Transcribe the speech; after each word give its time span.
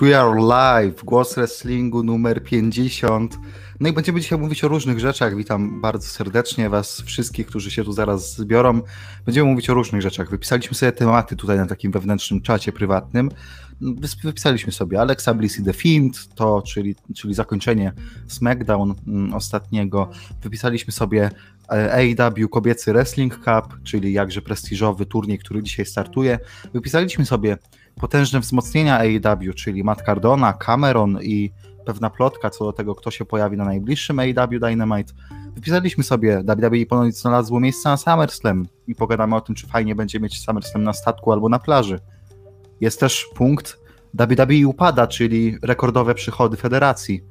We 0.00 0.20
are 0.20 0.40
live, 0.40 1.04
głos 1.04 1.34
wrestlingu 1.34 2.02
numer 2.02 2.42
50. 2.42 3.38
No 3.80 3.88
i 3.88 3.92
będziemy 3.92 4.20
dzisiaj 4.20 4.38
mówić 4.38 4.64
o 4.64 4.68
różnych 4.68 5.00
rzeczach. 5.00 5.36
Witam 5.36 5.80
bardzo 5.80 6.06
serdecznie 6.08 6.70
Was 6.70 7.00
wszystkich, 7.00 7.46
którzy 7.46 7.70
się 7.70 7.84
tu 7.84 7.92
zaraz 7.92 8.36
zbiorą. 8.36 8.80
Będziemy 9.26 9.50
mówić 9.50 9.70
o 9.70 9.74
różnych 9.74 10.02
rzeczach. 10.02 10.30
Wypisaliśmy 10.30 10.74
sobie 10.74 10.92
tematy 10.92 11.36
tutaj 11.36 11.56
na 11.56 11.66
takim 11.66 11.92
wewnętrznym 11.92 12.40
czacie 12.40 12.72
prywatnym. 12.72 13.30
Wypisaliśmy 14.24 14.72
sobie 14.72 15.00
Alexa 15.00 15.34
Bliss 15.34 15.58
i 15.58 15.64
The 15.64 15.72
Fiend, 15.72 16.34
to, 16.34 16.62
czyli, 16.62 16.96
czyli 17.14 17.34
zakończenie 17.34 17.92
SmackDown 18.26 18.94
mm, 19.06 19.34
ostatniego. 19.34 20.10
Wypisaliśmy 20.42 20.92
sobie 20.92 21.30
e, 21.72 21.92
AEW 21.92 22.48
Kobiecy 22.50 22.92
Wrestling 22.92 23.34
Cup, 23.34 23.82
czyli 23.84 24.12
jakże 24.12 24.42
prestiżowy 24.42 25.06
turniej, 25.06 25.38
który 25.38 25.62
dzisiaj 25.62 25.86
startuje. 25.86 26.38
Wypisaliśmy 26.72 27.26
sobie 27.26 27.58
potężne 27.98 28.40
wzmocnienia 28.40 28.98
AEW, 28.98 29.54
czyli 29.54 29.84
Matt 29.84 30.02
Cardona, 30.02 30.52
Cameron 30.52 31.18
i 31.22 31.50
pewna 31.86 32.10
plotka 32.10 32.50
co 32.50 32.64
do 32.64 32.72
tego, 32.72 32.94
kto 32.94 33.10
się 33.10 33.24
pojawi 33.24 33.56
na 33.56 33.64
najbliższym 33.64 34.18
AEW 34.18 34.60
Dynamite. 34.60 35.12
Wypisaliśmy 35.54 36.04
sobie, 36.04 36.42
WWE 36.44 36.86
ponoć 36.86 37.16
znalazło 37.16 37.60
miejsce 37.60 37.88
na 37.88 37.96
SummerSlam 37.96 38.66
i 38.86 38.94
pogadamy 38.94 39.36
o 39.36 39.40
tym, 39.40 39.54
czy 39.54 39.66
fajnie 39.66 39.94
będzie 39.94 40.20
mieć 40.20 40.40
SummerSlam 40.40 40.84
na 40.84 40.92
statku 40.92 41.32
albo 41.32 41.48
na 41.48 41.58
plaży. 41.58 42.00
Jest 42.80 43.00
też 43.00 43.26
punkt 43.34 43.78
WWE 44.14 44.66
upada, 44.66 45.06
czyli 45.06 45.58
rekordowe 45.62 46.14
przychody 46.14 46.56
federacji 46.56 47.24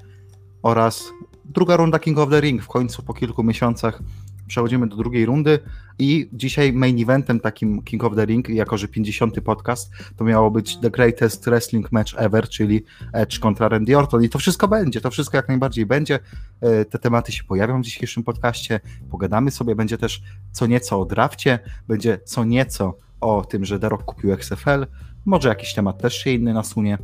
oraz 0.64 1.04
druga 1.46 1.78
runda 1.78 2.00
King 2.00 2.18
of 2.18 2.30
the 2.30 2.42
Ring 2.42 2.64
w 2.64 2.68
końcu 2.68 3.04
po 3.04 3.14
kilku 3.14 3.44
miesiącach 3.44 4.02
przechodzimy 4.48 4.88
do 4.88 4.96
drugiej 4.96 5.26
rundy 5.26 5.60
i 6.00 6.30
dzisiaj 6.34 6.74
main 6.74 7.02
eventem 7.02 7.40
takim 7.40 7.84
King 7.84 8.04
of 8.04 8.16
the 8.16 8.26
Ring, 8.26 8.50
jako 8.50 8.78
że 8.78 8.88
50. 8.88 9.42
podcast, 9.42 9.92
to 10.18 10.26
miało 10.26 10.52
być 10.52 10.78
The 10.78 10.92
Greatest 10.92 11.46
Wrestling 11.46 11.92
Match 11.92 12.14
Ever, 12.18 12.50
czyli 12.50 12.84
Edge 13.14 13.40
kontra 13.40 13.70
Randy 13.70 13.98
Orton 13.98 14.24
i 14.24 14.30
to 14.30 14.40
wszystko 14.40 14.68
będzie, 14.68 15.02
to 15.02 15.12
wszystko 15.12 15.38
jak 15.38 15.48
najbardziej 15.48 15.86
będzie. 15.86 16.20
E, 16.62 16.86
te 16.86 17.00
tematy 17.00 17.32
się 17.32 17.44
pojawią 17.44 17.82
w 17.82 17.86
dzisiejszym 17.86 18.24
podcaście, 18.24 18.80
pogadamy 19.12 19.52
sobie, 19.52 19.76
będzie 19.76 19.98
też 19.98 20.22
co 20.52 20.68
nieco 20.68 21.02
o 21.02 21.06
drafcie, 21.06 21.60
będzie 21.88 22.20
co 22.26 22.46
nieco 22.46 22.98
o 23.22 23.46
tym, 23.46 23.66
że 23.66 23.80
Rock 23.82 24.04
kupił 24.04 24.32
XFL, 24.32 24.88
może 25.26 25.50
jakiś 25.50 25.74
temat 25.74 26.02
też 26.02 26.18
się 26.18 26.32
inny 26.32 26.54
nasunie, 26.54 26.98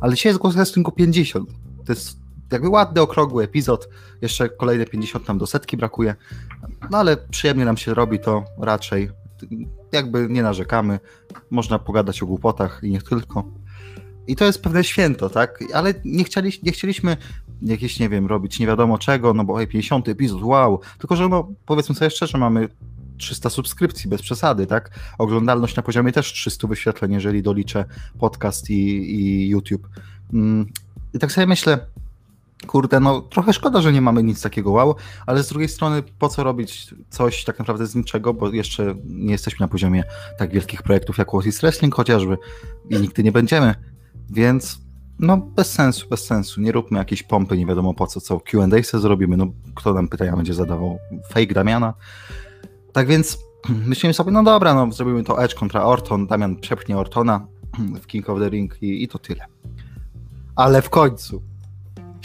ale 0.00 0.14
dzisiaj 0.14 0.30
jest 0.30 0.40
głos 0.40 0.54
wrestlingu 0.54 0.92
50. 0.92 1.50
To 1.84 1.92
jest 1.92 2.23
jakby 2.52 2.68
ładny, 2.68 3.00
okrągły 3.00 3.44
epizod. 3.44 3.88
Jeszcze 4.22 4.48
kolejne 4.48 4.84
50 4.84 5.28
nam 5.28 5.38
do 5.38 5.46
setki 5.46 5.76
brakuje. 5.76 6.14
No 6.90 6.98
ale 6.98 7.16
przyjemnie 7.16 7.64
nam 7.64 7.76
się 7.76 7.94
robi 7.94 8.18
to 8.18 8.44
raczej. 8.58 9.10
Jakby 9.92 10.26
nie 10.30 10.42
narzekamy. 10.42 11.00
Można 11.50 11.78
pogadać 11.78 12.22
o 12.22 12.26
głupotach 12.26 12.80
i 12.82 12.90
niech 12.90 13.02
tylko. 13.02 13.44
I 14.26 14.36
to 14.36 14.44
jest 14.44 14.62
pewne 14.62 14.84
święto, 14.84 15.30
tak? 15.30 15.64
Ale 15.74 15.94
nie, 16.04 16.24
chcieli, 16.24 16.52
nie 16.62 16.72
chcieliśmy 16.72 17.16
jakieś, 17.62 18.00
nie 18.00 18.08
wiem, 18.08 18.26
robić 18.26 18.58
nie 18.58 18.66
wiadomo 18.66 18.98
czego, 18.98 19.34
no 19.34 19.44
bo 19.44 19.60
ej, 19.60 19.66
50 19.66 20.08
epizod, 20.08 20.42
wow. 20.42 20.80
Tylko, 20.98 21.16
że 21.16 21.28
no, 21.28 21.48
powiedzmy 21.66 21.94
sobie 21.94 22.10
szczerze, 22.10 22.38
mamy 22.38 22.68
300 23.16 23.50
subskrypcji, 23.50 24.10
bez 24.10 24.22
przesady, 24.22 24.66
tak? 24.66 24.90
Oglądalność 25.18 25.76
na 25.76 25.82
poziomie 25.82 26.12
też 26.12 26.32
300 26.32 26.68
wyświetleń, 26.68 27.12
jeżeli 27.12 27.42
doliczę 27.42 27.84
podcast 28.18 28.70
i, 28.70 29.14
i 29.14 29.48
YouTube. 29.48 29.88
Mm, 30.32 30.66
I 31.14 31.18
tak 31.18 31.32
sobie 31.32 31.46
myślę, 31.46 31.86
kurde, 32.64 33.00
no 33.00 33.20
trochę 33.20 33.52
szkoda, 33.52 33.80
że 33.80 33.92
nie 33.92 34.00
mamy 34.00 34.22
nic 34.22 34.42
takiego 34.42 34.70
wow, 34.70 34.94
ale 35.26 35.42
z 35.42 35.48
drugiej 35.48 35.68
strony 35.68 36.02
po 36.18 36.28
co 36.28 36.44
robić 36.44 36.94
coś 37.10 37.44
tak 37.44 37.58
naprawdę 37.58 37.86
z 37.86 37.94
niczego, 37.94 38.34
bo 38.34 38.50
jeszcze 38.50 38.94
nie 39.04 39.32
jesteśmy 39.32 39.64
na 39.64 39.68
poziomie 39.68 40.04
tak 40.38 40.50
wielkich 40.50 40.82
projektów 40.82 41.18
jak 41.18 41.28
What 41.28 41.46
is 41.46 41.60
Wrestling 41.60 41.94
chociażby 41.94 42.38
i 42.90 42.96
nigdy 42.96 43.22
nie 43.22 43.32
będziemy, 43.32 43.74
więc 44.30 44.78
no 45.18 45.36
bez 45.36 45.72
sensu, 45.72 46.08
bez 46.08 46.24
sensu, 46.24 46.60
nie 46.60 46.72
róbmy 46.72 46.98
jakiejś 46.98 47.22
pompy, 47.22 47.58
nie 47.58 47.66
wiadomo 47.66 47.94
po 47.94 48.06
co, 48.06 48.20
co 48.20 48.40
Q&A 48.40 48.98
zrobimy, 48.98 49.36
no 49.36 49.46
kto 49.74 49.94
nam 49.94 50.08
pytania 50.08 50.36
będzie 50.36 50.54
zadawał, 50.54 50.98
fake 51.28 51.54
Damiana, 51.54 51.94
tak 52.92 53.06
więc 53.06 53.38
myślimy 53.86 54.14
sobie, 54.14 54.32
no 54.32 54.42
dobra, 54.42 54.74
no 54.74 54.92
zrobimy 54.92 55.24
to 55.24 55.44
Edge 55.44 55.54
kontra 55.54 55.82
Orton, 55.82 56.26
Damian 56.26 56.56
przepchnie 56.56 56.98
Ortona 56.98 57.46
w 58.02 58.06
King 58.06 58.30
of 58.30 58.38
the 58.38 58.48
Ring 58.48 58.82
i, 58.82 59.02
i 59.02 59.08
to 59.08 59.18
tyle. 59.18 59.44
Ale 60.56 60.82
w 60.82 60.90
końcu 60.90 61.42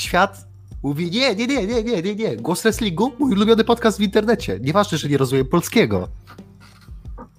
świat 0.01 0.47
mówi 0.83 1.11
nie, 1.11 1.35
nie, 1.35 1.47
nie, 1.47 1.67
nie, 1.67 1.83
nie, 1.83 2.01
nie, 2.01 2.15
nie. 2.15 2.37
Głos 2.37 2.61
Wrestlingu, 2.61 3.13
mój 3.19 3.31
ulubiony 3.31 3.63
podcast 3.63 3.97
w 3.97 4.01
internecie. 4.01 4.59
Nieważne, 4.61 4.97
że 4.97 5.09
nie 5.09 5.17
rozumiem 5.17 5.45
polskiego. 5.45 6.09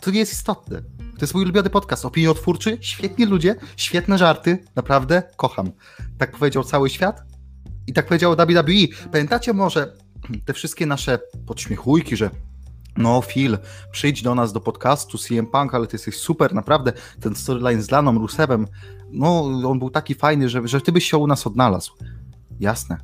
To 0.01 0.11
nie 0.11 0.19
jest 0.19 0.33
istotne. 0.33 0.83
To 0.99 1.21
jest 1.21 1.35
mój 1.35 1.43
ulubiony 1.43 1.71
podcast, 1.71 2.05
opiniotwórczy, 2.05 2.79
świetni 2.81 3.27
ludzie, 3.27 3.57
świetne 3.77 4.19
żarty, 4.19 4.59
naprawdę 4.77 5.23
kocham. 5.37 5.71
Tak 6.19 6.37
powiedział 6.37 6.65
cały 6.65 6.91
świat 6.91 7.23
i 7.87 7.93
tak 7.93 8.07
powiedział 8.07 8.37
WWE. 8.37 9.09
Pamiętacie 9.13 9.53
może 9.53 9.93
te 10.45 10.53
wszystkie 10.53 10.87
nasze 10.87 11.19
podśmiechujki, 11.47 12.17
że 12.17 12.31
no 12.97 13.23
Phil, 13.23 13.59
przyjdź 13.93 14.23
do 14.23 14.35
nas 14.35 14.53
do 14.53 14.61
podcastu 14.61 15.19
CM 15.19 15.47
Punk, 15.47 15.75
ale 15.75 15.87
ty 15.87 15.95
jesteś 15.95 16.17
super, 16.17 16.55
naprawdę, 16.55 16.93
ten 17.21 17.35
storyline 17.35 17.83
z 17.83 17.91
Laną 17.91 18.19
Rusewem, 18.19 18.67
no 19.11 19.45
on 19.45 19.79
był 19.79 19.91
taki 19.91 20.15
fajny, 20.15 20.49
że, 20.49 20.69
że 20.69 20.81
ty 20.81 20.93
byś 20.93 21.11
się 21.11 21.17
u 21.17 21.27
nas 21.27 21.47
odnalazł. 21.47 21.93
Jasne. 22.61 22.97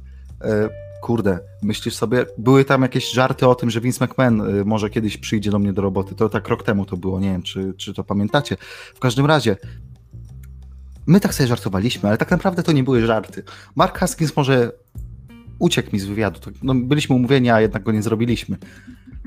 E, 0.43 0.69
kurde, 1.03 1.39
myślisz 1.63 1.95
sobie, 1.95 2.27
były 2.39 2.65
tam 2.65 2.83
jakieś 2.83 3.13
żarty 3.13 3.47
o 3.47 3.55
tym, 3.55 3.71
że 3.71 3.81
Vince 3.81 4.05
McMahon 4.05 4.41
e, 4.41 4.65
może 4.65 4.91
kiedyś 4.91 5.17
przyjdzie 5.17 5.51
do 5.51 5.59
mnie 5.59 5.73
do 5.73 5.83
roboty. 5.83 6.15
To 6.15 6.29
tak 6.29 6.49
rok 6.49 6.63
temu 6.63 6.87
to 6.87 6.97
było, 6.97 7.21
nie 7.21 7.33
wiem, 7.33 7.43
czy, 7.43 7.75
czy 7.75 7.95
to 7.95 8.05
pamiętacie. 8.05 8.57
W 8.95 8.99
każdym 8.99 9.27
razie, 9.27 9.57
my 11.07 11.21
tak 11.21 11.35
sobie 11.35 11.47
żartowaliśmy, 11.47 12.09
ale 12.09 12.19
tak 12.19 12.31
naprawdę 12.31 12.63
to 12.63 12.73
nie 12.73 12.85
były 12.85 13.07
żarty. 13.07 13.43
Mark 13.77 13.99
Haskins 13.99 14.37
może 14.37 14.73
uciekł 15.59 15.91
mi 15.93 16.01
z 16.01 16.05
wywiadu. 16.05 16.41
No, 16.63 16.75
byliśmy 16.75 17.17
umówieni, 17.17 17.51
a 17.51 17.61
jednak 17.61 17.83
go 17.83 17.93
nie 17.93 18.03
zrobiliśmy. 18.03 18.57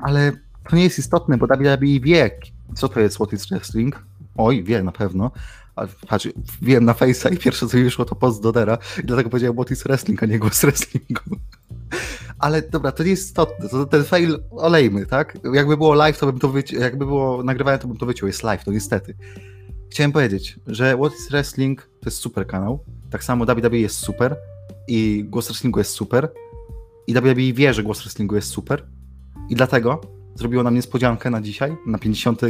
Ale 0.02 0.32
to 0.70 0.76
nie 0.76 0.82
jest 0.82 0.98
istotne, 0.98 1.38
bo 1.38 1.46
WWE 1.46 2.00
wie, 2.00 2.30
co 2.74 2.88
to 2.88 3.00
jest 3.00 3.16
What 3.16 3.32
is 3.32 3.46
Wrestling. 3.46 4.04
Oj, 4.36 4.64
wie 4.64 4.82
na 4.82 4.92
pewno. 4.92 5.30
Ale 5.76 5.88
patrz, 6.08 6.28
wiem 6.62 6.84
na 6.84 6.92
Face'a 6.92 7.34
i 7.34 7.36
pierwsze 7.36 7.68
co 7.68 7.76
mi 7.76 7.84
wyszło 7.84 8.04
to 8.04 8.14
post 8.14 8.42
Dodera 8.42 8.78
i 8.98 9.06
dlatego 9.06 9.30
powiedziałem 9.30 9.56
What 9.56 9.70
is 9.70 9.82
Wrestling, 9.82 10.22
a 10.22 10.26
nie 10.26 10.38
głos 10.38 10.60
wrestlingu. 10.60 11.22
Ale 12.38 12.62
dobra, 12.62 12.92
to 12.92 13.02
nie 13.02 13.10
jest 13.10 13.26
istotne, 13.26 13.68
to 13.68 13.86
ten 13.86 14.04
fail 14.04 14.42
olejmy, 14.50 15.06
tak? 15.06 15.38
Jakby 15.54 15.76
było 15.76 15.94
live, 15.94 16.18
to 16.18 16.26
bym 16.26 16.38
to 16.38 16.48
wyciął, 16.48 16.80
jakby 16.80 17.06
było 17.06 17.42
nagrywane, 17.42 17.78
to 17.78 17.88
bym 17.88 17.96
to 17.96 18.06
wyciął, 18.06 18.26
jest 18.26 18.42
live, 18.42 18.64
to 18.64 18.72
niestety. 18.72 19.14
Chciałem 19.90 20.12
powiedzieć, 20.12 20.58
że 20.66 20.96
What 20.96 21.12
is 21.12 21.28
Wrestling 21.30 21.82
to 21.82 22.06
jest 22.06 22.18
super 22.18 22.46
kanał, 22.46 22.84
tak 23.10 23.24
samo 23.24 23.44
WWE 23.44 23.78
jest 23.78 23.96
super 23.96 24.36
i 24.88 25.24
głos 25.28 25.46
wrestlingu 25.46 25.78
jest 25.78 25.90
super 25.90 26.32
i 27.06 27.14
WWE 27.14 27.52
wie, 27.52 27.74
że 27.74 27.82
głos 27.82 28.02
wrestlingu 28.02 28.34
jest 28.34 28.48
super 28.48 28.86
i 29.48 29.54
dlatego 29.54 30.00
zrobiło 30.34 30.62
nam 30.62 30.74
niespodziankę 30.74 31.30
na 31.30 31.40
dzisiaj, 31.40 31.76
na 31.86 31.98
50. 31.98 32.40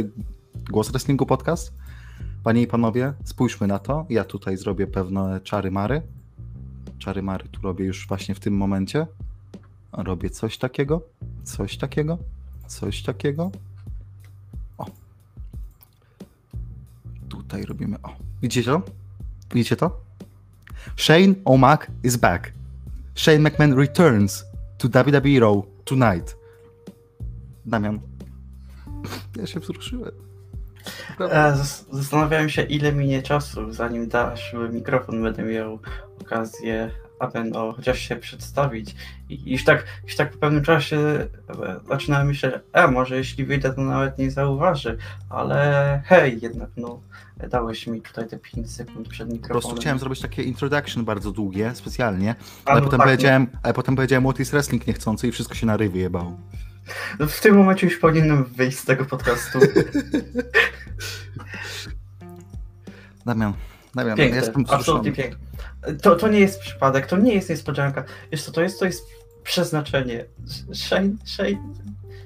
Głos 0.71 0.89
Wrestlingu 0.91 1.25
podcast. 1.25 1.73
Panie 2.43 2.61
i 2.61 2.67
panowie, 2.67 3.13
spójrzmy 3.23 3.67
na 3.67 3.79
to. 3.79 4.05
Ja 4.09 4.23
tutaj 4.23 4.57
zrobię 4.57 4.87
pewne 4.87 5.41
czary-mary. 5.41 6.01
Czary-mary 6.99 7.47
tu 7.47 7.61
robię 7.61 7.85
już 7.85 8.07
właśnie 8.07 8.35
w 8.35 8.39
tym 8.39 8.57
momencie. 8.57 9.07
Robię 9.91 10.29
coś 10.29 10.57
takiego, 10.57 11.01
coś 11.43 11.77
takiego, 11.77 12.17
coś 12.67 13.03
takiego. 13.03 13.51
O. 14.77 14.85
Tutaj 17.29 17.63
robimy, 17.63 17.97
o. 18.03 18.15
Widzicie 18.41 18.71
to? 18.71 18.81
Widzicie 19.53 19.75
to? 19.75 20.01
Shane 20.97 21.33
O'Mac 21.45 21.87
is 22.03 22.17
back. 22.17 22.53
Shane 23.15 23.39
McMahon 23.39 23.77
returns 23.77 24.45
to 24.77 24.87
WWE 24.87 25.39
Raw 25.39 25.63
tonight. 25.85 26.37
Damian. 27.65 27.99
Ja 29.37 29.47
się 29.47 29.59
wzruszyłem. 29.59 30.30
E, 31.19 31.55
zastanawiałem 31.91 32.49
się, 32.49 32.61
ile 32.61 32.93
minie 32.93 33.21
czasu, 33.21 33.71
zanim 33.73 34.07
dasz 34.07 34.55
mikrofon, 34.71 35.23
będę 35.23 35.43
miał 35.43 35.79
okazję, 36.21 36.91
aby 37.19 37.43
no, 37.43 37.73
chociaż 37.73 37.99
się 37.99 38.15
przedstawić. 38.15 38.95
I 39.29 39.51
już 39.51 39.63
tak, 39.63 39.85
już 40.03 40.15
tak 40.15 40.31
po 40.31 40.37
pewnym 40.37 40.63
czasie 40.63 40.97
e, 40.97 41.27
zaczynałem 41.89 42.27
myśleć, 42.27 42.55
e, 42.73 42.87
może 42.87 43.17
jeśli 43.17 43.45
wyjdę, 43.45 43.73
to 43.73 43.81
nawet 43.81 44.17
nie 44.17 44.31
zauważy, 44.31 44.97
ale 45.29 46.01
hej, 46.05 46.39
jednak 46.41 46.69
no, 46.77 46.99
dałeś 47.49 47.87
mi 47.87 48.01
tutaj 48.01 48.27
te 48.27 48.37
5 48.37 48.71
sekund 48.71 49.09
przed 49.09 49.33
mikrofonem. 49.33 49.61
Po 49.61 49.67
prostu 49.67 49.81
chciałem 49.81 49.99
zrobić 49.99 50.19
takie 50.19 50.43
introduction 50.43 51.05
bardzo 51.05 51.31
długie, 51.31 51.71
specjalnie, 51.75 52.35
ale, 52.65 52.79
no, 52.79 52.85
potem, 52.85 52.99
tak, 52.99 53.07
powiedziałem, 53.07 53.47
no. 53.53 53.59
ale 53.63 53.73
potem 53.73 53.95
powiedziałem 53.95 54.23
What 54.23 54.39
is 54.39 54.51
Wrestling 54.51 54.87
niechcący 54.87 55.27
i 55.27 55.31
wszystko 55.31 55.55
się 55.55 55.65
na 55.65 55.77
ryj 55.77 55.89
wyjebało. 55.89 56.37
No 57.19 57.27
w 57.27 57.41
tym 57.41 57.55
momencie 57.55 57.87
już 57.87 57.97
powinienem 57.97 58.43
wyjść 58.43 58.77
z 58.77 58.85
tego 58.85 59.05
podcastu. 59.05 59.59
Damian, 63.25 63.53
Damian, 63.95 64.17
piękne, 64.17 64.37
jestem 64.37 64.65
absolutnie 64.69 65.11
piękne. 65.11 65.37
To, 66.01 66.15
to 66.15 66.27
nie 66.27 66.39
jest 66.39 66.59
przypadek, 66.59 67.05
to 67.05 67.17
nie 67.17 67.33
jest 67.33 67.49
niespodzianka. 67.49 68.03
Wiesz 68.31 68.43
co 68.43 68.51
to 68.51 68.61
jest? 68.61 68.79
To 68.79 68.85
jest 68.85 69.03
przeznaczenie. 69.43 70.25
Shane, 70.73 71.09
Shane, 71.25 71.73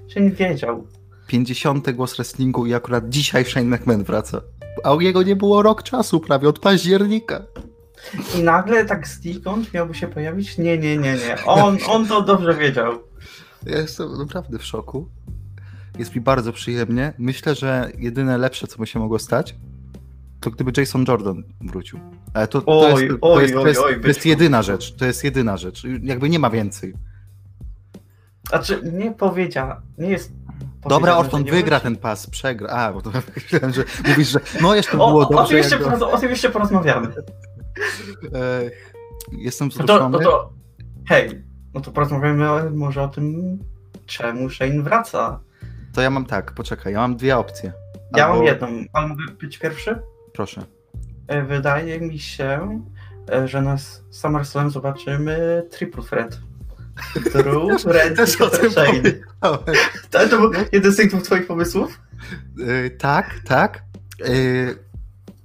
Shane 0.10 0.30
wiedział. 0.30 0.88
50. 1.28 1.92
głos 1.92 2.16
wrestlingu 2.16 2.66
i 2.66 2.74
akurat 2.74 3.10
dzisiaj 3.10 3.46
Shane 3.46 3.78
McMahon 3.78 4.04
wraca. 4.04 4.42
A 4.84 4.94
u 4.94 5.02
niego 5.02 5.24
nie 5.24 5.36
było 5.36 5.62
rok 5.62 5.84
czasu 5.84 6.20
prawie, 6.20 6.50
od 6.50 6.60
października. 6.60 7.42
I 8.36 8.44
nagle 8.44 8.86
tak 8.86 9.08
znikąd 9.08 9.74
miałby 9.74 9.96
się 9.96 10.08
pojawić? 10.08 10.58
Nie, 10.58 10.78
nie, 10.78 10.98
nie, 10.98 11.14
nie. 11.14 11.46
On, 11.46 11.78
on 11.88 12.08
to 12.08 12.22
dobrze 12.22 12.54
wiedział. 12.54 13.00
Ja 13.66 13.78
jestem 13.78 14.18
naprawdę 14.18 14.60
w 14.60 14.64
szoku. 14.64 15.10
Jest 16.00 16.16
mi 16.16 16.22
bardzo 16.22 16.54
przyjemnie. 16.54 17.14
Myślę, 17.18 17.56
że 17.56 17.92
jedyne 17.98 18.38
lepsze, 18.38 18.68
co 18.68 18.78
by 18.78 18.88
się 18.88 19.00
mogło 19.00 19.20
stać, 19.20 19.56
to 20.40 20.52
gdyby 20.52 20.72
Jason 20.82 21.06
Jordan 21.08 21.44
wrócił. 21.62 22.00
Ale 22.34 22.48
to, 22.48 22.62
to 22.62 22.80
Oj, 22.94 23.04
jest, 23.04 23.16
to 23.22 23.34
oj, 23.34 23.42
jest, 23.42 23.54
to 23.54 23.62
oj, 23.62 23.68
jest, 23.68 23.82
oj, 23.82 24.02
to 24.02 24.08
jest 24.08 24.26
jedyna 24.26 24.62
rzecz. 24.62 24.96
To 24.96 25.06
jest 25.06 25.24
jedyna 25.24 25.58
rzecz. 25.58 25.84
Jakby 26.04 26.30
nie 26.30 26.40
ma 26.40 26.50
więcej. 26.50 26.94
Znaczy, 28.50 28.82
nie 28.94 29.12
powiedziała, 29.12 29.82
nie 29.98 30.10
jest 30.10 30.32
Dobra, 30.90 31.18
Orton 31.18 31.44
wygra 31.44 31.80
wróci. 31.80 31.84
ten 31.84 31.96
pas, 31.96 32.28
przegra. 32.30 32.70
A, 32.70 32.94
bo 32.94 33.02
to 33.02 33.12
myślałem, 33.36 33.74
że 33.74 33.84
mówisz, 34.08 34.28
że 34.30 34.40
no 34.62 34.76
jeszcze 34.76 34.98
było 34.98 35.28
o, 35.28 35.34
dobrze. 35.34 35.48
tym 35.48 35.58
jeszcze, 35.58 35.76
jak 35.76 35.84
go- 35.84 35.90
poroz- 35.90 36.14
o 36.14 36.18
tym 36.18 36.30
jeszcze 36.30 36.50
porozmawiamy. 36.50 37.08
Jestem 39.32 39.68
No 39.68 39.74
to, 39.74 39.84
wzruszony. 39.84 40.18
no 40.18 40.20
to, 40.24 40.54
hej, 41.08 41.44
no 41.76 41.82
to 41.82 41.92
porozmawiamy 41.92 42.72
może 42.72 43.02
o 43.04 43.08
tym, 43.08 43.58
czemu 44.06 44.50
Shane 44.50 44.82
wraca. 44.84 45.40
To 45.94 46.02
ja 46.02 46.10
mam 46.10 46.26
tak, 46.26 46.52
poczekaj, 46.52 46.94
ja 46.94 47.00
mam 47.00 47.16
dwie 47.16 47.38
opcje. 47.38 47.74
Ja 48.18 48.26
Albo- 48.26 48.36
mam 48.38 48.46
jedną, 48.46 48.68
ale 48.94 49.08
mogę 49.08 49.24
być 49.40 49.58
pierwszy? 49.58 50.00
Proszę. 50.34 50.66
E, 51.28 51.44
Wydaje 51.44 52.02
mi 52.02 52.20
się, 52.20 52.82
e, 53.32 53.48
że 53.48 53.62
na 53.62 53.78
SummerSlam 54.10 54.70
zobaczymy 54.70 55.64
Triple 55.72 56.04
Threat. 56.04 56.40
Drew, 57.34 57.86
Red 57.96 58.16
Też 58.16 58.42
o 58.42 58.50
tym 58.50 58.72
Shane. 58.72 59.02
To, 60.12 60.28
to 60.30 60.38
był 60.40 60.52
jeden 60.72 60.92
z 60.92 60.96
tych 60.96 61.24
twoich 61.24 61.48
pomysłów? 61.48 62.00
E, 62.68 62.90
tak, 62.90 63.40
tak. 63.46 63.84
E, 64.22 64.32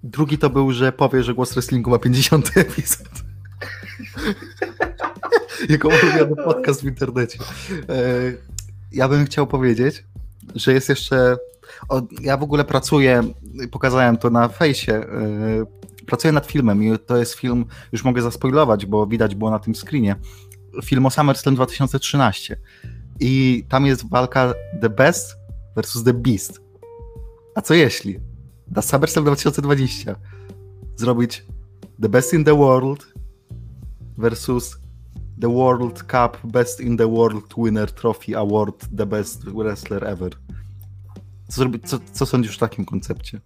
drugi 0.02 0.38
to 0.38 0.50
był, 0.50 0.72
że 0.72 0.92
powie, 0.92 1.22
że 1.22 1.34
głos 1.34 1.52
wrestlingu 1.52 1.90
ma 1.90 1.98
50 1.98 2.56
epizod. 2.56 3.08
Jego 5.68 5.88
ulubiony 5.88 6.44
podcast 6.44 6.82
w 6.82 6.84
internecie. 6.84 7.38
E, 7.88 8.04
ja 8.92 9.08
bym 9.08 9.24
chciał 9.24 9.46
powiedzieć, 9.46 10.04
że 10.54 10.72
jest 10.72 10.88
jeszcze. 10.88 11.36
Ja 12.20 12.36
w 12.36 12.42
ogóle 12.42 12.64
pracuję, 12.64 13.22
pokazałem 13.70 14.16
to 14.16 14.30
na 14.30 14.48
fejsie. 14.48 14.92
e, 14.92 15.80
pracuję 16.06 16.32
nad 16.32 16.46
filmem 16.46 16.82
i 16.82 16.98
to 16.98 17.16
jest 17.16 17.34
film, 17.34 17.64
już 17.92 18.04
mogę 18.04 18.22
zaspoilować, 18.22 18.86
bo 18.86 19.06
widać 19.06 19.34
było 19.34 19.50
na 19.50 19.58
tym 19.58 19.74
screenie. 19.74 20.16
Film 20.84 21.06
o 21.06 21.10
SummerSlam 21.10 21.54
2013. 21.54 22.56
I 23.20 23.64
tam 23.68 23.86
jest 23.86 24.08
walka 24.08 24.54
The 24.80 24.88
Best 24.88 25.36
versus 25.76 26.04
The 26.04 26.12
Beast. 26.12 26.60
A 27.54 27.60
co 27.60 27.74
jeśli 27.74 28.20
na 28.70 28.82
SummerSlam 28.82 29.24
2020 29.24 30.16
zrobić 30.96 31.44
The 32.02 32.08
Best 32.08 32.34
in 32.34 32.44
the 32.44 32.56
World 32.56 33.06
versus 34.18 34.79
The 35.40 35.48
World 35.48 36.02
Cup 36.02 36.38
Best 36.44 36.80
in 36.80 36.96
the 36.96 37.06
World 37.08 37.44
Winner 37.58 37.92
Trophy 37.92 38.36
Award 38.36 38.86
The 38.96 39.06
Best 39.06 39.44
Wrestler 39.44 40.04
Ever? 40.04 40.32
Co, 41.48 41.64
co, 41.84 41.98
co 42.12 42.26
sądzisz 42.26 42.56
o 42.56 42.60
takim 42.60 42.84
koncepcie? 42.84 43.40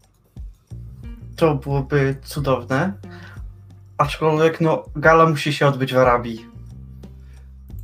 To 1.36 1.54
byłoby 1.54 2.16
cudowne. 2.24 2.92
Aczkolwiek, 3.98 4.60
no, 4.60 4.84
gala 4.96 5.26
musi 5.28 5.52
się 5.52 5.66
odbyć 5.66 5.94
w 5.94 5.96
Arabii. 5.96 6.46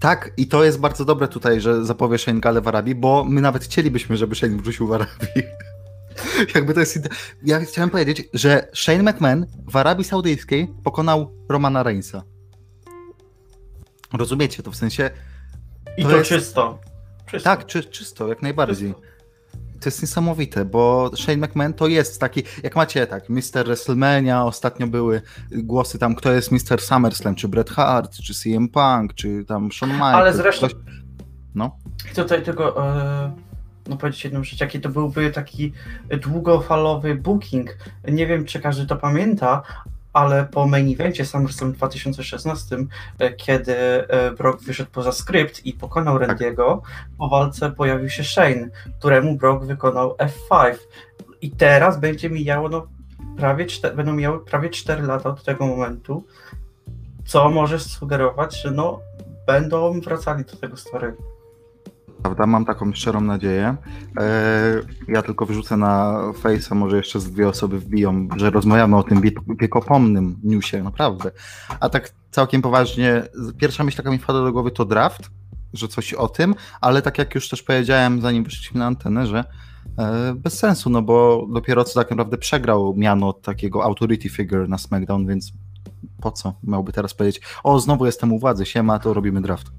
Tak, 0.00 0.30
i 0.36 0.46
to 0.46 0.64
jest 0.64 0.80
bardzo 0.80 1.04
dobre 1.04 1.28
tutaj, 1.28 1.60
że 1.60 1.84
zapowie 1.84 2.18
Shane 2.18 2.40
Gale 2.40 2.60
w 2.60 2.68
Arabii, 2.68 2.94
bo 2.94 3.24
my 3.24 3.40
nawet 3.40 3.64
chcielibyśmy, 3.64 4.16
żeby 4.16 4.34
Shane 4.34 4.56
wrócił 4.56 4.86
w 4.86 4.92
Arabii. 4.92 5.42
Jakby 6.54 6.74
to 6.74 6.80
jest. 6.80 6.96
ide- 6.96 7.08
Ja 7.44 7.60
chciałem 7.60 7.90
powiedzieć, 7.90 8.28
że 8.34 8.68
Shane 8.74 9.02
McMahon 9.12 9.46
w 9.68 9.76
Arabii 9.76 10.04
Saudyjskiej 10.04 10.68
pokonał 10.84 11.32
Romana 11.48 11.82
Reignsa. 11.82 12.22
Rozumiecie 14.12 14.62
to 14.62 14.70
w 14.70 14.76
sensie. 14.76 15.10
I 15.96 16.02
To 16.02 16.08
to, 16.10 16.16
jest- 16.16 16.28
czysto. 16.28 16.78
czysto. 17.26 17.50
Tak, 17.50 17.66
czy, 17.66 17.84
czysto, 17.84 18.28
jak 18.28 18.42
najbardziej. 18.42 18.88
Czysto. 18.94 19.10
To 19.80 19.88
jest 19.88 20.02
niesamowite, 20.02 20.64
bo 20.64 21.10
Shane 21.16 21.46
McMahon 21.46 21.72
to 21.74 21.86
jest 21.86 22.20
taki, 22.20 22.42
jak 22.62 22.76
macie 22.76 23.06
tak, 23.06 23.28
Mr. 23.28 23.64
WrestleMania, 23.64 24.44
ostatnio 24.44 24.86
były 24.86 25.22
głosy 25.52 25.98
tam, 25.98 26.14
kto 26.14 26.32
jest 26.32 26.52
Mr. 26.52 26.80
SummerSlam, 26.80 27.34
czy 27.34 27.48
Bret 27.48 27.70
Hart, 27.70 28.16
czy 28.16 28.34
CM 28.34 28.68
Punk, 28.68 29.14
czy 29.14 29.44
tam 29.44 29.72
Shawn 29.72 29.92
Michaels. 29.92 30.14
Ale 30.14 30.32
zresztą- 30.34 30.66
ktoś- 30.68 30.80
No. 31.54 31.76
Chcę 32.06 32.22
tutaj 32.22 32.42
tylko 32.42 32.86
e, 32.94 33.32
no 33.88 33.96
powiedzieć 33.96 34.24
jedną 34.24 34.44
rzecz, 34.44 34.60
jaki 34.60 34.80
to 34.80 34.88
byłby 34.88 35.30
taki 35.30 35.72
długofalowy 36.22 37.14
booking. 37.14 37.76
Nie 38.08 38.26
wiem, 38.26 38.44
czy 38.44 38.60
każdy 38.60 38.86
to 38.86 38.96
pamięta, 38.96 39.62
ale 40.12 40.44
po 40.44 40.66
main 40.66 40.92
evencie 40.92 41.24
SummerSlam 41.24 41.72
2016, 41.72 42.76
e, 43.18 43.32
kiedy 43.32 43.74
e, 43.76 44.30
Brock 44.30 44.62
wyszedł 44.62 44.90
poza 44.90 45.12
skrypt 45.12 45.66
i 45.66 45.72
pokonał 45.72 46.18
Tak. 46.18 46.28
Randiego, 46.28 46.82
po 47.18 47.28
walce 47.28 47.70
pojawił 47.70 48.08
się 48.08 48.24
Shane, 48.24 48.68
któremu 48.98 49.36
Brock 49.36 49.64
wykonał 49.64 50.16
F5. 50.16 50.74
I 51.42 51.50
teraz 51.50 52.00
będzie 52.00 52.30
mijało, 52.30 52.68
no, 52.68 52.86
prawie 53.36 53.66
czte- 53.66 53.94
będą 53.94 54.12
miały 54.12 54.44
prawie 54.44 54.70
4 54.70 55.02
lata 55.02 55.28
od 55.28 55.44
tego 55.44 55.66
momentu, 55.66 56.24
co 57.24 57.50
może 57.50 57.78
sugerować, 57.78 58.62
że 58.62 58.70
no, 58.70 59.00
będą 59.46 60.00
wracali 60.00 60.44
do 60.44 60.56
tego 60.56 60.76
story. 60.76 61.14
Prawda, 62.22 62.46
mam 62.46 62.64
taką 62.64 62.92
szczerą 62.92 63.20
nadzieję. 63.20 63.76
E, 64.20 64.80
ja 65.08 65.22
tylko 65.22 65.46
wrzucę 65.46 65.76
na 65.76 66.22
Face'a, 66.42 66.74
może 66.74 66.96
jeszcze 66.96 67.20
z 67.20 67.32
dwie 67.32 67.48
osoby 67.48 67.80
wbiją, 67.80 68.28
że 68.36 68.50
rozmawiamy 68.50 68.96
o 68.96 69.02
tym 69.02 69.20
wiek- 69.20 69.56
wiekopomnym 69.60 70.36
newsie, 70.44 70.82
naprawdę. 70.82 71.30
A 71.80 71.88
tak 71.88 72.10
całkiem 72.30 72.62
poważnie, 72.62 73.22
pierwsza 73.58 73.84
myśl, 73.84 73.98
jaka 73.98 74.10
mi 74.10 74.18
wpada 74.18 74.42
do 74.42 74.52
głowy, 74.52 74.70
to 74.70 74.84
draft, 74.84 75.30
że 75.72 75.88
coś 75.88 76.14
o 76.14 76.28
tym, 76.28 76.54
ale 76.80 77.02
tak 77.02 77.18
jak 77.18 77.34
już 77.34 77.48
też 77.48 77.62
powiedziałem, 77.62 78.20
zanim 78.20 78.44
wyszliśmy 78.44 78.78
na 78.78 78.86
antenę, 78.86 79.26
że 79.26 79.44
e, 79.98 80.34
bez 80.34 80.58
sensu, 80.58 80.90
no 80.90 81.02
bo 81.02 81.46
dopiero 81.52 81.84
co 81.84 82.00
tak 82.00 82.10
naprawdę 82.10 82.38
przegrał 82.38 82.94
miano 82.96 83.32
takiego 83.32 83.84
authority 83.84 84.28
figure 84.28 84.68
na 84.68 84.78
SmackDown, 84.78 85.26
więc 85.26 85.52
po 86.20 86.32
co 86.32 86.54
miałby 86.64 86.92
teraz 86.92 87.14
powiedzieć, 87.14 87.42
o 87.64 87.80
znowu 87.80 88.06
jestem 88.06 88.32
u 88.32 88.38
władzy, 88.38 88.66
siema, 88.66 88.98
to 88.98 89.14
robimy 89.14 89.40
draft. 89.40 89.72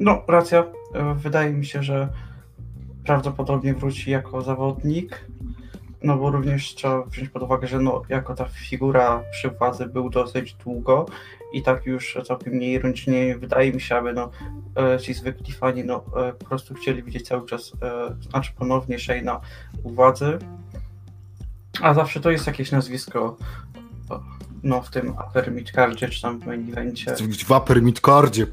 No, 0.00 0.22
racja. 0.28 0.64
E, 0.94 1.14
Wydaje 1.14 1.52
mi 1.52 1.66
się, 1.66 1.82
że 1.82 2.08
prawdopodobnie 3.04 3.74
wróci 3.74 4.10
jako 4.10 4.42
zawodnik. 4.42 5.26
No 6.02 6.16
bo 6.16 6.30
również 6.30 6.74
trzeba 6.74 7.02
wziąć 7.02 7.28
pod 7.28 7.42
uwagę, 7.42 7.68
że 7.68 7.80
no, 7.80 8.02
jako 8.08 8.34
ta 8.34 8.44
figura 8.44 9.22
przy 9.30 9.50
władzy 9.50 9.86
był 9.86 10.10
dosyć 10.10 10.54
długo 10.54 11.06
i 11.52 11.62
tak 11.62 11.86
już 11.86 12.18
całkiem 12.24 12.58
nieironicznie 12.58 13.38
wydaje 13.38 13.72
mi 13.72 13.80
się, 13.80 13.96
aby 13.96 14.12
no, 14.12 14.30
e, 14.76 14.98
ci 14.98 15.14
zwykli 15.14 15.52
fani 15.52 15.84
no, 15.84 16.04
e, 16.16 16.32
po 16.32 16.44
prostu 16.44 16.74
chcieli 16.74 17.02
widzieć 17.02 17.28
cały 17.28 17.46
czas, 17.46 17.72
znaczy 18.30 18.52
ponownie 18.58 18.96
Shane'a 18.96 19.40
u 19.82 19.90
władzy. 19.90 20.38
A 21.82 21.94
zawsze 21.94 22.20
to 22.20 22.30
jest 22.30 22.46
jakieś 22.46 22.72
nazwisko 22.72 23.36
no, 24.62 24.82
w 24.82 24.90
tym 24.90 25.14
upper 25.28 25.52
midcardzie 25.52 26.08
czy 26.08 26.22
tam 26.22 26.38
w 26.40 26.46
main 26.46 26.68
evencie. 26.72 27.16
W 27.16 27.50
Upper 27.50 27.82
Midcardzie. 27.82 28.46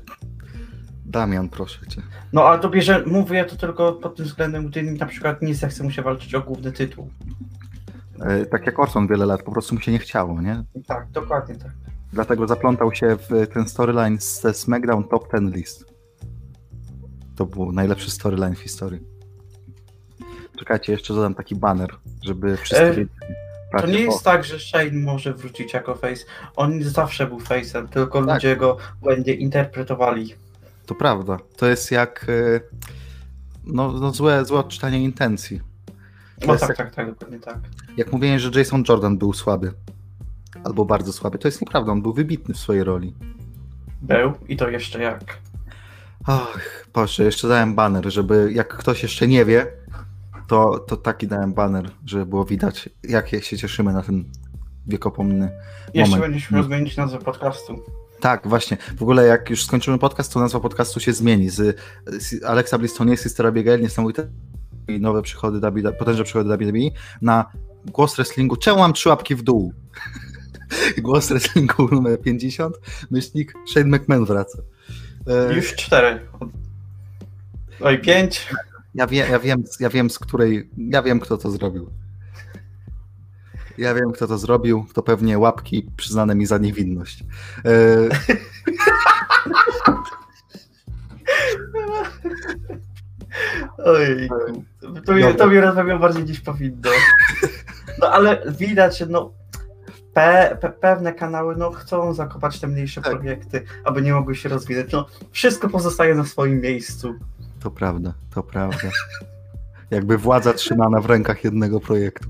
Damian, 1.05 1.49
proszę 1.49 1.87
cię. 1.87 2.01
No 2.33 2.43
ale 2.43 2.59
to 2.59 2.69
bierze, 2.69 3.03
mówię 3.05 3.45
to 3.45 3.55
tylko 3.55 3.93
pod 3.93 4.15
tym 4.15 4.25
względem, 4.25 4.67
gdy 4.67 4.83
na 4.83 5.05
przykład 5.05 5.41
nie 5.41 5.55
zechce 5.55 5.83
mu 5.83 5.91
się 5.91 6.01
walczyć 6.01 6.35
o 6.35 6.41
główny 6.41 6.71
tytuł. 6.71 7.09
E, 8.21 8.45
tak 8.45 8.65
jak 8.65 8.79
Orson 8.79 9.07
wiele 9.07 9.25
lat, 9.25 9.43
po 9.43 9.51
prostu 9.51 9.75
mu 9.75 9.81
się 9.81 9.91
nie 9.91 9.99
chciało, 9.99 10.41
nie? 10.41 10.63
Tak, 10.87 11.07
dokładnie 11.11 11.55
tak. 11.55 11.71
Dlatego 12.13 12.47
zaplątał 12.47 12.95
się 12.95 13.17
w 13.29 13.47
ten 13.53 13.67
storyline 13.69 14.17
ze 14.19 14.53
SmackDown 14.53 15.03
Top 15.03 15.31
Ten 15.31 15.51
List. 15.51 15.85
To 17.35 17.45
był 17.45 17.71
najlepszy 17.71 18.11
storyline 18.11 18.55
w 18.55 18.59
historii. 18.59 19.01
Czekajcie, 20.59 20.91
jeszcze 20.91 21.13
dodam 21.13 21.35
taki 21.35 21.55
banner, 21.55 21.89
żeby 22.23 22.57
wszyscy 22.57 23.07
E. 23.73 23.81
To 23.81 23.87
nie 23.87 23.99
jest 23.99 24.23
tak, 24.23 24.43
że 24.43 24.59
Shane 24.59 24.91
może 24.93 25.33
wrócić 25.33 25.73
jako 25.73 25.95
face. 25.95 26.25
On 26.55 26.83
zawsze 26.83 27.27
był 27.27 27.37
face'em, 27.39 27.87
tylko 27.87 28.25
Tak. 28.25 28.35
ludzie 28.35 28.55
go 28.55 28.77
błędnie 29.01 29.33
interpretowali. 29.33 30.35
To 30.85 30.95
prawda. 30.95 31.37
To 31.57 31.65
jest 31.67 31.91
jak 31.91 32.25
e, 32.29 32.59
no, 33.63 33.91
no 33.91 34.11
złe, 34.11 34.45
złe 34.45 34.59
odczytanie 34.59 35.03
intencji. 35.03 35.61
To 36.39 36.47
No 36.47 36.55
tak, 36.57 36.69
jak, 36.69 36.77
tak, 36.77 36.95
tak, 36.95 37.09
dokładnie 37.09 37.39
tak. 37.39 37.59
jak 37.97 38.11
mówienie, 38.11 38.39
że 38.39 38.59
Jason 38.59 38.83
Jordan 38.89 39.17
był 39.17 39.33
słaby. 39.33 39.73
Albo 40.63 40.85
bardzo 40.85 41.13
słaby. 41.13 41.37
To 41.37 41.47
jest 41.47 41.61
nieprawda, 41.61 41.91
on 41.91 42.01
był 42.01 42.13
wybitny 42.13 42.53
w 42.53 42.57
swojej 42.57 42.83
roli. 42.83 43.13
Był 44.01 44.33
i 44.47 44.57
to 44.57 44.69
jeszcze 44.69 45.01
jak. 45.01 45.37
Ach, 46.25 46.85
Boże, 46.93 47.23
jeszcze 47.23 47.47
dałem 47.47 47.75
banner, 47.75 48.13
żeby 48.13 48.51
jak 48.53 48.77
ktoś 48.77 49.03
jeszcze 49.03 49.27
nie 49.27 49.45
wie, 49.45 49.67
to, 50.47 50.79
to 50.79 50.97
taki 50.97 51.27
dałem 51.27 51.53
banner, 51.53 51.91
żeby 52.05 52.25
było 52.25 52.45
widać, 52.45 52.89
jak 53.03 53.29
się 53.29 53.57
cieszymy 53.57 53.93
na 53.93 54.01
ten 54.01 54.25
wiekopomny 54.87 55.51
Jeszcze 55.93 56.15
moment. 56.15 56.33
będziesz 56.33 56.51
miał 56.51 56.63
zmienić 56.63 56.97
nazwę 56.97 57.19
podcastu. 57.19 57.83
Tak, 58.19 58.47
właśnie. 58.47 58.77
W 58.97 59.01
ogóle 59.01 59.25
jak 59.25 59.49
już 59.49 59.65
skończymy 59.65 59.97
podcast, 59.97 60.33
to 60.33 60.39
nazwa 60.39 60.59
podcastu 60.59 60.99
się 60.99 61.13
zmieni. 61.13 61.49
Z, 61.49 61.79
z 62.07 62.43
Alexa 62.43 62.77
Bliss 62.77 62.93
to 62.93 63.03
nie 63.03 63.11
jest 63.11 63.23
Systera 63.23 63.49
Abigail, 63.49 63.81
niesamowite 63.81 64.27
i 64.87 64.99
nowe 64.99 65.21
przychody 65.21 65.71
potężne 65.99 66.23
przychody 66.23 66.57
WWE 66.57 66.79
na 67.21 67.45
głos 67.85 68.15
wrestlingu. 68.15 68.55
Czemu 68.55 68.79
mam 68.79 68.93
trzy 68.93 69.09
łapki 69.09 69.35
w 69.35 69.41
dół? 69.41 69.73
głos 70.97 71.29
wrestlingu 71.29 71.87
numer 71.91 72.21
50, 72.21 72.75
myślnik 73.11 73.53
Shane 73.71 73.97
McMahon 73.97 74.25
wraca. 74.25 74.57
E... 75.27 75.53
Już 75.53 75.75
cztery. 75.75 76.19
Oj, 77.81 77.99
pięć. 77.99 78.47
Ja, 78.95 79.07
wie, 79.07 79.17
ja, 79.17 79.39
wiem, 79.39 79.63
ja 79.79 79.89
wiem, 79.89 80.09
z 80.09 80.19
której. 80.19 80.69
Ja 80.77 81.03
wiem, 81.03 81.19
kto 81.19 81.37
to 81.37 81.51
zrobił. 81.51 81.89
Ja 83.77 83.93
wiem, 83.93 84.11
kto 84.11 84.27
to 84.27 84.37
zrobił. 84.37 84.85
To 84.93 85.03
pewnie 85.03 85.39
łapki 85.39 85.89
przyznane 85.97 86.35
mi 86.35 86.45
za 86.45 86.57
niewinność. 86.57 87.23
Oj, 93.85 94.29
to 95.05 95.13
mnie, 95.13 95.33
to 95.33 95.47
mnie 95.47 95.61
rozmawiał 95.61 95.99
bardziej 95.99 96.23
niż 96.23 96.41
powinno. 96.41 96.89
No 98.01 98.07
ale 98.07 98.43
widać, 98.59 99.03
no 99.09 99.33
pe, 100.13 100.57
pe, 100.61 100.69
pewne 100.69 101.13
kanały 101.13 101.55
no, 101.55 101.71
chcą 101.71 102.13
zakopać 102.13 102.59
te 102.59 102.67
mniejsze 102.67 103.01
tak. 103.01 103.13
projekty, 103.13 103.63
aby 103.83 104.01
nie 104.01 104.13
mogły 104.13 104.35
się 104.35 104.49
rozwinąć. 104.49 104.91
No, 104.91 105.05
wszystko 105.31 105.69
pozostaje 105.69 106.15
na 106.15 106.25
swoim 106.25 106.61
miejscu. 106.61 107.15
To 107.59 107.71
prawda, 107.71 108.13
to 108.33 108.43
prawda. 108.43 108.89
Jakby 109.91 110.17
władza 110.17 110.53
trzymana 110.53 111.01
w 111.01 111.05
rękach 111.05 111.43
jednego 111.43 111.79
projektu. 111.79 112.29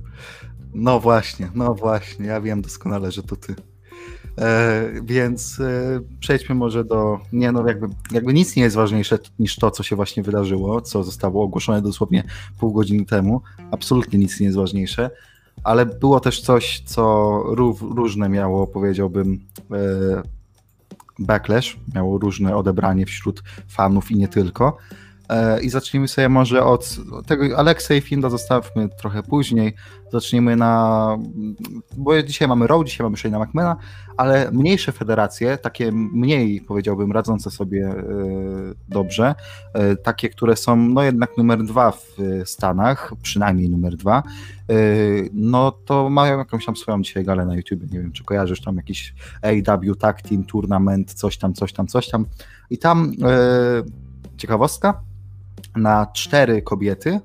No 0.76 1.00
właśnie, 1.00 1.50
no 1.56 1.76
właśnie, 1.76 2.26
ja 2.26 2.42
wiem 2.42 2.62
doskonale, 2.62 3.12
że 3.12 3.24
to 3.24 3.36
ty. 3.36 3.56
E, 4.38 4.84
więc 5.04 5.60
e, 5.60 6.00
przejdźmy 6.20 6.56
może 6.56 6.84
do. 6.84 7.20
Nie, 7.34 7.52
no 7.52 7.68
jakby, 7.68 7.88
jakby 8.12 8.34
nic 8.34 8.56
nie 8.56 8.64
jest 8.64 8.76
ważniejsze 8.76 9.20
niż 9.40 9.56
to, 9.56 9.72
co 9.72 9.84
się 9.84 9.96
właśnie 9.96 10.24
wydarzyło, 10.24 10.82
co 10.82 11.04
zostało 11.04 11.44
ogłoszone 11.44 11.82
dosłownie 11.82 12.24
pół 12.60 12.74
godziny 12.74 13.06
temu. 13.06 13.42
Absolutnie 13.72 14.20
nic 14.20 14.40
nie 14.40 14.46
jest 14.46 14.58
ważniejsze, 14.58 15.10
ale 15.64 15.86
było 15.86 16.20
też 16.20 16.42
coś, 16.42 16.84
co 16.86 17.34
rów, 17.48 17.82
różne 17.82 18.30
miało, 18.30 18.68
powiedziałbym, 18.68 19.40
e, 19.72 20.22
backlash, 21.20 21.80
miało 21.96 22.18
różne 22.18 22.56
odebranie 22.56 23.06
wśród 23.06 23.44
fanów 23.68 24.12
i 24.12 24.16
nie 24.16 24.28
tylko. 24.28 24.78
E, 25.30 25.62
I 25.62 25.70
zacznijmy 25.70 26.08
sobie 26.08 26.30
może 26.30 26.64
od 26.64 26.98
tego 27.26 27.58
Alexa 27.58 27.94
i 27.94 28.02
Finda 28.02 28.30
zostawmy 28.30 28.90
trochę 28.90 29.24
później. 29.24 29.74
Zacznijmy 30.16 30.56
na. 30.56 31.18
Bo 31.98 32.24
dzisiaj 32.24 32.48
mamy 32.48 32.68
Row, 32.68 32.86
dzisiaj 32.86 33.04
mamy 33.04 33.18
Shane'a 33.18 33.46
McMahona, 33.46 33.76
ale 34.18 34.52
mniejsze 34.52 34.92
federacje, 34.92 35.58
takie 35.58 35.92
mniej 35.92 36.62
powiedziałbym 36.62 37.12
radzące 37.12 37.52
sobie 37.52 37.88
e, 37.88 38.04
dobrze, 38.90 39.36
e, 39.74 39.96
takie, 39.96 40.30
które 40.30 40.56
są 40.56 40.76
no 40.76 41.04
jednak 41.04 41.38
numer 41.38 41.64
dwa 41.64 41.92
w 41.92 42.18
Stanach, 42.46 43.14
przynajmniej 43.22 43.70
numer 43.70 43.96
dwa, 43.96 44.24
no 45.34 45.72
to 45.72 46.10
mają 46.10 46.38
jakąś 46.38 46.66
tam 46.66 46.76
swoją 46.76 47.02
dzisiaj 47.02 47.24
galę 47.24 47.46
na 47.46 47.56
YouTube. 47.56 47.92
Nie 47.92 48.00
wiem, 48.00 48.12
czy 48.12 48.24
kojarzysz 48.24 48.62
tam 48.62 48.76
jakiś 48.76 49.14
AW 49.42 49.96
Tag 49.96 50.22
Team 50.22 50.44
Tournament, 50.44 51.14
coś 51.14 51.38
tam, 51.38 51.54
coś 51.54 51.74
tam, 51.74 51.88
coś 51.88 52.10
tam. 52.10 52.26
I 52.70 52.78
tam 52.78 53.12
ciekawostka 54.38 55.02
na 55.76 56.08
cztery 56.14 56.62
kobiety, 56.62 57.20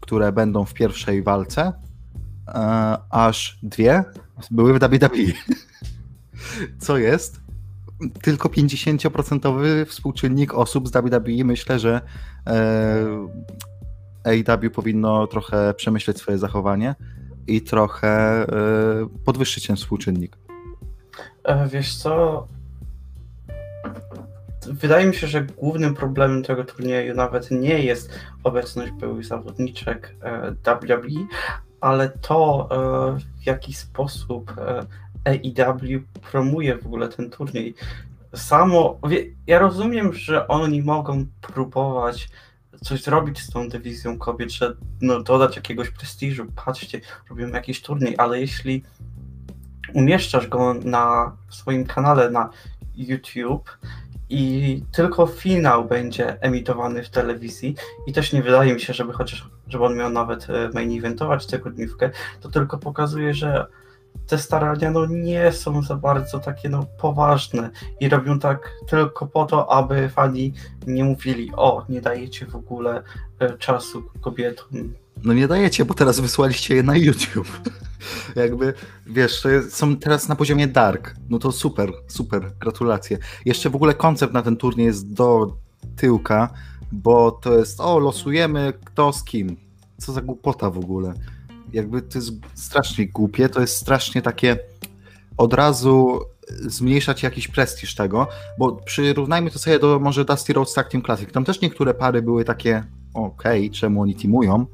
które 0.00 0.32
będą 0.32 0.64
w 0.64 0.74
pierwszej 0.74 1.22
walce, 1.22 1.62
e, 1.62 1.85
aż 3.10 3.58
dwie 3.62 4.04
były 4.50 4.78
w 4.78 4.78
WWE. 4.78 5.08
Co 6.78 6.98
jest? 6.98 7.40
Tylko 8.22 8.48
50% 8.48 9.86
współczynnik 9.86 10.54
osób 10.54 10.88
z 10.88 10.92
WWE. 10.92 11.44
Myślę, 11.44 11.78
że 11.78 12.00
e, 12.46 13.06
AEW 14.24 14.70
powinno 14.74 15.26
trochę 15.26 15.74
przemyśleć 15.74 16.18
swoje 16.18 16.38
zachowanie 16.38 16.94
i 17.46 17.62
trochę 17.62 18.08
e, 18.08 18.46
podwyższyć 19.24 19.66
ten 19.66 19.76
współczynnik. 19.76 20.36
E, 21.44 21.68
wiesz 21.68 21.96
co, 21.96 22.46
wydaje 24.66 25.06
mi 25.06 25.14
się, 25.14 25.26
że 25.26 25.42
głównym 25.42 25.94
problemem 25.94 26.42
tego 26.42 26.64
turnieju 26.64 27.14
nawet 27.14 27.50
nie 27.50 27.84
jest 27.84 28.18
obecność 28.44 28.92
byłych 28.92 29.24
zawodniczek 29.24 30.14
WWE, 30.64 31.26
ale 31.80 32.08
to, 32.08 32.68
e, 32.70 33.18
w 33.42 33.46
jaki 33.46 33.72
sposób 33.74 34.54
AEW 35.24 35.96
e 35.96 36.20
promuje 36.30 36.78
w 36.78 36.86
ogóle 36.86 37.08
ten 37.08 37.30
turniej. 37.30 37.74
Samo, 38.34 38.98
ja 39.46 39.58
rozumiem, 39.58 40.12
że 40.12 40.48
oni 40.48 40.82
mogą 40.82 41.26
próbować 41.40 42.28
coś 42.84 43.02
zrobić 43.02 43.38
z 43.42 43.50
tą 43.50 43.68
dywizją 43.68 44.18
kobiet, 44.18 44.52
że 44.52 44.76
no, 45.00 45.22
dodać 45.22 45.56
jakiegoś 45.56 45.90
prestiżu, 45.90 46.46
patrzcie, 46.64 47.00
robimy 47.30 47.50
jakiś 47.50 47.82
turniej, 47.82 48.14
ale 48.18 48.40
jeśli 48.40 48.82
umieszczasz 49.94 50.48
go 50.48 50.74
na 50.74 51.36
swoim 51.50 51.84
kanale 51.84 52.30
na 52.30 52.50
YouTube 52.96 53.78
i 54.30 54.82
tylko 54.92 55.26
finał 55.26 55.84
będzie 55.84 56.40
emitowany 56.40 57.02
w 57.02 57.10
telewizji 57.10 57.74
i 58.06 58.12
też 58.12 58.32
nie 58.32 58.42
wydaje 58.42 58.74
mi 58.74 58.80
się, 58.80 58.92
żeby 58.92 59.12
chociaż, 59.12 59.48
żeby 59.68 59.84
on 59.84 59.96
miał 59.96 60.10
nawet 60.10 60.50
e, 60.50 60.70
main 60.74 60.98
eventować 60.98 61.46
tę 61.46 61.58
dniówkę, 61.58 62.10
to 62.40 62.48
tylko 62.48 62.78
pokazuje, 62.78 63.34
że 63.34 63.66
te 64.26 64.38
starania 64.38 64.90
no, 64.90 65.06
nie 65.06 65.52
są 65.52 65.82
za 65.82 65.96
bardzo 65.96 66.38
takie 66.38 66.68
no, 66.68 66.86
poważne 66.98 67.70
i 68.00 68.08
robią 68.08 68.38
tak 68.38 68.72
tylko 68.88 69.26
po 69.26 69.44
to, 69.44 69.72
aby 69.72 70.08
fani 70.08 70.52
nie 70.86 71.04
mówili, 71.04 71.52
o, 71.56 71.84
nie 71.88 72.00
dajecie 72.00 72.46
w 72.46 72.56
ogóle 72.56 73.02
e, 73.38 73.58
czasu 73.58 74.02
kobietom. 74.20 74.94
No 75.24 75.34
nie 75.34 75.48
dajecie, 75.48 75.84
bo 75.84 75.94
teraz 75.94 76.20
wysłaliście 76.20 76.74
je 76.74 76.82
na 76.82 76.96
YouTube. 76.96 77.60
Jakby, 78.36 78.74
wiesz, 79.06 79.42
są 79.70 79.96
teraz 79.96 80.28
na 80.28 80.36
poziomie 80.36 80.66
dark. 80.66 81.14
No 81.28 81.38
to 81.38 81.52
super, 81.52 81.92
super, 82.08 82.52
gratulacje. 82.60 83.18
Jeszcze 83.44 83.70
w 83.70 83.76
ogóle 83.76 83.94
koncept 83.94 84.32
na 84.32 84.42
ten 84.42 84.56
turniej 84.56 84.86
jest 84.86 85.12
do 85.12 85.56
tyłka, 85.96 86.50
bo 86.92 87.30
to 87.30 87.58
jest, 87.58 87.80
o, 87.80 87.98
losujemy 87.98 88.72
kto 88.84 89.12
z 89.12 89.24
kim. 89.24 89.56
Co 89.98 90.12
za 90.12 90.22
głupota 90.22 90.70
w 90.70 90.78
ogóle. 90.78 91.14
Jakby 91.72 92.02
to 92.02 92.18
jest 92.18 92.32
strasznie 92.54 93.08
głupie, 93.08 93.48
to 93.48 93.60
jest 93.60 93.76
strasznie 93.76 94.22
takie 94.22 94.58
od 95.36 95.54
razu 95.54 96.20
zmniejszać 96.48 97.22
jakiś 97.22 97.48
prestiż 97.48 97.94
tego, 97.94 98.28
bo 98.58 98.72
przyrównajmy 98.72 99.50
to 99.50 99.58
sobie 99.58 99.78
do 99.78 99.98
może 99.98 100.24
Dusty 100.24 100.52
Rhodes 100.52 100.74
Tag 100.74 100.90
Team 100.90 101.04
Classic. 101.04 101.32
Tam 101.32 101.44
też 101.44 101.60
niektóre 101.60 101.94
pary 101.94 102.22
były 102.22 102.44
takie, 102.44 102.84
okej, 103.14 103.66
okay, 103.66 103.78
czemu 103.78 104.00
oni 104.00 104.14
teamują, 104.14 104.66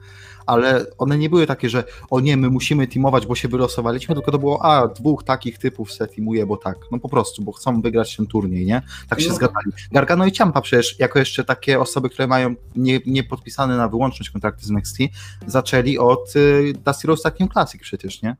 ale 0.46 0.86
one 0.98 1.18
nie 1.18 1.30
były 1.30 1.46
takie, 1.46 1.68
że 1.68 1.84
o 2.10 2.20
nie, 2.20 2.36
my 2.36 2.50
musimy 2.50 2.86
teamować, 2.86 3.26
bo 3.26 3.34
się 3.34 3.48
wylosowaliśmy, 3.48 4.14
tylko 4.14 4.32
to 4.32 4.38
było, 4.38 4.64
a 4.64 4.88
dwóch 4.88 5.24
takich 5.24 5.58
typów 5.58 5.92
se 5.92 6.06
teamuje, 6.06 6.46
bo 6.46 6.56
tak, 6.56 6.76
no 6.90 6.98
po 6.98 7.08
prostu, 7.08 7.42
bo 7.42 7.52
chcą 7.52 7.80
wygrać 7.80 8.16
ten 8.16 8.26
turniej, 8.26 8.66
nie? 8.66 8.82
Tak 9.08 9.20
się 9.20 9.28
no. 9.28 9.34
zgadzali. 9.34 9.72
Gargano 9.92 10.26
i 10.26 10.32
Ciampa 10.32 10.60
przecież, 10.60 10.98
jako 10.98 11.18
jeszcze 11.18 11.44
takie 11.44 11.80
osoby, 11.80 12.10
które 12.10 12.26
mają 12.26 12.54
nie, 12.76 13.00
nie 13.06 13.24
podpisane 13.24 13.76
na 13.76 13.88
wyłączność 13.88 14.30
kontrakty 14.30 14.66
z 14.66 14.70
NXT, 14.70 14.98
zaczęli 15.46 15.98
od 15.98 16.36
y, 16.36 16.72
Dusty 16.84 17.08
Rose 17.08 17.30
Team 17.30 17.50
Classic 17.50 17.82
przecież, 17.82 18.22
nie? 18.22 18.36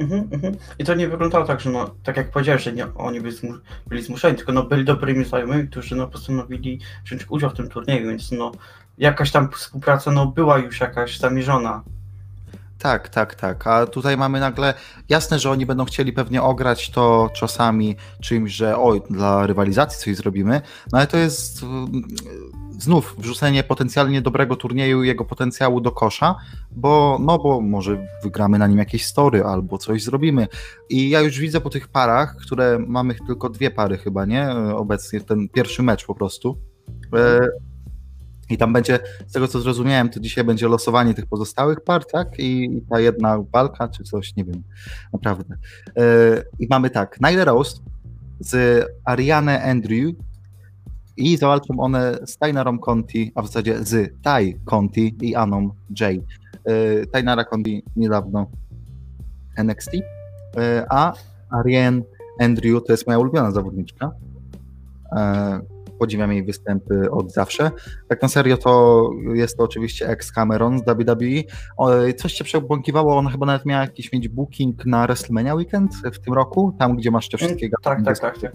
Mhm, 0.00 0.28
mhm. 0.32 0.56
I 0.78 0.84
to 0.84 0.94
nie 0.94 1.08
wyglądało 1.08 1.44
tak, 1.44 1.60
że 1.60 1.70
no, 1.70 1.94
tak 2.02 2.16
jak 2.16 2.30
powiedziałeś, 2.30 2.62
że 2.62 2.72
nie, 2.72 2.94
oni 2.94 3.20
byli, 3.20 3.34
zmus 3.34 3.60
byli 3.86 4.02
zmuszeni, 4.02 4.36
tylko 4.36 4.52
no, 4.52 4.62
byli 4.62 4.84
dobrymi 4.84 5.24
znajomymi, 5.24 5.68
którzy 5.68 5.96
no, 5.96 6.08
postanowili 6.08 6.80
wziąć 7.04 7.26
udział 7.28 7.50
w 7.50 7.54
tym 7.54 7.68
turnieju, 7.68 8.08
więc 8.08 8.32
no, 8.32 8.52
jakaś 8.98 9.30
tam 9.30 9.50
współpraca 9.50 10.10
no, 10.10 10.26
była 10.26 10.58
już 10.58 10.80
jakaś 10.80 11.18
zamierzona. 11.18 11.82
Tak, 12.78 13.08
tak, 13.08 13.34
tak. 13.34 13.66
A 13.66 13.86
tutaj 13.86 14.16
mamy 14.16 14.40
nagle, 14.40 14.74
jasne, 15.08 15.38
że 15.38 15.50
oni 15.50 15.66
będą 15.66 15.84
chcieli 15.84 16.12
pewnie 16.12 16.42
ograć 16.42 16.90
to 16.90 17.30
czasami 17.34 17.96
czymś, 18.20 18.52
że 18.52 18.78
oj, 18.78 19.02
dla 19.10 19.46
rywalizacji 19.46 20.04
coś 20.04 20.16
zrobimy, 20.16 20.60
no 20.92 20.98
ale 20.98 21.06
to 21.06 21.16
jest 21.16 21.62
mm, 21.62 22.02
znów 22.78 23.14
wrzucenie 23.18 23.64
potencjalnie 23.64 24.22
dobrego 24.22 24.56
turnieju 24.56 25.02
jego 25.02 25.24
potencjału 25.24 25.80
do 25.80 25.92
kosza, 25.92 26.34
bo 26.70 27.18
no 27.20 27.38
bo 27.38 27.60
może 27.60 28.06
wygramy 28.22 28.58
na 28.58 28.66
nim 28.66 28.78
jakieś 28.78 29.06
story 29.06 29.44
albo 29.44 29.78
coś 29.78 30.02
zrobimy. 30.02 30.48
I 30.90 31.10
ja 31.10 31.20
już 31.20 31.38
widzę 31.38 31.60
po 31.60 31.70
tych 31.70 31.88
parach, 31.88 32.36
które 32.36 32.78
mamy 32.78 33.14
tylko 33.26 33.48
dwie 33.50 33.70
pary 33.70 33.98
chyba, 33.98 34.24
nie? 34.24 34.50
Obecnie 34.76 35.20
ten 35.20 35.48
pierwszy 35.48 35.82
mecz 35.82 36.06
po 36.06 36.14
prostu. 36.14 36.58
E, 37.16 37.48
i 38.50 38.58
tam 38.58 38.72
będzie, 38.72 38.98
z 39.26 39.32
tego 39.32 39.48
co 39.48 39.60
zrozumiałem, 39.60 40.08
to 40.08 40.20
dzisiaj 40.20 40.44
będzie 40.44 40.68
losowanie 40.68 41.14
tych 41.14 41.26
pozostałych 41.26 41.80
par, 41.80 42.04
tak? 42.06 42.28
I, 42.38 42.82
ta 42.90 43.00
jedna 43.00 43.38
walka, 43.52 43.88
czy 43.88 44.04
coś, 44.04 44.36
nie 44.36 44.44
wiem, 44.44 44.62
naprawdę. 45.12 45.56
Yy, 45.96 46.04
I 46.58 46.66
mamy 46.70 46.90
tak, 46.90 47.20
Nyla 47.20 47.44
Rose 47.44 47.78
z 48.40 48.84
Ariane 49.04 49.62
Andrew 49.62 50.14
i 51.16 51.36
zawalczą 51.36 51.80
one 51.80 52.18
z 52.26 52.38
Tainarą 52.38 52.78
Conti, 52.78 53.32
a 53.34 53.42
w 53.42 53.46
zasadzie 53.46 53.84
z 53.84 54.22
Tai 54.22 54.60
Conti 54.64 55.16
i 55.20 55.34
Aną 55.34 55.70
J. 56.00 56.00
Yy, 56.10 57.06
Tainara 57.12 57.44
Conti 57.44 57.82
niedawno 57.96 58.46
NXT, 59.56 59.94
yy, 59.94 60.02
a 60.90 61.12
Ariane 61.50 62.02
Andrew 62.40 62.84
to 62.86 62.92
jest 62.92 63.06
moja 63.06 63.18
ulubiona 63.18 63.50
zawodniczka. 63.50 64.10
Yy, 66.04 66.14
podziwiam 66.14 66.32
jej 66.32 66.44
występy 66.44 67.10
od 67.10 67.32
zawsze. 67.32 67.70
Tak 68.08 68.22
na 68.22 68.28
serio 68.28 68.56
to 68.56 69.10
jest 69.34 69.56
to 69.56 69.64
oczywiście 69.64 70.08
ex 70.08 70.32
Cameron 70.32 70.78
z 70.78 70.82
WWE. 70.82 71.42
Coś 72.16 72.32
cię 72.32 72.44
przebąkiwało, 72.44 73.16
ona 73.16 73.30
chyba 73.30 73.46
nawet 73.46 73.66
miała 73.66 73.82
jakiś 73.82 74.12
mieć 74.12 74.28
booking 74.28 74.86
na 74.86 75.06
WrestleMania 75.06 75.54
Weekend 75.54 75.94
w 76.12 76.18
tym 76.18 76.34
roku, 76.34 76.76
tam 76.78 76.96
gdzie 76.96 77.10
masz 77.10 77.28
te 77.28 77.36
wszystkie 77.36 77.68
Tak, 77.82 78.04
tak, 78.04 78.18
tak. 78.18 78.38
tak. 78.40 78.52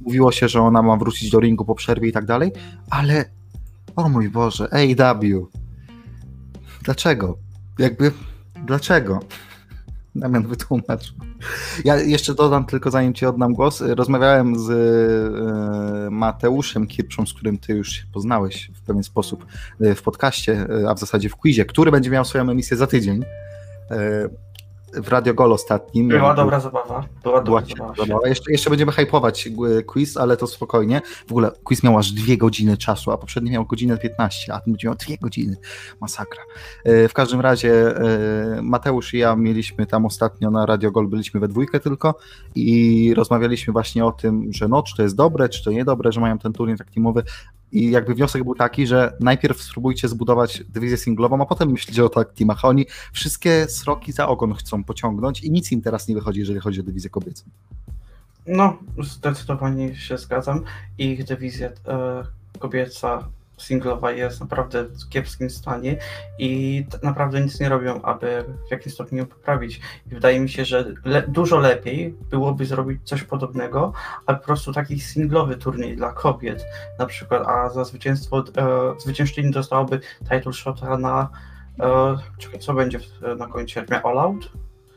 Mówiło 0.00 0.32
się, 0.32 0.48
że 0.48 0.60
ona 0.62 0.82
ma 0.82 0.96
wrócić 0.96 1.30
do 1.30 1.40
ringu 1.40 1.64
po 1.64 1.74
przerwie 1.74 2.08
i 2.08 2.12
tak 2.12 2.24
dalej, 2.24 2.52
ale 2.90 3.24
o 3.96 4.08
mój 4.08 4.28
Boże, 4.30 4.68
AEW. 4.72 5.48
Dlaczego? 6.82 7.38
Jakby, 7.78 8.12
dlaczego? 8.66 9.20
Damian 10.14 10.46
wytłumacz. 10.46 11.14
Ja 11.84 11.96
jeszcze 11.96 12.34
dodam 12.34 12.64
tylko, 12.64 12.90
zanim 12.90 13.14
ci 13.14 13.26
oddam 13.26 13.52
głos. 13.52 13.82
Rozmawiałem 13.86 14.58
z 14.58 14.70
e, 14.70 16.10
Mateuszem 16.10 16.86
Kirczą, 16.86 17.26
z 17.26 17.32
którym 17.32 17.58
ty 17.58 17.72
już 17.72 17.92
się 17.92 18.02
poznałeś 18.12 18.70
w 18.74 18.82
pewien 18.82 19.02
sposób 19.02 19.46
e, 19.80 19.94
w 19.94 20.02
podcaście, 20.02 20.66
e, 20.82 20.90
a 20.90 20.94
w 20.94 20.98
zasadzie 20.98 21.28
w 21.28 21.36
quizie, 21.36 21.64
który 21.64 21.90
będzie 21.90 22.10
miał 22.10 22.24
swoją 22.24 22.50
emisję 22.50 22.76
za 22.76 22.86
tydzień 22.86 23.24
w 24.92 25.08
Radio 25.08 25.34
Gol 25.34 25.52
ostatnim. 25.52 26.08
Była 26.08 26.34
dobra 26.34 26.60
zabawa. 26.60 27.04
Była 27.22 27.42
dobra 27.42 27.66
zabawa. 27.76 27.94
zabawa. 27.94 28.28
Jeszcze, 28.28 28.52
jeszcze 28.52 28.70
będziemy 28.70 28.92
hypować 28.92 29.48
quiz, 29.86 30.16
ale 30.16 30.36
to 30.36 30.46
spokojnie. 30.46 31.00
W 31.26 31.32
ogóle 31.32 31.50
quiz 31.64 31.82
miał 31.82 31.98
aż 31.98 32.12
dwie 32.12 32.36
godziny 32.36 32.76
czasu, 32.76 33.10
a 33.10 33.18
poprzedni 33.18 33.50
miał 33.50 33.66
godzinę 33.66 33.98
15, 33.98 34.54
a 34.54 34.60
ten 34.60 34.72
będzie 34.72 34.88
miał 34.88 34.94
dwie 34.94 35.18
godziny. 35.18 35.56
Masakra. 36.00 36.42
E, 36.84 37.08
w 37.08 37.12
każdym 37.12 37.40
razie 37.40 37.96
e, 37.96 38.62
Mateusz 38.62 39.14
i 39.14 39.18
ja 39.18 39.36
mieliśmy 39.36 39.86
tam 39.86 40.06
ostatnio 40.06 40.50
na 40.50 40.66
Radio 40.66 40.90
Gol, 40.90 41.08
byliśmy 41.08 41.40
we 41.40 41.48
dwójkę 41.48 41.80
tylko 41.80 42.14
i 42.54 43.14
rozmawialiśmy 43.14 43.72
właśnie 43.72 44.04
o 44.04 44.12
tym, 44.12 44.52
że 44.52 44.68
no, 44.68 44.82
czy 44.82 44.96
to 44.96 45.02
jest 45.02 45.16
dobre, 45.16 45.48
czy 45.48 45.64
to 45.64 45.70
niedobre, 45.70 46.12
że 46.12 46.20
mają 46.20 46.38
ten 46.38 46.52
turniej 46.52 46.78
tak 46.78 46.90
teamowy, 46.90 47.22
i 47.72 47.90
jakby 47.90 48.14
wniosek 48.14 48.44
był 48.44 48.54
taki, 48.54 48.86
że 48.86 49.16
najpierw 49.20 49.62
spróbujcie 49.62 50.08
zbudować 50.08 50.64
dywizję 50.68 50.96
singlową, 50.96 51.42
a 51.42 51.46
potem 51.46 51.70
myślicie 51.70 52.04
o 52.04 52.08
tak 52.08 52.32
teamach. 52.32 52.64
Oni 52.64 52.86
wszystkie 53.12 53.66
sroki 53.68 54.12
za 54.12 54.28
ogon 54.28 54.54
chcą 54.54 54.84
pociągnąć 54.84 55.44
i 55.44 55.50
nic 55.50 55.72
im 55.72 55.82
teraz 55.82 56.08
nie 56.08 56.14
wychodzi, 56.14 56.40
jeżeli 56.40 56.60
chodzi 56.60 56.80
o 56.80 56.82
dywizję 56.82 57.10
kobiecą. 57.10 57.44
No, 58.46 58.78
zdecydowanie 59.02 59.96
się 59.96 60.18
zgadzam. 60.18 60.64
Ich 60.98 61.24
dywizja 61.24 61.68
e, 61.68 62.24
kobieca 62.58 63.28
singlowa 63.62 64.12
jest 64.12 64.40
naprawdę 64.40 64.84
w 64.84 65.08
kiepskim 65.08 65.50
stanie 65.50 65.96
i 66.38 66.84
naprawdę 67.02 67.40
nic 67.40 67.60
nie 67.60 67.68
robią, 67.68 68.02
aby 68.02 68.44
w 68.68 68.70
jakimś 68.70 68.94
stopniu 68.94 69.18
ją 69.18 69.26
poprawić. 69.26 69.80
I 70.06 70.14
wydaje 70.14 70.40
mi 70.40 70.48
się, 70.48 70.64
że 70.64 70.84
le 71.04 71.22
dużo 71.28 71.58
lepiej 71.58 72.14
byłoby 72.30 72.66
zrobić 72.66 73.00
coś 73.04 73.22
podobnego, 73.22 73.92
a 74.26 74.34
po 74.34 74.44
prostu 74.44 74.72
taki 74.72 75.00
singlowy 75.00 75.56
turniej 75.56 75.96
dla 75.96 76.12
kobiet 76.12 76.64
na 76.98 77.06
przykład, 77.06 77.48
a 77.48 77.70
za 77.70 77.84
zwycięstwo 77.84 78.38
e, 78.38 78.42
zwyciężczyni 78.98 79.50
dostałaby 79.50 80.00
title 80.30 80.52
shota 80.52 80.98
na 80.98 81.28
e, 81.80 82.16
czekaj, 82.38 82.60
co 82.60 82.74
będzie 82.74 82.98
na 83.36 83.46
końcu? 83.46 83.80
All 84.04 84.18
Out? 84.18 84.52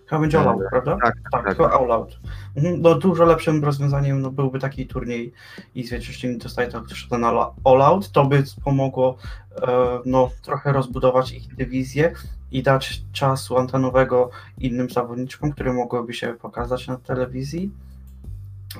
Chyba 0.08 0.22
będzie 0.22 0.40
All 0.40 0.48
Out, 0.48 0.62
e, 0.62 0.70
prawda? 0.70 0.98
Tak, 1.04 1.16
tak. 1.32 1.58
tak 1.58 1.60
All 1.60 1.92
Out. 1.92 2.20
No, 2.56 2.96
dużo 2.96 3.26
lepszym 3.26 3.64
rozwiązaniem 3.64 4.22
no, 4.22 4.32
byłby 4.32 4.60
taki 4.60 4.88
turniej 4.88 5.34
i 5.76 5.84
zwiększyli 5.84 6.38
dostaje 6.38 6.68
to 6.68 6.82
też 6.82 7.10
na 7.10 7.52
All 7.64 7.82
Out. 7.82 8.12
To 8.12 8.26
by 8.26 8.44
pomogło 8.64 9.18
e, 9.62 10.00
no, 10.06 10.30
trochę 10.42 10.74
rozbudować 10.74 11.32
ich 11.32 11.56
dywizję 11.56 12.12
i 12.52 12.64
dać 12.64 13.02
czasu 13.12 13.58
antenowego 13.58 14.30
innym 14.58 14.90
zawodniczkom, 14.90 15.52
które 15.52 15.74
mogłyby 15.74 16.14
się 16.14 16.34
pokazać 16.34 16.88
na 16.88 16.98
telewizji 16.98 17.72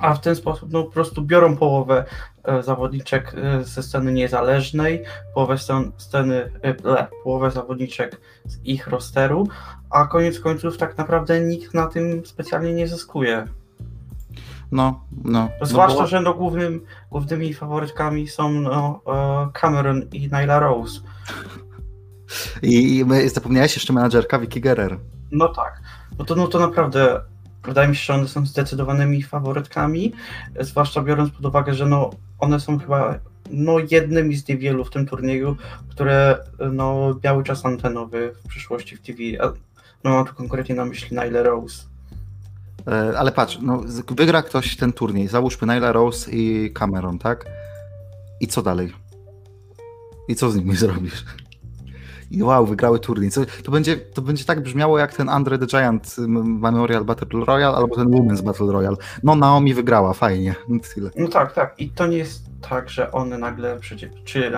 a 0.00 0.14
w 0.14 0.20
ten 0.20 0.36
sposób 0.36 0.72
no, 0.72 0.84
po 0.84 0.90
prostu 0.90 1.22
biorą 1.22 1.56
połowę 1.56 2.04
e, 2.44 2.62
zawodniczek 2.62 3.34
e, 3.34 3.64
ze 3.64 3.82
sceny 3.82 4.12
niezależnej, 4.12 5.04
połowę 5.34 5.58
sceny, 5.98 6.50
e, 6.62 7.06
połowę 7.24 7.50
zawodniczek 7.50 8.20
z 8.44 8.64
ich 8.64 8.86
rosteru, 8.86 9.48
a 9.90 10.06
koniec 10.06 10.40
końców 10.40 10.76
tak 10.76 10.98
naprawdę 10.98 11.40
nikt 11.40 11.74
na 11.74 11.86
tym 11.86 12.26
specjalnie 12.26 12.74
nie 12.74 12.88
zyskuje. 12.88 13.44
No, 14.72 15.00
no. 15.24 15.48
Zwłaszcza, 15.62 16.00
no 16.00 16.06
że 16.06 16.20
no, 16.20 16.34
głównym, 16.34 16.84
głównymi 17.10 17.54
faworytkami 17.54 18.28
są 18.28 18.50
no, 18.52 19.00
Cameron 19.52 20.02
i 20.12 20.28
Nyla 20.28 20.58
Rose. 20.58 21.00
I, 22.62 23.04
i 23.24 23.28
zapomniałeś 23.28 23.76
jeszcze 23.76 23.92
menadżerka 23.92 24.38
Vicky 24.38 24.60
Guerrero. 24.60 24.96
No 25.32 25.48
tak. 25.48 25.80
No 26.18 26.24
to, 26.24 26.34
no 26.34 26.46
to 26.46 26.58
naprawdę 26.58 27.20
wydaje 27.66 27.88
mi 27.88 27.96
się, 27.96 28.02
że 28.02 28.14
one 28.14 28.28
są 28.28 28.46
zdecydowanymi 28.46 29.22
faworytkami, 29.22 30.12
zwłaszcza 30.60 31.02
biorąc 31.02 31.30
pod 31.30 31.46
uwagę, 31.46 31.74
że 31.74 31.86
no, 31.86 32.10
one 32.38 32.60
są 32.60 32.78
chyba 32.78 33.18
no, 33.50 33.76
jednymi 33.90 34.36
z 34.36 34.48
niewielu 34.48 34.84
w 34.84 34.90
tym 34.90 35.06
turnieju, 35.06 35.56
które 35.88 36.38
no, 36.72 37.14
miały 37.24 37.44
czas 37.44 37.66
antenowy 37.66 38.32
w 38.44 38.48
przyszłości 38.48 38.96
w 38.96 39.00
TV. 39.00 39.18
No, 40.04 40.10
mam 40.10 40.26
tu 40.26 40.34
konkretnie 40.34 40.74
na 40.74 40.84
myśli 40.84 41.16
Nyla 41.16 41.42
Rose. 41.42 41.84
E, 42.86 43.18
ale 43.18 43.32
patrz, 43.32 43.58
no, 43.62 43.82
wygra 44.10 44.42
ktoś 44.42 44.76
ten 44.76 44.92
turniej, 44.92 45.28
załóżmy 45.28 45.66
Nyla 45.66 45.92
Rose 45.92 46.30
i 46.30 46.72
Cameron, 46.74 47.18
tak? 47.18 47.46
I 48.40 48.46
co 48.46 48.62
dalej? 48.62 48.92
I 50.28 50.34
co 50.34 50.50
z 50.50 50.56
nimi 50.56 50.76
zrobisz? 50.76 51.24
I 52.30 52.42
wow, 52.42 52.66
wygrały 52.66 52.98
turniej. 52.98 53.30
To 53.64 53.72
będzie, 53.72 53.96
to 53.96 54.22
będzie 54.22 54.44
tak 54.44 54.60
brzmiało 54.60 54.98
jak 54.98 55.14
ten 55.14 55.28
Andre 55.28 55.58
the 55.58 55.66
Giant 55.66 56.16
Memorial 56.18 57.04
Battle 57.04 57.44
Royale 57.44 57.76
albo 57.76 57.96
ten 57.96 58.08
Women's 58.08 58.42
Battle 58.42 58.72
Royale. 58.72 58.96
No 59.22 59.34
Naomi 59.34 59.74
wygrała, 59.74 60.12
fajnie. 60.12 60.54
No, 60.68 60.80
tyle. 60.94 61.10
no 61.16 61.28
tak, 61.28 61.52
tak. 61.52 61.74
I 61.78 61.90
to 61.90 62.06
nie 62.06 62.18
jest 62.18 62.42
tak, 62.68 62.90
że 62.90 63.12
one 63.12 63.38
nagle, 63.38 63.78
czy 64.24 64.50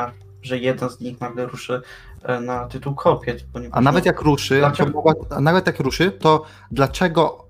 że 0.42 0.58
jedna 0.58 0.88
z 0.88 1.00
nich 1.00 1.20
nagle 1.20 1.46
ruszy 1.46 1.82
e, 2.22 2.40
na 2.40 2.66
tytuł 2.66 2.94
kobiet. 2.94 3.44
A 3.70 3.80
nawet 3.80 4.06
jak 4.06 4.20
ruszy, 4.20 4.62
mogła, 4.94 5.14
a 5.30 5.40
nawet 5.40 5.66
jak 5.66 5.80
ruszy, 5.80 6.10
to 6.10 6.44
dlaczego 6.70 7.48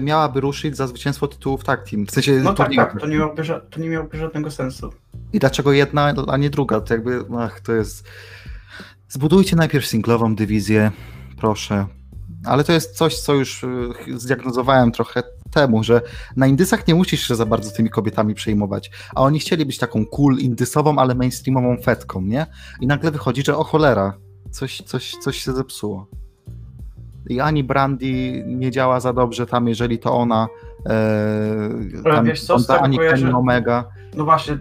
miałaby 0.00 0.40
ruszyć 0.40 0.76
za 0.76 0.86
zwycięstwo 0.86 1.28
tytułów 1.28 1.64
tag 1.64 1.90
team? 1.90 2.06
W 2.06 2.10
sensie 2.10 2.32
no 2.32 2.52
tak, 2.54 2.74
tak, 2.76 3.00
to 3.00 3.06
nie, 3.06 3.16
miałoby, 3.16 3.42
to 3.70 3.80
nie 3.80 3.88
miałoby 3.88 4.18
żadnego 4.18 4.50
sensu. 4.50 4.92
I 5.32 5.38
dlaczego 5.38 5.72
jedna, 5.72 6.14
a 6.28 6.36
nie 6.36 6.50
druga? 6.50 6.80
To 6.80 6.94
jakby, 6.94 7.24
ach, 7.38 7.60
to 7.60 7.72
jest... 7.72 8.08
Zbudujcie 9.10 9.56
najpierw 9.56 9.86
singlową 9.86 10.34
dywizję, 10.34 10.90
proszę. 11.36 11.86
Ale 12.44 12.64
to 12.64 12.72
jest 12.72 12.96
coś, 12.96 13.20
co 13.20 13.34
już 13.34 13.64
y, 13.64 13.68
zdiagnozowałem 14.16 14.92
trochę 14.92 15.22
temu, 15.50 15.84
że 15.84 16.00
na 16.36 16.46
indysach 16.46 16.88
nie 16.88 16.94
musisz 16.94 17.28
się 17.28 17.34
za 17.34 17.46
bardzo 17.46 17.70
tymi 17.70 17.90
kobietami 17.90 18.34
przejmować, 18.34 18.90
a 19.14 19.22
oni 19.22 19.38
chcieli 19.38 19.66
być 19.66 19.78
taką 19.78 20.06
cool 20.06 20.38
indysową, 20.38 20.98
ale 20.98 21.14
mainstreamową 21.14 21.76
fetką, 21.76 22.22
nie? 22.22 22.46
I 22.80 22.86
nagle 22.86 23.10
wychodzi, 23.10 23.42
że 23.42 23.56
o 23.56 23.64
cholera, 23.64 24.12
coś, 24.50 24.82
coś, 24.82 25.12
coś 25.12 25.36
się 25.36 25.52
zepsuło. 25.52 26.06
I 27.28 27.40
ani 27.40 27.64
Brandy 27.64 28.42
nie 28.46 28.70
działa 28.70 29.00
za 29.00 29.12
dobrze 29.12 29.46
tam, 29.46 29.68
jeżeli 29.68 29.98
to 29.98 30.12
ona. 30.12 30.48
E, 30.86 32.02
tam, 32.04 32.24
wiesz 32.24 32.44
co, 32.44 32.60
tam, 32.60 32.84
ani 32.84 32.96
kojarzy... 32.96 33.36
Omega. 33.36 33.88
No 34.14 34.24
właśnie, 34.24 34.58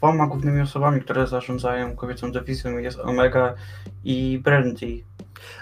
dwoma 0.00 0.26
głównymi 0.26 0.60
osobami, 0.60 1.00
które 1.00 1.26
zarządzają 1.26 1.96
kobiecą 1.96 2.32
dywizją 2.32 2.78
jest 2.78 2.98
Omega 2.98 3.54
i 4.04 4.40
Brandy. 4.44 5.04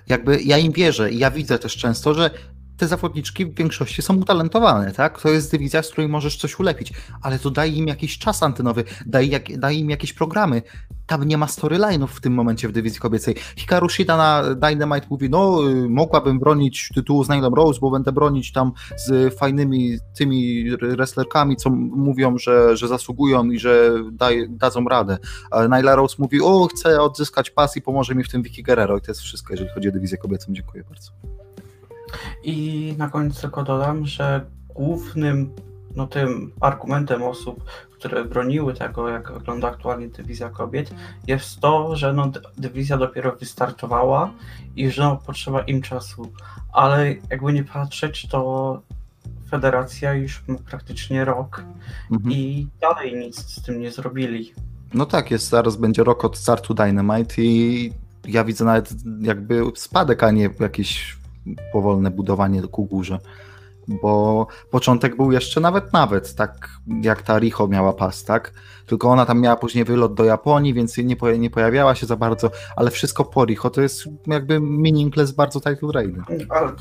Jakby 0.09 0.43
ja 0.43 0.59
im 0.59 0.73
wierzę 0.73 1.11
i 1.11 1.19
ja 1.19 1.31
widzę 1.31 1.59
też 1.59 1.77
często, 1.77 2.15
że 2.15 2.31
te 2.79 2.89
zawodniczki 2.89 3.47
w 3.47 3.55
większości 3.55 4.03
są 4.03 4.17
utalentowane, 4.17 4.93
tak? 4.93 5.21
To 5.21 5.29
jest 5.29 5.53
dywizja, 5.53 5.83
z 5.83 5.91
której 5.91 6.09
możesz 6.09 6.37
coś 6.37 6.61
ulepić, 6.61 6.93
ale 7.23 7.39
to 7.39 7.51
daj 7.51 7.77
im 7.77 7.89
jakiś 7.89 8.19
czas 8.19 8.43
antenowy, 8.43 8.85
daj, 9.07 9.29
jak, 9.29 9.59
daj 9.59 9.79
im 9.79 9.91
jakieś 9.91 10.13
programy. 10.13 10.63
Tam 11.07 11.25
nie 11.25 11.39
ma 11.39 11.47
storyline'ów 11.47 12.07
w 12.07 12.21
tym 12.21 12.35
momencie 12.35 12.69
w 12.69 12.73
dywizji 12.73 13.01
kobiecej. 13.01 13.35
Hikaru 13.57 13.89
Shida 13.89 14.17
na 14.17 14.55
Dynamite 14.55 15.07
mówi, 15.11 15.31
no 15.31 15.71
y, 15.71 15.89
mogłabym 15.89 16.39
bronić 16.39 16.89
tytułu 16.95 17.25
z 17.25 17.29
Nylem 17.29 17.55
Rose, 17.55 17.81
bo 17.81 17.91
będę 17.91 18.13
bronić 18.13 18.53
tam 18.53 18.73
z 18.97 19.35
fajnymi 19.39 19.99
tymi 20.17 20.71
wrestlerkami, 20.81 21.57
co 21.57 21.71
mówią, 21.71 22.39
że, 22.39 22.77
że 22.77 22.89
zasługują 22.89 23.45
i 23.45 23.59
że 23.59 23.91
daj, 24.13 24.47
dadzą 24.51 24.85
radę. 24.85 25.19
Nyla 25.69 25.95
Rose 25.95 26.17
mówi, 26.19 26.41
o 26.43 26.67
chcę 26.67 27.01
odzyskać 27.01 27.51
pas 27.51 27.77
i 27.77 27.83
pomoże 27.83 28.15
mi 28.15 28.25
w 28.25 28.29
tym 28.29 28.43
Vicky 28.43 28.63
Guerrero 28.63 28.99
i 28.99 29.01
to 29.01 29.11
jest 29.11 29.21
wszystko, 29.21 29.53
jeżeli 29.53 29.71
chodzi 29.71 29.89
o 29.89 29.93
dywizję 29.93 30.19
kobiecą. 30.19 30.53
Dziękuję 30.53 30.85
bardzo. 30.85 31.38
I 32.45 32.95
na 32.99 33.09
końcu 33.09 33.41
tylko 33.41 33.63
dodam, 33.63 34.07
że 34.07 34.47
głównym 34.69 35.55
no, 35.97 36.07
tym 36.07 36.53
argumentem 36.61 37.23
osób, 37.23 37.65
które 37.93 38.25
broniły 38.25 38.75
tego, 38.75 39.09
jak 39.09 39.33
wygląda 39.33 39.69
aktualnie 39.69 40.09
dywizja 40.09 40.49
kobiet, 40.49 40.91
jest 41.27 41.61
to, 41.61 41.97
że 41.97 42.13
no, 42.13 42.31
dywizja 42.59 42.97
dopiero 42.97 43.37
wystartowała 43.37 44.31
i 44.77 44.91
że 44.91 45.03
no, 45.03 45.17
potrzeba 45.17 45.61
im 45.61 45.83
czasu. 45.83 46.33
Ale 46.73 47.15
jakby 47.31 47.53
nie 47.53 47.65
patrzeć, 47.65 48.29
to 48.29 48.83
federacja 49.51 50.15
już 50.15 50.43
ma 50.49 50.59
praktycznie 50.71 51.25
rok 51.25 51.65
mhm. 52.11 52.33
i 52.33 52.69
dalej 52.81 53.17
nic 53.17 53.39
z 53.39 53.63
tym 53.63 53.81
nie 53.81 53.91
zrobili. 53.93 54.53
No 54.95 55.07
tak, 55.07 55.31
jest 55.31 55.49
zaraz 55.49 55.77
będzie 55.77 56.05
rok 56.05 56.25
od 56.25 56.37
startu 56.37 56.75
Dynamite 56.75 57.43
i 57.43 57.93
ja 58.25 58.45
widzę 58.45 58.65
nawet 58.65 58.95
jakby 59.21 59.63
spadek, 59.75 60.23
a 60.23 60.31
nie 60.31 60.51
jakiś 60.61 61.18
powolne 61.73 62.11
budowanie 62.11 62.63
ku 62.63 62.85
górze. 62.85 63.19
bo 64.03 64.47
początek 64.71 65.17
był 65.17 65.33
jeszcze 65.33 65.61
nawet 65.61 65.93
nawet, 65.93 66.35
tak 66.35 66.69
jak 67.03 67.23
ta 67.23 67.39
Riho 67.39 67.69
miała 67.69 67.93
pas, 67.93 68.25
tak? 68.25 68.53
Tylko 68.87 69.11
ona 69.11 69.27
tam 69.27 69.41
miała 69.41 69.57
później 69.57 69.85
wylot 69.85 70.15
do 70.15 70.25
Japonii, 70.25 70.75
więc 70.75 70.97
nie, 70.99 71.17
nie 71.39 71.51
pojawiała 71.51 71.95
się 71.95 72.07
za 72.07 72.17
bardzo, 72.17 72.51
ale 72.77 72.91
wszystko 72.91 73.25
po 73.25 73.45
Riho 73.45 73.71
to 73.71 73.81
jest 73.81 74.05
jakby 74.27 74.61
meaningless 74.61 75.33
bardzo 75.33 75.61
title 75.61 75.93
raid. 75.93 76.17
Ale 76.49 76.73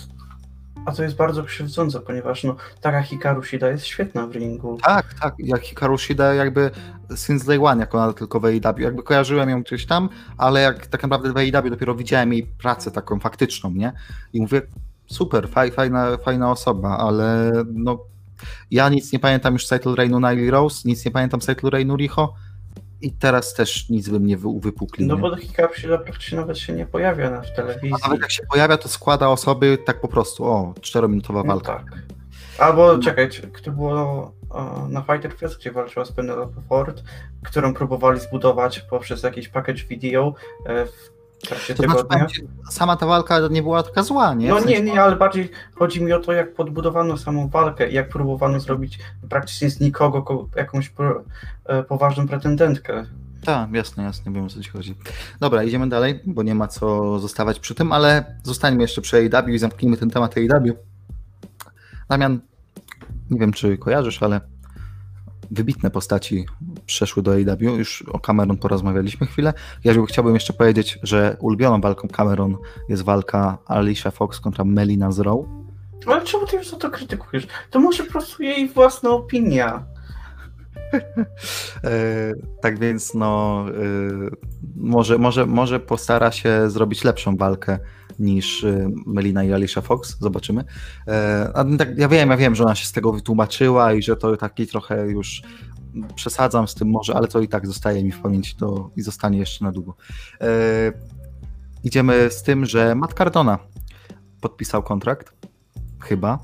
a 0.87 0.91
to 0.91 1.03
jest 1.03 1.15
bardzo 1.15 1.43
krzywdzące, 1.43 1.99
ponieważ 1.99 2.43
no, 2.43 2.55
taka 2.81 3.01
Hikaru 3.01 3.43
Shida 3.43 3.69
jest 3.69 3.85
świetna 3.85 4.27
w 4.27 4.31
ringu. 4.31 4.77
Tak, 4.83 5.13
tak, 5.13 5.35
jak 5.39 5.61
Hikaru 5.61 5.97
Shida 5.97 6.33
jakby 6.33 6.71
since 7.15 7.45
day 7.45 7.65
one, 7.65 7.81
jak 7.81 7.95
ona 7.95 8.13
tylko 8.13 8.39
w 8.39 8.45
AEW, 8.45 8.79
jakby 8.79 9.03
kojarzyłem 9.03 9.49
ją 9.49 9.63
gdzieś 9.63 9.85
tam, 9.85 10.09
ale 10.37 10.61
jak 10.61 10.87
tak 10.87 11.03
naprawdę 11.03 11.33
w 11.33 11.37
AEW 11.37 11.69
dopiero 11.69 11.95
widziałem 11.95 12.33
jej 12.33 12.43
pracę 12.43 12.91
taką 12.91 13.19
faktyczną, 13.19 13.71
nie? 13.71 13.93
I 14.33 14.41
mówię, 14.41 14.61
super, 15.07 15.49
faj, 15.49 15.71
fajna, 15.71 16.17
fajna 16.17 16.51
osoba, 16.51 16.97
ale 16.97 17.51
no 17.73 17.99
ja 18.71 18.89
nic 18.89 19.13
nie 19.13 19.19
pamiętam 19.19 19.53
już 19.53 19.65
z 19.65 19.69
title 19.69 19.95
reignu 19.95 20.19
Nile 20.19 20.51
Rose, 20.51 20.81
nic 20.85 21.05
nie 21.05 21.11
pamiętam 21.11 21.41
z 21.41 21.45
title 21.45 21.69
reignu 21.69 21.95
Riho, 21.95 22.33
i 23.01 23.11
teraz 23.11 23.53
też 23.53 23.89
nic 23.89 24.09
bym 24.09 24.25
nie 24.25 24.37
wypukli. 24.37 25.05
No 25.05 25.15
nie? 25.15 25.21
bo 25.21 25.35
Shida 25.75 25.97
praktycznie 25.97 26.37
nawet 26.37 26.57
się 26.57 26.73
nie 26.73 26.85
pojawia 26.85 27.29
na 27.29 27.41
w 27.41 27.55
telewizji. 27.55 27.93
A 28.03 28.07
nawet 28.07 28.21
jak 28.21 28.31
się 28.31 28.43
pojawia, 28.51 28.77
to 28.77 28.89
składa 28.89 29.29
osoby 29.29 29.77
tak 29.85 30.01
po 30.01 30.07
prostu, 30.07 30.45
o, 30.45 30.73
czterominutowa 30.81 31.43
no 31.43 31.47
walka. 31.47 31.75
tak. 31.75 32.01
Albo 32.57 32.93
no. 32.93 33.03
czekaj, 33.03 33.29
to 33.63 33.71
było 33.71 34.31
na 34.89 35.01
Fighter 35.01 35.35
Fest, 35.35 35.57
gdzie 35.57 35.71
walczyła 35.71 36.05
z 36.05 36.11
Penelope 36.11 36.61
Ford, 36.69 37.03
którą 37.43 37.73
próbowali 37.73 38.19
zbudować 38.19 38.79
poprzez 38.79 39.23
jakiś 39.23 39.49
package 39.49 39.83
video 39.83 40.33
e, 40.65 40.85
w 41.45 41.67
to 41.67 41.73
tygodnia. 41.73 42.17
Znaczy, 42.17 42.47
sama 42.69 42.95
ta 42.95 43.05
walka 43.05 43.39
nie 43.51 43.63
była 43.63 43.83
taka 43.83 44.03
zła, 44.03 44.33
nie? 44.33 44.49
No 44.49 44.59
nie, 44.59 44.81
nie, 44.81 45.01
ale 45.01 45.15
bardziej 45.15 45.49
chodzi 45.75 46.03
mi 46.03 46.13
o 46.13 46.19
to, 46.19 46.33
jak 46.33 46.53
podbudowano 46.53 47.17
samą 47.17 47.49
walkę 47.49 47.89
i 47.89 47.93
jak 47.93 48.09
próbowano 48.09 48.59
zrobić 48.59 48.99
praktycznie 49.29 49.69
z 49.69 49.79
nikogo 49.79 50.49
jakąś 50.55 50.93
e, 51.65 51.83
poważną 51.83 52.27
pretendentkę. 52.27 53.05
Tak, 53.45 53.73
jasne, 53.73 54.03
jasne, 54.03 54.33
wiem 54.33 54.45
o 54.45 54.49
co 54.49 54.61
ci 54.61 54.69
chodzi. 54.69 54.95
Dobra, 55.39 55.63
idziemy 55.63 55.89
dalej, 55.89 56.19
bo 56.25 56.43
nie 56.43 56.55
ma 56.55 56.67
co 56.67 57.19
zostawać 57.19 57.59
przy 57.59 57.75
tym, 57.75 57.91
ale 57.91 58.39
zostańmy 58.43 58.81
jeszcze 58.81 59.01
przy 59.01 59.17
AEW 59.17 59.49
i 59.49 59.59
zamknijmy 59.59 59.97
ten 59.97 60.09
temat 60.09 60.35
AEW. 60.37 60.73
Damian, 62.09 62.39
nie 63.29 63.39
wiem 63.39 63.53
czy 63.53 63.77
kojarzysz, 63.77 64.23
ale 64.23 64.41
wybitne 65.51 65.91
postaci 65.91 66.45
przeszły 66.87 67.23
do 67.23 67.31
AEW. 67.31 67.77
Już 67.77 68.03
o 68.11 68.19
Cameron 68.19 68.57
porozmawialiśmy 68.57 69.27
chwilę. 69.27 69.53
Ja 69.83 69.93
chciałbym 70.07 70.33
jeszcze 70.33 70.53
powiedzieć, 70.53 70.99
że 71.03 71.37
ulubioną 71.39 71.81
walką 71.81 72.07
Cameron 72.07 72.57
jest 72.89 73.03
walka 73.03 73.57
Alicia 73.65 74.11
Fox 74.11 74.39
kontra 74.39 74.65
Melina 74.65 75.11
Zrow. 75.11 75.45
Ale 76.07 76.23
czemu 76.23 76.47
ty 76.47 76.57
już 76.57 76.69
to 76.69 76.89
krytykujesz? 76.89 77.47
To 77.71 77.79
może 77.79 78.03
po 78.03 78.11
prostu 78.11 78.43
jej 78.43 78.69
własna 78.69 79.09
opinia. 79.09 79.85
e, 81.83 82.33
tak 82.61 82.79
więc 82.79 83.13
no 83.13 83.65
e, 83.69 83.73
może, 84.75 85.17
może, 85.17 85.45
może 85.45 85.79
postara 85.79 86.31
się 86.31 86.69
zrobić 86.69 87.03
lepszą 87.03 87.35
walkę 87.35 87.79
niż 88.19 88.65
Melina 89.05 89.43
i 89.43 89.53
Alicia 89.53 89.81
Fox, 89.81 90.19
zobaczymy. 90.19 90.63
E, 91.07 91.77
tak, 91.77 91.97
ja 91.97 92.07
wiem, 92.07 92.29
ja 92.29 92.37
wiem, 92.37 92.55
że 92.55 92.63
ona 92.63 92.75
się 92.75 92.85
z 92.85 92.91
tego 92.91 93.11
wytłumaczyła 93.13 93.93
i 93.93 94.01
że 94.01 94.17
to 94.17 94.37
taki 94.37 94.67
trochę 94.67 95.07
już 95.07 95.41
przesadzam 96.15 96.67
z 96.67 96.75
tym 96.75 96.89
może, 96.89 97.15
ale 97.15 97.27
to 97.27 97.39
i 97.39 97.47
tak 97.47 97.67
zostaje 97.67 98.03
mi 98.03 98.11
w 98.11 98.19
pamięci 98.19 98.55
to 98.55 98.89
i 98.95 99.01
zostanie 99.01 99.37
jeszcze 99.37 99.65
na 99.65 99.71
długo. 99.71 99.95
E, 100.41 100.47
idziemy 101.83 102.31
z 102.31 102.43
tym, 102.43 102.65
że 102.65 102.95
Matt 102.95 103.13
Cardona 103.13 103.59
podpisał 104.41 104.83
kontrakt, 104.83 105.33
chyba. 105.99 106.39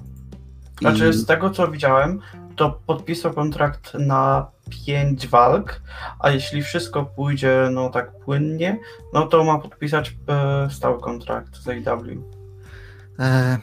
Znaczy, 0.80 1.10
I... 1.10 1.14
z 1.14 1.26
tego 1.26 1.50
co 1.50 1.68
widziałem, 1.68 2.20
to 2.56 2.80
podpisał 2.86 3.34
kontrakt 3.34 3.94
na 3.94 4.48
5 4.86 5.28
walk, 5.28 5.82
a 6.20 6.30
jeśli 6.30 6.64
wszystko 6.64 7.06
pójdzie 7.06 7.70
no 7.72 7.90
tak 7.90 8.20
płynnie, 8.20 8.80
no 9.14 9.28
to 9.28 9.44
ma 9.44 9.60
podpisać 9.60 10.16
e, 10.28 10.70
stały 10.70 11.00
kontrakt 11.00 11.58
z 11.58 11.68
AEW. 11.68 12.33
E, 13.20 13.58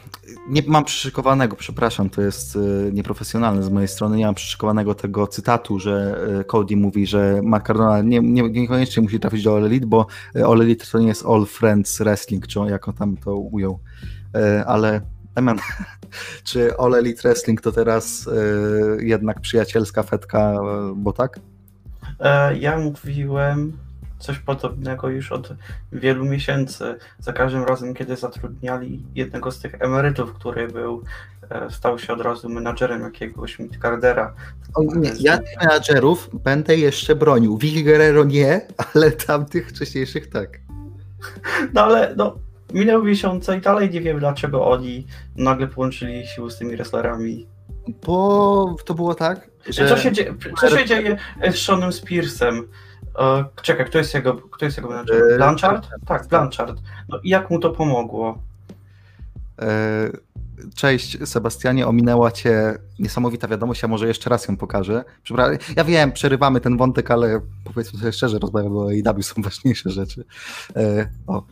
nie 0.48 0.62
mam 0.66 0.84
przyszykowanego, 0.84 1.56
przepraszam, 1.56 2.10
to 2.10 2.22
jest 2.22 2.56
e, 2.56 2.58
nieprofesjonalne 2.92 3.62
z 3.62 3.70
mojej 3.70 3.88
strony. 3.88 4.16
Nie 4.16 4.26
mam 4.26 4.34
przyszykowanego 4.34 4.94
tego 4.94 5.26
cytatu, 5.26 5.78
że 5.78 6.20
e, 6.40 6.44
Cody 6.44 6.76
mówi, 6.76 7.06
że 7.06 7.40
Matt 7.42 7.66
Cardona 7.66 8.02
nie, 8.02 8.20
nie, 8.20 8.42
niekoniecznie 8.42 9.02
musi 9.02 9.20
trafić 9.20 9.44
do 9.44 9.56
All 9.56 9.64
Elite, 9.64 9.86
bo 9.86 10.06
All 10.34 10.60
Elite 10.60 10.86
to 10.92 10.98
nie 10.98 11.06
jest 11.06 11.26
All 11.26 11.46
Friends 11.46 11.98
Wrestling, 11.98 12.46
czy 12.46 12.58
jak 12.58 12.88
on 12.88 12.94
tam 12.94 13.16
to 13.16 13.36
ujął. 13.36 13.80
Ale 14.66 15.00
Eman, 15.34 15.58
czy 16.44 16.76
All 16.76 16.94
Elite 16.94 17.22
Wrestling 17.22 17.60
to 17.60 17.72
teraz 17.72 18.28
jednak 19.00 19.40
przyjacielska 19.40 20.02
fetka, 20.02 20.60
bo 20.96 21.12
tak? 21.12 21.40
Ja 22.60 22.78
mówiłem 22.78 23.72
coś 24.20 24.38
podobnego 24.38 25.08
już 25.08 25.32
od 25.32 25.48
wielu 25.92 26.24
miesięcy. 26.24 26.96
Za 27.18 27.32
każdym 27.32 27.64
razem, 27.64 27.94
kiedy 27.94 28.16
zatrudniali 28.16 29.02
jednego 29.14 29.52
z 29.52 29.58
tych 29.58 29.74
emerytów, 29.82 30.32
który 30.32 30.68
był, 30.68 31.02
e, 31.50 31.70
stał 31.70 31.98
się 31.98 32.12
od 32.12 32.20
razu 32.20 32.48
menadżerem 32.48 33.02
jakiegoś 33.02 33.58
Midgardera. 33.58 34.34
Nie, 34.78 35.10
ja 35.20 35.38
tych 35.38 35.56
menadżerów 35.60 36.30
będę 36.44 36.76
jeszcze 36.76 37.14
bronił. 37.14 37.58
Vicky 37.58 37.84
Guerrero 37.84 38.24
nie, 38.24 38.60
ale 38.94 39.10
tamtych 39.10 39.68
wcześniejszych 39.68 40.30
tak. 40.30 40.58
No 41.74 41.84
ale 41.84 42.14
no, 42.16 42.38
minęły 42.72 43.04
miesiące 43.04 43.58
i 43.58 43.60
dalej 43.60 43.90
nie 43.90 44.00
wiem, 44.00 44.18
dlaczego 44.18 44.66
oni 44.70 45.06
nagle 45.36 45.66
połączyli 45.66 46.26
siły 46.26 46.50
z 46.50 46.58
tymi 46.58 46.76
wrestlerami. 46.76 47.46
Bo 48.06 48.76
to 48.84 48.94
było 48.94 49.14
tak, 49.14 49.50
że... 49.68 49.88
Co 49.88 49.96
się, 49.96 50.12
dzieje, 50.12 50.34
co 50.60 50.78
się 50.78 50.84
dzieje 50.84 51.16
z 51.52 51.54
Seanem 51.54 51.92
Spearsem? 51.92 52.68
E, 53.20 53.44
czekaj, 53.62 53.86
kto 53.86 53.98
jest 53.98 54.14
jego, 54.14 54.34
kto 54.34 54.64
jest 54.64 54.76
jego? 54.76 55.00
E, 55.00 55.04
Blanchard? 55.36 55.88
Tak, 56.06 56.28
Blanchard. 56.28 56.80
No 57.08 57.18
i 57.22 57.28
jak 57.28 57.50
mu 57.50 57.58
to 57.58 57.70
pomogło? 57.70 58.42
E, 59.58 60.10
cześć 60.74 61.28
Sebastianie, 61.28 61.86
ominęła 61.86 62.30
cię 62.30 62.78
niesamowita 62.98 63.48
wiadomość, 63.48 63.82
ja 63.82 63.88
może 63.88 64.08
jeszcze 64.08 64.30
raz 64.30 64.48
ją 64.48 64.56
pokażę. 64.56 65.04
Ja 65.76 65.84
wiem, 65.84 66.12
przerywamy 66.12 66.60
ten 66.60 66.76
wątek, 66.76 67.10
ale 67.10 67.40
powiedzmy 67.64 67.98
sobie 67.98 68.12
szczerze, 68.12 68.38
rozmawiamy 68.38 68.78
o 68.78 68.88
AEW, 68.88 69.22
są 69.22 69.42
ważniejsze 69.42 69.90
rzeczy. 69.90 70.24
O, 71.26 71.42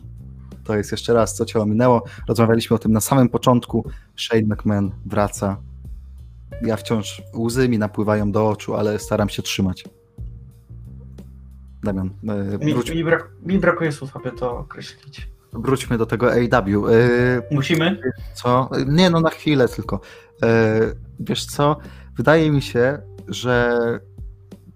to 0.63 0.75
jest 0.75 0.91
jeszcze 0.91 1.13
raz, 1.13 1.35
co 1.35 1.45
cię 1.45 1.59
ominęło. 1.59 2.03
Rozmawialiśmy 2.27 2.75
o 2.75 2.79
tym 2.79 2.91
na 2.91 3.01
samym 3.01 3.29
początku. 3.29 3.89
Shane 4.17 4.41
McMahon 4.41 4.91
wraca. 5.05 5.57
Ja 6.61 6.77
wciąż 6.77 7.21
łzy 7.33 7.69
mi 7.69 7.79
napływają 7.79 8.31
do 8.31 8.49
oczu, 8.49 8.75
ale 8.75 8.99
staram 8.99 9.29
się 9.29 9.41
trzymać. 9.41 9.83
Damian, 11.83 12.09
e, 12.61 12.65
mi, 12.65 12.73
mi, 12.95 13.03
brak, 13.03 13.29
mi 13.45 13.59
brakuje 13.59 13.91
słów, 13.91 14.15
aby 14.15 14.31
to 14.31 14.57
określić. 14.57 15.27
Wróćmy 15.53 15.97
do 15.97 16.05
tego 16.05 16.31
AW. 16.31 16.87
E, 16.87 16.91
Musimy? 17.51 18.01
Co? 18.33 18.69
Nie, 18.87 19.09
no 19.09 19.21
na 19.21 19.29
chwilę 19.29 19.67
tylko. 19.67 19.99
E, 20.43 20.79
wiesz 21.19 21.45
co? 21.45 21.77
Wydaje 22.17 22.51
mi 22.51 22.61
się, 22.61 23.01
że 23.27 23.79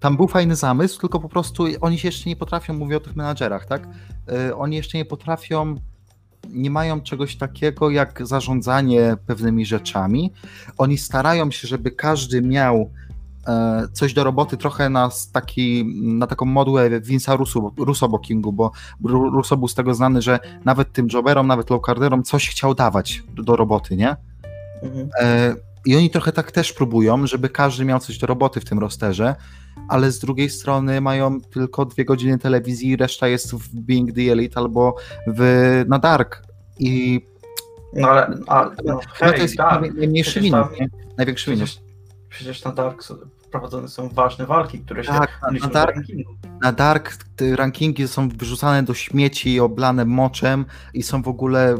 tam 0.00 0.16
był 0.16 0.28
fajny 0.28 0.56
zamysł, 0.56 1.00
tylko 1.00 1.20
po 1.20 1.28
prostu 1.28 1.64
oni 1.80 1.98
się 1.98 2.08
jeszcze 2.08 2.28
nie 2.28 2.36
potrafią, 2.36 2.74
mówię 2.74 2.96
o 2.96 3.00
tych 3.00 3.16
menadżerach, 3.16 3.66
tak? 3.66 3.88
Oni 4.56 4.76
jeszcze 4.76 4.98
nie 4.98 5.04
potrafią, 5.04 5.76
nie 6.48 6.70
mają 6.70 7.00
czegoś 7.00 7.36
takiego 7.36 7.90
jak 7.90 8.26
zarządzanie 8.26 9.16
pewnymi 9.26 9.66
rzeczami. 9.66 10.32
Oni 10.78 10.98
starają 10.98 11.50
się, 11.50 11.68
żeby 11.68 11.90
każdy 11.90 12.42
miał 12.42 12.90
coś 13.92 14.14
do 14.14 14.24
roboty 14.24 14.56
trochę 14.56 14.90
na, 14.90 15.10
taki, 15.32 15.84
na 16.02 16.26
taką 16.26 16.46
modłę 16.46 17.00
Vince'a 17.00 17.36
Russo, 17.36 17.72
Russo 17.78 18.08
Bookingu, 18.08 18.52
bo 18.52 18.70
Russo 19.04 19.56
był 19.56 19.68
z 19.68 19.74
tego 19.74 19.94
znany, 19.94 20.22
że 20.22 20.38
nawet 20.64 20.92
tym 20.92 21.08
jobberom, 21.12 21.46
nawet 21.46 21.70
lowcarderom 21.70 22.22
coś 22.22 22.48
chciał 22.48 22.74
dawać 22.74 23.22
do, 23.34 23.42
do 23.42 23.56
roboty, 23.56 23.96
nie? 23.96 24.16
Mhm. 24.82 25.08
E, 25.20 25.54
I 25.86 25.96
oni 25.96 26.10
trochę 26.10 26.32
tak 26.32 26.52
też 26.52 26.72
próbują, 26.72 27.26
żeby 27.26 27.48
każdy 27.48 27.84
miał 27.84 28.00
coś 28.00 28.18
do 28.18 28.26
roboty 28.26 28.60
w 28.60 28.64
tym 28.64 28.78
rosterze 28.78 29.34
ale 29.88 30.12
z 30.12 30.18
drugiej 30.18 30.50
strony 30.50 31.00
mają 31.00 31.40
tylko 31.40 31.84
dwie 31.84 32.04
godziny 32.04 32.38
telewizji, 32.38 32.96
reszta 32.96 33.28
jest 33.28 33.54
w 33.54 33.80
Being 33.80 34.12
the 34.12 34.32
Elite 34.32 34.60
albo 34.60 34.96
w, 35.26 35.84
na 35.88 35.98
Dark 35.98 36.42
i 36.78 37.20
no 37.92 38.08
ale, 38.08 38.38
ale 38.46 38.70
no, 38.84 39.00
hej, 39.12 39.34
to 39.34 39.42
jest 39.42 39.56
tak. 39.56 39.94
najmniejszy 39.94 40.40
minus, 40.40 40.66
nie? 40.80 40.88
największy 41.16 41.50
przecież, 41.50 41.78
minus. 41.78 41.94
Przecież 42.28 42.64
na 42.64 42.72
Dark 42.72 43.02
prowadzone 43.54 43.88
są 43.88 44.08
ważne 44.08 44.46
walki, 44.46 44.78
które 44.78 45.04
się 45.04 45.12
tak, 45.12 45.40
na, 45.62 45.68
Dark, 45.68 45.96
na 46.62 46.72
Dark 46.72 47.18
rankingi 47.56 48.08
są 48.08 48.28
wyrzucane 48.28 48.82
do 48.82 48.94
śmieci, 48.94 49.60
oblane 49.60 50.04
moczem 50.04 50.64
i 50.94 51.02
są 51.02 51.22
w 51.22 51.28
ogóle 51.28 51.76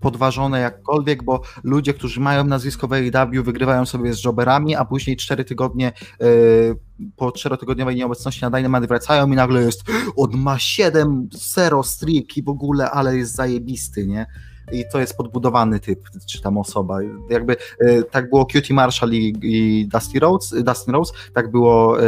podważone 0.00 0.60
jakkolwiek, 0.60 1.22
bo 1.22 1.42
ludzie, 1.64 1.94
którzy 1.94 2.20
mają 2.20 2.44
nazwisko 2.44 2.88
w 2.88 2.92
AEW 2.92 3.44
wygrywają 3.44 3.86
sobie 3.86 4.14
z 4.14 4.24
jobberami, 4.24 4.76
a 4.76 4.84
później 4.84 5.16
cztery 5.16 5.44
tygodnie 5.44 5.92
yy, 6.20 6.76
po 7.16 7.32
czterotygodniowej 7.32 7.96
nieobecności 7.96 8.42
na 8.42 8.50
Dynamite 8.50 8.86
wracają 8.86 9.32
i 9.32 9.36
nagle 9.36 9.62
jest 9.62 9.82
on 10.16 10.30
ma 10.34 10.56
7-0 10.56 11.82
streak 11.82 12.36
i 12.36 12.42
w 12.42 12.48
ogóle, 12.48 12.90
ale 12.90 13.16
jest 13.16 13.34
zajebisty, 13.34 14.06
nie? 14.06 14.26
I 14.72 14.84
to 14.92 15.00
jest 15.00 15.16
podbudowany 15.16 15.80
typ, 15.80 16.00
czy 16.26 16.42
tam 16.42 16.58
osoba. 16.58 16.98
Jakby 17.30 17.56
e, 17.78 18.02
tak 18.02 18.30
było 18.30 18.46
Cutie 18.46 18.74
Marshall 18.74 19.12
i, 19.12 19.34
i 19.42 19.88
Dusty, 19.88 20.18
Rhodes, 20.18 20.54
Dustin 20.64 20.94
Rose, 20.94 21.12
tak 21.34 21.50
było 21.50 22.00
e, 22.00 22.04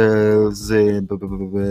z 0.49 1.05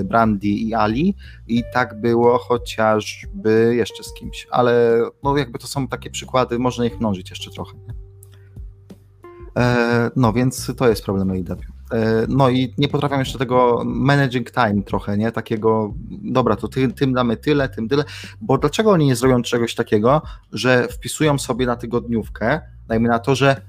Brandy 0.05 0.47
i 0.47 0.75
Ali 0.75 1.17
i 1.49 1.63
tak 1.73 2.01
było 2.01 2.39
chociażby 2.39 3.75
jeszcze 3.77 4.05
z 4.05 4.15
kimś, 4.15 4.47
ale 4.51 5.03
no 5.23 5.37
jakby 5.37 5.59
to 5.59 5.67
są 5.67 5.89
takie 5.89 6.11
przykłady, 6.11 6.59
można 6.59 6.87
ich 6.87 7.01
mnożyć 7.01 7.31
jeszcze 7.31 7.51
trochę. 7.51 7.79
E, 9.59 10.11
no 10.17 10.33
więc 10.33 10.73
to 10.77 10.89
jest 10.89 11.05
problem 11.05 11.31
AEW. 11.31 11.74
E, 11.95 12.27
no 12.29 12.51
i 12.51 12.75
nie 12.79 12.89
potrafią 12.89 13.19
jeszcze 13.19 13.39
tego 13.39 13.83
managing 13.87 14.51
time 14.51 14.83
trochę, 14.83 15.19
nie? 15.19 15.33
Takiego, 15.33 15.95
dobra, 16.23 16.57
to 16.57 16.69
ty, 16.69 16.89
tym 16.93 17.13
damy 17.13 17.37
tyle, 17.37 17.69
tym 17.69 17.89
tyle, 17.89 18.05
bo 18.41 18.59
dlaczego 18.59 18.91
oni 18.91 19.07
nie 19.07 19.17
zrobią 19.17 19.43
czegoś 19.43 19.75
takiego, 19.75 20.23
że 20.53 20.89
wpisują 20.89 21.39
sobie 21.39 21.67
na 21.67 21.77
tygodniówkę, 21.77 22.61
dajmy 22.89 23.09
na 23.09 23.19
to, 23.19 23.35
że 23.35 23.61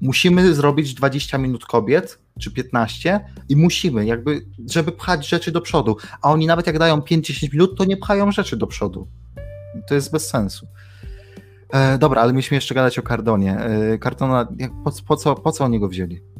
musimy 0.00 0.54
zrobić 0.54 0.94
20 0.94 1.38
minut 1.38 1.66
kobiet, 1.66 2.18
czy 2.40 2.50
15 2.50 3.20
i 3.48 3.56
musimy, 3.56 4.06
jakby, 4.06 4.46
żeby 4.70 4.92
pchać 4.92 5.28
rzeczy 5.28 5.52
do 5.52 5.60
przodu, 5.60 5.96
a 6.22 6.32
oni 6.32 6.46
nawet 6.46 6.66
jak 6.66 6.78
dają 6.78 6.98
5-10 6.98 7.52
minut, 7.52 7.78
to 7.78 7.84
nie 7.84 7.96
pchają 7.96 8.32
rzeczy 8.32 8.56
do 8.56 8.66
przodu. 8.66 9.08
To 9.88 9.94
jest 9.94 10.12
bez 10.12 10.28
sensu. 10.28 10.66
E, 11.72 11.98
dobra, 11.98 12.22
ale 12.22 12.32
mieliśmy 12.32 12.54
jeszcze 12.54 12.74
gadać 12.74 12.98
o 12.98 13.02
Cardonie. 13.02 13.58
E, 13.58 13.98
Cardona, 13.98 14.48
po, 14.84 14.92
po, 15.06 15.16
co, 15.16 15.34
po 15.34 15.52
co 15.52 15.64
oni 15.64 15.80
go 15.80 15.88
wzięli? 15.88 16.33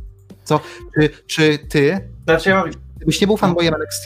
Co, 0.45 0.61
czy, 0.95 1.11
czy 1.27 1.59
ty, 1.59 2.11
Znaczy 2.25 2.51
ja, 2.51 2.65
gdybyś 2.97 3.21
nie 3.21 3.27
był 3.27 3.37
fanboyem 3.37 3.75
NXT, 3.75 4.05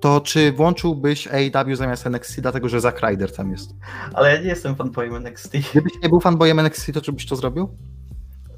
to 0.00 0.20
czy 0.20 0.52
włączyłbyś 0.52 1.28
AEW 1.28 1.76
zamiast 1.76 2.06
NXT, 2.06 2.40
dlatego 2.40 2.68
że 2.68 2.80
Zack 2.80 3.00
Ryder 3.00 3.32
tam 3.32 3.50
jest? 3.50 3.70
ale 4.14 4.34
ja 4.34 4.40
nie 4.40 4.48
jestem 4.48 4.76
fanboyem 4.76 5.14
NXT. 5.14 5.52
Gdybyś 5.70 5.92
nie 6.02 6.08
był 6.08 6.20
fanboyem 6.20 6.58
NXT, 6.58 6.92
to 6.94 7.00
czy 7.00 7.12
byś 7.12 7.26
to 7.26 7.36
zrobił? 7.36 7.68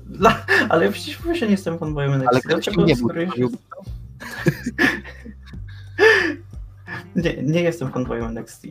Dla, 0.07 0.47
ale 0.69 0.93
przecież 0.93 1.25
mówię, 1.25 1.35
że 1.35 1.47
nie 1.47 1.53
jestem 1.53 1.79
fanboyem 1.79 2.13
NXT. 2.13 2.29
Ale 2.33 2.41
gdybyś 2.41 2.65
Dlaczego 2.65 2.85
nie 2.87 2.97
był, 2.97 3.51
nie, 7.17 7.43
nie 7.43 7.63
jestem 7.63 7.93
fanboyem 7.93 8.25
NXT. 8.25 8.67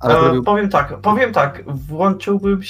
Ale 0.00 0.16
E, 0.18 0.20
zrobił... 0.20 0.42
powiem 0.42 0.68
tak, 0.68 1.00
powiem 1.00 1.32
tak, 1.32 1.64
włączyłbym 1.66 2.60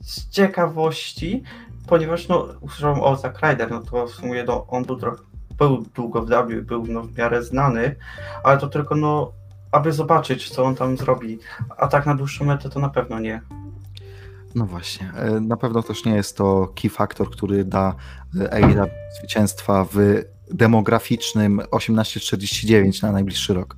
z 0.00 0.30
ciekawości, 0.30 1.42
ponieważ 1.88 2.28
no, 2.28 2.48
usłyszałem 2.60 3.00
o 3.00 3.16
Zack 3.16 3.40
Ryder, 3.40 3.70
no 3.70 3.80
to 3.80 4.06
w 4.06 4.10
sumie 4.10 4.44
no, 4.44 4.66
on 4.66 4.84
był 4.84 4.96
trochę, 4.96 5.22
był 5.58 5.84
długo 5.94 6.22
w 6.22 6.28
W, 6.28 6.62
był 6.62 6.86
no, 6.86 7.02
w 7.02 7.18
miarę 7.18 7.42
znany, 7.42 7.96
ale 8.44 8.58
to 8.58 8.68
tylko 8.68 8.94
no, 8.94 9.32
aby 9.72 9.92
zobaczyć, 9.92 10.50
co 10.50 10.64
on 10.64 10.74
tam 10.74 10.96
zrobi, 10.96 11.38
a 11.76 11.88
tak 11.88 12.06
na 12.06 12.14
dłuższą 12.14 12.44
metę 12.44 12.70
to 12.70 12.80
na 12.80 12.88
pewno 12.88 13.20
nie. 13.20 13.40
No 14.54 14.66
właśnie, 14.66 15.12
e, 15.16 15.40
na 15.40 15.56
pewno 15.56 15.82
też 15.82 16.04
nie 16.04 16.14
jest 16.14 16.36
to 16.36 16.72
key 16.82 16.90
factor, 16.90 17.30
który 17.30 17.64
da 17.64 17.94
e, 18.40 18.52
AEW 18.54 18.90
zwycięstwa 19.18 19.86
w 19.92 20.22
demograficznym 20.50 21.62
1849 21.70 23.02
na 23.02 23.12
najbliższy 23.12 23.54
rok. 23.54 23.76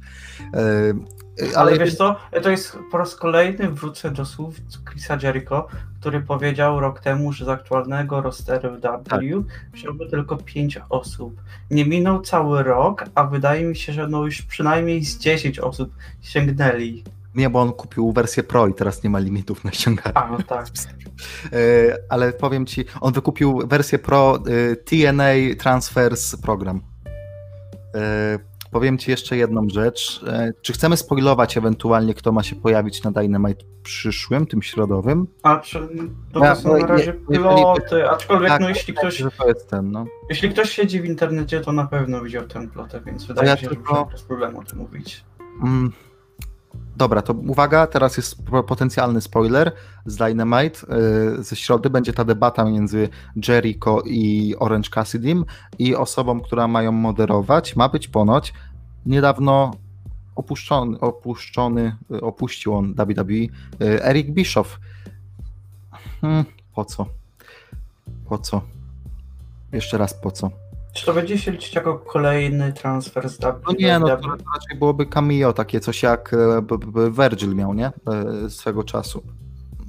E, 1.42 1.44
Ale, 1.44 1.70
Ale 1.70 1.78
wiesz 1.78 1.96
co, 1.96 2.16
to 2.42 2.50
jest 2.50 2.78
po 2.90 2.98
raz 2.98 3.14
kolejny 3.14 3.70
wrócę 3.70 4.10
do 4.10 4.24
słów 4.24 4.54
Chrisa 4.90 5.18
Jericho, 5.22 5.66
który 6.00 6.20
powiedział 6.20 6.80
rok 6.80 7.00
temu, 7.00 7.32
że 7.32 7.44
z 7.44 7.48
aktualnego 7.48 8.20
rosteru 8.22 8.76
W 8.76 8.80
Tak. 9.08 9.20
wziąłby 9.72 10.06
tylko 10.06 10.36
5 10.36 10.78
osób. 10.88 11.40
Nie 11.70 11.84
minął 11.84 12.20
cały 12.20 12.62
rok, 12.62 13.04
a 13.14 13.24
wydaje 13.24 13.64
mi 13.64 13.76
się, 13.76 13.92
że 13.92 14.08
no 14.08 14.24
już 14.24 14.42
przynajmniej 14.42 15.04
z 15.04 15.18
10 15.18 15.58
osób 15.58 15.94
sięgnęli. 16.20 17.04
nie, 17.34 17.50
bo 17.50 17.60
on 17.60 17.72
kupił 17.72 18.12
wersję 18.12 18.42
Pro 18.42 18.66
i 18.66 18.74
teraz 18.74 19.02
nie 19.04 19.10
ma 19.10 19.18
limitów 19.18 19.64
na 19.64 19.72
ściąganie. 19.72 20.16
A, 20.16 20.30
no 20.30 20.38
tak. 20.42 20.66
E, 21.52 21.58
ale 22.08 22.32
powiem 22.32 22.66
ci, 22.66 22.84
on 23.00 23.12
wykupił 23.12 23.62
wersję 23.66 23.98
Pro 23.98 24.38
e, 24.72 24.76
TNA 24.76 25.54
Transfers 25.58 26.36
Program. 26.36 26.80
Powiem 28.70 28.98
ci 28.98 29.10
jeszcze 29.10 29.36
jedną 29.36 29.66
rzecz. 29.68 30.24
E, 30.26 30.52
Czy 30.62 30.72
chcemy 30.72 30.96
spoilować 30.96 31.56
ewentualnie, 31.56 32.14
kto 32.14 32.32
ma 32.32 32.42
się 32.42 32.56
pojawić 32.56 33.02
na 33.02 33.10
Dynamite 33.10 33.64
przyszłym, 33.82 34.46
tym 34.46 34.62
środowym? 34.62 35.26
A 35.42 35.58
czy, 35.58 35.88
no 36.34 36.44
Ja- 36.44 36.54
to 36.54 36.60
są 36.60 36.78
na 36.78 36.86
razie 36.86 37.04
je- 37.04 37.14
jeżeli- 37.28 37.44
piloty, 37.54 38.10
aczkolwiek 38.10 38.48
Tak, 38.48 38.60
no 38.60 38.68
jeśli 38.68 38.94
ktoś, 38.94 39.16
Że 39.16 39.30
to 39.30 39.48
jest 39.48 39.70
ten, 39.70 39.90
no. 39.90 40.04
jeśli 40.28 40.50
ktoś 40.50 40.70
siedzi 40.70 41.00
w 41.00 41.04
internecie, 41.04 41.60
to 41.60 41.72
na 41.72 41.86
pewno 41.86 42.22
widział 42.22 42.46
tę 42.46 42.68
plotę, 42.68 43.00
więc 43.06 43.24
wydaje 43.24 43.48
ja 43.48 43.54
mi 43.54 43.60
się, 43.60 43.68
tylko- 43.68 43.94
że 43.94 44.12
bez 44.12 44.22
problemu 44.22 44.60
o 44.60 44.64
tym 44.64 44.78
mówić. 44.78 45.24
Mm. 45.62 45.92
Dobra, 47.00 47.22
to 47.22 47.32
uwaga, 47.32 47.86
teraz 47.86 48.16
jest 48.16 48.44
po- 48.44 48.62
potencjalny 48.62 49.20
spoiler 49.20 49.72
z 50.06 50.16
Dynamite. 50.16 50.80
y, 51.38 51.42
Ze 51.44 51.56
środy 51.56 51.90
będzie 51.90 52.12
ta 52.12 52.24
debata 52.24 52.64
między 52.64 53.08
Jericho 53.48 54.02
i 54.06 54.54
Orange 54.58 54.90
Cassidym 54.90 55.44
i 55.78 55.94
osobą, 55.96 56.40
która 56.40 56.68
mają 56.68 56.92
moderować. 56.92 57.76
Ma 57.76 57.88
być 57.88 58.08
ponoć 58.08 58.52
niedawno 59.06 59.70
opuszczony, 60.36 61.00
opuszczony 61.00 61.96
y, 62.10 62.20
opuścił 62.20 62.74
on 62.74 62.94
WWE, 62.94 63.32
y, 63.34 63.48
Eric 64.04 64.30
Bischoff. 64.30 64.78
Hmm, 66.20 66.44
po 66.74 66.84
co? 66.84 67.06
Po 68.28 68.38
co? 68.38 68.62
Jeszcze 69.72 69.98
raz 69.98 70.14
po 70.14 70.30
co? 70.30 70.50
Czy 70.94 71.06
to 71.06 71.14
będzie 71.14 71.38
się 71.38 71.50
liczyć 71.50 71.74
jako 71.74 71.98
kolejny 71.98 72.72
transfer 72.72 73.28
z 73.28 73.36
WWE? 73.36 73.60
No 73.66 73.72
nie, 73.78 73.98
no 73.98 74.06
to 74.06 74.28
raczej 74.54 74.78
byłoby 74.78 75.06
cameo, 75.06 75.52
takie 75.52 75.80
coś 75.80 76.02
jak 76.02 76.34
e, 76.34 77.10
Virgil 77.10 77.54
miał, 77.54 77.74
nie? 77.74 77.86
E, 77.86 78.50
Swego 78.50 78.84
czasu. 78.84 79.22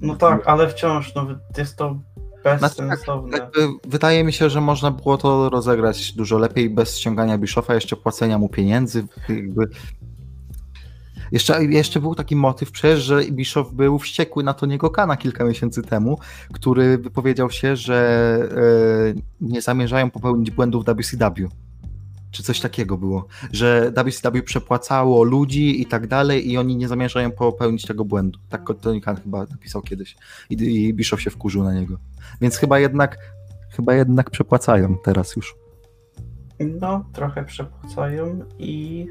No 0.01 0.15
tak, 0.15 0.47
ale 0.47 0.69
wciąż 0.69 1.15
no, 1.15 1.27
jest 1.57 1.77
to 1.77 1.95
bezsensowne. 2.43 3.37
Jakby 3.37 3.67
wydaje 3.87 4.23
mi 4.23 4.33
się, 4.33 4.49
że 4.49 4.61
można 4.61 4.91
było 4.91 5.17
to 5.17 5.49
rozegrać 5.49 6.13
dużo 6.13 6.37
lepiej 6.37 6.69
bez 6.69 6.97
ściągania 6.97 7.37
Biszofa, 7.37 7.75
jeszcze 7.75 7.95
płacenia 7.95 8.37
mu 8.37 8.49
pieniędzy. 8.49 9.07
Jakby... 9.29 9.69
Jeszcze, 11.31 11.65
jeszcze 11.65 11.99
był 11.99 12.15
taki 12.15 12.35
motyw 12.35 12.71
przecież, 12.71 12.99
że 12.99 13.23
Bischoff 13.31 13.73
był 13.73 13.99
wściekły 13.99 14.43
na 14.43 14.53
Toniego 14.53 14.89
Kana 14.89 15.17
kilka 15.17 15.45
miesięcy 15.45 15.81
temu, 15.81 16.19
który 16.53 16.97
wypowiedział 16.97 17.49
się, 17.51 17.75
że 17.75 18.39
e, 19.11 19.21
nie 19.41 19.61
zamierzają 19.61 20.09
popełnić 20.09 20.51
błędów 20.51 20.85
WCW. 20.85 21.49
Czy 22.31 22.43
coś 22.43 22.59
takiego 22.59 22.97
było, 22.97 23.27
że 23.51 23.91
WCW 23.95 24.43
przepłacało 24.45 25.23
ludzi 25.23 25.81
i 25.81 25.85
tak 25.85 26.07
dalej 26.07 26.51
i 26.51 26.57
oni 26.57 26.75
nie 26.75 26.87
zamierzają 26.87 27.31
popełnić 27.31 27.85
tego 27.85 28.05
błędu. 28.05 28.39
Tak 28.49 28.61
Tony 28.81 29.01
Khan 29.01 29.15
chyba 29.15 29.39
napisał 29.39 29.81
kiedyś 29.81 30.15
i, 30.49 30.53
i 30.53 30.93
Bischoff 30.93 31.21
się 31.21 31.29
wkurzył 31.29 31.63
na 31.63 31.73
niego. 31.73 31.97
Więc 32.41 32.57
chyba 32.57 32.79
jednak, 32.79 33.17
chyba 33.69 33.95
jednak 33.95 34.29
przepłacają 34.29 34.97
teraz 35.03 35.35
już. 35.35 35.55
No, 36.59 37.05
trochę 37.13 37.45
przepłacają 37.45 38.39
i 38.59 39.07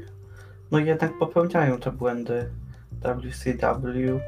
no 0.71 0.79
jednak 0.79 1.17
popełniają 1.17 1.77
te 1.77 1.91
błędy 1.91 2.49
WCW. 2.91 4.19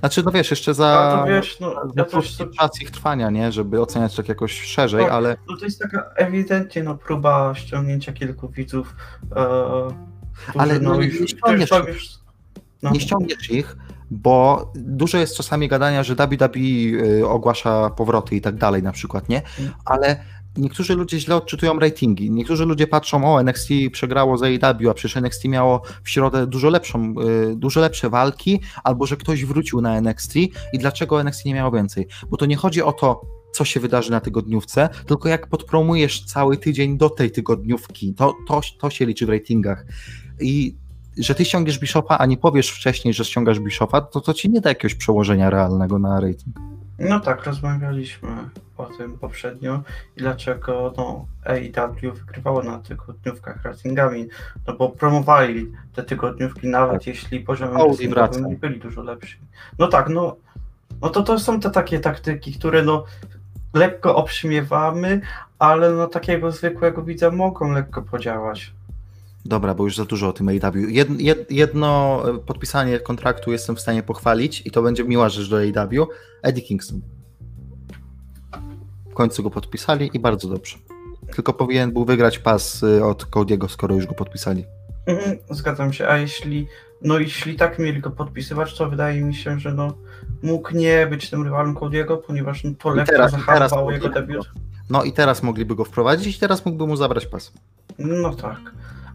Znaczy, 0.00 0.22
no 0.24 0.30
wiesz, 0.30 0.50
jeszcze 0.50 0.74
za, 0.74 1.18
to 1.24 1.32
wiesz, 1.32 1.60
no, 1.60 1.74
za 1.74 1.92
ja 1.96 2.04
też 2.04 2.38
czas 2.58 2.82
ich 2.82 2.90
trwania, 2.90 3.30
nie, 3.30 3.52
żeby 3.52 3.80
oceniać 3.80 4.16
tak 4.16 4.28
jakoś 4.28 4.60
szerzej, 4.60 5.04
Tak. 5.04 5.12
ale 5.12 5.36
no 5.48 5.56
to 5.56 5.64
jest 5.64 5.78
taka 5.78 6.10
ewidentnie 6.16 6.82
no, 6.82 6.94
próba 6.94 7.54
ściągnięcia 7.54 8.12
kilku 8.12 8.48
widzów. 8.48 8.94
E, 9.36 9.46
Ale 10.56 10.80
no, 10.80 10.96
nie 10.96 11.06
już, 11.06 11.30
ściągniesz 11.30 11.70
już, 11.88 12.08
no, 12.82 12.90
nie 12.90 13.00
ściągniesz 13.00 13.50
ich, 13.50 13.76
bo 14.10 14.70
dużo 14.74 15.18
jest 15.18 15.36
czasami 15.36 15.68
gadania, 15.68 16.02
że 16.02 16.14
WWE 16.14 17.28
ogłasza 17.28 17.90
powroty 17.90 18.36
i 18.36 18.40
tak 18.40 18.56
dalej 18.56 18.82
na 18.82 18.92
przykład, 18.92 19.28
nie? 19.28 19.42
Mm. 19.58 19.72
Ale 19.84 20.24
niektórzy 20.56 20.94
ludzie 20.94 21.20
źle 21.20 21.36
odczytują 21.36 21.78
ratingi. 21.78 22.30
Niektórzy 22.30 22.64
ludzie 22.64 22.86
patrzą, 22.86 23.34
o 23.34 23.40
NXT 23.40 23.68
przegrało 23.92 24.38
z 24.38 24.42
AEW, 24.42 24.90
a 24.90 24.94
przecież 24.94 25.16
NXT 25.16 25.44
miało 25.44 25.82
w 26.04 26.10
środę 26.10 26.46
dużo 26.46 26.70
lepszą, 26.70 27.14
y, 27.52 27.56
dużo 27.56 27.80
lepsze 27.80 28.10
walki, 28.10 28.60
albo 28.84 29.06
że 29.06 29.16
ktoś 29.16 29.44
wrócił 29.44 29.80
na 29.80 29.96
NXT 29.96 30.36
i 30.72 30.78
dlaczego 30.78 31.20
NXT 31.20 31.44
nie 31.44 31.54
miało 31.54 31.70
więcej? 31.70 32.06
Bo 32.30 32.36
to 32.36 32.46
nie 32.46 32.56
chodzi 32.56 32.82
o 32.82 32.92
to, 32.92 33.20
co 33.52 33.64
się 33.64 33.80
wydarzy 33.80 34.10
na 34.10 34.20
tygodniówce, 34.20 34.88
tylko 35.06 35.28
jak 35.28 35.46
podpromujesz 35.46 36.24
cały 36.24 36.56
tydzień 36.56 36.98
do 36.98 37.10
tej 37.10 37.30
tygodniówki. 37.30 38.14
To, 38.14 38.34
to, 38.48 38.60
to 38.80 38.90
się 38.90 39.06
liczy 39.06 39.26
w 39.26 39.28
ratingach. 39.28 39.86
I 40.40 40.76
że 41.18 41.34
ty 41.34 41.44
ściągniesz 41.44 41.78
Bishopa, 41.78 42.18
a 42.18 42.26
nie 42.26 42.36
powiesz 42.36 42.70
wcześniej, 42.70 43.14
że 43.14 43.24
ściągasz 43.24 43.60
Bishopa, 43.60 44.00
to 44.00 44.20
to 44.20 44.34
ci 44.34 44.50
nie 44.50 44.60
da 44.60 44.68
jakiegoś 44.68 44.94
przełożenia 44.94 45.50
realnego 45.50 45.98
na 45.98 46.20
rating. 46.20 46.56
No 47.00 47.20
tak, 47.20 47.44
rozmawialiśmy 47.44 48.28
o 48.76 48.86
tym 48.86 49.18
poprzednio 49.18 49.82
i 50.16 50.20
dlaczego 50.20 50.92
no, 50.96 51.26
AEW 51.44 52.14
wygrywało 52.14 52.62
na 52.62 52.78
tygodniówkach 52.78 53.62
ratingami, 53.62 54.28
no 54.66 54.76
bo 54.76 54.88
promowali 54.88 55.72
te 55.94 56.02
tygodniówki 56.02 56.68
nawet 56.68 56.98
Tak. 56.98 57.06
jeśli 57.06 57.40
wraca. 58.08 58.40
nie 58.40 58.56
byli 58.56 58.80
dużo 58.80 59.02
lepsi. 59.02 59.38
No 59.78 59.86
tak, 59.86 60.08
no, 60.08 60.36
no 61.02 61.08
to 61.08 61.22
to 61.22 61.38
są 61.38 61.60
te 61.60 61.70
takie 61.70 62.00
taktyki, 62.00 62.52
które 62.52 62.82
no 62.82 63.04
lekko 63.74 64.16
obśmiewamy, 64.16 65.20
ale 65.58 65.90
no 65.90 66.06
takiego 66.06 66.52
zwykłego 66.52 67.02
widza 67.02 67.30
mogą 67.30 67.72
lekko 67.72 68.02
podziałać. 68.02 68.72
Dobra, 69.44 69.74
bo 69.74 69.84
już 69.84 69.96
za 69.96 70.04
dużo 70.04 70.28
o 70.28 70.32
tym 70.32 70.48
AW. 70.48 70.76
Jed, 70.88 71.08
jedno 71.50 72.22
e, 72.28 72.38
podpisanie 72.38 73.00
kontraktu 73.00 73.52
jestem 73.52 73.76
w 73.76 73.80
stanie 73.80 74.02
pochwalić 74.02 74.62
i 74.66 74.70
to 74.70 74.82
będzie 74.82 75.04
miła 75.04 75.28
rzecz 75.28 75.50
do 75.50 75.56
AW. 75.56 76.06
Eddie 76.42 76.62
Kingston. 76.62 77.00
W 79.10 79.14
końcu 79.14 79.42
go 79.42 79.50
podpisali 79.50 80.10
i 80.14 80.20
bardzo 80.20 80.48
dobrze. 80.48 80.76
Tylko 81.34 81.52
powinien 81.52 81.92
był 81.92 82.04
wygrać 82.04 82.38
pas 82.38 82.82
y, 82.82 83.04
od 83.04 83.24
Cody'ego, 83.24 83.68
skoro 83.68 83.94
już 83.94 84.06
go 84.06 84.14
podpisali. 84.14 84.64
Mhm, 85.06 85.38
zgadzam 85.50 85.92
się, 85.92 86.08
a 86.08 86.18
jeśli 86.18 86.66
no 87.02 87.18
jeśli 87.18 87.56
tak 87.56 87.78
mieli 87.78 88.00
go 88.00 88.10
podpisywać, 88.10 88.76
to 88.76 88.90
wydaje 88.90 89.22
mi 89.22 89.34
się, 89.34 89.60
że 89.60 89.74
no 89.74 89.94
mógł 90.42 90.76
nie 90.76 91.06
być 91.06 91.30
tym 91.30 91.42
rywalem 91.42 91.74
Cody'ego, 91.74 92.18
ponieważ 92.26 92.64
no, 92.64 92.70
to 92.78 92.90
lekko 92.90 93.28
zahamowało 93.28 93.92
jego 93.92 94.08
debiut. 94.08 94.50
No 94.90 95.04
i 95.04 95.12
teraz 95.12 95.42
mogliby 95.42 95.74
go 95.74 95.84
wprowadzić 95.84 96.36
i 96.36 96.40
teraz 96.40 96.66
mógłby 96.66 96.86
mu 96.86 96.96
zabrać 96.96 97.26
pas. 97.26 97.52
No 97.98 98.34
tak. 98.34 98.58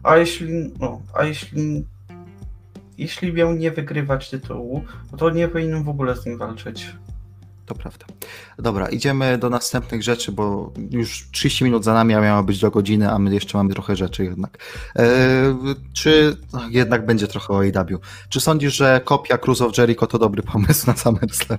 A 0.06 0.16
jeśli, 0.16 0.72
no, 0.80 1.00
a 1.14 1.24
jeśli, 1.24 1.86
jeśli 2.98 3.32
miał 3.32 3.54
nie 3.54 3.70
wygrywać 3.70 4.30
tytułu, 4.30 4.84
no 5.12 5.18
to 5.18 5.30
nie 5.30 5.48
powinien 5.48 5.84
w 5.84 5.88
ogóle 5.88 6.16
z 6.16 6.26
nim 6.26 6.38
walczyć. 6.38 6.96
To 7.66 7.74
prawda. 7.74 8.06
Dobra, 8.58 8.88
idziemy 8.88 9.38
do 9.38 9.50
następnych 9.50 10.02
rzeczy, 10.02 10.32
bo 10.32 10.72
już 10.90 11.28
30 11.32 11.64
minut 11.64 11.84
za 11.84 11.94
nami, 11.94 12.14
a 12.14 12.20
miało 12.20 12.42
być 12.42 12.60
do 12.60 12.70
godziny, 12.70 13.10
a 13.10 13.18
my 13.18 13.34
jeszcze 13.34 13.58
mamy 13.58 13.72
trochę 13.72 13.96
rzeczy 13.96 14.24
jednak. 14.24 14.58
E, 14.96 15.04
czy 15.92 16.36
no, 16.52 16.68
jednak 16.68 17.06
będzie 17.06 17.26
trochę 17.28 17.54
o 17.54 17.60
AW? 17.60 17.98
Czy 18.28 18.40
sądzisz, 18.40 18.74
że 18.74 19.00
kopia 19.04 19.38
Cruise 19.38 19.66
of 19.66 19.78
Jericho 19.78 20.06
to 20.06 20.18
dobry 20.18 20.42
pomysł 20.42 20.86
na 20.86 20.96
SummerSlam? 20.96 21.58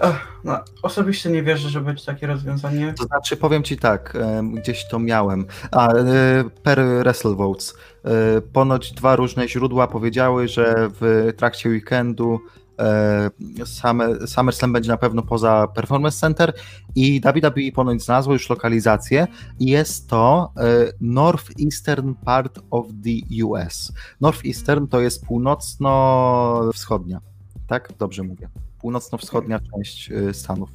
Ech, 0.00 0.28
no, 0.44 0.58
osobiście 0.82 1.30
nie 1.30 1.42
wierzę, 1.42 1.68
że 1.68 1.80
będzie 1.80 2.04
takie 2.04 2.26
rozwiązanie. 2.26 2.94
To 2.98 3.04
znaczy, 3.04 3.36
powiem 3.36 3.62
ci 3.62 3.76
tak, 3.76 4.16
em, 4.16 4.54
gdzieś 4.54 4.88
to 4.88 4.98
miałem. 4.98 5.46
A, 5.70 5.88
e, 5.92 6.44
per 6.62 6.82
Wrestle 6.84 7.34
Votes. 7.34 7.74
E, 8.04 8.40
Ponoć 8.40 8.92
dwa 8.92 9.16
różne 9.16 9.48
źródła 9.48 9.86
powiedziały, 9.86 10.48
że 10.48 10.90
w 11.00 11.32
trakcie 11.36 11.68
weekendu 11.68 12.40
e, 12.78 13.30
Summer- 13.64 14.26
SummerSlam 14.26 14.72
będzie 14.72 14.90
na 14.90 14.96
pewno 14.96 15.22
poza 15.22 15.66
Performance 15.74 16.18
Center 16.18 16.52
i 16.94 17.20
WWE 17.20 17.72
ponoć 17.74 18.02
znalazło 18.04 18.32
już 18.32 18.50
lokalizację 18.50 19.26
i 19.58 19.66
jest 19.66 20.08
to 20.08 20.52
e, 20.56 20.62
Northeastern 21.00 22.14
part 22.24 22.58
of 22.70 22.86
the 23.04 23.44
US. 23.44 23.92
Northeastern 24.20 24.86
to 24.86 25.00
jest 25.00 25.26
północno-wschodnia, 25.26 27.20
tak? 27.66 27.92
Dobrze 27.98 28.22
mówię. 28.22 28.48
Północno-wschodnia 28.80 29.60
część 29.74 30.10
e, 30.10 30.34
Stanów. 30.34 30.70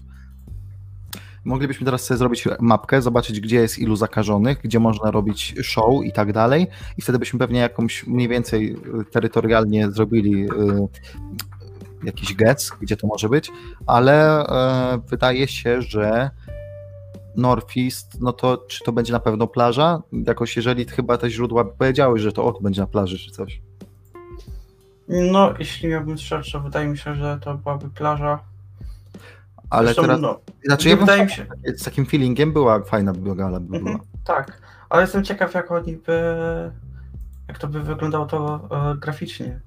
Moglibyśmy 1.46 1.86
teraz 1.86 2.04
sobie 2.04 2.18
zrobić 2.18 2.48
mapkę, 2.60 3.02
zobaczyć, 3.02 3.40
gdzie 3.40 3.56
jest 3.56 3.80
ilu 3.80 3.96
zakażonych, 3.96 4.62
gdzie 4.64 4.80
można 4.80 5.12
robić 5.12 5.56
show 5.64 6.06
i 6.06 6.12
tak 6.14 6.34
dalej. 6.34 6.68
I 6.98 7.02
wtedy 7.02 7.20
byśmy 7.20 7.40
pewnie 7.40 7.60
jakąś 7.60 8.08
mniej 8.08 8.28
więcej 8.28 8.74
y, 9.02 9.06
terytorialnie 9.12 9.92
zrobili 9.92 10.46
y, 10.46 10.48
jakiś 12.04 12.34
gec, 12.34 12.72
gdzie 12.82 12.98
to 12.98 13.08
może 13.08 13.30
być, 13.30 13.52
ale 13.88 14.48
e, 14.48 15.00
wydaje 15.10 15.48
się, 15.48 15.82
że 15.82 16.30
Northeast, 17.36 18.22
no 18.22 18.34
to 18.34 18.58
czy 18.58 18.84
to 18.84 18.92
będzie 18.92 19.14
na 19.14 19.20
pewno 19.20 19.48
plaża? 19.48 20.02
Jakoś 20.28 20.56
jeżeli 20.56 20.86
chyba 20.86 21.18
te 21.18 21.30
źródła 21.30 21.66
powiedziały, 21.66 22.20
że 22.20 22.32
to 22.32 22.46
o, 22.46 22.62
będzie 22.62 22.82
na 22.82 22.88
plaży 22.88 23.20
czy 23.20 23.32
coś. 23.32 23.62
No, 25.08 25.54
jeśli 25.60 25.90
miałbym 25.90 26.18
strzelać, 26.18 26.52
to 26.52 26.60
wydaje 26.60 26.88
mi 26.88 26.98
się, 26.98 27.16
że 27.16 27.40
to 27.42 27.56
byłaby 27.56 27.90
plaża. 27.90 28.40
Ale 29.70 29.86
Zresztą, 29.86 30.02
teraz, 30.02 30.22
no, 30.22 30.40
znaczy 30.66 30.90
ja 30.90 30.96
bym 30.96 31.06
wydaje 31.06 31.26
mi 31.26 31.32
się, 31.32 31.46
z 31.76 31.84
takim 31.84 32.06
feelingiem 32.06 32.54
była 32.54 32.84
fajna 32.84 33.14
by 33.14 33.36
gala 33.36 33.60
by 33.60 33.80
była. 33.80 33.92
Mhm, 33.92 34.10
tak, 34.24 34.62
ale 34.90 35.02
jestem 35.02 35.24
ciekaw, 35.24 35.54
jak 35.54 35.72
oni 35.72 35.98
by, 35.98 36.22
jak 37.48 37.58
to 37.58 37.68
by 37.68 37.84
wyglądało 37.84 38.26
to 38.26 38.70
e, 38.92 38.98
graficznie. 38.98 39.60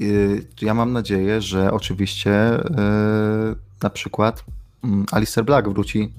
Y, 0.00 0.46
Ja 0.62 0.74
mam 0.74 0.92
nadzieję, 0.92 1.40
że 1.40 1.72
oczywiście 1.72 2.60
y, 2.60 2.64
na 3.82 3.90
przykład 3.90 4.44
mm, 4.84 5.06
Alistair 5.12 5.44
Black 5.44 5.68
wróci 5.68 6.12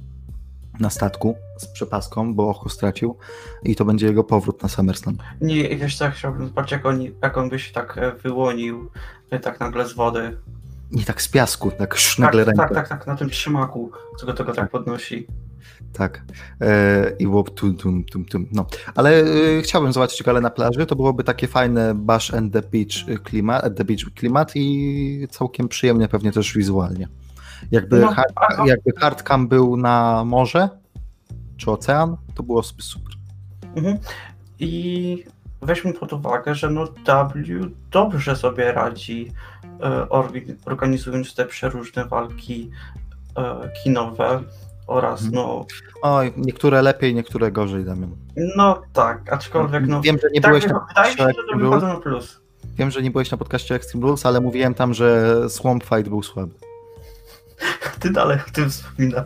na 0.79 0.89
statku 0.89 1.35
z 1.63 1.67
przepaską, 1.67 2.35
bo 2.35 2.49
oko 2.49 2.69
stracił 2.69 3.17
i 3.63 3.75
to 3.75 3.85
będzie 3.85 4.07
jego 4.07 4.23
powrót 4.23 4.63
na 4.63 4.69
SummerSlam. 4.69 5.17
Nie, 5.41 5.77
wiesz 5.77 5.97
co, 5.97 6.11
chciałbym 6.11 6.47
zobaczyć, 6.47 6.71
jak, 6.71 6.85
oni, 6.85 7.11
jak 7.21 7.37
on 7.37 7.49
by 7.49 7.59
się 7.59 7.73
tak 7.73 7.97
e, 7.97 8.11
wyłonił, 8.11 8.89
e, 9.29 9.39
tak 9.39 9.59
nagle 9.59 9.87
z 9.87 9.93
wody. 9.93 10.37
Nie 10.91 11.03
tak 11.03 11.21
z 11.21 11.29
piasku, 11.29 11.71
tak 11.71 11.95
sz, 11.95 12.31
Tak, 12.31 12.55
tak, 12.55 12.73
tak, 12.73 12.89
tak, 12.89 13.07
na 13.07 13.15
tym 13.15 13.29
trzymaku, 13.29 13.91
co 14.19 14.25
go 14.25 14.33
tego 14.33 14.53
tak 14.53 14.71
podnosi. 14.71 15.27
Tak. 15.93 16.21
E, 16.61 17.11
I 17.19 17.23
było 17.23 17.43
tum, 17.43 17.77
tum, 17.77 18.03
tum, 18.03 18.25
tum. 18.25 18.47
No. 18.51 18.65
Ale 18.95 19.19
e, 19.19 19.61
chciałbym 19.61 19.93
zobaczyć 19.93 20.23
galę 20.23 20.41
na 20.41 20.49
plaży. 20.49 20.85
To 20.85 20.95
byłoby 20.95 21.23
takie 21.23 21.47
fajne 21.47 21.95
Bash 21.95 22.33
and 22.33 22.53
the 22.53 22.61
Beach 22.61 23.09
y, 23.09 23.17
klimat, 23.23 23.63
at 23.63 23.77
the 23.77 23.83
beach 23.83 24.03
klimat 24.15 24.51
i 24.55 25.27
całkiem 25.31 25.67
przyjemnie 25.67 26.07
pewnie 26.07 26.31
też 26.31 26.53
wizualnie. 26.53 27.07
Jakby, 27.71 27.99
No, 27.99 28.11
hard, 28.11 28.33
jakby 28.65 28.91
hardcam 28.99 29.47
był 29.47 29.77
na 29.77 30.23
morze 30.25 30.69
czy 31.57 31.71
ocean, 31.71 32.17
to 32.35 32.43
było 32.43 32.63
super. 32.63 33.13
Mhm. 33.75 33.97
I 34.59 35.23
weźmy 35.61 35.93
pod 35.93 36.13
uwagę, 36.13 36.55
że 36.55 36.69
no 36.69 36.87
W 37.05 37.71
dobrze 37.91 38.35
sobie 38.35 38.71
radzi 38.71 39.31
e, 39.83 40.09
organizując 40.65 41.35
te 41.35 41.45
przeróżne 41.45 42.05
walki 42.05 42.69
e, 43.37 43.69
kinowe 43.83 44.43
oraz 44.87 45.21
Mhm. 45.23 45.33
no, 45.43 45.65
Oj, 46.01 46.33
niektóre 46.37 46.81
lepiej, 46.81 47.15
niektóre 47.15 47.51
gorzej, 47.51 47.85
Damian. 47.85 48.15
no 48.55 48.81
tak, 48.93 49.33
aczkolwiek 49.33 49.87
no 49.87 50.01
Wiem, 50.01 50.17
że 50.21 50.27
nie 50.33 50.41
tak, 50.41 50.51
byłeś 50.51 50.63
na 50.67 50.73
mi 50.73 50.79
się, 50.79 50.79
podcaście 50.85 51.23
że 51.23 51.33
to 51.33 52.01
plus. 52.01 52.39
Wiem, 52.77 52.91
że 52.91 53.01
nie 53.01 53.11
byłeś 53.11 53.31
na 53.31 53.37
podcaście 53.37 53.75
Extreme 53.75 54.07
Rules, 54.07 54.25
ale 54.25 54.41
mówiłem 54.41 54.73
tam, 54.73 54.93
że 54.93 55.35
Swamp 55.49 55.83
Fight 55.83 56.09
był 56.09 56.23
słaby. 56.23 56.53
Ty 58.03 58.09
dalej 58.11 58.37
o 58.47 58.51
tym 58.51 58.69
wspominasz. 58.69 59.25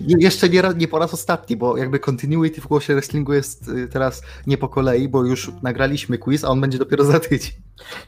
Jeszcze 0.00 0.48
nie, 0.48 0.62
nie 0.76 0.88
po 0.88 0.98
raz 0.98 1.14
ostatni, 1.14 1.56
bo 1.56 1.76
jakby 1.76 1.98
continuity 1.98 2.60
w 2.60 2.66
głosie 2.66 2.94
wrestlingu 2.94 3.32
jest 3.32 3.68
y, 3.68 3.88
teraz 3.88 4.22
nie 4.46 4.58
po 4.58 4.68
kolei, 4.68 5.08
bo 5.08 5.24
już 5.24 5.50
nagraliśmy 5.62 6.18
quiz, 6.18 6.44
a 6.44 6.48
on 6.48 6.60
będzie 6.60 6.78
dopiero 6.78 7.04
za 7.04 7.20
tydzień. 7.20 7.52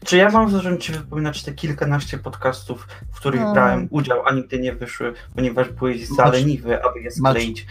Czy 0.04 0.16
ja 0.16 0.30
mam 0.30 0.50
zacząć 0.50 0.84
ci 0.84 0.92
wypominać 0.92 1.42
te 1.42 1.52
kilkanaście 1.52 2.18
podcastów, 2.18 2.88
w 3.12 3.16
których 3.16 3.40
No. 3.40 3.52
brałem 3.52 3.88
udział, 3.90 4.26
a 4.26 4.32
nigdy 4.34 4.58
nie 4.58 4.72
wyszły, 4.72 5.12
ponieważ 5.34 5.68
byłeś 5.70 6.08
za 6.08 6.24
Masz- 6.24 6.32
leniwy, 6.32 6.82
aby 6.84 7.00
je 7.00 7.10
masz- 7.20 7.32
skleić. 7.32 7.66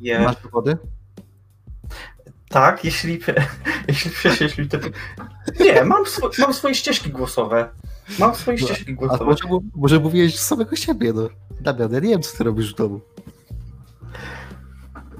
Je... 0.00 0.20
Masz 0.20 0.36
dowody? 0.42 0.76
Tak, 2.48 2.84
jeśli, 2.84 3.20
jeśli, 3.88 4.10
jeśli 4.40 4.68
te... 4.68 4.78
Nie, 5.60 5.84
mam, 5.84 6.06
swo, 6.06 6.30
mam 6.38 6.54
swoje 6.54 6.74
ścieżki 6.74 7.10
głosowe. 7.10 7.68
Mam 8.18 8.34
swoje 8.34 8.58
ścieżki 8.58 8.92
A 8.92 8.94
głosowe. 8.94 9.24
może, 9.24 9.44
może 9.74 10.00
mówiłeś 10.00 10.38
z 10.38 10.46
samego 10.46 10.76
siebie, 10.76 11.12
no. 11.12 11.28
Damian, 11.60 11.92
ja 11.92 12.00
nie 12.00 12.08
wiem, 12.08 12.22
co 12.22 12.36
ty 12.38 12.44
robisz 12.44 12.72
w 12.74 12.76
domu. 12.76 13.00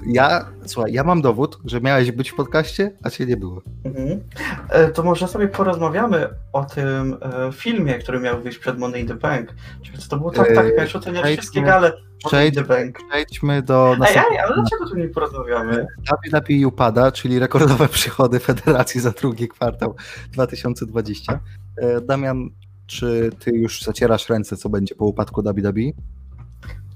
Ja, 0.07 0.45
słuchaj, 0.65 0.93
ja 0.93 1.03
mam 1.03 1.21
dowód, 1.21 1.59
że 1.65 1.81
miałeś 1.81 2.11
być 2.11 2.29
w 2.31 2.35
podcaście, 2.35 2.91
a 3.03 3.09
cię 3.09 3.25
nie 3.25 3.37
było. 3.37 3.61
Mhm. 3.85 4.19
E, 4.69 4.87
To 4.91 5.03
może 5.03 5.27
sobie 5.27 5.47
porozmawiamy 5.47 6.29
o 6.53 6.65
tym 6.65 7.17
e, 7.21 7.51
filmie, 7.51 7.93
który 7.99 8.19
miał 8.19 8.41
wyjść 8.41 8.57
przed 8.59 8.79
Money 8.79 9.01
in 9.01 9.07
the 9.07 9.15
Bank. 9.15 9.53
Co 9.99 10.09
to 10.09 10.17
było? 10.17 10.31
Tak, 10.31 10.49
E, 10.51 10.55
tak, 10.71 10.95
oceniać 10.95 11.21
przejdźmy- 11.23 11.37
wszystkie 11.37 11.61
gale 11.61 11.89
Money 11.89 12.03
in 12.23 12.27
Przejdź, 12.29 12.55
the 12.55 12.63
Bank. 12.63 12.97
przejdźmy 13.09 13.61
do 13.61 13.91
Ej, 13.93 13.99
następnego. 13.99 14.29
ej, 14.31 14.39
ale 14.39 14.55
dlaczego 14.55 14.89
tu 14.89 14.95
nie 14.97 15.07
porozmawiamy? 15.07 15.87
WWE 16.33 16.67
upada, 16.67 17.11
czyli 17.11 17.39
rekordowe 17.39 17.87
przychody 17.87 18.39
federacji 18.39 19.01
za 19.01 19.11
drugi 19.11 19.47
kwartał 19.47 19.95
2020. 20.31 21.39
E, 21.77 22.01
Damian, 22.01 22.49
czy 22.89 23.29
ty 23.39 23.51
już 23.51 23.81
zacierasz 23.81 24.29
ręce, 24.29 24.57
co 24.57 24.69
będzie 24.69 24.95
po 24.95 25.05
upadku? 25.05 25.41
WWE? 25.43 25.81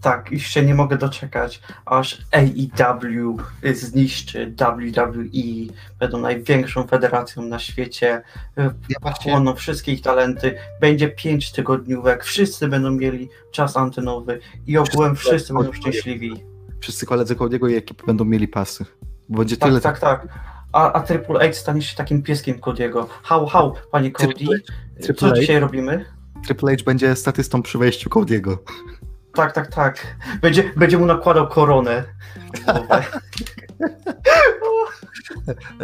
Tak, 0.02 0.32
już 0.32 0.44
się 0.44 0.66
nie 0.66 0.76
mogę 0.76 0.98
doczekać, 0.98 1.62
aż 1.86 2.22
AEW 2.32 3.38
zniszczy 3.74 4.56
WWE, 4.58 5.74
będą 6.00 6.18
największą 6.18 6.88
federacją 6.88 7.44
na 7.44 7.60
świecie, 7.60 8.22
e, 8.58 8.64
Ja 8.90 8.96
właśnie, 9.02 9.32
chłoną 9.32 9.56
wszystkie 9.56 9.92
ich 9.92 10.02
talenty, 10.02 10.56
będzie 10.82 11.08
pięć 11.10 11.52
tygodniówek, 11.52 12.24
wszyscy 12.24 12.68
będą 12.68 12.92
mieli 12.92 13.30
czas 13.52 13.78
antenowy 13.78 14.40
i 14.68 14.78
ogółem 14.78 15.16
Wszyscy 15.16 15.30
wszyscy 15.36 15.54
będą 15.54 15.74
szczęśliwi. 15.74 16.44
wszyscy 16.80 17.06
koledzy 17.06 17.36
Cody'ego 17.36 17.72
i 17.72 17.76
ekipy 17.76 18.06
będą 18.06 18.26
mieli 18.26 18.48
pasy. 18.48 18.86
Bo 19.30 19.38
będzie 19.38 19.58
Tak, 19.58 19.70
tyle. 19.70 19.82
tak, 19.82 20.00
tak. 20.00 20.28
A, 20.74 20.94
a 20.94 21.02
Triple 21.02 21.40
H 21.40 21.54
stanie 21.54 21.82
się 21.82 21.96
takim 21.96 22.24
pieskiem 22.24 22.60
Cody'ego. 22.60 23.06
How, 23.24 23.46
how, 23.46 23.74
panie 23.92 24.12
Cody, 24.12 24.46
co 25.16 25.32
dzisiaj 25.32 25.60
robimy? 25.60 26.06
Triple 26.46 26.76
H 26.78 26.84
będzie 26.86 27.16
statystą 27.16 27.62
przy 27.62 27.78
wejściu 27.78 28.10
Cody'ego. 28.10 28.58
Tak, 29.34 29.52
tak, 29.52 29.68
tak. 29.76 30.18
Będzie, 30.42 30.72
będzie 30.76 30.98
mu 30.98 31.06
nakładał 31.06 31.48
koronę. 31.48 32.04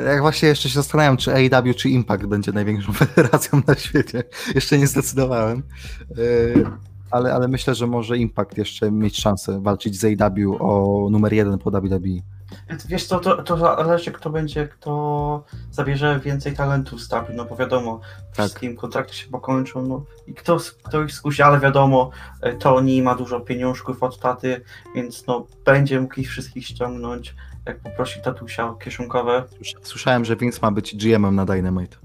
Jak 0.05 0.21
właśnie 0.21 0.49
jeszcze 0.49 0.69
się 0.69 0.75
zastanawiam, 0.75 1.17
czy 1.17 1.33
AEW 1.33 1.75
czy 1.75 1.89
Impact 1.89 2.25
będzie 2.25 2.51
największą 2.51 2.93
federacją 3.05 3.61
na 3.67 3.75
świecie. 3.75 4.23
Jeszcze 4.55 4.77
nie 4.77 4.87
zdecydowałem. 4.87 5.63
Yy, 6.17 6.65
ale, 7.11 7.33
ale 7.33 7.47
myślę, 7.47 7.75
że 7.75 7.87
może 7.87 8.17
Impact 8.17 8.57
jeszcze 8.57 8.91
mieć 8.91 9.17
szansę 9.17 9.61
walczyć 9.61 9.99
z 9.99 10.21
AW 10.21 10.57
o 10.59 11.07
numer 11.09 11.33
jeden 11.33 11.57
po 11.57 11.71
WWE. 11.71 12.38
Wiesz 12.88 13.06
co, 13.08 13.20
to, 13.20 13.43
to 13.43 13.58
zależy 13.58 14.12
kto 14.12 14.30
będzie, 14.30 14.68
kto 14.68 15.43
zabierze 15.72 16.20
więcej 16.20 16.54
talentów 16.54 17.02
z 17.02 17.10
no 17.34 17.45
bo 17.45 17.56
wiadomo, 17.56 18.00
Tak. 18.00 18.34
wszystkim 18.45 18.76
kontrakty 18.76 19.14
się 19.14 19.28
pokończą, 19.28 19.82
no 19.82 20.04
i 20.28 20.34
kto, 20.34 20.58
kto 20.84 21.04
ich 21.04 21.12
skusi, 21.12 21.41
ale 21.41 21.60
wiadomo, 21.60 22.12
e, 22.41 22.54
Tony 22.54 23.02
ma 23.02 23.16
dużo 23.16 23.39
pieniążków 23.39 24.04
od 24.04 24.20
taty, 24.20 24.62
więc 24.95 25.28
no 25.28 25.47
będzie 25.66 26.02
mógł 26.02 26.20
ich 26.20 26.30
wszystkich 26.30 26.66
ściągnąć, 26.68 27.36
jak 27.66 27.80
poprosi 27.80 28.22
tatusia 28.22 28.70
o 28.70 28.74
kieszonkowe. 28.76 29.43
Słysza- 29.58 29.80
Słyszałem, 29.84 30.26
że 30.26 30.36
Vince 30.36 30.60
ma 30.62 30.72
być 30.72 30.95
GM-em 30.95 31.36
na 31.36 31.45
Dynamite. 31.45 31.97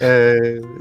E, 0.00 0.34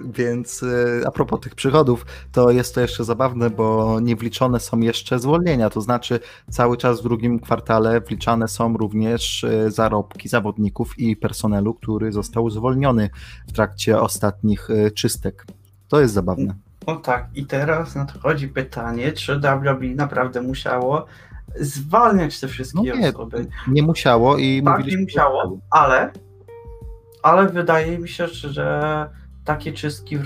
więc 0.05 0.63
e, 0.63 1.07
a 1.07 1.11
propos 1.11 1.39
tych 1.39 1.55
przychodów, 1.55 2.05
to 2.31 2.51
jest 2.51 2.75
to 2.75 2.81
jeszcze 2.81 3.03
zabawne, 3.03 3.49
bo 3.49 3.99
nie 3.99 4.15
wliczone 4.15 4.59
są 4.59 4.79
jeszcze 4.79 5.19
zwolnienia, 5.19 5.69
to 5.69 5.81
znaczy 5.81 6.19
cały 6.49 6.77
czas 6.77 6.99
w 6.99 7.03
drugim 7.03 7.39
kwartale 7.39 8.01
wliczane 8.01 8.47
są 8.47 8.77
również 8.77 9.43
e, 9.43 9.71
zarobki 9.71 10.29
zawodników 10.29 10.99
i 10.99 11.15
personelu, 11.15 11.73
który 11.73 12.11
został 12.11 12.49
zwolniony 12.49 13.09
w 13.47 13.51
trakcie 13.51 13.99
ostatnich 13.99 14.67
czystek. 14.95 15.45
To 15.87 16.01
jest 16.01 16.13
zabawne. 16.13 16.55
No 16.87 16.95
tak, 16.95 17.27
i 17.35 17.45
teraz 17.45 17.95
nadchodzi 17.95 18.47
pytanie, 18.47 19.11
czy 19.11 19.39
WWE 19.39 19.95
naprawdę 19.95 20.41
musiało 20.41 21.05
zwalniać 21.55 22.39
te 22.39 22.47
wszystkie 22.47 22.77
No 22.77 22.95
nie, 22.95 23.09
osoby. 23.09 23.47
Nie 23.67 23.83
musiało 23.83 24.37
i 24.37 24.63
Tak, 24.63 24.73
mówiliśmy... 24.73 24.99
nie 24.99 25.03
musiało, 25.05 25.59
ale, 25.69 26.11
ale 27.23 27.49
wydaje 27.49 27.99
mi 27.99 28.09
się, 28.09 28.27
że 28.27 29.09
takie 29.45 29.73
czystki 29.73 30.17
w 30.17 30.23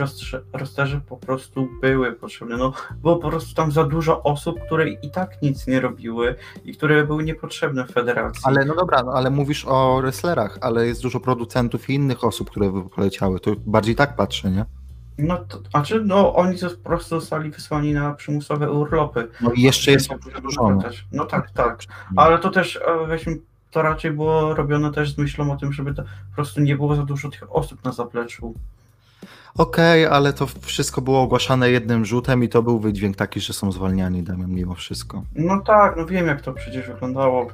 rosterze 0.54 1.02
po 1.10 1.18
prostu 1.18 1.70
były 1.82 2.14
potrzebne. 2.14 2.58
No, 2.58 2.74
było 3.02 3.16
po 3.16 3.30
prostu 3.30 3.56
tam 3.56 3.72
za 3.72 3.84
dużo 3.84 4.24
osób, 4.24 4.60
które 4.66 4.90
i 4.90 5.12
tak 5.12 5.42
nic 5.42 5.68
nie 5.68 5.82
robiły 5.82 6.36
i 6.66 6.74
które 6.74 7.06
były 7.06 7.24
niepotrzebne 7.24 7.86
w 7.86 7.92
federacji. 7.92 8.42
Ale 8.44 8.66
no 8.66 8.76
dobra, 8.76 9.04
no, 9.04 9.12
ale 9.12 9.30
mówisz 9.30 9.66
o 9.68 9.98
wrestlerach, 10.02 10.58
ale 10.62 10.88
jest 10.88 11.02
dużo 11.02 11.20
producentów 11.20 11.90
i 11.90 11.94
innych 11.94 12.24
osób, 12.24 12.50
które 12.50 12.72
by 12.72 12.90
poleciały. 12.90 13.40
To 13.40 13.52
bardziej 13.66 13.96
tak 13.96 14.16
patrzę, 14.16 14.52
nie? 14.52 14.66
No 15.18 15.38
to 15.38 15.60
znaczy, 15.70 16.02
no 16.06 16.36
oni 16.36 16.58
po 16.84 16.90
prostu 16.90 17.20
zostali 17.20 17.52
wysłani 17.52 17.94
na 17.94 18.14
przymusowe 18.14 18.72
urlopy. 18.72 19.28
No 19.42 19.52
i 19.52 19.62
jeszcze 19.62 19.92
jest 19.92 20.08
Żeby 20.10 20.32
przedłużone. 20.32 20.76
wracać. 20.76 21.06
No 21.12 21.26
tak, 21.26 21.52
tak. 21.52 21.80
Ale 22.16 22.40
to 22.40 22.50
też 22.50 22.76
e, 22.76 23.08
weźmy, 23.08 23.38
to 23.74 23.82
raczej 23.82 24.12
było 24.12 24.56
robione 24.56 24.92
też 24.92 25.14
z 25.14 25.18
myślą 25.18 25.52
o 25.52 25.58
tym, 25.58 25.74
żeby 25.74 25.94
to 25.94 26.04
po 26.04 26.36
prostu 26.36 26.62
nie 26.62 26.76
było 26.76 26.96
za 26.96 27.04
dużo 27.04 27.30
tych 27.30 27.56
osób 27.56 27.84
na 27.84 27.92
zapleczu. 27.92 28.54
Okej, 29.58 30.06
ale 30.06 30.34
to 30.34 30.48
wszystko 30.62 31.02
było 31.02 31.22
ogłaszane 31.22 31.72
jednym 31.72 32.06
rzutem 32.06 32.44
i 32.44 32.50
to 32.50 32.64
był 32.64 32.80
wydźwięk 32.80 33.16
taki, 33.16 33.40
że 33.40 33.54
są 33.54 33.72
zwalniani, 33.72 34.24
Damian, 34.24 34.52
mimo 34.52 34.76
wszystko. 34.76 35.24
No 35.36 35.62
tak, 35.62 35.98
no 35.98 36.06
wiem 36.06 36.28
jak 36.28 36.42
to 36.42 36.54
przecież 36.54 36.88
wyglądało. 36.88 37.48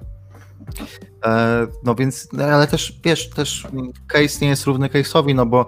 E, 1.25 1.67
no 1.83 1.95
więc, 1.95 2.29
ale 2.53 2.67
też, 2.67 2.99
wiesz, 3.03 3.29
też 3.29 3.67
case 4.07 4.39
nie 4.41 4.47
jest 4.47 4.65
równy 4.65 4.87
case'owi, 4.87 5.35
no 5.35 5.45
bo 5.45 5.65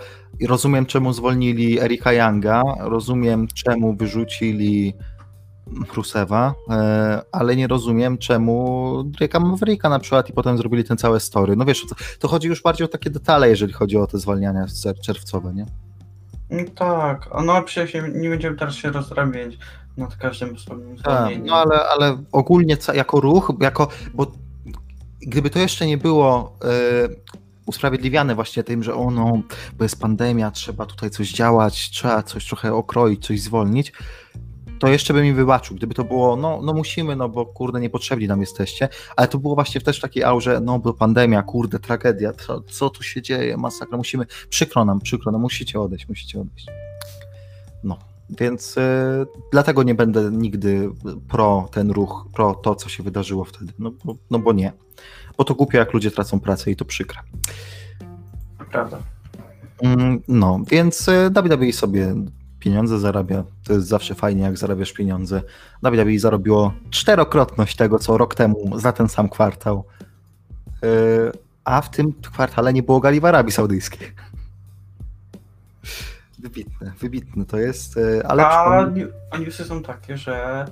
rozumiem, 0.48 0.86
czemu 0.86 1.14
zwolnili 1.14 1.80
Erika 1.80 2.14
Younga, 2.14 2.64
rozumiem, 2.80 3.48
czemu 3.48 3.96
wyrzucili 3.96 4.94
Rusewa, 5.96 6.54
e, 6.70 7.22
ale 7.32 7.56
nie 7.56 7.68
rozumiem, 7.68 8.18
czemu 8.18 8.88
Drake'a 9.20 9.42
Mavericka 9.46 9.90
na 9.90 10.00
przykład 10.00 10.30
i 10.30 10.34
potem 10.34 10.58
zrobili 10.58 10.84
ten 10.84 10.98
cały 10.98 11.20
story. 11.20 11.56
No 11.56 11.66
wiesz, 11.66 11.86
to, 11.90 11.96
to 12.20 12.28
chodzi 12.28 12.48
już 12.48 12.62
bardziej 12.62 12.86
o 12.86 12.88
takie 12.88 13.10
detale, 13.10 13.50
jeżeli 13.50 13.74
chodzi 13.74 13.98
o 13.98 14.08
te 14.08 14.18
zwalniania 14.18 14.66
czerwcowe, 15.06 15.54
nie? 15.54 15.66
No 16.50 16.64
tak, 16.76 17.30
no 17.46 17.62
przecież 17.64 18.04
nie, 18.14 18.30
będziemy 18.30 18.58
teraz 18.58 18.76
się 18.76 18.92
rozrabiać 18.92 19.58
nad 19.98 20.16
każdym 20.16 20.56
osobnym 20.56 20.98
Tak, 20.98 21.16
zwolnieniem. 21.16 21.46
no 21.46 21.56
ale, 21.56 21.90
ale 21.90 22.24
ogólnie 22.32 22.78
jako 22.94 23.20
ruch, 23.22 23.54
jako, 23.60 23.88
bo 24.14 24.32
gdyby 25.22 25.50
to 25.50 25.60
jeszcze 25.60 25.88
nie 25.88 25.98
było 25.98 26.58
e, 26.64 26.68
usprawiedliwiane 27.66 28.36
właśnie 28.36 28.64
tym, 28.64 28.84
że 28.84 28.96
o 28.96 29.12
no, 29.12 29.42
bo 29.78 29.84
jest 29.86 30.00
pandemia, 30.02 30.52
trzeba 30.52 30.86
tutaj 30.86 31.10
coś 31.10 31.32
działać, 31.32 31.90
trzeba 31.90 32.24
coś 32.24 32.48
trochę 32.48 32.74
okroić, 32.74 33.26
coś 33.28 33.42
zwolnić, 33.42 33.94
to 34.82 34.88
jeszcze 34.88 35.14
bym 35.14 35.24
mi 35.24 35.34
wybaczył. 35.34 35.76
Gdyby 35.76 35.94
to 35.94 36.04
było, 36.04 36.36
no, 36.36 36.62
no 36.64 36.74
musimy, 36.74 37.16
no 37.16 37.30
bo 37.30 37.46
kurde, 37.46 37.80
niepotrzebni 37.80 38.28
nam 38.28 38.42
jesteście, 38.42 38.90
ale 39.16 39.28
to 39.28 39.38
było 39.38 39.56
właśnie 39.56 39.82
też 39.82 39.98
w 39.98 40.02
takiej 40.02 40.24
aurze, 40.24 40.60
no 40.62 40.80
bo 40.80 40.94
pandemia, 40.94 41.44
kurde, 41.44 41.80
tragedia, 41.80 42.34
co, 42.34 42.62
co 42.62 42.90
tu 42.90 43.04
się 43.04 43.22
dzieje, 43.22 43.58
masakra, 43.58 43.98
musimy, 43.98 44.26
przykro 44.50 44.86
nam, 44.86 45.00
przykro, 45.00 45.32
no 45.32 45.40
musicie 45.40 45.80
odejść, 45.80 46.10
musicie 46.10 46.42
odejść. 46.42 46.68
No, 47.84 47.98
więc 48.40 48.78
y, 48.78 48.82
dlatego 49.52 49.84
nie 49.84 49.96
będę 49.96 50.32
nigdy 50.32 50.90
pro 51.30 51.70
ten 51.72 51.92
ruch, 51.92 52.26
pro 52.34 52.56
to, 52.56 52.76
co 52.76 52.90
się 52.90 53.04
wydarzyło 53.04 53.44
wtedy, 53.44 53.74
no 53.80 53.92
bo, 54.06 54.16
no 54.32 54.40
bo 54.40 54.54
nie. 54.54 54.74
Bo 55.38 55.44
to 55.44 55.56
głupio, 55.56 55.78
jak 55.78 55.94
ludzie 55.94 56.12
tracą 56.12 56.40
pracę 56.40 56.72
i 56.72 56.76
to 56.76 56.86
przykre. 56.86 57.20
Prawda. 58.72 59.00
Mm, 59.82 60.22
No, 60.28 60.60
więc 60.72 61.08
y, 61.08 61.30
WWE 61.30 61.74
sobie 61.74 62.16
pieniądze 62.62 63.00
zarabia. 63.00 63.44
To 63.64 63.74
jest 63.74 63.88
zawsze 63.88 64.16
fajnie, 64.16 64.44
jak 64.44 64.58
zarabiasz 64.58 64.94
pieniądze. 64.94 65.42
WWE 65.84 66.20
zarobiło 66.20 66.74
czterokrotność 66.90 67.76
tego, 67.76 68.00
co 68.00 68.18
rok 68.18 68.36
temu 68.36 68.80
za 68.80 68.92
ten 68.92 69.10
sam 69.10 69.30
kwartał. 69.30 69.84
Y, 70.84 70.88
A 71.64 71.82
w 71.82 71.90
tym 71.90 72.14
kwartale 72.14 72.74
nie 72.74 72.84
było 72.84 73.00
gali 73.00 73.20
w 73.20 73.26
Arabii 73.26 73.52
Saudyjskiej. 73.52 74.12
Wybitne, 76.40 76.94
wybitne 77.00 77.46
to 77.46 77.58
jest, 77.58 77.98
y, 77.98 78.28
ale 78.28 78.48
a 79.32 79.38
newsy 79.38 79.66
są 79.66 79.84
takie, 79.84 80.18
że 80.18 80.66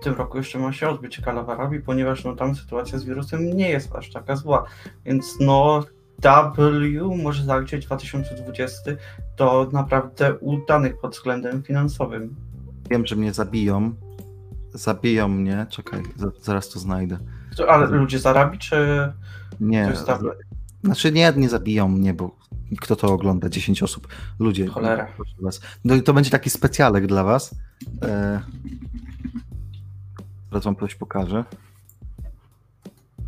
w 0.00 0.04
tym 0.04 0.14
roku 0.14 0.38
jeszcze 0.38 0.58
ma 0.58 0.72
się 0.72 0.88
odbyć 0.88 1.20
gala 1.20 1.42
w 1.42 1.50
Arabii, 1.50 1.80
ponieważ 1.80 2.24
no, 2.24 2.36
tam 2.36 2.54
sytuacja 2.54 2.98
z 2.98 3.04
wirusem 3.04 3.56
nie 3.56 3.70
jest 3.70 3.94
aż 3.94 4.12
taka 4.12 4.36
zła. 4.36 4.64
Więc 5.04 5.36
no 5.40 5.84
W 6.22 7.16
może 7.22 7.44
zaliczyć 7.44 7.86
2020 7.86 8.90
do 9.36 9.68
naprawdę 9.72 10.34
udanych 10.38 10.98
pod 10.98 11.12
względem 11.12 11.62
finansowym. 11.62 12.36
wiem, 12.90 13.06
że 13.06 13.16
mnie 13.16 13.32
zabiją. 13.32 13.94
Zabiją 14.74 15.28
mnie, 15.28 15.66
czekaj, 15.70 16.02
za- 16.16 16.30
zaraz 16.42 16.68
to 16.68 16.78
znajdę. 16.78 17.18
To- 17.56 17.70
Ale 17.70 17.86
ludzie 17.86 18.18
z 18.18 18.26
Arabii, 18.26 18.58
czy 18.58 18.76
Nie, 19.60 19.92
to 20.06 20.18
Znaczy 20.84 21.12
nie, 21.12 21.32
nie 21.36 21.48
zabiją 21.48 21.88
mnie, 21.88 22.14
bo 22.14 22.36
kto 22.80 22.96
to 22.96 23.12
ogląda? 23.12 23.48
10 23.48 23.82
osób. 23.82 24.08
Ludzie. 24.38 24.66
Cholera. 24.66 25.06
proszę 25.16 25.34
Was. 25.40 25.60
No 25.84 25.94
i 25.94 26.02
to 26.02 26.14
będzie 26.14 26.30
taki 26.30 26.50
specjalek 26.50 27.06
dla 27.06 27.24
was. 27.24 27.54
E... 28.02 28.40
Teraz 30.50 30.64
wam 30.64 30.76
coś 30.76 30.94
pokażę. 30.94 31.44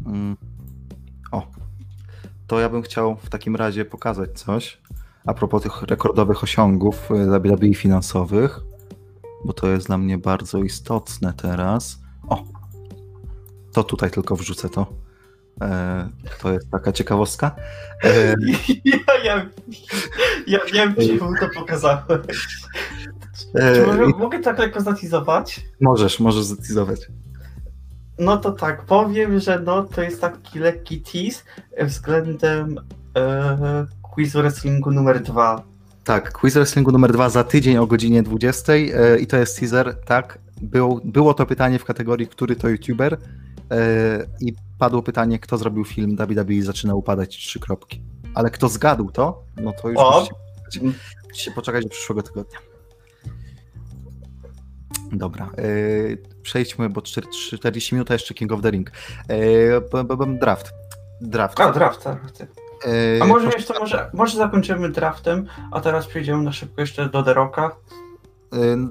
Mm. 0.07 0.37
O. 1.33 1.47
To 2.49 2.61
ja 2.61 2.69
bym 2.69 2.83
chciał 2.83 3.17
w 3.17 3.31
takim 3.31 3.57
razie 3.57 3.85
pokazać 3.85 4.31
coś 4.41 4.79
a 5.27 5.35
propos 5.35 5.63
tych 5.63 5.83
rekordowych 5.83 6.43
osiągów 6.43 7.11
e, 7.13 7.41
WWE 7.41 7.75
finansowych, 7.75 8.61
bo 9.45 9.53
to 9.53 9.67
jest 9.69 9.87
dla 9.87 9.99
mnie 9.99 10.19
bardzo 10.19 10.59
istotne 10.59 11.33
teraz. 11.33 11.99
O. 12.29 12.45
To 13.73 13.85
tutaj 13.85 14.11
tylko 14.11 14.37
wrzucę 14.37 14.69
to. 14.69 14.87
E, 15.63 16.09
to 16.43 16.53
jest 16.53 16.71
taka 16.71 16.93
ciekawostka. 16.93 17.57
E, 18.05 18.35
Ja, 18.85 18.99
ja, 19.25 19.47
ja 20.47 20.59
wiem, 20.73 20.95
czemu 20.95 21.33
to 21.41 21.49
pokazałeś. 21.61 22.47
e, 23.55 23.75
Czy 23.75 23.87
mogę, 23.87 24.07
mogę 24.19 24.39
tak 24.41 24.59
lekko 24.59 24.81
zatizować? 24.81 25.61
możesz, 25.81 26.21
możesz 26.21 26.45
zdecydować. 26.45 27.01
No 28.19 28.37
to 28.37 28.53
tak, 28.53 28.85
powiem, 28.85 29.39
że 29.39 29.61
no 29.61 29.83
to 29.83 30.03
jest 30.03 30.21
taki 30.21 30.59
lekki 30.59 31.01
tease 31.01 31.43
względem 31.81 32.79
e, 33.17 33.87
quizu 34.03 34.39
wrestlingu 34.39 34.91
numer 34.91 35.23
dwa. 35.23 35.63
Tak, 36.05 36.33
quiz 36.33 36.55
wrestlingu 36.55 36.93
numer 36.93 37.13
dwa 37.13 37.29
za 37.29 37.45
tydzień 37.45 37.77
o 37.77 37.87
godzinie 37.87 38.23
20 38.23 38.73
e, 38.73 39.19
i 39.19 39.27
to 39.27 39.37
jest 39.37 39.61
teaser, 39.61 39.97
tak. 40.05 40.39
Był, 40.63 41.01
było 41.05 41.35
to 41.35 41.47
pytanie 41.47 41.79
w 41.79 41.85
kategorii, 41.85 42.27
który 42.27 42.57
to 42.57 42.69
youtuber 42.69 43.19
e, 43.71 44.27
i 44.41 44.55
padło 44.79 45.03
pytanie, 45.03 45.39
kto 45.39 45.59
zrobił 45.59 45.85
film 45.85 46.17
WWE 46.17 46.63
zaczyna 46.63 46.95
upadać 46.95 47.37
trzy 47.37 47.61
kropki. 47.61 48.03
Ale 48.35 48.51
kto 48.51 48.69
zgadł 48.69 49.11
to, 49.11 49.45
no 49.57 49.73
to 49.73 49.89
już 49.89 49.99
O! 49.99 50.13
poczekać, 50.13 50.95
musicie 51.29 51.51
poczekać 51.51 51.85
do 51.85 51.91
przyszłego 51.91 52.23
tygodnia. 52.23 52.59
Dobra, 55.13 55.51
e, 55.59 55.63
przejdźmy, 56.43 56.89
bo 56.89 57.03
4, 57.03 57.27
40 57.29 57.95
minut, 57.95 58.11
jeszcze 58.11 58.35
King 58.35 58.53
of 58.53 58.63
the 58.63 58.71
Ring. 58.71 58.91
E, 59.29 60.35
draft. 60.39 60.73
Draft. 61.21 61.61
A, 61.61 61.73
draft, 61.73 62.03
draft. 62.03 62.41
E, 62.41 62.47
A 63.23 63.27
może 63.27 63.43
proszę- 63.43 63.59
jeszcze, 63.59 63.79
może, 63.81 64.11
może 64.13 64.39
zakończymy 64.39 64.89
draftem, 64.89 65.47
a 65.73 65.81
teraz 65.81 66.07
przejdziemy 66.07 66.43
na 66.43 66.53
szybko 66.53 66.81
jeszcze 66.81 67.09
do 67.09 67.23
The 67.23 67.35
Rocka. 67.35 67.77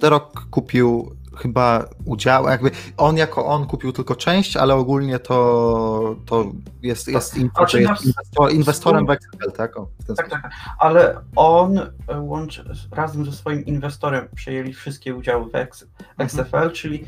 The 0.02 0.10
Rock 0.10 0.50
kupił 0.50 1.16
chyba 1.38 1.86
udział, 2.06 2.48
jakby 2.48 2.72
on 2.98 3.18
jako 3.18 3.46
on 3.46 3.68
kupił 3.68 3.92
tylko 3.92 4.16
część, 4.16 4.58
ale 4.58 4.76
ogólnie 4.76 5.20
to, 5.20 6.16
to 6.26 6.52
jest, 6.82 7.08
jest, 7.08 7.38
info, 7.38 7.56
Znaczy 7.58 7.82
jest 7.82 8.06
inwestor, 8.06 8.54
inwestorem 8.54 9.06
w 9.06 9.10
Excel, 9.10 9.52
tak? 9.52 9.78
O, 9.78 9.88
Tak, 10.08 10.18
sposób. 10.18 10.32
tak, 10.32 10.52
ale 10.80 11.20
on 11.36 11.80
e, 12.08 12.20
łączy, 12.20 12.64
razem 12.92 13.26
ze 13.26 13.32
swoim 13.32 13.66
inwestorem 13.66 14.28
przejęli 14.36 14.74
wszystkie 14.74 15.16
udziały 15.16 15.50
w 15.50 15.56
X, 15.56 15.86
XFL, 16.18 16.72
czyli 16.74 17.06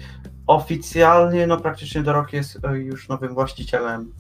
oficjalnie, 0.48 1.48
no 1.48 1.58
praktycznie 1.58 2.04
do 2.04 2.14
roku 2.14 2.36
jest 2.36 2.60
e, 2.66 2.78
już 2.78 3.10
nowym 3.10 3.34
właścicielem. 3.34 4.12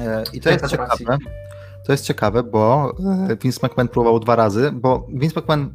E, 0.00 0.24
I 0.32 0.40
to 0.40 0.50
jest 0.50 0.66
ciekawe. 0.66 1.18
To 1.86 1.92
jest 1.92 2.04
ciekawe, 2.04 2.42
bo 2.42 2.92
Vince 3.42 3.66
McMahon 3.66 3.88
próbował 3.88 4.20
dwa 4.20 4.36
razy, 4.36 4.72
bo 4.72 5.06
Vince 5.08 5.40
McMahon 5.40 5.72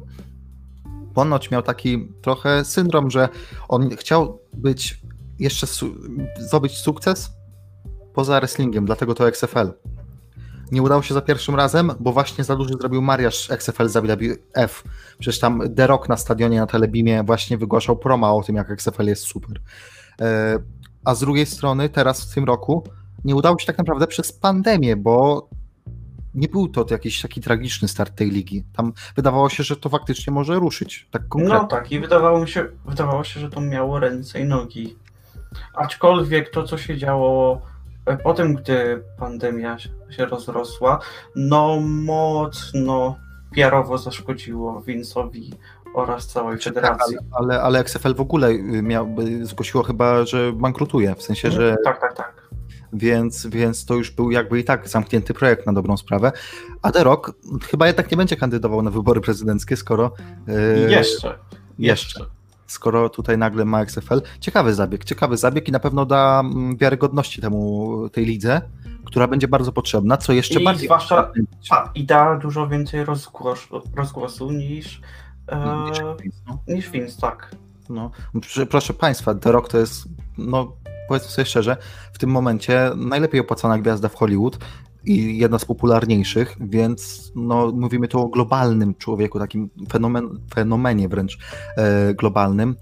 ponoć 1.16 1.50
miał 1.50 1.62
taki 1.62 2.08
trochę 2.22 2.64
syndrom, 2.64 3.10
że 3.10 3.28
on 3.68 3.90
chciał 3.96 4.40
być 4.52 5.00
jeszcze 5.38 5.66
su- 5.66 5.94
zdobyć 6.38 6.78
sukces 6.78 7.30
poza 8.14 8.40
wrestlingiem, 8.40 8.86
dlatego 8.86 9.14
to 9.14 9.28
XFL. 9.28 9.72
Nie 10.72 10.82
udało 10.82 11.02
się 11.02 11.14
za 11.14 11.20
pierwszym 11.20 11.54
razem, 11.54 11.92
bo 12.00 12.12
właśnie 12.12 12.44
za 12.44 12.56
duży 12.56 12.74
zrobił 12.80 13.02
mariaż 13.02 13.50
XFL 13.50 13.88
za 13.88 14.00
WWF. 14.02 14.84
Przecież 15.18 15.38
tam 15.38 15.62
The 15.76 15.86
Rock 15.86 16.08
na 16.08 16.16
stadionie 16.16 16.60
na 16.60 16.66
Telebimie 16.66 17.22
właśnie 17.24 17.58
wygłaszał 17.58 17.96
proma 17.96 18.32
o 18.32 18.42
tym, 18.42 18.56
jak 18.56 18.70
XFL 18.70 19.06
jest 19.06 19.22
super. 19.22 19.60
E, 20.20 20.58
A 21.04 21.14
z 21.14 21.20
drugiej 21.20 21.46
strony 21.46 21.88
teraz 21.88 22.30
w 22.30 22.34
tym 22.34 22.44
roku 22.44 22.84
nie 23.24 23.34
udało 23.34 23.58
się 23.58 23.66
tak 23.66 23.78
naprawdę 23.78 24.06
przez 24.06 24.32
pandemię, 24.32 24.96
bo 24.96 25.48
nie 26.36 26.48
był 26.48 26.68
to 26.68 26.86
jakiś 26.90 27.22
taki 27.22 27.40
tragiczny 27.40 27.88
start 27.88 28.14
tej 28.14 28.30
ligi. 28.30 28.64
Tam 28.76 28.92
wydawało 29.16 29.48
się, 29.48 29.62
że 29.62 29.76
to 29.76 29.88
faktycznie 29.88 30.32
może 30.32 30.54
ruszyć. 30.54 31.08
Tak 31.10 31.28
konkretnie. 31.28 31.58
No 31.58 31.66
tak, 31.66 31.92
i 31.92 32.00
wydawało 32.00 32.46
się, 32.46 32.68
wydawało 32.86 33.24
się, 33.24 33.40
że 33.40 33.50
to 33.50 33.60
miało 33.60 34.00
ręce 34.00 34.40
i 34.40 34.44
nogi. 34.44 34.96
Aczkolwiek 35.74 36.50
to, 36.50 36.62
co 36.62 36.78
się 36.78 36.96
działo 36.98 37.60
e, 38.06 38.16
potem, 38.16 38.54
gdy 38.54 39.02
pandemia 39.18 39.78
się- 39.78 40.26
rozrosła, 40.26 40.98
no 41.36 41.80
mocno 41.80 43.16
PR-owo 43.54 43.98
zaszkodziło 43.98 44.80
Vince'owi 44.80 45.50
oraz 45.94 46.26
całej 46.26 46.58
federacji. 46.58 47.16
ale, 47.16 47.54
ale, 47.54 47.62
ale 47.62 47.78
XFL 47.78 48.14
w 48.14 48.20
ogóle 48.20 48.48
y, 48.48 48.82
miał, 48.82 49.14
y, 49.20 49.46
zgłosiło 49.46 49.82
chyba, 49.84 50.24
że 50.24 50.52
bankrutuje. 50.52 51.14
W 51.14 51.22
sensie, 51.22 51.50
że 51.50 51.76
Tak, 51.84 52.00
tak, 52.00 52.14
tak. 52.16 52.45
Więc, 52.92 53.46
więc 53.46 53.84
to 53.84 53.94
już 53.94 54.10
był 54.10 54.30
jakby 54.30 54.60
i 54.60 54.64
tak 54.64 54.88
zamknięty 54.88 55.34
projekt 55.34 55.66
na 55.66 55.72
dobrą 55.72 55.96
sprawę. 55.96 56.32
A 56.82 56.92
The 56.92 57.04
Rock 57.04 57.32
chyba 57.70 57.86
jednak 57.86 58.10
nie 58.10 58.16
będzie 58.16 58.36
kandydował 58.36 58.82
na 58.82 58.90
wybory 58.90 59.20
prezydenckie, 59.20 59.76
skoro 59.76 60.12
y, 60.48 60.90
Jeszcze. 60.90 61.38
jeszcze. 61.78 62.24
skoro 62.66 63.08
tutaj 63.08 63.38
nagle 63.38 63.64
ma 63.64 63.80
XFL. 63.80 64.20
Ciekawy 64.40 64.74
zabieg, 64.74 65.04
ciekawy 65.04 65.36
zabieg 65.36 65.68
i 65.68 65.72
na 65.72 65.78
pewno 65.80 66.06
da 66.06 66.40
mm, 66.44 66.76
wiarygodności 66.76 67.40
temu 67.40 68.08
tej 68.12 68.24
lidze, 68.26 68.60
która 69.04 69.28
będzie 69.28 69.48
bardzo 69.48 69.72
potrzebna, 69.72 70.16
co 70.16 70.32
jeszcze 70.32 70.60
I 70.60 70.64
bardziej 70.64 70.86
zwłaszcza- 70.88 71.32
A, 71.70 71.90
i 71.94 72.04
da 72.04 72.36
dużo 72.36 72.68
więcej 72.68 73.04
rozgłosu, 73.04 73.82
rozgłosu 73.96 74.52
niż, 74.52 75.00
e, 75.48 75.84
niż 75.88 76.00
Vince, 76.22 76.38
no. 76.46 76.58
niż 77.04 77.16
tak. 77.20 77.50
No, 77.88 78.10
pr- 78.34 78.66
proszę 78.66 78.94
Państwa, 78.94 79.34
The 79.34 79.52
Rock 79.52 79.68
to 79.68 79.78
jest, 79.78 80.04
no 80.38 80.72
powiedzmy 81.08 81.30
sobie 81.30 81.46
szczerze, 81.46 81.76
w 82.12 82.18
tym 82.18 82.30
momencie 82.30 82.90
najlepiej 82.96 83.40
opłacana 83.40 83.78
gwiazda 83.78 84.08
w 84.08 84.14
Hollywood 84.14 84.58
i 85.04 85.38
jedna 85.38 85.58
z 85.58 85.64
popularniejszych, 85.64 86.56
więc 86.60 87.32
no, 87.34 87.72
mówimy 87.74 88.08
tu 88.08 88.20
o 88.20 88.28
globalnym 88.28 88.94
człowieku, 88.94 89.38
takim 89.38 89.70
fenomen, 89.92 90.28
fenomenie 90.54 91.08
wręcz 91.08 91.38
e, 91.76 92.14
globalnym. 92.14 92.76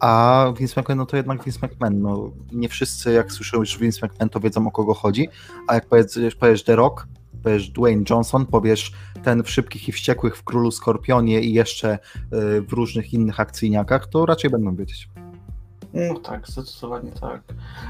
A 0.00 0.44
Vince 0.58 0.80
McMahon, 0.80 0.98
no 0.98 1.06
to 1.06 1.16
jednak 1.16 1.44
Vince 1.44 1.66
McMahon. 1.66 2.02
No, 2.02 2.32
nie 2.52 2.68
wszyscy, 2.68 3.12
jak 3.12 3.32
słyszą 3.32 3.58
już 3.58 3.78
Vince 3.78 4.06
McMahon, 4.06 4.28
to 4.28 4.40
wiedzą 4.40 4.66
o 4.66 4.70
kogo 4.70 4.94
chodzi. 4.94 5.28
A 5.68 5.74
jak 5.74 5.86
powiesz, 5.86 6.34
powiesz 6.40 6.64
The 6.64 6.76
Rock, 6.76 7.06
powiesz 7.42 7.70
Dwayne 7.70 8.04
Johnson, 8.10 8.46
powiesz 8.46 8.92
ten 9.24 9.42
w 9.42 9.50
Szybkich 9.50 9.88
i 9.88 9.92
Wściekłych, 9.92 10.36
w 10.36 10.44
Królu 10.44 10.70
Skorpionie 10.70 11.40
i 11.40 11.52
jeszcze 11.52 11.94
y, 11.94 11.98
w 12.62 12.72
różnych 12.72 13.12
innych 13.12 13.40
akcyjniakach, 13.40 14.06
to 14.06 14.26
raczej 14.26 14.50
będą 14.50 14.76
wiedzieć. 14.76 15.08
No 15.96 16.20
tak, 16.20 16.48
zdecydowanie 16.48 17.12
tak. 17.12 17.40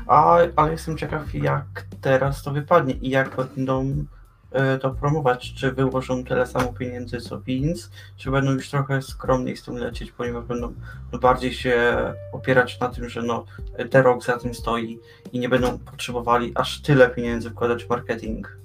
A, 0.07 0.39
ale 0.57 0.73
jestem 0.73 0.99
ciekaw, 0.99 1.35
jak 1.35 1.87
teraz 2.01 2.43
to 2.43 2.51
wypadnie 2.51 2.95
i 2.95 3.11
jak 3.11 3.37
będą 3.37 4.05
e, 4.53 4.79
to 4.79 4.91
promować. 4.91 5.55
Czy 5.55 5.73
wyłożą 5.73 6.25
tyle 6.25 6.47
samo 6.47 6.73
pieniędzy 6.73 7.21
co 7.21 7.41
Vince, 7.41 7.89
czy 8.17 8.31
będą 8.31 8.53
już 8.53 8.71
trochę 8.71 9.03
skromniej 9.03 9.57
z 9.57 9.63
tym 9.63 9.77
lecieć, 9.77 10.13
ponieważ 10.13 10.45
będą 10.45 10.75
no, 11.13 11.19
bardziej 11.19 11.55
się 11.55 11.97
opierać 12.33 12.81
na 12.81 12.89
tym, 12.89 13.09
że 13.09 13.23
no, 13.23 13.45
The 13.91 14.19
za 14.21 14.39
tym 14.39 14.55
stoi 14.55 15.01
i 15.33 15.39
nie 15.39 15.49
będą 15.49 15.79
potrzebowali 15.79 16.53
aż 16.55 16.83
tyle 16.83 17.11
pieniędzy 17.11 17.51
wkładać 17.51 17.85
w 17.85 17.91
marketing. 17.91 18.57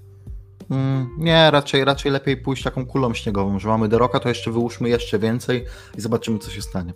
Mm, 0.72 1.10
nie, 1.18 1.52
raczej, 1.52 1.86
raczej 1.86 2.12
lepiej 2.12 2.38
pójść 2.38 2.64
taką 2.64 2.86
kulą 2.86 3.14
śniegową, 3.14 3.60
że 3.60 3.68
mamy 3.68 3.90
The 3.90 3.98
Rocka, 3.98 4.20
to 4.20 4.30
jeszcze 4.30 4.52
wyłóżmy 4.52 4.90
jeszcze 4.90 5.20
więcej 5.20 5.66
i 5.98 6.02
zobaczymy, 6.02 6.40
co 6.40 6.52
się 6.52 6.62
stanie. 6.62 6.94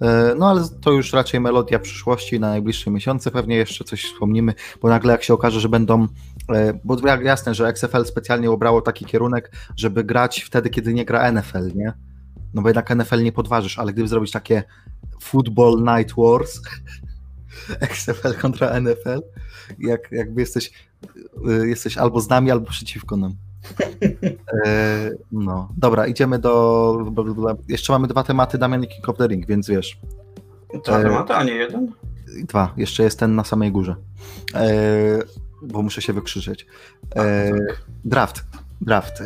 E, 0.00 0.34
No 0.38 0.50
ale 0.50 0.62
to 0.80 0.92
już 0.92 1.12
raczej 1.12 1.40
melodia 1.40 1.78
przyszłości 1.78 2.40
na 2.40 2.48
najbliższe 2.48 2.90
miesiące, 2.90 3.30
pewnie 3.30 3.56
jeszcze 3.56 3.84
coś 3.84 4.04
wspomnimy, 4.04 4.54
bo 4.82 4.88
nagle 4.88 5.12
jak 5.12 5.22
się 5.22 5.34
okaże, 5.34 5.60
że 5.60 5.68
będą, 5.68 6.08
e, 6.54 6.80
bo 6.84 6.96
jasne, 7.22 7.54
że 7.54 7.68
XFL 7.68 8.04
specjalnie 8.04 8.50
obrało 8.50 8.82
taki 8.82 9.04
kierunek, 9.04 9.50
żeby 9.76 10.04
grać 10.04 10.42
wtedy, 10.42 10.70
kiedy 10.70 10.94
nie 10.94 11.04
gra 11.04 11.32
NFL, 11.32 11.70
nie? 11.74 11.92
No 12.54 12.62
bo 12.62 12.68
jednak 12.68 12.96
NFL 12.96 13.22
nie 13.22 13.32
podważysz, 13.32 13.78
ale 13.78 13.92
gdyby 13.92 14.08
zrobić 14.08 14.30
takie 14.30 14.64
Football 15.20 15.82
Night 15.82 16.14
Wars, 16.16 16.60
XFL 17.80 18.34
kontra 18.34 18.80
NFL, 18.80 19.20
jak, 19.78 20.12
jakby 20.12 20.40
jesteś, 20.40 20.72
y, 21.62 21.68
jesteś 21.68 21.98
albo 21.98 22.20
z 22.20 22.28
nami, 22.28 22.50
albo 22.50 22.66
przeciwko 22.66 23.16
nam. 23.16 23.34
E, 24.66 25.10
no, 25.32 25.68
dobra, 25.76 26.06
idziemy 26.06 26.38
do. 26.38 26.96
Jeszcze 27.68 27.92
mamy 27.92 28.08
dwa 28.08 28.22
tematy 28.22 28.58
Damian 28.58 28.84
i 28.84 28.88
King 28.88 29.08
of 29.08 29.16
the 29.16 29.26
Ring, 29.26 29.46
więc 29.46 29.68
wiesz. 29.68 29.98
Dwa 30.84 30.98
E, 30.98 31.02
tematy, 31.02 31.34
a 31.34 31.44
nie 31.44 31.54
jeden? 31.54 31.92
Dwa, 32.48 32.72
jeszcze 32.76 33.02
jest 33.02 33.18
ten 33.18 33.34
na 33.34 33.44
samej 33.44 33.72
górze. 33.72 33.96
E, 34.54 34.72
bo 35.62 35.82
muszę 35.82 36.02
się 36.02 36.12
wykrzyczeć. 36.12 36.66
E, 37.16 37.52
draft. 38.04 38.44
Draft. 38.80 39.22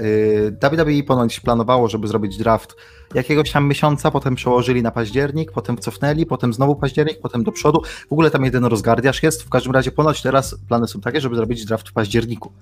WWE 0.63 1.03
ponoć 1.07 1.41
planowało, 1.41 1.89
żeby 1.89 2.09
zrobić 2.09 2.37
draft 2.37 2.77
jakiegoś 3.15 3.53
tam 3.53 3.69
miesiąca, 3.69 4.11
potem 4.11 4.35
przełożyli 4.35 4.83
na 4.83 4.91
październik, 4.91 5.53
potem 5.53 5.77
cofnęli, 5.79 6.27
potem 6.27 6.53
znowu 6.53 6.77
październik, 6.77 7.21
potem 7.21 7.45
do 7.45 7.53
przodu. 7.53 7.83
W 8.09 8.13
ogóle 8.13 8.31
tam 8.31 8.45
jeden 8.45 8.65
rozgardiasz 8.65 9.23
jest. 9.23 9.43
W 9.43 9.49
każdym 9.49 9.73
razie 9.73 9.91
ponoć 9.91 10.23
teraz 10.23 10.55
plany 10.69 10.89
są 10.89 11.01
takie, 11.01 11.21
żeby 11.21 11.37
zrobić 11.37 11.65
draft 11.65 11.89
w 11.89 11.93
październiku. 11.93 12.53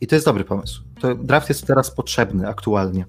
I 0.00 0.06
to 0.06 0.14
jest 0.14 0.26
dobry 0.26 0.44
pomysł. 0.44 0.82
To 1.00 1.14
draft 1.14 1.48
jest 1.48 1.66
teraz 1.66 1.90
potrzebny 1.90 2.48
aktualnie. 2.48 3.04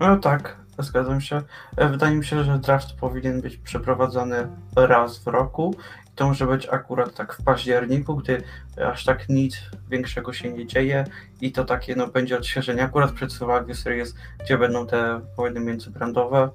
No 0.00 0.16
tak, 0.16 0.56
zgadzam 0.78 1.20
się. 1.20 1.42
E, 1.76 1.88
Wydaje 1.88 2.16
mi 2.16 2.24
się, 2.24 2.44
że 2.44 2.58
draft 2.58 2.92
powinien 2.92 3.40
być 3.40 3.56
przeprowadzany 3.56 4.48
raz 4.76 5.18
w 5.18 5.26
roku. 5.26 5.74
I 6.06 6.10
to 6.14 6.26
może 6.26 6.46
być 6.46 6.68
akurat 6.68 7.14
tak 7.14 7.34
w 7.34 7.44
październiku, 7.44 8.16
gdy 8.16 8.42
aż 8.86 9.04
tak 9.04 9.28
nic 9.28 9.60
większego 9.90 10.32
się 10.32 10.52
nie 10.52 10.66
dzieje 10.66 11.04
i 11.40 11.52
to 11.52 11.64
takie 11.64 11.96
no, 11.96 12.06
będzie 12.06 12.36
odświeżenie 12.36 12.82
akurat 12.82 13.12
przed 13.12 13.32
Survivor 13.32 13.74
Series, 13.76 14.14
gdzie 14.44 14.58
będą 14.58 14.86
te 14.86 15.20
wojny 15.36 15.60
międzybrandowe. 15.60 16.50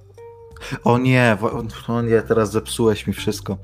O 0.83 0.97
nie, 0.97 1.37
o 1.87 2.01
nie, 2.01 2.21
teraz 2.21 2.51
zepsułeś 2.51 3.07
mi 3.07 3.13
wszystko. 3.13 3.57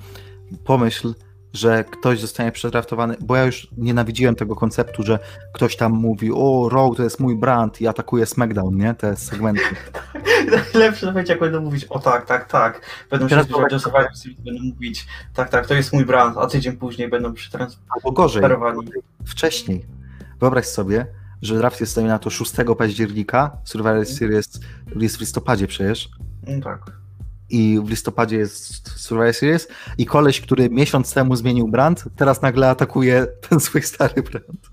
Pomyśl, 0.66 1.14
że 1.54 1.84
ktoś 1.84 2.20
zostanie 2.20 2.52
przedraftowany, 2.52 3.16
bo 3.22 3.36
ja 3.36 3.46
już 3.46 3.68
nienawidziłem 3.78 4.36
tego 4.36 4.56
konceptu, 4.56 5.04
że 5.04 5.20
ktoś 5.54 5.76
tam 5.76 5.92
mówi, 5.92 6.32
o, 6.34 6.70
Raw 6.72 6.96
to 6.98 7.04
jest 7.04 7.20
mój 7.20 7.36
brand 7.36 7.82
i 7.82 7.88
atakuje 7.88 8.26
SmackDown, 8.26 8.78
nie? 8.78 8.94
Te 8.94 9.16
segmenty. 9.16 9.62
Najlepsze 10.74 11.06
to 11.08 11.14
będzie, 11.14 11.34
jak 11.34 11.40
będą 11.40 11.62
mówić, 11.62 11.86
o 11.86 12.00
tak, 12.00 12.26
tak, 12.26 12.48
tak. 12.52 12.82
Będą 13.10 13.26
się 13.26 13.30
Teraz 13.30 13.48
zobacz- 13.48 13.80
Survivor 13.82 14.16
Series, 14.18 14.42
będą 14.42 14.64
mówić, 14.64 15.08
tak, 15.34 15.50
tak, 15.50 15.68
to 15.68 15.74
jest 15.74 15.94
mój 15.94 16.06
brand, 16.06 16.38
a 16.38 16.48
tydzień 16.48 16.78
później 16.78 17.10
będą 17.10 17.34
Albo 17.90 18.12
gorzej, 18.12 18.42
przetransferowani. 18.42 18.88
wcześniej. 19.26 19.86
Wyobraź 20.40 20.66
sobie, 20.66 21.06
że 21.42 21.58
draft 21.58 21.82
jest 21.82 21.98
na 21.98 22.20
to 22.20 22.30
6 22.30 22.52
października, 22.78 23.58
Survivor 23.64 24.06
Series 24.06 24.60
jest 24.96 25.18
w 25.18 25.20
listopadzie 25.20 25.68
przecież, 25.68 26.10
No 26.48 26.62
tak. 26.64 27.01
I 27.52 27.80
w 27.84 27.90
listopadzie 27.90 28.38
jest 28.38 29.00
Survivor 29.00 29.34
Series 29.34 29.68
i 29.98 30.06
koleś, 30.06 30.42
który 30.42 30.70
miesiąc 30.70 31.14
temu 31.14 31.36
zmienił 31.36 31.68
brand, 31.68 32.04
teraz 32.16 32.42
nagle 32.42 32.70
atakuje 32.70 33.28
ten 33.50 33.60
swój 33.60 33.82
stary 33.82 34.24
brand. 34.24 34.70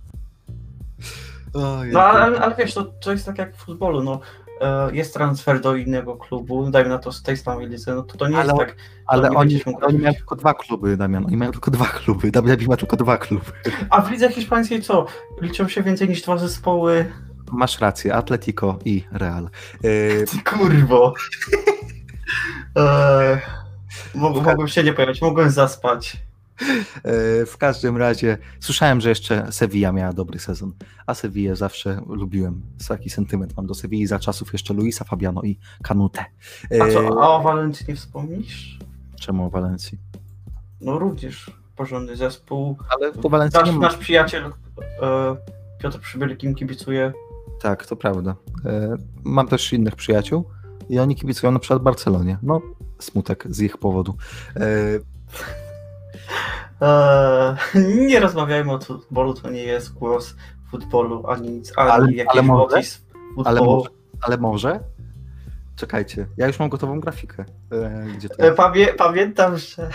Ojej. 1.54 1.92
No 1.92 2.02
ale, 2.02 2.40
ale 2.40 2.54
wiesz, 2.56 2.74
to, 2.74 2.84
to 2.84 3.12
jest 3.12 3.26
tak 3.26 3.38
jak 3.38 3.56
w 3.56 3.64
futbolu, 3.64 4.02
no 4.02 4.20
e, 4.60 4.94
jest 4.94 5.14
transfer 5.14 5.60
do 5.60 5.76
innego 5.76 6.16
klubu, 6.16 6.70
dajmy 6.70 6.88
na 6.88 6.98
to 6.98 7.12
z 7.12 7.22
tej 7.22 7.36
samej 7.36 7.68
lidze, 7.68 7.94
no 7.94 8.02
to 8.02 8.16
to 8.16 8.28
nie 8.28 8.36
Ale- 8.36 8.44
jest 8.46 8.58
tak, 8.58 8.76
Ale 9.06 9.30
oni, 9.30 9.60
oni 9.82 9.98
mają 9.98 10.14
tylko 10.14 10.36
dwa 10.36 10.54
kluby, 10.54 10.96
Damian. 10.96 11.26
Oni 11.26 11.36
mają 11.36 11.52
tylko 11.52 11.70
dwa 11.70 11.86
kluby. 11.86 12.30
WWE 12.30 12.66
ma 12.68 12.76
tylko 12.76 12.96
dwa 12.96 13.18
kluby. 13.18 13.44
a 13.90 14.00
w 14.00 14.10
lidze 14.10 14.32
hiszpańskiej 14.32 14.82
co? 14.82 15.06
Liczą 15.40 15.68
się 15.68 15.82
więcej 15.82 16.08
niż 16.08 16.22
dwa 16.22 16.38
zespoły? 16.38 17.12
Masz 17.52 17.80
rację, 17.80 18.14
Atletico 18.14 18.78
i 18.84 19.04
Real. 19.12 19.48
Yy, 19.82 20.24
kurwo. 20.44 21.14
E, 22.78 23.40
Mog, 24.14 24.44
mogłem 24.44 24.68
się 24.68 24.84
nie 24.84 24.92
pojawić, 24.92 25.22
mogłem 25.22 25.50
zaspać. 25.50 26.16
E, 27.04 27.46
w 27.46 27.56
każdym 27.58 27.96
razie 27.96 28.38
słyszałem, 28.60 29.00
że 29.00 29.08
jeszcze 29.08 29.52
Sevilla 29.52 29.92
miała 29.92 30.12
dobry 30.12 30.38
sezon, 30.38 30.72
a 31.06 31.14
Sevilla 31.14 31.54
zawsze 31.54 32.00
lubiłem. 32.06 32.62
Taki 32.88 33.10
sentyment 33.10 33.56
mam 33.56 33.66
do 33.66 33.74
Sevilli 33.74 34.06
za 34.06 34.18
czasów 34.18 34.52
jeszcze 34.52 34.74
Luisa 34.74 35.04
Fabiano 35.04 35.42
i 35.42 35.58
Canute. 35.82 36.24
A 36.80 36.92
co, 36.92 37.22
a 37.22 37.28
o 37.28 37.42
Walencji 37.42 37.86
nie 37.88 37.96
wspomnisz? 37.96 38.78
Czemu 39.20 39.46
o 39.46 39.50
Walencji? 39.50 39.98
No 40.80 40.98
również 40.98 41.50
porządny 41.76 42.16
zespół. 42.16 42.76
Ale 42.90 43.12
po 43.12 43.28
Walencji 43.28 43.60
Nasz, 43.60 43.74
nasz 43.74 43.96
przyjaciel 43.96 44.44
e, 45.02 45.36
Piotr 45.78 46.00
Przybyl, 46.00 46.36
kim 46.36 46.54
kibicuje. 46.54 47.12
Tak, 47.60 47.86
to 47.86 47.96
prawda. 47.96 48.36
E, 48.64 48.96
Mam 49.24 49.48
też 49.48 49.72
innych 49.72 49.96
przyjaciół 49.96 50.44
i 50.88 50.98
oni 50.98 51.16
kibicują 51.16 51.52
na 51.52 51.58
przykład 51.58 51.82
Barcelonie. 51.82 52.38
No, 52.42 52.60
smutek 52.98 53.44
z 53.50 53.60
ich 53.60 53.78
powodu. 53.78 54.16
E, 54.56 54.62
E, 56.82 57.56
nie 58.06 58.20
rozmawiajmy 58.20 58.72
o 58.72 58.78
futbolu, 58.80 59.34
to 59.34 59.50
nie 59.50 59.62
jest 59.62 59.92
głos 59.94 60.34
futbolu, 60.70 61.26
ani 61.26 61.50
nic, 61.50 61.72
ani 61.76 61.90
Ale- 61.90 62.12
jakiś 62.12 62.32
ale 62.32 62.42
może? 62.42 62.80
Ale 63.44 63.60
może? 63.60 63.88
Ale 64.20 64.36
może? 64.36 64.80
Czekajcie, 65.76 66.26
ja 66.36 66.46
już 66.46 66.58
mam 66.58 66.68
gotową 66.68 67.00
grafikę. 67.00 67.44
E, 67.72 68.04
Gdzie 68.16 68.28
to 68.28 68.42
E? 68.42 68.52
Pamię, 68.52 68.86
pamiętam, 68.86 69.58
że 69.58 69.90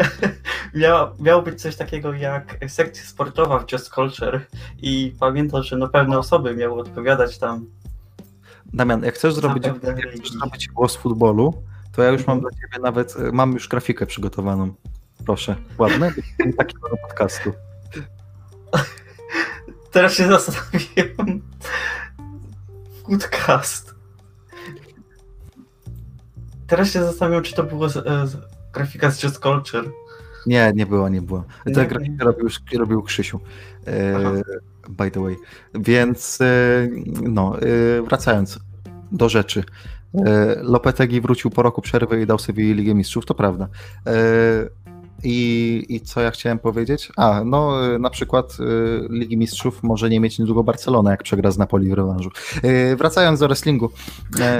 miało, 0.74 1.10
miało 1.20 1.42
być 1.42 1.62
coś 1.62 1.76
takiego 1.76 2.12
jak 2.12 2.56
sekcja 2.68 3.04
sportowa 3.04 3.58
w 3.58 3.72
Just 3.72 3.88
Culture 3.94 4.40
i 4.78 5.14
pamiętam, 5.20 5.62
że 5.62 5.76
no 5.76 5.88
pewne 5.88 6.18
osoby 6.18 6.54
miały 6.56 6.80
odpowiadać 6.80 7.38
tam 7.38 7.66
Damian, 8.72 9.02
jak 9.02 9.14
chcesz 9.14 9.34
zrobić, 9.34 9.64
jak 9.66 9.76
chcesz 10.14 10.32
zrobić 10.32 10.68
głos 10.68 10.96
futbolu, 10.96 11.62
to 11.92 12.02
ja 12.02 12.10
już 12.10 12.26
mam 12.26 12.40
dla 12.40 12.50
ciebie 12.50 12.82
nawet, 12.82 13.16
e, 13.16 13.32
mam 13.32 13.52
już 13.52 13.68
grafikę 13.68 14.06
przygotowaną. 14.06 14.74
Proszę, 15.26 15.56
ładne? 15.78 16.12
Takiego 16.58 16.96
podcastu. 17.02 17.52
Teraz 19.92 20.14
się 20.14 20.28
zastanowiłem. 20.28 21.42
Foodcast. 23.02 23.94
Teraz 26.66 26.90
się 26.90 27.04
zastanawiam, 27.04 27.42
czy 27.42 27.54
to 27.54 27.64
było 27.64 27.88
z, 27.88 27.96
e, 27.96 28.26
grafika 28.72 29.10
z 29.10 29.22
Just 29.22 29.38
Culture. 29.38 29.90
Nie, 30.46 30.72
nie 30.74 30.86
było, 30.86 31.08
nie 31.08 31.22
było. 31.22 31.44
Tę 31.74 31.86
grafikę 31.86 32.24
robił, 32.24 32.48
robił 32.78 33.02
Krzysiu. 33.02 33.40
E. 33.86 34.42
by 34.88 35.10
the 35.10 35.20
way. 35.20 35.36
Więc 35.74 36.38
e, 36.40 36.88
no, 37.22 37.56
e, 37.58 38.02
wracając 38.02 38.58
do 39.12 39.28
rzeczy. 39.28 39.64
E, 40.14 40.56
Lopetegi 40.62 41.20
wrócił 41.20 41.50
po 41.50 41.62
roku 41.62 41.82
przerwy 41.82 42.22
i 42.22 42.26
dał 42.26 42.38
sobie 42.38 42.74
Ligę 42.74 42.94
Mistrzów, 42.94 43.26
to 43.26 43.34
prawda. 43.34 43.68
I, 45.24 45.86
I 45.88 46.00
co 46.00 46.20
ja 46.20 46.30
chciałem 46.30 46.58
powiedzieć? 46.58 47.12
A, 47.16 47.42
no 47.44 47.78
na 47.98 48.10
przykład 48.10 48.56
Ligi 49.10 49.36
Mistrzów 49.36 49.82
może 49.82 50.10
nie 50.10 50.20
mieć 50.20 50.38
niedługo 50.38 50.64
Barcelona, 50.64 51.10
jak 51.10 51.22
przegra 51.22 51.50
z 51.50 51.58
Napoli 51.58 51.90
w 51.90 51.92
rewanżu. 51.92 52.30
Wracając 52.96 53.40
do 53.40 53.46
wrestlingu. 53.46 53.90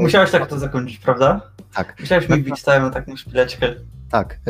Musiałeś 0.00 0.30
tak 0.30 0.46
to 0.46 0.58
zakończyć, 0.58 0.98
prawda? 0.98 1.40
Tak. 1.74 1.96
Musiałeś 2.00 2.28
mi 2.28 2.36
wbić 2.36 2.58
stałem 2.58 2.90
tak 2.90 3.08
na 3.08 3.16
szpileczkę. 3.16 3.74
Tak, 4.10 4.40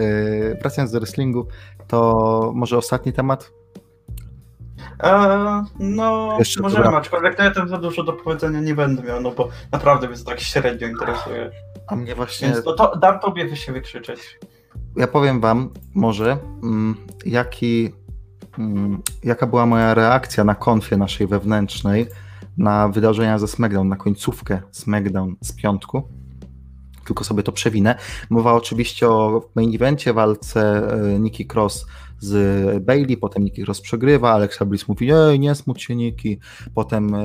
wracając 0.61 0.93
do 0.93 1.01
wrestlingu, 1.01 1.47
to 1.89 2.53
może 2.55 2.79
ostatni 2.79 3.13
temat. 3.13 3.53
E, 5.03 5.65
no, 5.79 6.37
Jeszcze 6.39 6.63
możemy, 6.63 6.85
dobra. 6.85 6.99
aczkolwiek 6.99 7.39
no 7.39 7.45
ja 7.45 7.51
tam 7.51 7.69
za 7.69 7.79
dużo 7.79 8.03
do 8.03 8.13
powiedzenia 8.13 8.61
nie 8.61 8.75
będę 8.75 9.03
miał, 9.03 9.21
no 9.21 9.31
bo 9.31 9.49
naprawdę 9.73 10.09
mnie 10.09 10.17
to 10.17 10.25
tak 10.25 10.41
średnio 10.41 10.89
interesuje. 10.89 11.51
A 11.87 11.97
mnie 11.97 12.15
właśnie. 12.15 12.49
Więc 12.49 12.65
no 12.65 12.73
to 12.73 12.97
dam 12.97 13.21
tobie 13.21 13.57
się 13.57 13.73
wykrzyczeć. 13.73 14.39
Ja 14.97 15.07
powiem 15.07 15.41
wam 15.41 15.71
może, 15.95 16.39
mm, 16.63 16.97
jaki, 17.27 17.93
mm, 18.59 19.03
jaka 19.25 19.47
była 19.47 19.67
moja 19.67 19.95
reakcja 19.95 20.45
na 20.45 20.55
konfie 20.55 20.97
naszej 20.97 21.27
wewnętrznej 21.27 22.07
na 22.57 22.89
wydarzenia 22.89 23.39
ze 23.39 23.49
SmackDown, 23.49 23.89
na 23.89 23.97
końcówkę 23.97 24.63
SmackDown 24.73 25.37
z 25.41 25.53
piątku. 25.53 26.09
Tylko 27.07 27.25
sobie 27.25 27.43
to 27.43 27.53
przewinę. 27.53 27.99
Mowa 28.31 28.53
oczywiście 28.53 29.09
o 29.09 29.49
main 29.55 29.75
evencie, 29.75 30.13
walce 30.13 30.91
e, 30.93 31.19
Nikki 31.19 31.47
Cross 31.47 31.87
z 32.21 32.85
Bailey, 32.85 33.17
potem 33.17 33.45
Nikki 33.45 33.63
Cross 33.63 33.81
przegrywa, 33.81 34.33
Alexa 34.33 34.65
Bliss 34.65 34.89
mówi, 34.89 35.13
ej, 35.13 35.41
nie 35.41 35.55
smuć 35.55 35.83
się 35.83 35.97
Nikki, 35.97 36.39
potem 36.75 37.15
e, 37.15 37.25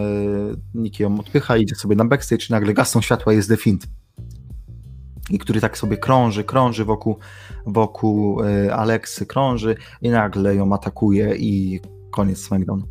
Nikki 0.73 1.03
ją 1.03 1.19
odpycha, 1.19 1.57
idzie 1.57 1.75
sobie 1.75 1.95
na 1.95 2.05
backstage 2.05 2.45
i 2.49 2.51
nagle 2.51 2.73
gasną 2.73 3.01
światła, 3.01 3.33
jest 3.33 3.49
The 3.49 3.57
Fiend. 3.57 3.87
I 5.29 5.39
który 5.39 5.61
tak 5.61 5.77
sobie 5.77 5.97
krąży, 5.97 6.43
krąży 6.43 6.85
wokół, 6.85 7.17
wokół 7.65 8.43
e, 8.43 8.75
Aleksy, 8.75 9.25
krąży 9.25 9.75
i 10.01 10.09
nagle 10.09 10.55
ją 10.55 10.73
atakuje 10.73 11.35
i 11.35 11.79
koniec 12.11 12.39
SmackDown. 12.39 12.83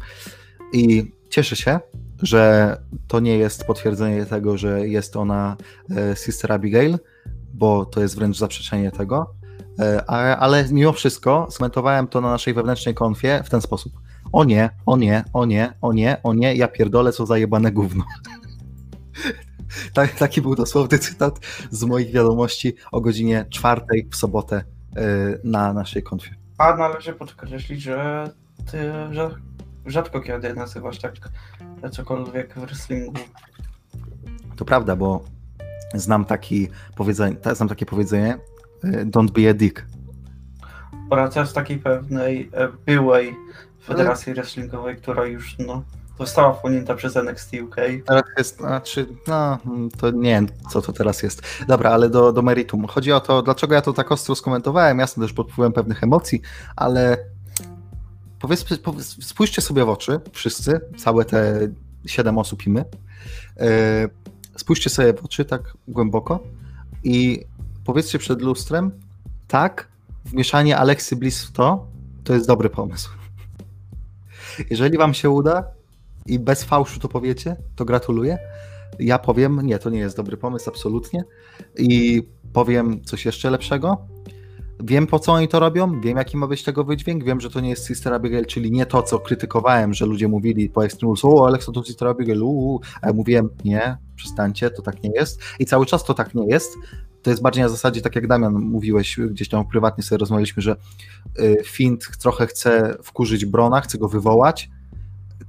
I 0.72 1.12
cieszę 1.30 1.57
się, 1.57 1.80
że 2.22 2.76
to 3.09 3.20
nie 3.20 3.38
jest 3.38 3.64
potwierdzenie 3.64 4.26
tego, 4.26 4.57
że 4.57 4.88
jest 4.88 5.16
ona 5.16 5.57
e, 5.90 6.16
Sister 6.16 6.53
Abigail, 6.53 6.98
bo 7.55 7.84
to 7.84 8.01
jest 8.01 8.16
wręcz 8.16 8.38
zaprzeczenie 8.38 8.90
tego, 8.90 9.34
ale 10.36 10.64
mimo 10.70 10.92
wszystko 10.92 11.46
skomentowałem 11.50 12.06
to 12.06 12.20
na 12.20 12.30
naszej 12.30 12.54
wewnętrznej 12.54 12.94
konfie 12.94 13.42
w 13.44 13.50
ten 13.50 13.60
sposób. 13.60 13.92
O 14.32 14.44
nie, 14.44 14.70
o 14.86 14.96
nie, 14.96 15.24
o 15.32 15.46
nie, 15.46 15.72
o 15.80 15.92
nie, 15.92 16.16
o 16.22 16.34
nie, 16.34 16.54
ja 16.54 16.68
pierdolę, 16.68 17.12
co 17.12 17.26
zajebane 17.26 17.72
gówno. 17.72 18.04
Tak, 19.92 20.14
taki 20.14 20.42
był 20.42 20.54
dosłowny 20.54 20.98
cytat 20.98 21.40
z 21.70 21.84
moich 21.84 22.12
wiadomości 22.12 22.74
o 22.92 23.00
godzinie 23.00 23.46
czwartej 23.50 24.08
w 24.10 24.16
sobotę 24.16 24.56
e, 24.56 25.02
na 25.44 25.72
naszej 25.72 26.02
konfie. 26.02 26.34
A 26.58 26.76
należy 26.76 27.12
podkreślić, 27.12 27.82
że 27.82 28.30
ty 28.70 28.92
rzadko 29.86 30.20
kiedy 30.20 30.54
nazywasz 30.54 30.98
tak 30.98 31.12
cokolwiek 31.90 32.54
w 32.54 32.60
wrestlingu. 32.60 33.12
To 34.56 34.64
prawda, 34.64 34.96
bo 34.96 35.24
znam, 35.94 36.24
taki 36.24 36.68
powiedzenie, 36.96 37.36
znam 37.52 37.68
takie 37.68 37.86
powiedzenie 37.86 38.34
e, 38.34 38.38
don't 38.82 39.30
be 39.30 39.50
a 39.50 39.54
dick. 39.54 39.86
Oracja 41.10 41.46
z 41.46 41.52
takiej 41.52 41.78
pewnej 41.78 42.50
e, 42.52 42.68
byłej 42.86 43.36
federacji 43.84 44.34
wrestlingowej, 44.34 44.96
która 44.96 45.26
już 45.26 45.58
no, 45.58 45.82
została 46.18 46.52
wchłonięta 46.52 46.94
przez 46.94 47.16
NXT 47.16 47.52
UK. 47.62 47.76
Teraz 48.06 48.24
jest, 48.38 48.56
znaczy, 48.56 49.06
no, 49.28 49.58
to 49.98 50.10
nie 50.10 50.30
wiem, 50.30 50.46
co 50.70 50.82
to 50.82 50.92
teraz 50.92 51.22
jest. 51.22 51.42
Dobra, 51.68 51.90
ale 51.90 52.10
do, 52.10 52.32
do 52.32 52.42
meritum. 52.42 52.86
Chodzi 52.86 53.12
o 53.12 53.20
to, 53.20 53.42
dlaczego 53.42 53.74
ja 53.74 53.82
to 53.82 53.92
tak 53.92 54.12
ostro 54.12 54.34
skomentowałem, 54.34 54.98
jasne 54.98 55.24
też 55.24 55.32
pod 55.32 55.52
wpływem 55.52 55.72
pewnych 55.72 56.02
emocji, 56.02 56.40
ale 56.76 57.18
powiedzmy, 58.40 58.76
powiedz, 58.76 59.26
spójrzcie 59.26 59.62
sobie 59.62 59.84
w 59.84 59.88
oczy, 59.88 60.20
wszyscy, 60.32 60.80
całe 60.96 61.24
te 61.24 61.68
siedem 62.06 62.38
osób 62.38 62.66
i 62.66 62.70
my, 62.70 62.84
e, 63.60 64.08
spójrzcie 64.56 64.90
sobie 64.90 65.12
w 65.12 65.24
oczy 65.24 65.44
tak 65.44 65.62
głęboko 65.88 66.40
i 67.04 67.44
powiedzcie 67.91 68.18
przed 68.18 68.43
lustrem, 68.43 68.91
tak, 69.49 69.88
wmieszanie 70.24 70.78
Aleksy 70.78 71.16
Bliss 71.16 71.45
w 71.45 71.53
to, 71.53 71.86
to 72.24 72.34
jest 72.34 72.47
dobry 72.47 72.70
pomysł. 72.70 73.11
Jeżeli 74.70 74.99
wam 74.99 75.14
się 75.14 75.30
uda 75.30 75.64
i 76.26 76.38
bez 76.38 76.64
fałszu 76.64 77.01
to 77.01 77.09
powiecie, 77.09 77.57
to 77.76 77.84
gratuluję. 77.84 78.38
Ja 78.99 79.18
powiem, 79.18 79.61
nie, 79.66 79.78
to 79.78 79.91
nie 79.91 79.99
jest 79.99 80.16
dobry 80.16 80.36
pomysł, 80.36 80.70
absolutnie. 80.70 81.24
I 81.78 82.22
powiem 82.53 83.05
coś 83.05 83.24
jeszcze 83.24 83.51
lepszego. 83.51 83.99
Wiem, 84.80 85.07
po 85.07 85.18
co 85.18 85.32
oni 85.32 85.49
to 85.49 85.61
robią, 85.61 86.01
wiem, 86.01 86.16
jaki 86.16 86.36
ma 86.36 86.47
być 86.47 86.62
tego 86.62 86.84
wydźwięk, 86.84 87.24
wiem, 87.24 87.41
że 87.41 87.51
to 87.51 87.61
nie 87.61 87.70
jest 87.70 87.86
Sister 87.86 88.14
Abigail, 88.14 88.47
czyli 88.47 88.72
nie 88.72 88.86
to, 88.86 89.03
co 89.03 89.18
krytykowałem, 89.18 89.95
że 89.95 90.07
ludzie 90.07 90.28
mówili 90.28 90.68
po 90.68 90.84
Extreme 90.84 91.09
Rules, 91.09 91.24
o, 91.24 91.47
Alexa 91.47 91.72
to 91.72 91.84
Sister 91.84 92.09
Abigail, 92.09 92.43
uuu. 92.43 92.80
a 93.03 93.07
ja 93.07 93.12
mówiłem, 93.12 93.49
nie, 93.64 93.97
przestańcie, 94.16 94.70
to 94.70 94.82
tak 94.82 95.03
nie 95.03 95.11
jest. 95.14 95.41
I 95.59 95.66
cały 95.66 95.86
czas 95.86 96.05
to 96.05 96.14
tak 96.14 96.34
nie 96.34 96.47
jest. 96.47 96.76
To 97.22 97.30
jest 97.30 97.42
bardziej 97.42 97.62
na 97.62 97.68
zasadzie, 97.68 98.00
tak 98.00 98.16
jak 98.16 98.26
Damian 98.26 98.52
mówiłeś, 98.52 99.20
gdzieś 99.30 99.48
tam 99.48 99.66
prywatnie 99.66 100.04
sobie 100.04 100.18
rozmawialiśmy, 100.18 100.62
że 100.62 100.76
y, 101.38 101.62
Fint 101.64 102.18
trochę 102.18 102.46
chce 102.46 102.96
wkurzyć 103.02 103.44
Brona, 103.44 103.80
chce 103.80 103.98
go 103.98 104.08
wywołać 104.08 104.70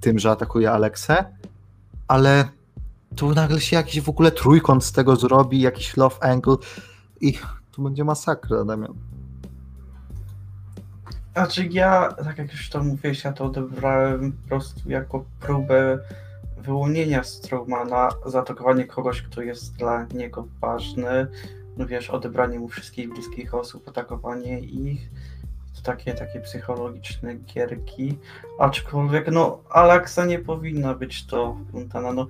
tym, 0.01 0.19
że 0.19 0.31
atakuje 0.31 0.71
Aleksę, 0.71 1.25
ale 2.07 2.49
tu 3.15 3.33
nagle 3.33 3.61
się 3.61 3.75
jakiś 3.75 4.01
w 4.01 4.09
ogóle 4.09 4.31
trójkąt 4.31 4.83
z 4.83 4.91
tego 4.91 5.15
zrobi, 5.15 5.61
jakiś 5.61 5.97
love 5.97 6.23
angle 6.23 6.55
i 7.21 7.39
tu 7.71 7.83
będzie 7.83 8.03
masakra, 8.03 8.65
Damian. 8.65 8.93
Znaczy 11.33 11.65
ja, 11.71 12.11
tak 12.11 12.37
jak 12.37 12.51
już 12.51 12.69
to 12.69 12.83
mówiłeś, 12.83 13.23
ja 13.23 13.33
to 13.33 13.45
odebrałem 13.45 14.31
po 14.31 14.47
prostu 14.47 14.89
jako 14.89 15.25
próbę 15.39 15.99
wyłonienia 16.57 17.23
Strowmana, 17.23 18.09
zaatakowanie 18.25 18.85
kogoś, 18.85 19.21
kto 19.21 19.41
jest 19.41 19.75
dla 19.75 20.05
niego 20.05 20.47
ważny, 20.61 21.27
wiesz, 21.85 22.09
odebranie 22.09 22.59
mu 22.59 22.67
wszystkich 22.67 23.09
bliskich 23.09 23.53
osób, 23.53 23.89
atakowanie 23.89 24.59
ich, 24.59 25.09
to 25.75 25.81
takie, 25.81 26.13
takie 26.13 26.41
psychologiczne 26.41 27.35
gierki, 27.35 28.17
aczkolwiek 28.59 29.31
no 29.31 29.61
Alexa 29.69 30.25
nie 30.25 30.39
powinna 30.39 30.93
być 30.93 31.25
to 31.25 31.57
Fontana, 31.71 32.13
no 32.13 32.27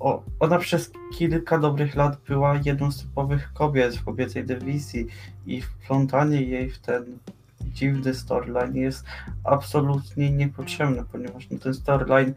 o, 0.00 0.22
ona 0.40 0.58
przez 0.58 0.92
kilka 1.18 1.58
dobrych 1.58 1.96
lat 1.96 2.18
była 2.28 2.60
jedną 2.64 2.92
z 2.92 3.02
typowych 3.02 3.52
kobiet 3.52 3.96
w 3.96 4.04
kobiecej 4.04 4.44
dywizji 4.44 5.06
i 5.46 5.62
wplątanie 5.62 6.42
jej 6.42 6.70
w 6.70 6.78
ten 6.78 7.18
dziwny 7.60 8.14
storyline 8.14 8.76
jest 8.76 9.04
absolutnie 9.44 10.30
niepotrzebne, 10.30 11.04
ponieważ 11.12 11.50
no, 11.50 11.58
ten 11.58 11.74
storyline 11.74 12.34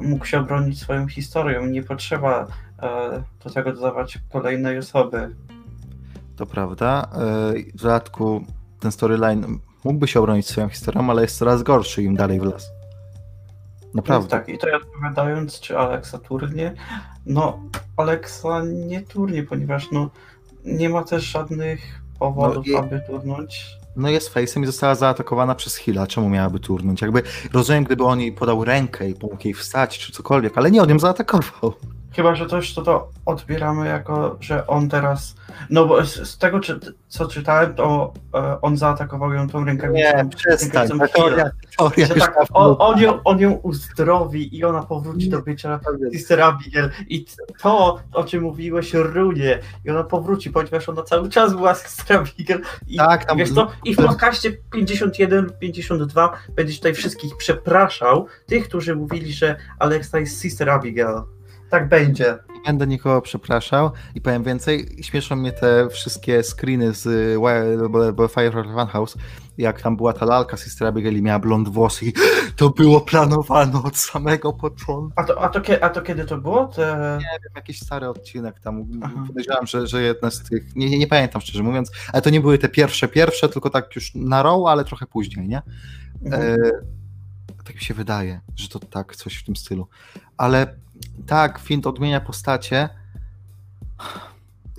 mógł 0.00 0.24
się 0.24 0.38
obronić 0.38 0.80
swoją 0.80 1.08
historią. 1.08 1.66
Nie 1.66 1.82
potrzeba 1.82 2.46
e, 2.82 3.22
do 3.44 3.50
tego 3.50 3.72
dodawać 3.72 4.18
kolejnej 4.32 4.78
osoby. 4.78 5.34
To 6.36 6.46
prawda. 6.46 7.08
E, 7.12 7.52
w 7.74 7.82
dodatku 7.82 8.44
ten 8.80 8.92
storyline 8.92 9.58
mógłby 9.84 10.08
się 10.08 10.20
obronić 10.20 10.46
swoją 10.46 10.68
historią, 10.68 11.10
ale 11.10 11.22
jest 11.22 11.38
coraz 11.38 11.62
gorszy 11.62 12.02
im 12.02 12.16
dalej 12.16 12.40
w 12.40 12.42
las. 12.42 12.70
Naprawdę. 13.94 14.28
tak, 14.28 14.48
i 14.48 14.58
to 14.58 14.66
odpowiadając, 14.76 15.60
czy 15.60 15.78
Alexa 15.78 16.18
turnie, 16.18 16.74
no 17.26 17.60
Alexa 17.96 18.62
nie 18.64 19.00
turnie, 19.00 19.42
ponieważ 19.42 19.90
no 19.90 20.10
nie 20.64 20.88
ma 20.88 21.04
też 21.04 21.24
żadnych 21.24 21.80
powodów, 22.18 22.66
no 22.66 22.72
i... 22.72 22.76
aby 22.76 23.00
turnąć. 23.06 23.76
No 23.96 24.08
jest 24.10 24.34
face'em 24.34 24.62
i 24.62 24.66
została 24.66 24.94
zaatakowana 24.94 25.54
przez 25.54 25.76
Hila. 25.76 26.06
Czemu 26.06 26.28
miałaby 26.28 26.60
turnąć? 26.60 27.02
Jakby 27.02 27.22
rozumiem, 27.52 27.84
gdyby 27.84 28.04
on 28.04 28.20
jej 28.20 28.32
podał 28.32 28.64
rękę 28.64 29.08
i 29.08 29.14
pomógł 29.14 29.44
jej 29.44 29.54
wstać, 29.54 29.98
czy 29.98 30.12
cokolwiek, 30.12 30.58
ale 30.58 30.70
nie 30.70 30.82
on 30.82 30.88
ją 30.88 30.98
zaatakował. 30.98 31.72
Chyba, 32.16 32.34
że 32.34 32.46
coś, 32.46 32.74
to 32.74 32.82
to 32.82 33.10
odbieramy 33.26 33.88
jako, 33.88 34.36
że 34.40 34.66
on 34.66 34.88
teraz. 34.88 35.36
No 35.70 35.86
bo 35.86 36.04
z, 36.04 36.28
z 36.28 36.38
tego, 36.38 36.60
czy, 36.60 36.80
co 37.08 37.26
czytałem, 37.26 37.74
to 37.74 38.12
e, 38.34 38.60
on 38.60 38.76
zaatakował 38.76 39.32
ją 39.32 39.48
tą 39.48 39.64
rękawicą. 39.64 39.98
Nie, 39.98 40.28
przestań. 40.36 40.88
Teoria, 41.14 41.50
teoria 41.78 42.08
tak, 42.08 42.44
on, 42.52 42.76
on, 42.78 43.00
ją, 43.00 43.22
on 43.22 43.38
ją 43.38 43.52
uzdrowi 43.52 44.56
i 44.56 44.64
ona 44.64 44.82
powróci 44.82 45.30
do 45.30 45.42
bycia 45.42 45.80
Sister 46.12 46.40
Abigail. 46.42 46.90
I 47.08 47.26
to, 47.62 47.98
o 48.12 48.24
czym 48.24 48.42
mówiłeś, 48.42 48.94
runie. 48.94 49.58
I 49.84 49.90
ona 49.90 50.04
powróci, 50.04 50.50
ponieważ 50.50 50.88
ona 50.88 51.02
cały 51.02 51.28
czas 51.28 51.54
była 51.54 51.74
Sister 51.74 52.16
Abigail. 52.16 52.60
I, 52.86 52.96
tak, 52.96 53.24
tam... 53.24 53.38
wiesz 53.38 53.54
to, 53.54 53.70
I 53.84 53.94
w 53.94 53.96
podcaście 53.96 54.52
51 54.72 55.44
lub 55.44 55.58
52 55.58 56.32
będziesz 56.54 56.76
tutaj 56.76 56.94
wszystkich 56.94 57.36
przepraszał, 57.36 58.26
tych, 58.46 58.68
którzy 58.68 58.96
mówili, 58.96 59.32
że 59.32 59.56
Alexa 59.78 60.18
jest 60.18 60.42
Sister 60.42 60.70
Abigail. 60.70 61.35
Tak 61.70 61.88
będzie. 61.88 62.38
Nie 62.54 62.62
będę 62.66 62.86
nikogo 62.86 63.22
przepraszał 63.22 63.90
i 64.14 64.20
powiem 64.20 64.42
więcej. 64.42 64.96
Śmieszą 65.02 65.36
mnie 65.36 65.52
te 65.52 65.88
wszystkie 65.88 66.42
screeny 66.42 66.92
z 66.94 67.04
Firefly 68.34 68.74
Funhouse, 68.74 69.16
jak 69.58 69.82
tam 69.82 69.96
była 69.96 70.12
ta 70.12 70.26
lalka 70.26 70.56
Sister 70.56 70.88
Abigail 70.88 71.16
i 71.16 71.22
miała 71.22 71.38
blond 71.38 71.68
włosy 71.68 72.06
i 72.06 72.12
to 72.56 72.70
było 72.70 73.00
planowane 73.00 73.82
od 73.82 73.96
samego 73.96 74.52
początku. 74.52 75.20
A 75.20 75.24
to, 75.24 75.40
a 75.40 75.48
to, 75.48 75.60
a 75.80 75.88
to 75.88 76.02
kiedy 76.02 76.24
to 76.24 76.38
było? 76.38 76.66
Te... 76.66 77.18
Nie 77.20 77.38
wiem, 77.44 77.52
jakiś 77.56 77.80
stary 77.80 78.08
odcinek 78.08 78.60
tam. 78.60 78.84
Aha. 79.02 79.24
Podejrzewam, 79.26 79.66
że, 79.66 79.86
że 79.86 80.02
jedna 80.02 80.30
z 80.30 80.42
tych, 80.42 80.76
nie, 80.76 80.90
nie, 80.90 80.98
nie, 80.98 81.06
pamiętam 81.06 81.40
szczerze 81.40 81.62
mówiąc, 81.62 81.90
ale 82.12 82.22
to 82.22 82.30
nie 82.30 82.40
były 82.40 82.58
te 82.58 82.68
pierwsze, 82.68 83.08
pierwsze, 83.08 83.48
tylko 83.48 83.70
tak 83.70 83.96
już 83.96 84.14
na 84.14 84.42
row, 84.42 84.66
ale 84.66 84.84
trochę 84.84 85.06
później, 85.06 85.48
nie? 85.48 85.62
Mhm. 86.24 86.42
E, 86.42 86.56
tak 87.64 87.74
mi 87.74 87.80
się 87.80 87.94
wydaje, 87.94 88.40
że 88.56 88.68
to 88.68 88.78
tak, 88.78 89.16
coś 89.16 89.36
w 89.36 89.44
tym 89.44 89.56
stylu. 89.56 89.88
Ale 90.36 90.76
tak, 91.26 91.58
Fint 91.58 91.86
odmienia 91.86 92.20
postacie. 92.20 92.88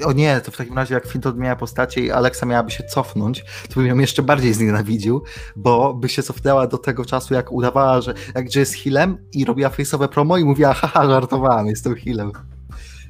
O 0.05 0.11
nie, 0.11 0.41
to 0.41 0.51
w 0.51 0.57
takim 0.57 0.75
razie 0.75 0.93
jak 0.93 1.07
Fint 1.07 1.25
odmienia 1.25 1.55
postacie 1.55 2.01
i 2.01 2.11
Alexa 2.11 2.45
miałaby 2.45 2.71
się 2.71 2.83
cofnąć, 2.83 3.45
to 3.69 3.75
bym 3.75 3.85
ją 3.85 3.97
jeszcze 3.97 4.23
bardziej 4.23 4.53
znienawidził, 4.53 5.23
bo 5.55 5.93
by 5.93 6.09
się 6.09 6.23
cofnęła 6.23 6.67
do 6.67 6.77
tego 6.77 7.05
czasu, 7.05 7.33
jak 7.33 7.51
udawała, 7.51 8.01
że, 8.01 8.13
jak, 8.35 8.51
że 8.51 8.59
jest 8.59 8.75
healem 8.75 9.17
i 9.33 9.45
robiła 9.45 9.69
face'owe 9.69 10.07
promo 10.07 10.37
i 10.37 10.45
mówiła, 10.45 10.73
haha, 10.73 11.05
żartowałam, 11.07 11.67
jestem 11.67 11.95
healem. 11.95 12.31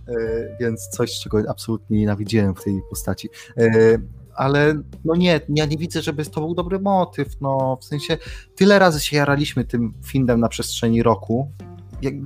Yy, 0.07 0.57
więc 0.59 0.87
coś, 0.87 1.19
czego 1.19 1.43
absolutnie 1.49 1.99
nienawidziłem 1.99 2.55
w 2.55 2.63
tej 2.63 2.81
postaci. 2.89 3.29
Yy, 3.57 4.01
ale 4.35 4.81
no 5.05 5.15
nie, 5.15 5.41
ja 5.49 5.65
nie 5.65 5.77
widzę, 5.77 6.01
żeby 6.01 6.25
to 6.25 6.41
był 6.41 6.55
dobry 6.55 6.79
motyw, 6.79 7.41
no 7.41 7.77
w 7.81 7.85
sensie 7.85 8.17
tyle 8.55 8.79
razy 8.79 8.99
się 8.99 9.17
jaraliśmy 9.17 9.65
tym 9.65 9.93
Findem 10.05 10.39
na 10.39 10.49
przestrzeni 10.49 11.03
roku, 11.03 11.51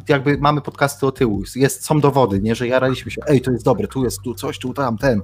jakby 0.10 0.38
mamy 0.38 0.62
podcasty 0.62 1.06
o 1.06 1.12
tyłu, 1.12 1.44
jest, 1.56 1.86
są 1.86 2.00
dowody, 2.00 2.42
nie, 2.42 2.56
że 2.56 2.68
jaraliśmy 2.68 3.12
się, 3.12 3.22
ej, 3.28 3.42
to 3.42 3.52
jest 3.52 3.66
dobre, 3.66 3.88
tu 3.88 4.04
jest 4.04 4.22
tu 4.22 4.36
coś, 4.36 4.60
tu 4.60 4.74
tam, 4.74 4.98
ten, 4.98 5.22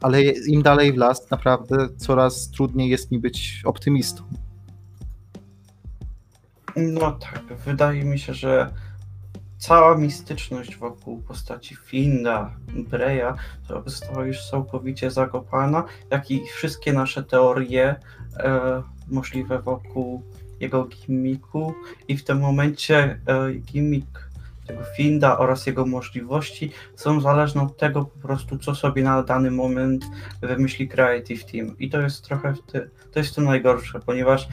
ale 0.00 0.22
im 0.22 0.62
dalej 0.62 0.92
w 0.92 0.96
las, 0.96 1.30
naprawdę 1.30 1.88
coraz 1.96 2.50
trudniej 2.50 2.90
jest 2.90 3.10
mi 3.10 3.18
być 3.18 3.62
optymistą. 3.64 4.22
No 6.76 7.12
tak, 7.12 7.42
wydaje 7.64 8.04
mi 8.04 8.18
się, 8.18 8.34
że 8.34 8.70
cała 9.58 9.96
mistyczność 9.96 10.76
wokół 10.76 11.22
postaci 11.22 11.76
Finda, 11.76 12.56
Breya 12.68 13.34
to 13.68 13.82
została 13.86 14.26
już 14.26 14.50
całkowicie 14.50 15.10
zakopana, 15.10 15.84
jak 16.10 16.30
i 16.30 16.46
wszystkie 16.46 16.92
nasze 16.92 17.22
teorie 17.22 17.94
e, 18.36 18.82
możliwe 19.08 19.62
wokół 19.62 20.22
jego 20.62 20.84
gimmicku 20.84 21.74
i 22.08 22.16
w 22.16 22.24
tym 22.24 22.40
momencie 22.40 23.20
e, 23.26 23.52
gimmick 23.52 24.32
tego 24.66 24.82
Finda 24.96 25.38
oraz 25.38 25.66
jego 25.66 25.86
możliwości 25.86 26.72
są 26.96 27.20
zależne 27.20 27.62
od 27.62 27.76
tego 27.76 28.04
po 28.04 28.18
prostu, 28.18 28.58
co 28.58 28.74
sobie 28.74 29.02
na 29.02 29.22
dany 29.22 29.50
moment 29.50 30.04
wymyśli 30.40 30.88
Creative 30.88 31.44
Team. 31.44 31.78
I 31.78 31.90
to 31.90 32.00
jest 32.00 32.24
trochę 32.24 32.54
ty, 32.66 32.90
to 33.12 33.18
jest 33.18 33.34
to 33.34 33.42
najgorsze, 33.42 34.00
ponieważ 34.00 34.48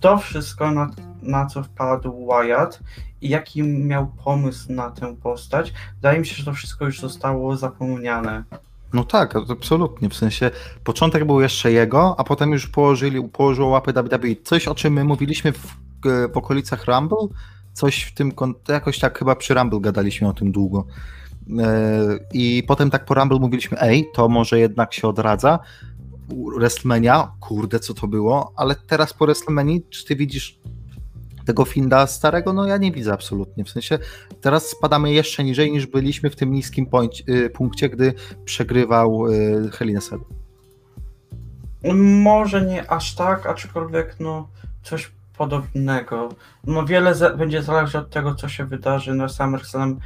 to 0.00 0.18
wszystko, 0.18 0.70
na, 0.70 0.90
na 1.22 1.46
co 1.46 1.62
wpadł 1.62 2.26
Wyatt 2.26 2.80
i 3.20 3.28
jaki 3.28 3.62
miał 3.62 4.06
pomysł 4.24 4.72
na 4.72 4.90
tę 4.90 5.16
postać, 5.16 5.72
wydaje 5.94 6.18
mi 6.18 6.26
się, 6.26 6.36
że 6.36 6.44
to 6.44 6.52
wszystko 6.52 6.84
już 6.84 7.00
zostało 7.00 7.56
zapomniane. 7.56 8.44
No 8.92 9.04
tak, 9.04 9.36
absolutnie. 9.36 10.08
W 10.08 10.14
sensie 10.14 10.50
początek 10.84 11.24
był 11.24 11.40
jeszcze 11.40 11.72
jego, 11.72 12.20
a 12.20 12.24
potem 12.24 12.52
już 12.52 12.66
położyli, 12.66 13.28
położyło 13.28 13.68
łapy 13.68 13.92
WWE. 13.92 14.42
Coś, 14.44 14.68
o 14.68 14.74
czym 14.74 14.92
my 14.92 15.04
mówiliśmy 15.04 15.52
w, 15.52 15.76
w 16.32 16.36
okolicach 16.36 16.86
Rumble, 16.86 17.28
coś 17.72 18.02
w 18.02 18.14
tym, 18.14 18.32
jakoś 18.68 18.98
tak 18.98 19.18
chyba 19.18 19.36
przy 19.36 19.54
Rumble 19.54 19.80
gadaliśmy 19.80 20.28
o 20.28 20.32
tym 20.32 20.52
długo. 20.52 20.86
E, 21.58 22.18
I 22.32 22.62
potem 22.68 22.90
tak 22.90 23.04
po 23.04 23.14
Rumble 23.14 23.38
mówiliśmy, 23.38 23.80
ej, 23.80 24.06
to 24.14 24.28
może 24.28 24.58
jednak 24.58 24.94
się 24.94 25.08
odradza. 25.08 25.58
WrestleMania, 26.56 27.32
kurde, 27.40 27.80
co 27.80 27.94
to 27.94 28.06
było, 28.06 28.52
ale 28.56 28.74
teraz 28.74 29.14
po 29.14 29.24
WrestleMania, 29.24 29.78
czy 29.90 30.04
ty 30.04 30.16
widzisz 30.16 30.60
tego 31.48 31.64
Finda 31.64 32.06
starego, 32.06 32.52
no 32.52 32.66
ja 32.66 32.76
nie 32.76 32.92
widzę 32.92 33.12
absolutnie. 33.12 33.64
W 33.64 33.70
sensie 33.70 33.98
teraz 34.40 34.66
spadamy 34.66 35.12
jeszcze 35.12 35.44
niżej 35.44 35.72
niż 35.72 35.86
byliśmy 35.86 36.30
w 36.30 36.36
tym 36.36 36.52
niskim 36.52 36.86
y, 37.28 37.50
punkcie, 37.50 37.88
gdy 37.88 38.14
przegrywał 38.44 39.26
y, 39.26 39.70
Helineset. 39.72 40.20
Może 42.22 42.66
nie 42.66 42.90
aż 42.90 43.14
tak, 43.14 43.46
aczkolwiek 43.46 44.16
no 44.20 44.48
coś 44.82 45.12
podobnego. 45.36 46.28
No 46.64 46.86
wiele 46.86 47.14
za 47.14 47.36
będzie 47.36 47.62
zależeć 47.62 47.96
od 47.96 48.10
tego, 48.10 48.34
co 48.34 48.48
się 48.48 48.64
wydarzy 48.64 49.14
na 49.14 49.28
SummerSlam 49.28 49.98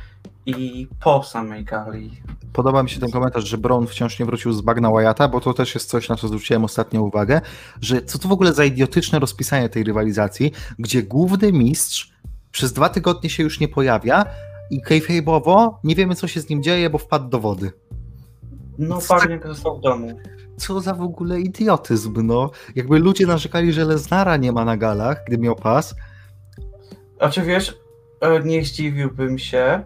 i 0.46 0.88
po 1.00 1.22
samej 1.22 1.64
gali. 1.64 2.10
Podoba 2.52 2.82
mi 2.82 2.90
się 2.90 3.00
ten 3.00 3.10
komentarz, 3.10 3.44
że 3.44 3.58
Brown 3.58 3.86
wciąż 3.86 4.18
nie 4.18 4.26
wrócił 4.26 4.52
z 4.52 4.60
bagna 4.60 4.90
Wyatta, 4.90 5.28
bo 5.28 5.40
to 5.40 5.54
też 5.54 5.74
jest 5.74 5.90
coś, 5.90 6.08
na 6.08 6.16
co 6.16 6.28
zwróciłem 6.28 6.64
ostatnio 6.64 7.02
uwagę, 7.02 7.40
że 7.80 8.02
co 8.02 8.18
to 8.18 8.28
w 8.28 8.32
ogóle 8.32 8.52
za 8.52 8.64
idiotyczne 8.64 9.18
rozpisanie 9.18 9.68
tej 9.68 9.84
rywalizacji, 9.84 10.52
gdzie 10.78 11.02
główny 11.02 11.52
mistrz 11.52 12.12
przez 12.50 12.72
dwa 12.72 12.88
tygodnie 12.88 13.30
się 13.30 13.42
już 13.42 13.60
nie 13.60 13.68
pojawia 13.68 14.24
i 14.70 14.82
kayfabe'owo 14.82 15.74
nie 15.84 15.94
wiemy, 15.94 16.14
co 16.14 16.28
się 16.28 16.40
z 16.40 16.48
nim 16.48 16.62
dzieje, 16.62 16.90
bo 16.90 16.98
wpadł 16.98 17.28
do 17.28 17.40
wody. 17.40 17.72
No 18.78 18.98
pewnie 19.08 19.38
tak... 19.38 19.48
został 19.48 19.78
w 19.78 19.80
domu. 19.80 20.18
Co 20.56 20.80
za 20.80 20.94
w 20.94 21.02
ogóle 21.02 21.40
idiotyzm, 21.40 22.26
no. 22.26 22.50
Jakby 22.74 22.98
ludzie 22.98 23.26
narzekali, 23.26 23.72
że 23.72 23.84
Leznara 23.84 24.36
nie 24.36 24.52
ma 24.52 24.64
na 24.64 24.76
galach, 24.76 25.24
gdy 25.26 25.38
miał 25.38 25.56
pas. 25.56 25.94
A 27.18 27.28
czy 27.28 27.42
wiesz, 27.42 27.78
e, 28.20 28.40
nie 28.40 28.64
zdziwiłbym 28.64 29.38
się, 29.38 29.84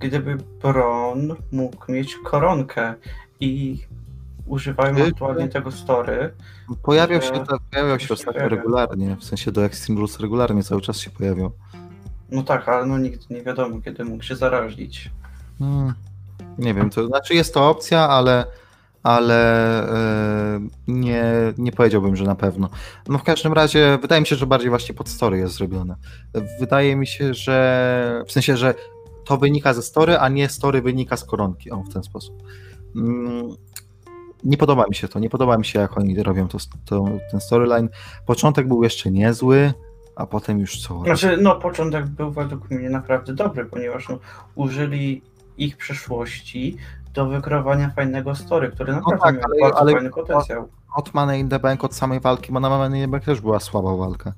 gdyby 0.00 0.36
Bron 0.62 1.36
mógł 1.52 1.92
mieć 1.92 2.16
koronkę 2.24 2.94
i 3.40 3.78
używają 4.46 4.96
Ty? 4.96 5.02
aktualnie 5.02 5.48
tego 5.48 5.72
story. 5.72 6.32
Pojawiał 6.82 7.22
się, 7.22 7.32
tak, 7.32 7.60
pojawiał 7.70 8.00
się 8.00 8.14
ostatnio 8.14 8.48
regularnie, 8.48 9.16
w 9.16 9.24
sensie 9.24 9.52
do 9.52 9.64
Extreme 9.64 9.98
Rules 9.98 10.20
regularnie 10.20 10.62
cały 10.62 10.80
czas 10.80 10.98
się 10.98 11.10
pojawiał. 11.10 11.52
No 12.30 12.42
tak, 12.42 12.68
ale 12.68 12.86
no 12.86 12.98
nigdy 12.98 13.24
nie 13.30 13.42
wiadomo, 13.42 13.80
kiedy 13.80 14.04
mógł 14.04 14.22
się 14.22 14.36
zarazić. 14.36 15.10
Hmm. 15.58 15.94
Nie 16.58 16.74
wiem, 16.74 16.90
to 16.90 17.06
znaczy 17.06 17.34
jest 17.34 17.54
to 17.54 17.70
opcja, 17.70 18.08
ale 18.08 18.46
ale 19.02 19.86
yy, 20.86 20.94
nie, 20.94 21.24
nie 21.58 21.72
powiedziałbym, 21.72 22.16
że 22.16 22.24
na 22.24 22.34
pewno. 22.34 22.68
No 23.08 23.18
w 23.18 23.22
każdym 23.22 23.52
razie 23.52 23.98
wydaje 24.02 24.20
mi 24.20 24.26
się, 24.26 24.36
że 24.36 24.46
bardziej 24.46 24.70
właśnie 24.70 24.94
pod 24.94 25.08
story 25.08 25.38
jest 25.38 25.54
zrobione. 25.54 25.96
Wydaje 26.60 26.96
mi 26.96 27.06
się, 27.06 27.34
że 27.34 28.24
w 28.26 28.32
sensie, 28.32 28.56
że 28.56 28.74
to 29.24 29.36
wynika 29.36 29.74
ze 29.74 29.82
story, 29.82 30.18
a 30.18 30.28
nie 30.28 30.48
story 30.48 30.82
wynika 30.82 31.16
z 31.16 31.24
koronki. 31.24 31.70
O, 31.70 31.76
w 31.82 31.92
ten 31.92 32.02
sposób. 32.02 32.42
Mm, 32.96 33.48
nie 34.44 34.56
podoba 34.56 34.84
mi 34.88 34.94
się 34.94 35.08
to, 35.08 35.18
nie 35.18 35.30
podoba 35.30 35.58
mi 35.58 35.64
się, 35.64 35.80
jak 35.80 35.98
oni 35.98 36.22
robią 36.22 36.48
to, 36.48 36.58
to 36.84 37.04
ten 37.30 37.40
storyline. 37.40 37.88
Początek 38.26 38.68
był 38.68 38.82
jeszcze 38.82 39.10
niezły, 39.10 39.72
a 40.16 40.26
potem 40.26 40.58
już 40.58 40.80
co? 40.82 41.02
Znaczy, 41.04 41.38
no 41.40 41.56
początek 41.56 42.06
był 42.06 42.30
według 42.30 42.70
mnie 42.70 42.90
naprawdę 42.90 43.34
dobry, 43.34 43.64
ponieważ 43.64 44.08
no, 44.08 44.18
użyli 44.54 45.22
ich 45.58 45.76
przeszłości 45.76 46.76
do 47.14 47.26
wykreowania 47.26 47.90
fajnego 47.90 48.34
story, 48.34 48.70
który 48.70 48.92
naprawdę 48.92 49.24
tak, 49.24 49.34
miał 49.34 49.44
ale- 49.44 49.60
bardzo 49.60 49.78
ale- 49.80 49.92
fajny 49.92 50.10
potencjał. 50.10 50.68
Od 50.96 51.14
Money 51.14 51.40
in 51.40 51.48
the 51.48 51.58
Bank, 51.58 51.84
od 51.84 51.94
samej 51.94 52.20
walki, 52.20 52.52
bo 52.52 52.60
na 52.60 52.68
Money 52.68 52.98
in 53.00 53.04
the 53.06 53.10
Bank 53.10 53.24
też 53.24 53.40
była 53.40 53.60
słaba 53.60 53.96
walka. 53.96 54.32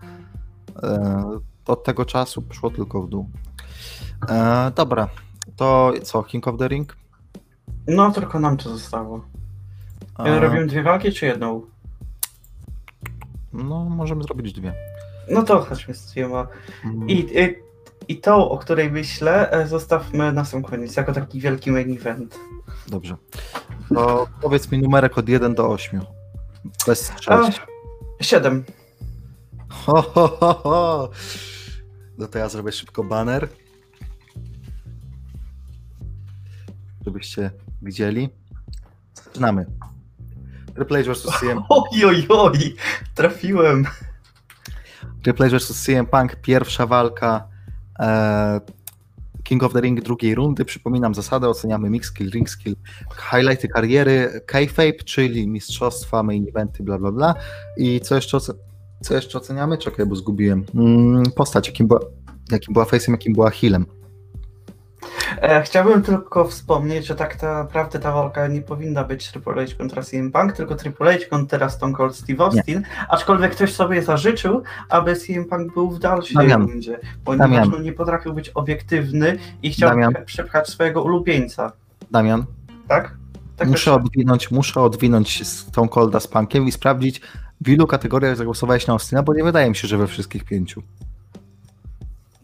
E, 0.83 1.23
od 1.67 1.85
tego 1.85 2.05
czasu 2.05 2.43
szło 2.51 2.71
tylko 2.71 3.03
w 3.03 3.09
dół. 3.09 3.29
E, 4.29 4.71
dobra, 4.77 5.09
to 5.57 5.93
co, 6.03 6.23
King 6.23 6.49
of 6.49 6.59
the 6.59 6.69
Ring? 6.69 6.97
No, 7.87 8.11
tylko 8.11 8.41
nam 8.41 8.57
to 8.57 8.69
zostało. 8.71 9.25
E, 10.19 10.41
Robimy 10.41 10.67
dwie 10.67 10.83
walki, 10.83 11.13
czy 11.13 11.27
jedną? 11.27 11.63
no, 13.53 13.85
możemy 13.85 14.23
zrobić 14.23 14.53
dwie. 14.53 14.75
No 15.31 15.43
to 15.43 15.61
chodźmy 15.61 15.95
z 15.95 16.07
dwiema. 16.07 16.47
Mm, 16.85 17.09
I, 17.09 17.13
i, 17.15 17.55
I 18.09 18.21
tą, 18.21 18.49
o 18.51 18.59
której 18.59 18.91
myślę, 18.91 19.51
e, 19.51 19.67
zostawmy 19.67 20.33
na 20.33 20.45
sam 20.45 20.63
koniec, 20.63 20.97
jako 20.97 21.13
taki 21.13 21.41
wielki 21.41 21.71
main 21.71 21.97
event. 21.97 22.39
Dobrze. 22.89 23.17
To 23.95 24.27
powiedz 24.41 24.71
mi 24.71 24.79
numerek 24.79 25.19
od 25.19 25.29
1 25.29 25.55
do 25.55 25.69
8. 25.69 26.01
Bez. 26.87 27.13
A, 27.29 27.51
Siedem. 28.21 28.65
Ho, 29.69 30.03
ho, 30.03 30.29
ho, 30.29 30.55
ho. 30.55 31.11
No 32.19 32.29
to 32.29 32.39
ja 32.39 32.49
zrobię 32.49 32.73
szybko 32.73 33.05
banner. 33.05 33.49
Żebyście 37.05 37.51
widzieli. 37.83 38.29
Zaczynamy. 39.15 39.67
H 40.77 40.85
vs. 41.13 41.23
CM, 41.41 41.63
Oj, 41.69 42.05
oj, 42.05 42.27
oj, 42.29 42.75
trafiłem. 43.15 43.85
H 45.27 45.33
vs. 45.39 45.83
CM 45.85 46.07
Punk, 46.07 46.37
pierwsza 46.37 46.87
walka 46.87 47.49
e, 47.99 48.61
King 49.43 49.63
of 49.63 49.73
the 49.73 49.81
Ring 49.81 50.01
drugiej 50.01 50.35
rundy. 50.35 50.65
Przypominam 50.65 51.15
zasadę, 51.15 51.49
oceniamy 51.49 51.91
mix 51.91 52.09
skill, 52.09 52.31
ring 52.31 52.51
skill, 52.51 52.77
highlighty 53.31 53.69
kariery, 53.69 54.41
kayfabe, 54.47 55.05
czyli 55.05 55.49
mistrzostwa, 55.49 56.23
main 56.23 56.49
eventy, 56.49 56.83
bla 56.83 56.99
bla 56.99 57.13
bla. 57.13 57.35
I 57.77 58.01
co 58.01 58.15
jeszcze, 58.15 58.39
co 59.01 59.15
jeszcze 59.15 59.39
oceniamy? 59.39 59.79
Czekaj, 59.79 60.07
bo 60.07 60.17
zgubiłem. 60.17 60.65
Mm, 60.75 61.23
postać, 61.37 61.67
jakim 61.67 61.89
była, 61.89 62.01
jakim 62.51 62.73
była 62.73 62.85
face'em, 62.85 63.11
jakim 63.11 63.33
była 63.33 63.51
healem. 63.51 63.87
E, 65.43 65.63
chciałbym 65.63 66.03
tylko 66.03 66.45
wspomnieć, 66.45 67.07
że 67.07 67.15
tak 67.15 67.43
naprawdę 67.43 67.99
ta 67.99 68.13
walka 68.13 68.47
nie 68.47 68.63
powinna 68.63 69.05
być 69.05 69.31
Triple 69.33 69.67
H 69.67 69.73
kontra 69.79 70.03
CM 70.03 70.33
Punk, 70.33 70.53
tylko 70.53 70.75
Triple 70.75 71.13
H 71.19 71.19
kontra 71.31 71.69
Stone 71.71 71.93
Cold 71.95 72.17
Steve 72.17 72.45
Austin, 72.45 72.83
aczkolwiek 73.09 73.53
ktoś 73.53 73.73
sobie 73.75 74.03
zażyczył, 74.03 74.63
aby 74.89 75.17
CM 75.17 75.45
Punk 75.45 75.75
był 75.75 75.91
w 75.91 75.99
dalszej 75.99 76.37
Damian. 76.37 76.63
rundzie, 76.63 76.99
ponieważ 77.25 77.51
Damian. 77.51 77.71
no, 77.71 77.79
nie 77.79 77.93
potrafił 77.93 78.35
być 78.35 78.49
obiektywny 78.49 79.39
i 79.63 79.73
chciał 79.73 79.91
Damian. 79.91 80.13
prze- 80.13 80.25
przepchać 80.25 80.69
swojego 80.69 81.03
ulubieńca, 81.03 81.73
Damian, 82.11 82.45
tak? 82.89 83.15
tak 83.57 83.69
muszę 83.69 83.91
też- 83.91 84.01
odwinąć, 84.05 84.51
muszę 84.51 84.81
odwinąć 84.81 85.47
Stone 85.49 85.89
Colda 85.89 86.21
z 86.21 86.27
Punkiem 86.27 86.69
i 86.69 86.73
sprawdzić, 86.73 87.21
w 87.61 87.69
ilu 87.69 87.87
kategoriach 87.87 88.37
zagłosowałeś 88.37 88.87
na 88.87 88.93
Austina, 88.93 89.23
bo 89.23 89.35
nie 89.35 89.45
wydaje 89.45 89.69
mi 89.71 89.77
się, 89.77 89.89
że 89.89 89.97
we 89.99 90.07
wszystkich 90.07 90.45
pięciu. 90.45 90.83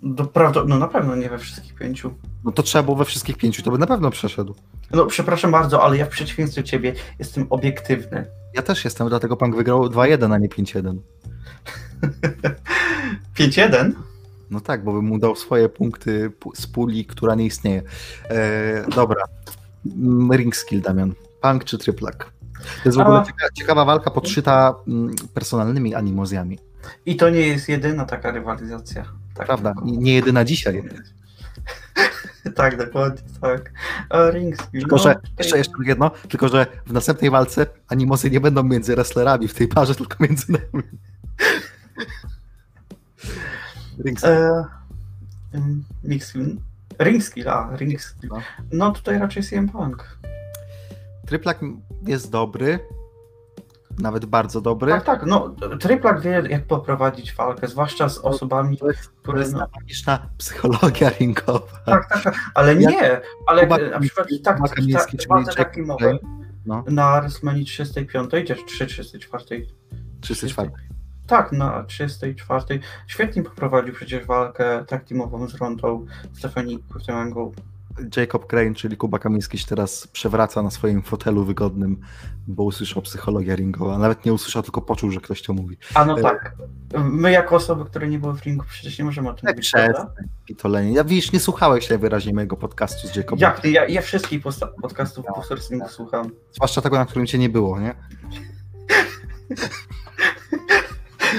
Do, 0.03 0.25
prawda, 0.25 0.65
no 0.67 0.79
na 0.79 0.89
pewno 0.89 1.17
nie 1.17 1.29
we 1.29 1.39
wszystkich 1.39 1.75
pięciu. 1.75 2.15
No 2.45 2.53
to 2.53 2.63
trzeba 2.63 2.83
było 2.83 2.97
we 2.97 3.05
wszystkich 3.05 3.37
pięciu, 3.37 3.63
to 3.63 3.71
by 3.71 3.79
na 3.79 3.87
pewno 3.87 4.11
przeszedł. 4.11 4.55
No 4.91 5.07
przepraszam 5.07 5.51
bardzo, 5.53 5.83
ale 5.85 5.97
ja 5.97 6.07
w 6.07 6.09
przeciwieństwie 6.09 6.63
do 6.63 6.69
ciebie 6.69 6.95
jestem 7.19 7.47
obiektywny. 7.51 8.27
Ja 8.55 8.63
też 8.63 8.85
jestem, 8.85 9.09
dlatego 9.09 9.37
Punk 9.37 9.57
wygrał 9.57 9.85
2-1, 9.87 10.35
a 10.35 10.39
nie 10.39 10.49
5-1. 10.49 10.99
5-1? 13.39 13.93
No 14.51 14.61
tak, 14.61 14.85
bo 14.85 14.93
bym 14.93 15.05
mu 15.05 15.19
dał 15.19 15.37
swoje 15.37 15.69
punkty 15.69 16.31
pu- 16.41 16.51
z 16.55 16.67
puli, 16.67 17.05
która 17.05 17.35
nie 17.35 17.45
istnieje. 17.47 17.83
E, 18.31 18.85
dobra. 18.95 19.23
Mm, 19.87 20.33
Ring 20.33 20.57
skill, 20.57 20.81
Damian. 20.81 21.13
Punk 21.43 21.65
czy 21.65 21.79
tryplak? 21.79 22.33
To 22.83 22.89
jest 22.89 22.99
w 22.99 23.01
ogóle 23.01 23.19
A. 23.19 23.23
cieka- 23.23 23.53
ciekawa 23.55 23.85
walka 23.85 24.11
podszyta 24.11 24.75
mm, 24.89 25.15
personalnymi 25.35 25.95
animozjami. 25.95 26.59
I 27.07 27.17
to 27.17 27.31
nie 27.31 27.41
jest 27.41 27.69
jedyna 27.69 28.05
taka 28.05 28.31
rywalizacja. 28.31 29.05
Tak, 29.39 29.47
Prawda? 29.47 29.75
Nie 29.85 30.15
jedyna 30.15 30.45
dzisiaj. 30.45 30.83
tak, 32.55 32.77
dokładnie, 32.77 33.23
tak. 33.41 33.73
A 34.11 34.31
Ring 34.31 34.57
skill, 34.57 34.81
Tylko, 34.81 34.97
no, 34.97 35.03
że 35.03 35.17
jeszcze, 35.39 35.59
jeszcze 35.59 35.73
jedno, 35.87 36.11
tylko 36.11 36.49
że 36.49 36.67
w 36.87 36.93
następnej 36.93 37.31
walce 37.31 37.67
animozje 37.89 38.31
nie 38.31 38.41
będą 38.41 38.63
między 38.63 38.95
wrestlerami 38.95 39.49
w 39.49 39.55
tej 39.55 39.69
parze, 39.69 39.95
tylko 40.01 40.17
między 40.21 40.53
nami. 40.53 40.85
Ring 44.05 44.19
skill. 44.21 44.31
E, 44.31 44.65
ym, 45.55 45.85
mix, 46.05 46.35
ring 46.99 47.25
skill, 47.25 47.49
a, 47.49 47.77
ring 47.77 48.01
skill. 48.01 48.31
No. 48.31 48.43
No 48.73 48.93
tutaj 48.93 49.19
raczej 49.19 49.43
CM 49.43 49.69
Punk. 49.69 50.19
Tryplak 51.27 51.61
jest 52.07 52.31
dobry, 52.31 52.79
nawet 53.99 54.27
bardzo 54.27 54.61
dobry. 54.61 54.93
Tak, 54.93 55.05
tak, 55.05 55.27
no 55.27 55.55
Triplak 55.81 56.21
wie 56.21 56.43
jak 56.49 56.67
poprowadzić 56.67 57.35
walkę, 57.35 57.69
zwłaszcza 57.69 58.09
z 58.09 58.19
osobami, 58.19 58.79
To 58.79 58.89
jest, 58.89 59.05
to 59.05 59.23
które... 59.23 59.41
jest 59.41 59.53
No, 59.53 59.67
magiczna 59.77 60.29
psychologia 60.39 61.09
ringowa. 61.11 61.79
tak, 61.87 62.09
tak, 62.09 62.23
tak, 62.23 62.35
ale 62.55 62.77
nie, 62.77 63.21
ale 63.47 63.63
Kuba 63.63 63.79
na 63.79 64.01
przykład 64.01 64.29
tak, 64.45 64.59
tak, 64.59 65.55
tak 65.57 65.75
Play. 65.99 66.19
No. 66.67 66.85
na 66.89 67.21
WrestleMania 67.21 67.65
35, 67.65 68.31
czy 68.47 68.65
34, 68.67 69.67
34. 70.21 70.71
Tak, 71.27 71.53
na 71.53 71.85
34. 71.85 72.81
Świetnie 73.07 73.43
poprowadził 73.43 73.95
przecież 73.95 74.27
walkę 74.27 74.85
tak 74.89 75.05
teamową 75.05 75.49
z 75.49 75.55
Rontą 75.55 76.07
Stephanie 76.33 76.79
Kurtemangą. 76.79 77.53
Jacob 78.17 78.47
Crane, 78.47 78.75
czyli 78.75 78.97
Kuba 78.97 79.19
Kamiński 79.19 79.59
się 79.59 79.67
teraz 79.67 80.07
przewraca 80.07 80.63
na 80.63 80.71
swoim 80.71 81.03
fotelu 81.03 81.45
wygodnym, 81.45 82.01
bo 82.47 82.63
usłyszał 82.63 83.03
psychologię 83.03 83.57
ringowa. 83.57 83.99
Nawet 83.99 84.25
nie 84.25 84.33
usłyszał, 84.33 84.63
tylko 84.63 84.83
poczuł, 84.83 85.11
że 85.11 85.21
ktoś 85.21 85.43
to 85.43 85.53
mówi. 85.53 85.77
A 85.95 86.05
no 86.05 86.17
tak, 86.17 86.55
my 86.99 87.31
jako 87.31 87.57
osoby, 87.57 87.85
które 87.85 88.09
nie 88.09 88.19
były 88.19 88.35
w 88.35 88.43
ringu, 88.43 88.65
przecież 88.69 88.99
nie 88.99 89.05
możemy 89.05 89.29
o 89.31 89.35
tym 89.35 89.47
Tak 89.47 89.57
mówić, 89.57 89.71
prawda? 89.71 90.13
pitolenie. 90.47 90.93
Ja 90.93 91.05
widzisz, 91.05 91.33
nie 91.33 91.41
słuchałeś 91.41 91.89
najwyraźniej 91.91 92.35
mojego 92.35 92.57
podcastu 92.57 93.09
z 93.09 93.17
Jacobem. 93.17 93.39
Jak 93.39 93.65
nie? 93.65 93.71
Ja, 93.71 93.87
ja 93.89 94.03
wszystkich 94.03 94.43
podcastów 94.83 95.25
No. 95.29 95.35
po 95.35 95.43
wrestlingu 95.43 95.89
słucham. 95.89 96.31
Zwłaszcza 96.53 96.81
tego, 96.81 96.97
na 96.97 97.07
którym 97.07 97.27
cię 97.27 97.39
nie 97.39 97.49
było, 97.49 97.81
nie? 97.81 97.95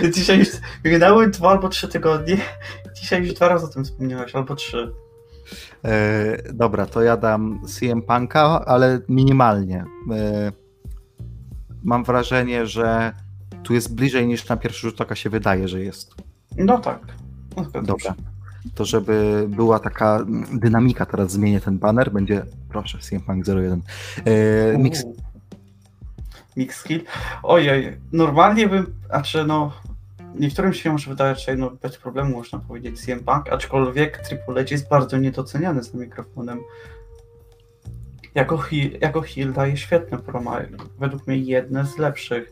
Dzisiaj 0.13 0.39
już 0.39 0.47
minęły 0.85 1.27
dwa 1.29 1.49
albo 1.49 1.69
trzy 1.69 1.87
tygodnie. 1.87 2.37
Dzisiaj 2.95 3.21
już 3.23 3.33
dwa 3.33 3.47
razy 3.47 3.65
o 3.65 3.69
tym 3.69 3.83
wspomniałeś, 3.83 4.35
albo 4.35 4.55
trzy. 4.55 4.93
E, 5.85 6.53
dobra, 6.53 6.85
to 6.85 7.01
ja 7.01 7.17
dam 7.17 7.61
CM 7.67 8.01
Punka, 8.01 8.65
ale 8.65 8.99
minimalnie. 9.09 9.85
E, 10.11 10.51
mam 11.83 12.03
wrażenie, 12.03 12.65
że 12.65 13.13
tu 13.63 13.73
jest 13.73 13.95
bliżej 13.95 14.27
niż 14.27 14.47
na 14.47 14.57
pierwszy 14.57 14.81
rzut 14.81 15.01
oka 15.01 15.15
się 15.15 15.29
wydaje, 15.29 15.67
że 15.67 15.81
jest. 15.81 16.15
No 16.57 16.77
tak. 16.77 16.99
No, 17.87 17.99
się. 17.99 18.13
To 18.75 18.85
żeby 18.85 19.45
była 19.49 19.79
taka 19.79 20.25
dynamika, 20.53 21.05
teraz 21.05 21.31
zmienię 21.31 21.61
ten 21.61 21.77
banner, 21.77 22.11
będzie, 22.11 22.45
proszę, 22.69 22.97
CM 22.97 23.21
Punk 23.21 23.47
01. 23.47 23.81
E, 24.25 24.77
mix. 24.77 25.03
Mix 26.57 26.77
skill. 26.77 27.03
Ojej, 27.43 27.97
normalnie 28.11 28.67
bym, 28.67 28.93
znaczy 29.09 29.45
no, 29.45 29.71
niektórym 30.35 30.73
się 30.73 30.91
może 30.91 31.09
wydawać, 31.09 31.45
że 31.45 31.55
no, 31.55 31.71
bez 31.71 31.97
problemu 31.97 32.37
można 32.37 32.59
powiedzieć 32.59 33.05
CM 33.05 33.19
Punk, 33.19 33.49
aczkolwiek 33.49 34.17
Triple 34.17 34.63
H 34.63 34.71
jest 34.71 34.89
bardzo 34.89 35.17
niedoceniany 35.17 35.83
za 35.83 35.97
mikrofonem. 35.97 36.59
Jako 38.35 38.57
heel, 38.57 38.91
jako 39.01 39.21
heel 39.21 39.53
daje 39.53 39.77
świetne 39.77 40.17
promo, 40.17 40.55
według 40.99 41.27
mnie 41.27 41.37
jedne 41.37 41.85
z 41.85 41.97
lepszych. 41.97 42.51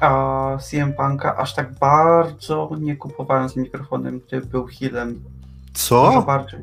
A 0.00 0.58
CM 0.70 0.92
Punka 0.92 1.36
aż 1.36 1.54
tak 1.54 1.78
bardzo 1.78 2.70
nie 2.80 2.96
kupowałem 2.96 3.48
z 3.48 3.56
mikrofonem, 3.56 4.20
gdy 4.20 4.40
był 4.40 4.66
healem. 4.66 5.22
Dużo 5.66 6.12
co? 6.12 6.22
bardziej. 6.22 6.60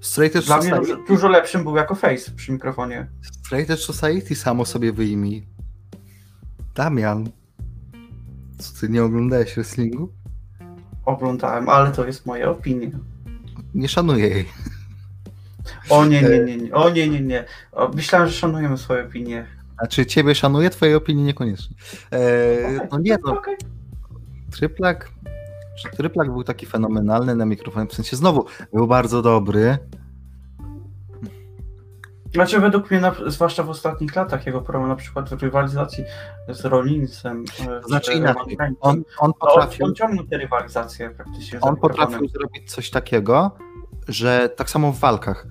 Straight 0.00 0.46
Dla 0.46 0.58
mnie 0.58 0.70
dużo, 0.70 0.96
dużo 1.08 1.28
lepszym 1.28 1.62
był 1.62 1.76
jako 1.76 1.94
face 1.94 2.30
przy 2.30 2.52
mikrofonie. 2.52 3.06
Straight 3.22 3.80
Society 3.80 4.34
samo 4.34 4.64
sobie 4.64 4.92
wyjmij. 4.92 5.46
Damian, 6.74 7.30
co 8.60 8.80
ty 8.80 8.88
nie 8.88 9.04
oglądałeś 9.04 9.54
wrestlingu? 9.54 10.12
Oglądałem, 11.04 11.68
ale 11.68 11.92
to 11.92 12.06
jest 12.06 12.26
moja 12.26 12.50
opinia. 12.50 12.90
Nie 13.74 13.88
szanuję 13.88 14.28
jej. 14.28 14.48
O 15.90 16.04
nie, 16.04 16.22
nie, 16.22 16.38
nie, 16.38 16.56
nie. 16.56 16.72
O 16.72 16.90
nie, 16.90 17.08
nie, 17.08 17.20
nie. 17.20 17.44
O, 17.72 17.88
myślałem, 17.88 18.28
że 18.28 18.34
szanujemy 18.34 18.78
swoje 18.78 19.04
opinie. 19.04 19.46
Znaczy 19.78 20.06
ciebie 20.06 20.34
szanuję, 20.34 20.70
twojej 20.70 20.94
opinii 20.94 21.24
niekoniecznie. 21.24 21.76
E, 22.12 22.88
no 22.92 22.98
nie, 22.98 23.16
no 23.24 23.32
Okej. 23.32 23.56
Tryplak, 24.50 25.10
Tryplak 25.96 26.30
był 26.30 26.44
taki 26.44 26.66
fenomenalny 26.66 27.34
na 27.34 27.46
mikrofonie, 27.46 27.86
w 27.86 27.94
sensie 27.94 28.16
znowu 28.16 28.46
był 28.72 28.86
bardzo 28.86 29.22
dobry. 29.22 29.78
Znaczy 32.34 32.60
według 32.60 32.90
mnie, 32.90 33.00
na, 33.00 33.14
zwłaszcza 33.26 33.62
w 33.62 33.70
ostatnich 33.70 34.16
latach, 34.16 34.46
jego 34.46 34.60
promo 34.60 34.86
na 34.86 34.96
przykład 34.96 35.30
w 35.30 35.42
rywalizacji 35.42 36.04
z 36.48 36.64
Rollinsem. 36.64 37.44
To 37.82 37.88
znaczy 37.88 38.12
inaczej, 38.12 38.58
on, 38.80 39.02
on 39.18 39.32
potrafił, 39.40 39.86
on 39.86 39.94
ciągnął 39.94 40.26
tę 40.26 40.38
rywalizację 40.38 41.10
praktycznie. 41.10 41.60
on 41.60 41.76
potrafił 41.76 42.28
zrobić 42.28 42.72
coś 42.72 42.90
takiego, 42.90 43.56
że 44.08 44.48
tak 44.56 44.70
samo 44.70 44.92
w 44.92 44.98
walkach, 44.98 45.46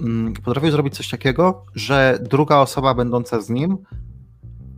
mm, 0.00 0.34
potrafił 0.34 0.70
zrobić 0.70 0.96
coś 0.96 1.08
takiego, 1.08 1.64
że 1.74 2.18
druga 2.22 2.56
osoba 2.56 2.94
będąca 2.94 3.40
z 3.40 3.50
nim 3.50 3.78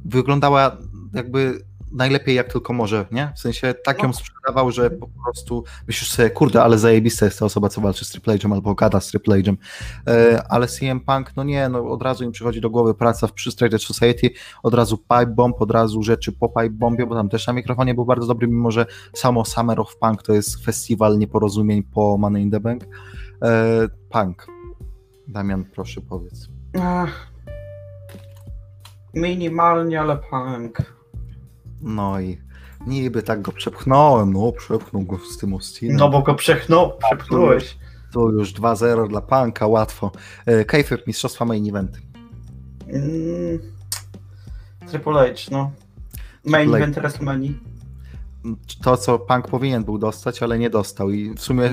wyglądała 0.04 0.76
jakby 1.14 1.67
najlepiej 1.92 2.34
jak 2.34 2.52
tylko 2.52 2.72
może, 2.72 3.06
nie? 3.10 3.32
W 3.36 3.40
sensie 3.40 3.74
tak 3.84 4.02
ją 4.02 4.08
No. 4.08 4.12
sprzedawał, 4.14 4.70
że 4.72 4.90
po 4.90 5.08
prostu 5.24 5.64
myślisz 5.86 6.10
sobie, 6.10 6.30
kurde, 6.30 6.62
ale 6.62 6.78
zajebista 6.78 7.24
jest 7.24 7.38
ta 7.38 7.44
osoba, 7.44 7.68
co 7.68 7.80
walczy 7.80 8.04
z 8.04 8.10
Triple 8.10 8.34
H'em 8.38 8.52
albo 8.52 8.74
gada 8.74 9.00
z 9.00 9.06
Triple 9.08 9.36
H'em. 9.42 9.56
E, 10.08 10.42
ale 10.48 10.66
CM 10.66 11.00
Punk, 11.00 11.36
no 11.36 11.44
nie, 11.44 11.68
no 11.68 11.90
od 11.90 12.02
razu 12.02 12.24
im 12.24 12.32
przychodzi 12.32 12.60
do 12.60 12.70
głowy 12.70 12.94
praca 12.94 13.26
w 13.26 13.32
Frustrated 13.32 13.82
Society, 13.82 14.30
od 14.62 14.74
razu 14.74 14.98
pipe 14.98 15.26
bomb, 15.26 15.62
od 15.62 15.70
razu 15.70 16.02
rzeczy 16.02 16.32
po 16.32 16.48
pipe 16.48 16.70
bombie, 16.70 17.06
bo 17.06 17.14
tam 17.14 17.28
też 17.28 17.46
na 17.46 17.52
mikrofonie 17.52 17.94
był 17.94 18.04
bardzo 18.06 18.26
dobry, 18.26 18.48
mimo 18.48 18.70
że 18.70 18.86
samo 19.14 19.44
Summer 19.44 19.80
of 19.80 19.96
Punk 19.96 20.22
to 20.22 20.32
jest 20.32 20.64
festiwal 20.64 21.18
nieporozumień 21.18 21.82
po 21.82 22.18
Money 22.18 22.42
in 22.42 22.50
the 22.50 22.60
Bank. 22.60 22.84
E, 23.42 23.88
Punk. 24.10 24.46
Damian, 25.28 25.64
proszę 25.64 26.00
powiedz. 26.00 26.48
Ach. 26.80 27.28
Minimalnie, 29.14 30.00
ale 30.00 30.16
punk. 30.16 30.97
No 31.82 32.20
i 32.20 32.38
niby 32.86 33.22
tak 33.22 33.42
go 33.42 33.52
przepchnąłem, 33.52 34.32
no 34.32 34.52
przepchnął 34.52 35.02
go 35.02 35.18
z 35.18 35.38
tym 35.38 35.52
Austinem. 35.52 35.96
No 35.96 36.08
bo 36.08 36.22
go 36.22 36.34
przechnął, 36.34 36.98
przepchnąłeś. 36.98 37.78
To 38.12 38.30
już 38.30 38.54
2-0 38.54 39.08
dla 39.08 39.20
Punka, 39.20 39.66
łatwo. 39.66 40.12
E, 40.46 40.64
Kayfabe, 40.64 41.02
Mistrzostwa 41.06 41.44
Main 41.44 41.68
Event. 41.68 41.98
Mm. 42.88 43.58
Triple 44.90 45.34
H, 45.34 45.48
no. 45.50 45.70
Main 46.44 46.68
Triple 46.68 46.78
event 46.78 46.94
WrestleMania. 46.94 47.50
To, 48.82 48.96
co 48.96 49.18
Punk 49.18 49.48
powinien 49.48 49.84
był 49.84 49.98
dostać, 49.98 50.42
ale 50.42 50.58
nie 50.58 50.70
dostał 50.70 51.10
i 51.10 51.34
w 51.34 51.40
sumie 51.40 51.72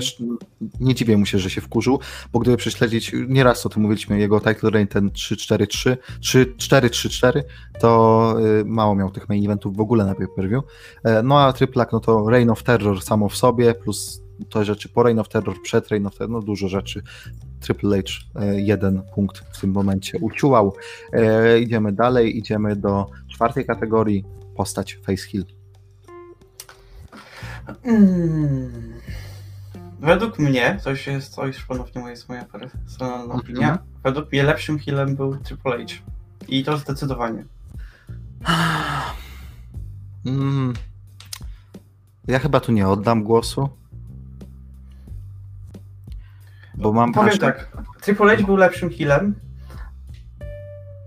nie 0.80 0.96
dziwię 0.96 1.18
mu 1.18 1.26
się, 1.26 1.40
że 1.40 1.50
się 1.50 1.62
wkurzył, 1.62 2.00
bo 2.34 2.40
gdyby 2.40 2.58
prześledzić, 2.58 3.12
nieraz 3.28 3.66
o 3.66 3.70
tym 3.70 3.82
mówiliśmy, 3.82 4.20
jego 4.20 4.40
title 4.40 4.70
reign 4.70 4.88
ten 4.88 5.10
3-4-3, 5.10 5.98
3-4-3-4, 6.22 7.42
to 7.80 8.36
y, 8.62 8.66
mało 8.66 8.96
miał 8.96 9.12
tych 9.12 9.30
main 9.30 9.46
eventów 9.46 9.78
w 9.78 9.80
ogóle 9.80 10.06
na 10.06 10.16
pay-per-view. 10.16 10.64
E, 11.04 11.24
No 11.24 11.40
a 11.40 11.54
Triplak, 11.54 11.92
no 11.92 12.00
to 12.00 12.30
Reign 12.30 12.50
of 12.50 12.64
Terror 12.64 13.02
samo 13.02 13.30
w 13.30 13.38
sobie, 13.38 13.74
plus 13.74 14.22
te 14.50 14.66
rzeczy 14.66 14.90
po 14.90 15.04
Reign 15.04 15.20
of 15.20 15.30
Terror, 15.30 15.56
przed 15.64 15.88
Reign 15.88 16.06
of 16.06 16.18
Terror, 16.18 16.30
no 16.30 16.42
dużo 16.42 16.68
rzeczy. 16.68 17.02
Triple 17.60 17.98
H 17.98 18.04
e, 18.36 18.62
jeden 18.62 19.02
punkt 19.16 19.38
w 19.40 19.62
tym 19.62 19.72
momencie 19.72 20.18
uciułał. 20.22 20.74
E, 21.14 21.60
Idziemy 21.60 21.92
dalej, 21.92 22.38
idziemy 22.38 22.76
do 22.76 23.06
czwartej 23.28 23.66
kategorii, 23.66 24.26
postać 24.56 25.00
Face 25.06 25.28
Hill. 25.28 25.46
Mm. 27.84 28.94
Według 30.00 30.40
mnie, 30.40 30.80
to 30.84 30.90
już 30.90 31.08
jest, 31.08 31.36
to 31.36 31.48
już 31.48 31.66
ponownie 31.66 32.02
moja, 32.02 32.12
jest 32.12 32.30
moja 32.30 32.46
personalna 32.46 33.24
Mhm. 33.24 33.40
opinia, 33.40 33.78
według 34.04 34.32
mnie 34.32 34.44
lepszym 34.44 34.80
healem 34.80 35.16
był 35.16 35.38
Triple 35.38 35.78
H. 35.78 35.94
I 36.48 36.64
to 36.64 36.78
zdecydowanie. 36.78 37.46
Mm. 40.26 40.74
Ja 42.28 42.40
chyba 42.40 42.60
tu 42.60 42.72
nie 42.72 42.88
oddam 42.88 43.24
głosu. 43.24 43.70
Bo 46.76 46.94
mam 46.94 47.14
Powiem 47.14 47.30
wrażenie- 47.30 47.54
tak, 47.54 47.78
Triple 48.02 48.38
H 48.38 48.44
był 48.44 48.56
lepszym 48.56 48.90
healem, 48.90 49.36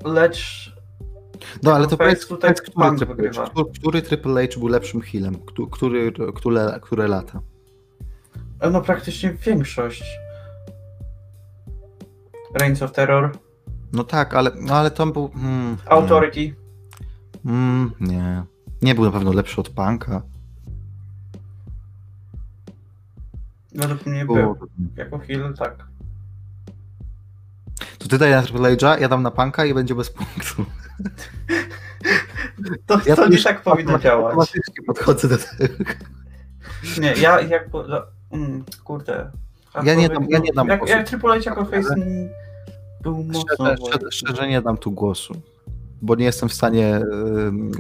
lecz 0.05 0.73
No 1.63 1.75
ale 1.75 1.87
to 1.87 1.97
powiedz, 1.97 2.27
tutaj 2.27 2.55
powiedz 2.75 3.03
który, 3.05 3.31
który, 3.31 3.71
który 3.79 4.03
Triple 4.03 4.49
H 4.49 4.59
był 4.59 4.69
lepszym 4.69 5.01
healem? 5.01 5.35
Któ- 5.35 5.67
Który, 5.67 6.13
które, 6.35 6.81
które 6.83 7.09
lata? 7.09 7.41
no 8.73 8.81
praktycznie 8.81 9.33
większość. 9.33 10.05
Reigns 12.55 12.83
of 12.83 12.93
Terror, 12.93 13.33
No 13.93 14.05
tak, 14.05 14.35
ale, 14.35 14.51
no 14.61 14.75
ale 14.75 14.91
to 14.91 15.07
był... 15.07 15.31
Mm, 15.35 15.77
Authority, 15.87 16.55
mm, 17.47 17.91
nie. 18.01 18.43
Nie 18.83 18.95
był 18.95 19.05
na 19.05 19.11
pewno 19.11 19.33
lepszy 19.33 19.61
od 19.61 19.69
Punka. 19.69 20.23
według 23.75 24.07
mnie 24.07 24.25
był. 24.25 24.57
Jako 24.97 25.19
heal, 25.19 25.55
tak. 25.55 25.88
To 27.99 28.09
ty 28.09 28.19
daj 28.19 28.31
na 28.31 28.43
Triple 28.43 28.77
H'a, 28.77 29.01
ja 29.01 29.09
dam 29.09 29.23
na 29.23 29.31
Punka 29.31 29.65
i 29.65 29.75
będzie 29.75 29.95
bez 29.95 30.11
punktu. 30.11 30.65
To, 32.87 33.01
Ja 33.07 33.17
to 33.17 33.27
nie 33.29 33.35
już 33.35 33.45
tak 33.45 33.63
powinno 33.63 33.99
działać. 33.99 34.25
Automatycznie 34.25 34.85
podchodzę 34.87 35.29
do 35.29 35.37
tego. 35.39 35.75
Nie, 37.01 37.13
ja 37.13 37.41
jak. 37.41 37.73
no, 37.73 37.85
Mm, 38.33 38.65
kurde. 38.85 39.31
A 39.75 39.85
Ja 39.85 39.95
nie 39.95 40.09
dam- 40.09 40.27
ja 40.29 40.39
nie 40.39 40.49
no, 40.49 40.55
dam 40.55 40.69
Jak, 40.69 40.79
głosu. 40.79 40.93
jak 40.93 41.09
Triple 41.09 41.31
H 41.41 41.51
jako 41.51 41.65
face 41.65 41.95
był 43.03 43.25
mocno. 43.25 43.77
Szczerze, 43.77 44.11
szczerze, 44.13 44.49
nie 44.49 44.63
dam 44.63 44.77
tu 44.77 44.91
głosu, 44.93 45.41
bo 46.03 46.15
nie 46.15 46.25
jestem 46.25 46.49
w 46.49 46.55
stanie 46.55 47.01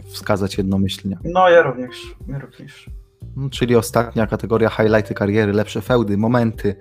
wskazać 0.06 0.58
jednomyślnie. 0.58 1.18
No 1.24 1.48
ja 1.48 1.62
również. 1.62 1.96
Ja 2.28 2.38
również. 2.38 2.90
No, 3.36 3.50
Czyli 3.50 3.76
ostatnia 3.76 4.26
kategoria 4.26 4.68
highlighty 4.70 5.14
kariery, 5.14 5.52
lepsze 5.52 5.80
feudy, 5.82 6.16
momenty 6.18 6.74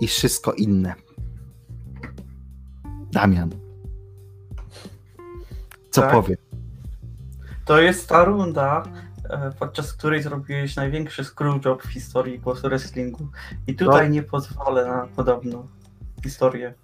i 0.00 0.06
wszystko 0.06 0.52
inne. 0.52 0.94
Damian. 3.12 3.50
Co 5.90 6.00
Tak? 6.00 6.10
powie? 6.12 6.36
To 7.64 7.80
jest 7.80 8.08
ta 8.08 8.24
runda, 8.24 8.82
e, 9.30 9.52
podczas 9.58 9.92
której 9.92 10.22
zrobiłeś 10.22 10.76
największy 10.76 11.24
screwjob 11.24 11.82
w 11.82 11.88
historii 11.92 12.38
głosu 12.38 12.68
wrestlingu. 12.68 13.28
I 13.66 13.74
tutaj 13.74 14.08
No. 14.08 14.14
nie 14.14 14.22
pozwolę 14.22 14.86
na 14.86 15.06
podobną 15.16 15.68
historię. 16.24 16.74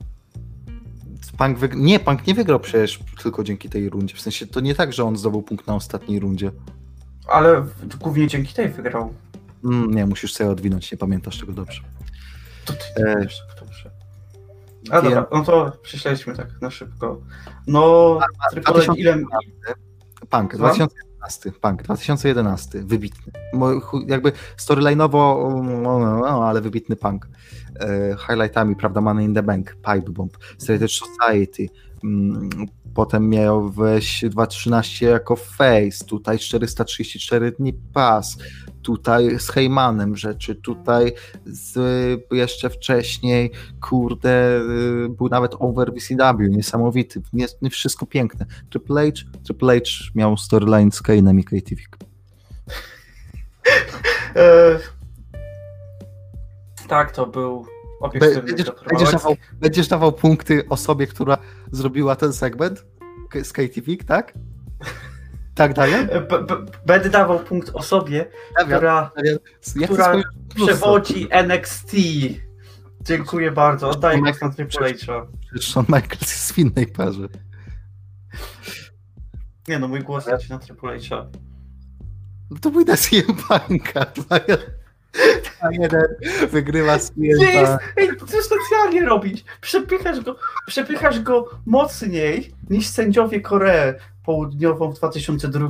Punk 1.38 1.58
wyg- 1.58 1.76
nie, 1.76 2.00
Punk 2.00 2.26
nie 2.26 2.34
wygrał 2.34 2.60
przecież 2.60 3.00
tylko 3.22 3.44
dzięki 3.44 3.68
tej 3.68 3.88
rundzie. 3.90 4.14
W 4.16 4.20
sensie 4.20 4.46
to 4.46 4.60
nie 4.60 4.74
tak, 4.74 4.92
że 4.92 5.04
on 5.04 5.16
zdobył 5.16 5.42
punkt 5.42 5.66
na 5.66 5.74
ostatniej 5.74 6.20
rundzie. 6.20 6.50
Ale 7.28 7.66
głównie 8.00 8.26
dzięki 8.28 8.54
tej 8.54 8.68
wygrał. 8.68 9.14
Mm, 9.64 9.94
nie, 9.94 10.06
musisz 10.06 10.34
sobie 10.34 10.50
odwinąć, 10.50 10.92
nie 10.92 10.98
pamiętasz 10.98 11.38
tego 11.40 11.52
dobrze. 11.52 11.82
To 12.64 12.72
ty 12.72 13.02
E, 13.04 13.14
nie 13.14 13.22
wiesz, 13.22 13.38
tak 13.38 13.48
dobrze. 13.48 13.57
A 14.90 15.00
Wiem. 15.00 15.04
dobra, 15.04 15.26
no 15.32 15.44
to 15.44 15.72
prześledźmy 15.82 16.36
tak 16.36 16.48
na 16.62 16.70
szybko. 16.70 17.20
No, 17.66 18.18
2011. 18.52 19.00
ile, 19.00 19.24
Punk, 20.30 20.52
Co? 20.52 20.58
2011, 20.58 21.52
Punk, 21.60 21.82
2011, 21.82 22.84
wybitny. 22.84 23.32
Jakby 24.06 24.32
storyline'owo, 24.56 25.52
no, 25.82 25.98
no, 25.98 26.18
no, 26.18 26.48
ale 26.48 26.60
wybitny 26.60 26.96
Punk. 26.96 27.28
E, 27.80 28.16
highlightami, 28.28 28.76
prawda, 28.76 29.00
Money 29.00 29.24
in 29.24 29.34
the 29.34 29.42
Bank, 29.42 29.74
Pipe 29.74 30.10
Bomb, 30.10 30.30
Strategy 30.58 30.94
Society, 30.94 31.70
mm, 32.04 32.48
potem 32.98 33.28
miał 33.28 33.70
weź 33.70 34.24
2.13 34.24 35.06
jako 35.06 35.36
face, 35.36 36.04
tutaj 36.06 36.38
434 36.38 37.52
dni 37.52 37.72
pas, 37.72 38.38
tutaj 38.82 39.40
z 39.40 39.48
Heymanem 39.48 40.16
rzeczy, 40.16 40.54
tutaj 40.54 41.12
z, 41.46 41.78
jeszcze 42.32 42.70
wcześniej, 42.70 43.50
kurde, 43.80 44.60
y, 44.60 45.08
był 45.08 45.28
nawet 45.28 45.54
over 45.58 45.92
VCW, 45.94 46.48
niesamowity, 46.48 47.22
nie, 47.32 47.46
nie 47.62 47.70
wszystko 47.70 48.06
piękne. 48.06 48.46
Triple 48.70 49.06
H, 49.06 49.12
Triple 49.44 49.80
H 49.80 49.84
miał 50.14 50.36
storyline 50.36 50.92
z 50.92 51.02
Kane'em 51.02 51.38
i 51.38 51.44
KTV. 51.44 51.80
E, 54.36 54.78
tak, 56.88 57.12
to 57.12 57.26
był 57.26 57.66
Będziesz, 58.12 58.40
będziesz, 58.88 59.12
dawał, 59.12 59.36
będziesz 59.52 59.88
dawał 59.88 60.12
punkty 60.12 60.68
osobie, 60.68 61.06
która 61.06 61.38
zrobiła 61.72 62.16
ten 62.16 62.32
segment 62.32 62.84
z 63.42 63.52
KTV, 63.52 63.96
tak? 64.06 64.32
Tak, 65.54 65.74
Damian? 65.74 66.08
E, 66.10 66.20
b- 66.20 66.46
Będę 66.86 67.10
dawał 67.10 67.38
punkt 67.38 67.70
osobie, 67.74 68.26
która 68.66 69.10
która 69.84 70.22
przewodzi 70.54 71.28
NXT. 71.30 71.92
Dziękuję 73.00 73.50
bardzo. 73.52 73.88
Oddaję 73.90 74.18
głos 74.22 74.40
na 74.40 74.50
Triple 74.50 74.88
Shawn 75.60 75.86
Michaels 75.88 76.20
jest 76.20 76.52
w 76.52 76.58
innej 76.58 76.86
parze. 76.86 77.28
Nie 79.68 79.78
no, 79.78 79.88
mój 79.88 80.00
głos 80.02 80.26
leci 80.26 80.50
na 80.50 80.58
Triple 80.58 80.96
H'a. 80.98 81.26
No 82.50 82.58
to 82.60 82.70
pójdę 82.70 82.96
z 82.96 83.08
CM 83.08 83.36
Punk'a. 85.60 85.88
2-1 85.88 86.48
wygrywa 86.50 86.98
Punk. 86.98 87.80
ej, 87.96 88.08
co 88.26 88.42
specjalnie 88.42 89.04
robić? 89.04 89.44
Przepychasz 89.60 90.20
go, 90.20 90.36
przepychasz 90.66 91.20
go 91.20 91.48
mocniej 91.66 92.52
niż 92.70 92.86
sędziowie 92.86 93.40
Koreę 93.40 93.94
Południową 94.24 94.92
w 94.92 94.96
2002. 94.96 95.68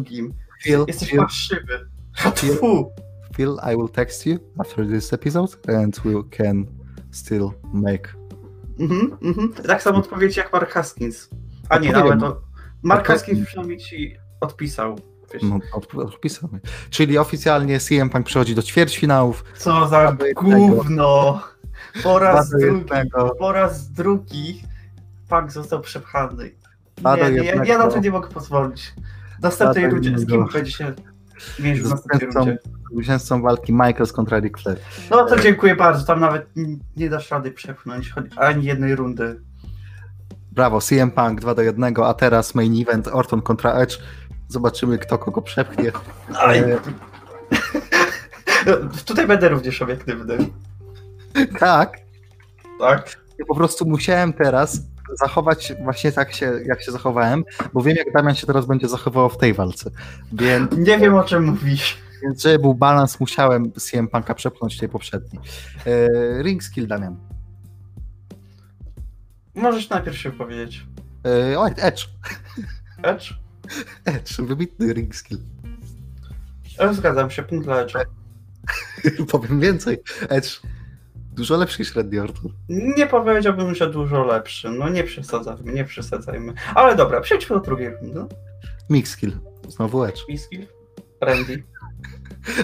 Phil, 0.63 0.85
Jesteś 0.89 1.09
Phil, 1.11 1.19
parszywy. 1.19 1.89
Tfu. 2.35 2.93
Phil, 3.37 3.57
I 3.73 3.77
will 3.77 3.89
text 3.89 4.27
you 4.27 4.39
after 4.59 4.87
this 4.87 5.13
episode 5.13 5.53
and 5.83 6.01
we 6.05 6.13
can 6.31 6.67
still 7.11 7.51
make 7.73 8.19
Mhm, 8.81 9.19
mhm. 9.23 9.53
Tak 9.53 9.83
samo 9.83 9.99
odpowiedź 9.99 10.37
jak 10.37 10.53
Mark 10.53 10.71
Haskins. 10.71 11.29
A 11.69 11.79
nie, 11.79 11.97
ale 11.97 12.19
to. 12.19 12.41
Mark 12.83 13.07
Haskins 13.07 13.47
przynajmniej 13.47 13.79
ci 13.79 14.17
odpisał. 14.41 14.99
Wiesz. 15.33 15.43
No, 15.43 15.59
od- 15.73 15.95
odpisamy. 15.95 16.61
Czyli 16.91 17.19
oficjalnie 17.19 17.81
CM 17.81 18.11
Punk 18.11 18.27
przechodzi 18.27 18.55
do 18.55 18.63
ćwierćfinałów. 18.63 19.45
Co 19.59 19.89
za 19.89 20.17
gówno! 20.35 21.43
Po 22.03 22.19
raz 22.19 22.51
drugi, 22.51 22.91
po 23.39 23.53
raz 23.53 23.91
drugi 23.93 24.63
Punk 25.29 25.53
został 25.53 25.81
przepchany. 25.81 26.51
Nie, 27.17 27.31
nie, 27.31 27.45
ja, 27.45 27.65
ja 27.65 27.79
na 27.79 27.87
to 27.87 27.99
nie 28.01 28.11
mogę 28.11 28.29
pozwolić. 28.29 28.95
Następnej 29.43 29.91
rundzie, 29.91 30.19
z 30.19 30.27
kim 30.27 30.47
będzie 30.53 30.73
się 30.73 30.93
mierzył 31.59 31.87
w 31.87 31.91
następnej 31.91 32.31
rundzie? 32.31 32.59
zwycięzcą 32.93 33.43
walki 33.43 33.73
Michaels 33.73 34.13
kontra 34.13 34.39
Ric 34.39 34.59
Flair. 34.63 34.79
No 35.11 35.25
to 35.25 35.41
dziękuję 35.41 35.77
bardzo, 35.77 36.07
tam 36.07 36.21
nawet 36.21 36.51
nie 36.97 37.11
dasz 37.11 37.31
rady 37.31 37.51
przepchnąć 37.51 38.13
ani 38.37 38.65
jednej 38.65 38.97
rundy. 38.97 39.41
Brawo, 40.53 40.81
CM 40.81 41.11
Punk 41.11 41.41
2 41.41 41.55
do 41.55 41.63
1, 41.63 41.95
a 42.05 42.15
teraz 42.15 42.55
main 42.55 42.83
event 42.83 43.09
Orton 43.09 43.43
kontra 43.43 43.73
Edge. 43.73 43.99
Zobaczymy, 44.49 44.99
kto 44.99 45.19
kogo 45.19 45.43
przepchnie. 45.43 45.93
Aj. 46.39 46.59
E, 46.59 46.79
Tutaj 49.07 49.27
będę 49.27 49.49
również 49.49 49.83
obiektywny. 49.83 50.37
tak, 51.59 51.99
Tak? 52.81 53.21
ja 53.39 53.45
po 53.47 53.55
prostu 53.55 53.87
musiałem 53.89 54.33
teraz 54.33 54.81
zachować 55.21 55.73
właśnie 55.85 56.13
tak 56.13 56.33
się, 56.33 56.53
jak 56.67 56.83
się 56.83 56.93
zachowałem, 56.93 57.45
bo 57.73 57.83
wiem, 57.83 57.97
jak 57.97 58.13
Damian 58.13 58.35
się 58.35 58.47
teraz 58.47 58.67
będzie 58.67 58.89
zachowywał 58.89 59.29
w 59.29 59.39
tej 59.39 59.55
walce. 59.55 59.91
Więc, 60.33 60.73
Nie 60.77 60.99
wiem 60.99 61.15
o 61.15 61.25
czym 61.25 61.45
mówisz. 61.45 61.99
więc 62.23 62.43
żeby 62.43 62.59
był 62.59 62.75
balans, 62.75 63.21
musiałem 63.21 63.73
CM 63.73 64.09
Punka 64.09 64.35
przepchnąć 64.35 64.79
tej 64.79 64.89
poprzedniej. 64.89 65.43
E, 65.87 66.43
ring 66.43 66.63
skill, 66.63 66.87
Damian. 66.87 67.17
Możesz 69.55 69.89
najpierw 69.91 70.17
się 70.17 70.31
powiedzieć. 70.33 70.87
E, 71.53 71.59
oj, 71.59 71.71
Edge. 71.77 72.05
Edge? 73.03 73.35
Edge, 74.05 74.37
wybitny 74.39 74.93
ring 74.93 75.15
skill. 75.15 75.39
Zgadzam 76.93 77.31
się, 77.31 77.43
punkt 77.43 77.65
dla 77.65 77.87
Edge'a. 77.87 78.05
Powiem 79.33 79.61
więcej. 79.61 79.99
Edge 80.29 80.61
dużo 81.39 81.57
lepszy 81.57 81.83
niż 81.83 81.95
Randy 81.97 82.23
Orton. 82.23 82.53
Nie 82.69 83.07
powiedziałbym, 83.07 83.75
że 83.75 83.91
dużo 83.91 84.25
lepszy. 84.25 84.71
No 84.71 84.89
nie 84.89 85.05
przesadzajmy, 85.05 85.73
nie 85.73 85.85
przesadzajmy. 85.85 86.53
Ale 86.75 86.97
dobra, 86.97 87.21
przejdźmy 87.21 87.57
do 87.57 87.63
drugiej 87.63 87.91
rundy. 87.91 88.35
Mix 88.91 89.11
skill. 89.11 89.33
Znowu 89.69 90.05
Edge. 90.05 90.29
Miski? 90.29 90.67
Randy? 91.21 91.63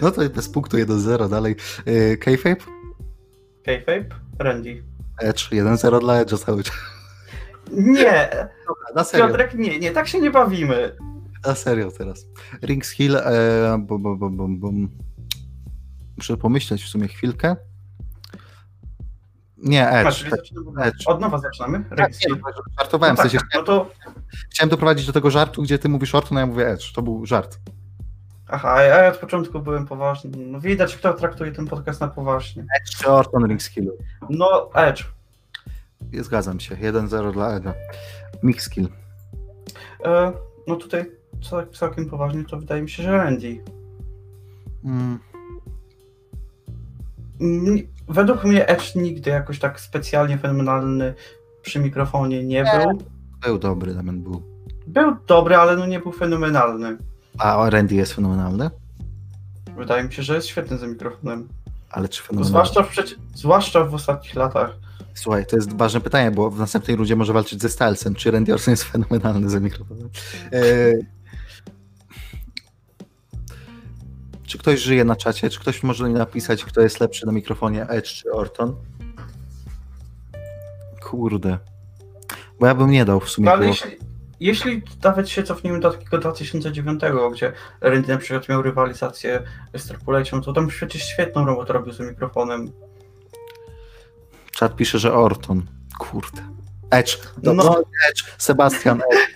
No 0.03 0.11
to 0.11 0.31
bez 0.31 0.49
punktu 0.49 0.77
1-0 0.77 1.31
dalej. 1.31 1.57
E, 1.87 2.17
Kayfabe? 2.17 2.57
Kayfabe? 3.65 4.05
Randy. 4.39 4.83
Edge 5.19 5.51
1-0 5.51 6.01
dla 6.01 6.25
Edge'a 6.25 6.39
cały 6.39 6.63
czas. 6.63 6.94
Nie, 7.73 8.29
Dobra, 8.69 8.85
na 8.95 9.05
serio. 9.05 9.27
Piotrek, 9.29 9.55
nie, 9.55 9.79
nie, 9.79 9.91
tak 9.91 10.09
się 10.09 10.21
nie 10.21 10.31
bawimy. 10.31 10.97
Na 11.47 11.55
serio 11.55 11.91
teraz. 11.99 12.27
Ring 12.63 12.87
skill. 12.87 13.17
E, 13.17 13.79
bum, 13.79 14.03
bum, 14.03 14.19
bum, 14.19 14.37
bum, 14.37 14.59
bum. 14.61 14.89
Muszę 16.17 16.37
pomyśleć 16.37 16.83
w 16.85 16.89
sumie 16.89 17.09
chwilkę. 17.09 17.57
Nie, 19.57 19.89
Edge. 19.91 20.23
tak. 20.23 20.31
zaczynamy, 20.31 20.83
Edge. 20.83 21.07
od 21.07 21.21
nowa 21.21 21.39
zaczynamy? 21.39 21.85
Tak, 21.91 21.99
Randy. 21.99 22.19
nie, 22.31 22.37
żartowałem, 22.79 23.17
No 23.17 23.23
w 23.23 23.23
sensie 23.23 23.39
tak, 23.39 23.49
no 23.55 23.63
to, 23.63 23.91
chciałem 24.51 24.71
doprowadzić 24.71 25.07
do 25.07 25.13
tego 25.13 25.31
żartu, 25.31 25.63
gdzie 25.63 25.79
ty 25.79 25.89
mówisz 25.89 26.15
Orton, 26.15 26.39
a 26.39 26.41
ja 26.41 26.47
mówię 26.47 26.69
Edge. 26.69 26.93
To 26.93 27.03
był 27.03 27.27
żart. 27.27 27.59
aha, 28.49 28.83
ja 28.83 29.09
od 29.09 29.17
początku 29.17 29.61
byłem 29.61 29.87
poważny. 29.87 30.31
No 30.47 30.61
widać, 30.61 30.97
kto 30.97 31.15
traktuje 31.15 31.53
ten 31.53 31.67
podcast 31.67 32.01
na 32.01 32.09
poważnie. 32.09 32.63
Edge 32.63 32.97
czy 32.97 33.09
Orton 33.11 33.47
ring 33.47 33.63
skillu? 33.63 33.93
No, 34.31 34.71
Edge. 34.75 35.05
Zgadzam 36.13 36.61
się. 36.61 36.77
1-0 36.77 37.33
dla 37.33 37.61
Edge'a. 37.61 37.73
Mix 38.43 38.65
skill. 38.65 38.89
E, 40.05 40.33
no 40.67 40.77
tutaj 40.77 41.11
cał- 41.51 41.67
całkiem 41.73 42.11
poważnie 42.11 42.45
to 42.45 42.57
wydaje 42.59 42.83
mi 42.83 42.91
się, 42.91 43.03
że 43.03 43.11
Randy. 43.19 43.65
Mm, 44.85 45.19
Mm, 47.41 47.79
Według 48.09 48.45
mnie 48.45 48.67
Edge 48.69 48.95
nigdy 48.95 49.31
jakoś 49.31 49.59
tak 49.59 49.81
specjalnie 49.81 50.39
fenomenalny 50.39 51.15
przy 51.63 51.81
mikrofonie 51.81 52.45
nie 52.45 52.65
był. 52.65 52.99
był 53.43 53.59
dobry, 53.59 53.95
Damian 53.95 54.23
był. 54.23 54.43
Był 54.87 55.17
dobry, 55.27 55.57
ale 55.57 55.77
no 55.77 55.87
nie 55.87 56.01
był 56.01 56.13
fenomenalny. 56.13 56.97
A 57.39 57.71
Randy 57.71 57.95
jest 57.95 58.13
fenomenalny? 58.13 58.71
Wydaje 59.77 60.05
mi 60.05 60.13
się, 60.13 60.23
że 60.23 60.35
jest 60.35 60.47
świetny 60.47 60.79
za 60.79 60.87
mikrofonem. 60.87 61.49
Ale 61.91 62.09
czy 62.09 62.23
fenomenalny? 62.23 62.49
Zwłaszcza 62.49 62.83
w, 62.83 62.91
przeci- 62.91 63.19
zwłaszcza 63.35 63.85
w 63.85 63.95
ostatnich 63.95 64.35
latach. 64.35 64.71
Słuchaj, 65.15 65.47
to 65.47 65.57
jest 65.57 65.77
ważne 65.77 66.01
pytanie, 66.01 66.31
bo 66.31 66.51
w 66.51 66.59
następnej 66.59 66.97
rundzie 66.97 67.17
może 67.17 67.33
walczyć 67.33 67.63
ze 67.63 67.69
Stylesem. 67.69 68.15
Czy 68.15 68.31
Randy 68.31 68.55
Orton 68.55 68.73
jest 68.73 68.85
fenomenalny 68.85 69.51
za 69.51 69.61
mikrofonem? 69.61 70.09
Czy 74.47 74.59
ktoś 74.59 74.81
żyje 74.81 75.05
na 75.05 75.17
czacie? 75.17 75.51
Czy 75.51 75.61
ktoś 75.61 75.83
może 75.83 76.09
mi 76.09 76.15
napisać, 76.15 76.65
kto 76.65 76.81
jest 76.81 77.01
lepszy 77.01 77.27
na 77.27 77.33
mikrofonie, 77.33 77.87
Edge 77.89 78.09
czy 78.09 78.33
Orton? 78.33 78.77
Kurde. 81.03 81.59
Bo 82.61 82.67
ja 82.67 82.75
bym 82.75 82.91
nie 82.91 83.05
dał 83.05 83.21
w 83.21 83.31
sumie. 83.31 83.47
No 83.47 83.53
ale 83.53 83.67
jeśli, 83.67 83.91
jeśli 84.41 84.83
nawet 85.05 85.29
się 85.29 85.43
cofniemy 85.43 85.81
do 85.81 85.91
takiego 85.91 86.19
2009, 86.19 87.03
gdzie 87.33 87.53
Randy 87.81 88.13
na 88.13 88.19
przykład 88.19 88.49
miał 88.49 88.63
rywalizację 88.63 89.43
z 89.77 89.87
Triple 89.87 90.25
to 90.45 90.53
tam 90.53 90.69
przecież 90.69 91.03
świetną 91.03 91.47
robotę 91.47 91.73
robił 91.73 91.93
z 91.93 92.01
mikrofonem. 92.01 92.73
Czat 94.55 94.77
pisze, 94.77 94.99
że 94.99 95.15
Orton. 95.15 95.63
Kurde. 95.99 96.43
Edge. 96.91 97.19
No, 97.43 97.55
No. 97.55 97.83
Edge. 98.11 98.25
Sebastian 98.39 99.01
Edge. 99.13 99.35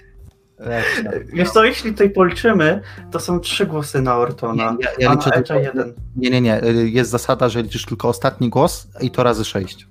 Wiesz 1.32 1.50
co, 1.50 1.64
jeśli 1.64 1.92
tutaj 1.92 2.10
policzymy, 2.10 2.80
to 3.10 3.20
są 3.20 3.40
trzy 3.40 3.66
głosy 3.66 4.02
na 4.02 4.16
Ortona, 4.16 4.76
Nie, 4.78 4.84
ja, 4.84 4.90
ja 4.98 5.10
a 5.10 5.54
na 5.54 5.60
jeden. 5.60 5.94
Nie, 6.16 6.30
nie, 6.30 6.40
nie. 6.40 6.60
Jest 6.84 7.10
zasada, 7.10 7.48
że 7.48 7.62
liczysz 7.62 7.84
tylko 7.86 8.08
ostatni 8.08 8.48
głos 8.50 8.88
i 9.00 9.10
to 9.10 9.22
razy 9.22 9.44
sześć. 9.44 9.88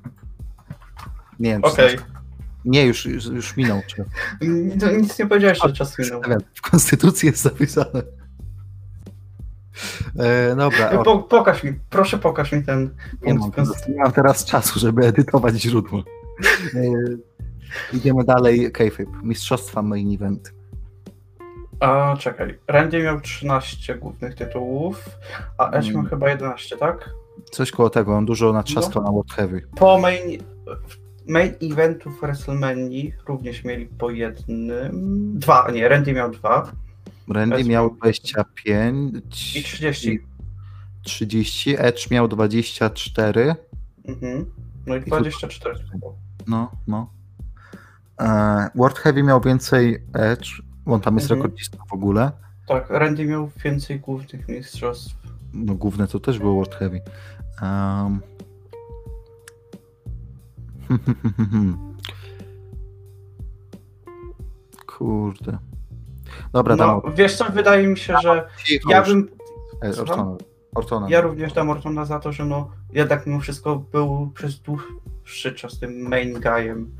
Nie 1.40 1.50
wiem, 1.50 1.64
Okej. 1.64 1.90
znaczy- 1.90 2.12
Nie, 2.66 2.86
już, 2.86 3.06
już, 3.06 3.26
już 3.26 3.58
minął. 3.58 3.82
Czy... 3.88 4.06
No, 4.82 4.92
Nic 4.92 5.20
nie 5.20 5.28
powiedziałeś, 5.28 5.60
że 5.64 5.74
czas 5.74 6.00
minął. 6.00 6.22
W 6.54 6.62
Konstytucji 6.62 7.28
jest 7.28 7.42
zapisane. 7.42 8.02
E, 10.20 10.56
dobra, 10.56 10.92
o, 10.92 11.04
Po, 11.04 11.20
pokaż 11.20 11.64
mi, 11.64 11.74
proszę 11.90 12.18
pokaż 12.18 12.52
mi 12.52 12.64
ten 12.64 12.90
nie, 13.22 13.34
mam, 13.34 13.52
punkt. 13.52 13.88
nie 13.90 13.96
mam 13.96 14.12
teraz 14.12 14.46
czasu, 14.46 14.80
żeby 14.80 15.06
edytować 15.06 15.56
źródło. 15.56 16.04
E, 16.74 16.82
idziemy 17.98 18.24
dalej. 18.24 18.72
Kayfabe. 18.72 19.12
Mistrzostwa 19.24 19.82
main 19.82 20.14
event. 20.16 20.54
A 21.80 22.16
czekaj, 22.20 22.60
Randy 22.68 23.04
miał 23.04 23.22
13 23.22 23.96
głównych 23.96 24.36
tytułów, 24.36 25.06
a 25.58 25.70
Edge 25.72 25.86
Mm. 25.90 25.96
miał 26.02 26.06
chyba 26.10 26.30
11, 26.30 26.78
tak? 26.78 27.10
Coś 27.52 27.72
koło 27.72 27.90
tego, 27.90 28.16
on 28.16 28.26
dużo 28.26 28.54
natrzaskał 28.54 29.04
No. 29.04 29.10
na 29.10 29.14
World 29.14 29.32
Heavy. 29.34 29.62
Po 29.76 30.00
main, 30.00 30.22
main 31.28 31.54
eventów 31.62 32.22
WrestleMania 32.22 33.12
również 33.28 33.64
mieli 33.64 33.86
po 33.86 34.10
jednym, 34.10 35.40
dwa, 35.40 35.72
nie, 35.74 35.90
Randy 35.90 36.14
miał 36.14 36.32
dwa 36.32 36.72
Randy 37.30 37.64
miał 37.64 37.66
miał- 37.86 37.96
25, 37.96 39.56
i 39.58 39.64
30. 39.64 40.20
30, 41.02 41.76
Edge 41.78 42.12
miał 42.12 42.28
24. 42.28 43.56
Mhm. 44.08 44.52
No 44.88 44.96
i 44.96 45.00
tu- 45.00 45.06
24. 45.06 45.80
No, 46.48 46.72
no. 46.88 47.10
E, 48.22 48.70
World 48.76 49.00
Heavy 49.00 49.24
miał 49.24 49.42
więcej 49.42 50.04
Edge, 50.14 50.48
bo 50.86 50.94
on 50.94 51.02
tam 51.02 51.16
jest 51.16 51.32
Mhm. 51.32 51.42
rekordzistą 51.42 51.78
w 51.90 51.94
ogóle. 51.94 52.32
Tak, 52.68 52.90
Randy 52.90 53.26
miał 53.26 53.50
więcej 53.64 54.00
głównych 54.00 54.48
mistrzostw. 54.48 55.16
No 55.54 55.76
główne 55.76 56.08
to 56.08 56.20
też 56.20 56.40
było 56.40 56.54
World 56.56 56.76
Heavy. 56.76 57.02
Um. 57.62 58.20
Kurde. 64.88 65.58
Dobra, 66.54 66.76
No, 66.76 67.02
dam. 67.06 67.16
wiesz 67.16 67.36
co, 67.36 67.46
wydaje 67.46 67.88
mi 67.88 67.98
się, 67.98 68.14
że 68.22 68.48
ja 68.90 69.02
bym, 69.04 69.28
E? 69.84 69.90
Ortona. 70.02 70.36
Ortona. 70.76 71.10
ja 71.10 71.22
również 71.22 71.54
dam 71.54 71.70
Ortona 71.70 72.06
za 72.06 72.20
to, 72.20 72.32
że 72.32 72.46
no 72.46 72.70
jednak 72.94 73.28
mimo 73.28 73.40
wszystko 73.40 73.76
był 73.76 74.32
przez 74.36 74.60
dłuższy 74.60 75.52
czas 75.56 75.80
tym 75.80 76.02
main 76.10 76.34
guyem. 76.42 76.92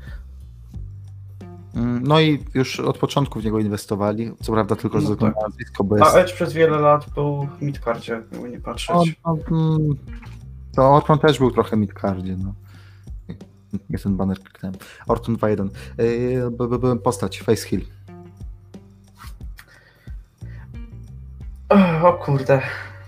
Mm, 1.74 2.02
No 2.02 2.20
i 2.20 2.44
już 2.54 2.80
od 2.80 2.98
początku 2.98 3.40
w 3.40 3.44
niego 3.44 3.58
inwestowali. 3.60 4.32
Co 4.42 4.52
prawda 4.52 4.76
tylko 4.76 5.00
No 5.00 5.16
tak. 5.16 5.34
nazwisko, 5.42 5.84
bo 5.84 5.96
A 5.96 5.98
jest. 5.98 6.16
Edge 6.16 6.32
przez 6.32 6.52
wiele 6.52 6.78
lat 6.78 7.06
był 7.14 7.48
w 7.58 7.62
midcardzie, 7.62 8.12
jakby 8.12 8.48
nie 8.50 8.60
patrzeć. 8.60 8.96
On, 9.22 9.38
on, 9.50 9.70
mm, 9.70 9.94
to 10.76 10.90
Orton 10.94 11.18
też 11.18 11.38
był 11.38 11.50
trochę 11.50 11.76
midcardzie, 11.76 12.36
no. 12.44 12.54
Nie 13.90 13.98
ten 13.98 14.16
banner 14.16 14.38
kliknąłem. 14.40 14.76
Orton 15.06 15.36
2-1. 15.36 15.68
Yy, 15.98 16.96
postać, 17.04 17.42
face 17.42 17.68
heel. 17.68 17.80
O 22.04 22.12
kurde. 22.12 22.60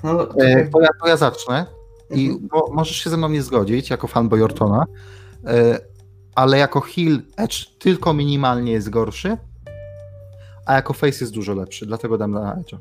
No, 0.04 0.22
E, 0.22 0.26
tutaj- 0.26 0.70
to, 0.70 0.80
ja, 0.80 0.88
to 1.02 1.08
ja 1.08 1.16
zacznę 1.16 1.66
i 2.10 2.26
Mhm. 2.30 2.48
bo 2.48 2.70
możesz 2.72 2.96
się 2.96 3.10
ze 3.10 3.16
mną 3.16 3.28
nie 3.28 3.42
zgodzić 3.42 3.90
jako 3.90 4.06
fanboy 4.06 4.44
Ortona, 4.44 4.84
e, 5.46 5.78
ale 6.34 6.58
jako 6.58 6.80
heel 6.80 7.22
Edge 7.36 7.66
tylko 7.78 8.12
minimalnie 8.14 8.72
jest 8.72 8.90
gorszy, 8.90 9.36
a 10.66 10.74
jako 10.74 10.92
face 10.92 11.18
jest 11.20 11.32
dużo 11.34 11.54
lepszy, 11.54 11.86
dlatego 11.86 12.18
dam 12.18 12.30
na 12.30 12.56
Edge'a. 12.56 12.78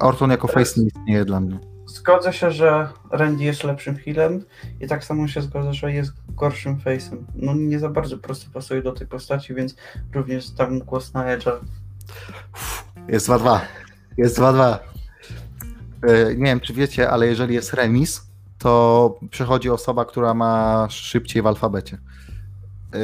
Orton 0.00 0.30
jako 0.30 0.48
face 0.48 0.80
nie 0.80 0.86
istnieje 0.86 1.24
dla 1.24 1.40
mnie. 1.40 1.58
Zgodzę 1.86 2.32
się, 2.32 2.50
że 2.50 2.88
Randy 3.10 3.44
jest 3.44 3.64
lepszym 3.64 3.96
healem 3.96 4.44
i 4.80 4.86
tak 4.88 5.04
samo 5.04 5.28
się 5.28 5.42
zgodzę, 5.42 5.74
że 5.74 5.92
jest 5.92 6.12
gorszym 6.28 6.76
face'em. 6.78 7.16
No 7.34 7.54
nie 7.54 7.78
za 7.78 7.88
bardzo 7.88 8.18
prosto 8.18 8.50
pasuje 8.54 8.82
do 8.82 8.92
tej 8.92 9.06
postaci, 9.06 9.54
więc 9.54 9.74
również 10.14 10.50
dam 10.50 10.78
głos 10.78 11.14
na 11.14 11.36
Edge'a. 11.36 11.52
Jest 13.08 13.26
2-2. 13.26 13.60
Jest 14.16 14.38
2-2. 14.38 14.78
E, 16.02 16.34
Nie 16.34 16.44
wiem, 16.44 16.60
czy 16.60 16.72
wiecie, 16.72 17.10
ale 17.10 17.26
jeżeli 17.26 17.54
jest 17.54 17.72
remis, 17.74 18.22
to 18.58 19.18
przechodzi 19.30 19.70
osoba, 19.70 20.04
która 20.04 20.34
ma 20.34 20.86
szybciej 20.90 21.42
w 21.42 21.46
alfabecie. 21.46 21.98
E, 22.94 22.98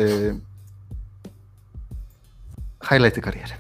Highlighty 2.89 3.21
kariery. 3.21 3.53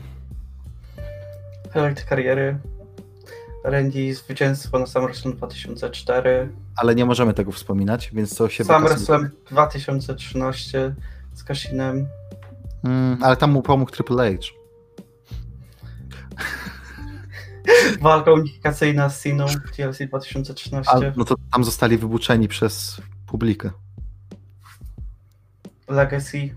Highlight 1.73 2.05
kariery. 2.05 2.59
Randy 3.65 4.15
zwycięstwo 4.15 4.79
na 4.79 4.87
SummerSlam 4.87 5.37
2004. 5.37 6.49
Ale 6.77 6.95
nie 6.95 7.05
możemy 7.05 7.35
tego 7.35 7.53
wspominać, 7.53 8.11
więc 8.13 8.37
to 8.37 8.49
się. 8.49 8.65
SummerSlam 8.65 9.29
2013 9.51 10.95
z 11.35 11.45
Kashinem. 11.45 12.07
Mm, 12.85 13.19
ale 13.23 13.37
tam 13.37 13.51
mu 13.51 13.63
pomógł 13.63 13.91
Triple 13.91 14.33
H. 14.33 14.62
Walka 18.01 18.33
unifikacyjna 18.33 19.09
z 19.09 19.23
Siną 19.23 19.47
w 19.47 19.77
TLC 19.77 19.99
2013. 20.09 20.93
A, 20.93 21.01
no 21.17 21.25
to 21.25 21.35
tam 21.53 21.65
zostali 21.65 21.99
wybuczeni 21.99 22.49
przez 22.49 23.01
publikę. 23.27 23.71
Legacy. 25.89 26.55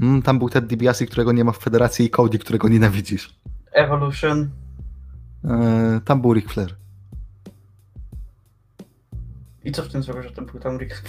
Mm, 0.00 0.22
tam 0.22 0.38
był 0.38 0.48
Ted 0.48 0.66
DiBiase, 0.66 1.06
którego 1.06 1.32
nie 1.32 1.44
ma 1.44 1.52
w 1.52 1.58
federacji 1.58 2.06
i 2.06 2.10
Cody, 2.10 2.38
którego 2.38 2.68
nienawidzisz. 2.68 3.40
Evolution. 3.72 4.50
E, 5.44 6.00
tam 6.04 6.20
był 6.20 6.34
Ric 6.34 6.52
Flair. 6.52 6.76
I 9.64 9.72
co 9.72 9.82
w 9.82 9.88
tym 9.88 10.02
złego, 10.02 10.22
że 10.22 10.30
to 10.30 10.42
był 10.42 10.60
tam 10.60 10.78
Rick? 10.78 11.02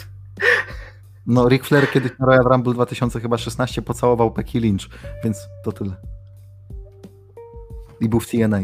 No, 1.28 1.49
Ric 1.49 1.64
Flair 1.64 1.91
kiedyś 1.91 2.11
na 2.19 2.26
Royal 2.26 2.44
Rumble 2.44 2.73
2016 2.73 3.82
pocałował 3.82 4.32
Becky 4.32 4.60
Lynch, 4.60 4.90
więc 5.23 5.38
to 5.64 5.72
tyle. 5.72 5.95
I 7.99 8.10
był 8.10 8.19
w 8.19 8.28
TNA. 8.28 8.60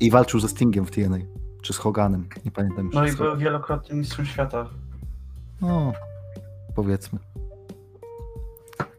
I 0.00 0.10
walczył 0.10 0.40
ze 0.40 0.48
Stingiem 0.48 0.86
w 0.86 0.90
TNA. 0.90 1.18
Czy 1.62 1.72
z 1.72 1.76
Hoganem, 1.76 2.28
nie 2.44 2.50
pamiętam 2.50 2.86
już. 2.86 2.94
No 2.94 3.06
i 3.06 3.12
był 3.12 3.36
wielokrotnym 3.36 3.98
mistrzem 3.98 4.26
świata. 4.26 4.66
No, 5.60 5.92
powiedzmy. 6.74 7.18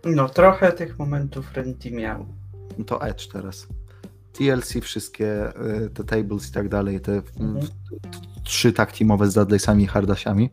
No, 0.05 0.29
trochę 0.29 0.71
tych 0.71 0.99
momentów 0.99 1.53
Randy 1.55 1.91
miał. 1.91 2.25
No 2.77 2.85
to 2.85 3.01
Edge 3.07 3.27
teraz. 3.27 3.67
TLC 4.33 4.81
wszystkie, 4.81 5.49
y, 5.85 5.89
te 5.89 6.03
tables 6.03 6.49
i 6.49 6.53
tak 6.53 6.69
dalej, 6.69 7.01
te 7.01 7.21
Mhm. 7.39 7.67
trzy 8.43 8.73
tak 8.73 8.91
teamowe 8.91 9.27
z 9.31 9.33
Dudleysami 9.33 9.83
i 9.83 9.87
Hardasiami. 9.87 10.49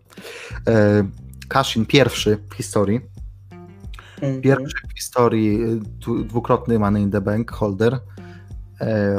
E, 0.69 1.05
Cashin 1.49 1.87
pierwszy 1.87 2.39
w 2.51 2.55
historii. 2.55 3.01
Mhm. 4.23 4.41
Pierwszy 4.43 4.87
w 4.89 4.99
historii 4.99 5.63
y, 5.63 5.81
dwu- 5.81 6.25
dwukrotny 6.25 6.79
Money 6.79 7.03
in 7.03 7.11
the 7.11 7.21
Bank 7.21 7.51
holder. 7.51 8.01
E, 8.81 9.17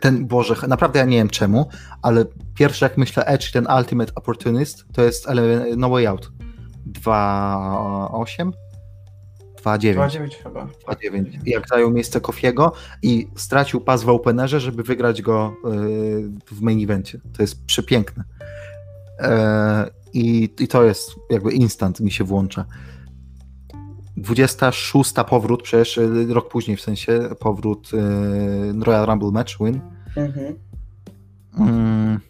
ten, 0.00 0.26
Boże, 0.26 0.54
naprawdę 0.68 0.98
ja 0.98 1.04
nie 1.04 1.16
wiem 1.16 1.28
czemu, 1.28 1.68
ale 2.02 2.24
pierwszy 2.54 2.84
jak 2.84 2.98
myślę 2.98 3.24
Edge, 3.24 3.52
ten 3.52 3.66
Ultimate 3.78 4.12
Opportunist, 4.14 4.84
to 4.92 5.02
jest 5.02 5.26
ele- 5.28 5.76
No 5.76 5.88
Way 5.90 6.06
Out. 6.06 6.32
2.8? 6.92 8.52
2.9. 9.64 9.94
2-9 9.94 10.42
chyba. 10.42 10.68
2.9. 10.88 11.38
Jak 11.46 11.68
zajął 11.68 11.90
miejsce 11.90 12.20
Kofiego 12.20 12.72
i 13.02 13.28
stracił 13.36 13.80
pas 13.80 14.04
w 14.04 14.08
openerze, 14.08 14.60
żeby 14.60 14.82
wygrać 14.82 15.22
go 15.22 15.54
y, 15.64 15.70
w 16.52 16.60
main 16.60 16.82
evencie. 16.84 17.20
To 17.36 17.42
jest 17.42 17.64
przepiękne. 17.64 18.24
E, 19.18 19.90
I, 20.12 20.50
I 20.60 20.68
to 20.68 20.84
jest 20.84 21.10
jakby 21.30 21.52
instant 21.52 22.00
mi 22.00 22.10
się 22.10 22.24
włącza. 22.24 22.64
26 24.16 25.12
powrót, 25.28 25.62
przecież 25.62 25.98
y, 25.98 26.26
rok 26.34 26.48
później 26.48 26.76
w 26.76 26.80
sensie, 26.80 27.20
powrót 27.40 27.90
y, 27.94 28.84
Royal 28.84 29.06
Rumble 29.06 29.30
match, 29.30 29.58
win. 29.60 29.80
Mhm. 30.16 30.58
Mm, 31.58 32.20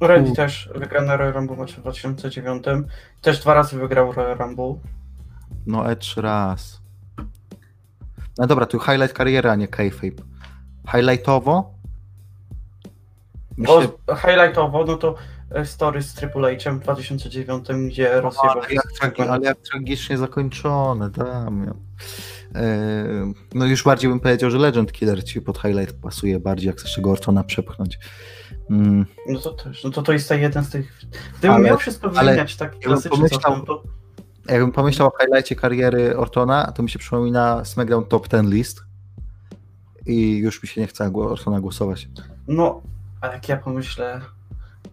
Randy 0.00 0.30
U. 0.30 0.34
też 0.34 0.70
wygrał 0.74 1.04
na 1.04 1.16
Royal 1.16 1.32
Rumble 1.34 1.56
match 1.56 1.72
w 1.72 1.80
2009. 1.80 2.64
Też 3.20 3.40
dwa 3.40 3.54
razy 3.54 3.78
wygrał 3.78 4.12
Royal 4.12 4.38
Rumble. 4.38 4.74
no 5.66 5.90
Edge 5.90 6.16
raz. 6.16 6.82
No 8.38 8.46
dobra, 8.46 8.66
tu 8.66 8.78
highlight 8.78 9.12
kariery, 9.12 9.50
a 9.50 9.54
nie 9.54 9.68
kayfabe. 9.68 10.22
Highlightowo 10.92 11.82
myślę, 13.56 13.88
O, 14.06 14.16
highlightowo, 14.16 14.84
no 14.84 14.96
to 14.96 15.08
e, 15.08 15.41
story 15.64 16.02
z 16.02 16.14
Triple 16.14 16.56
H'em 16.56 16.78
w 16.80 16.82
2009, 16.82 17.68
gdzie 17.88 18.20
rozjebał 18.20 18.50
ale, 18.62 18.74
jak 18.74 18.84
tragi, 19.00 19.22
ale 19.22 19.44
jak 19.46 19.58
tragicznie 19.58 20.18
zakończone, 20.18 21.10
Damian. 21.10 21.74
E, 22.54 23.32
no 23.54 23.66
już 23.66 23.84
bardziej 23.84 24.10
bym 24.10 24.20
powiedział, 24.20 24.50
że 24.50 24.58
Legend 24.58 24.92
Killer 24.92 25.24
ci 25.24 25.40
pod 25.42 25.58
highlight 25.58 25.96
pasuje 26.00 26.40
bardziej, 26.40 26.66
jak 26.66 26.76
chcesz 26.78 26.94
tego 26.94 27.10
Ortona 27.10 27.44
przepchnąć. 27.44 27.98
Mm, 28.70 29.06
No 29.28 29.38
to 29.40 29.52
też, 29.52 29.84
no 29.84 29.90
to 29.90 30.02
to 30.02 30.12
jest 30.12 30.28
ten 30.28 30.40
jeden 30.40 30.64
z 30.64 30.70
tych... 30.70 31.00
Gdybym 31.38 31.50
Ale- 31.56 31.64
miał 31.64 31.78
wszystko 31.78 32.10
ale 32.14 32.20
wymieniać 32.30 32.56
tak 32.56 32.78
klasycznie, 32.78 33.10
pomyślał- 33.18 33.66
to, 33.66 33.76
to 33.76 33.82
jakbym 34.52 34.72
pomyślał 34.72 35.08
o 35.08 35.12
highlightie 35.20 35.56
kariery 35.56 36.16
Ortona, 36.16 36.72
to 36.72 36.82
mi 36.82 36.90
się 36.90 36.98
przypomina 36.98 37.64
SmackDown 37.64 38.04
Top 38.04 38.28
10 38.28 38.52
list 38.52 38.82
i 40.06 40.36
już 40.36 40.62
mi 40.62 40.68
się 40.68 40.80
nie 40.80 40.86
chce 40.86 41.12
Ortona 41.14 41.60
głosować. 41.60 42.08
no, 42.48 42.82
a 43.20 43.26
jak 43.26 43.48
ja 43.48 43.56
pomyślę 43.56 44.20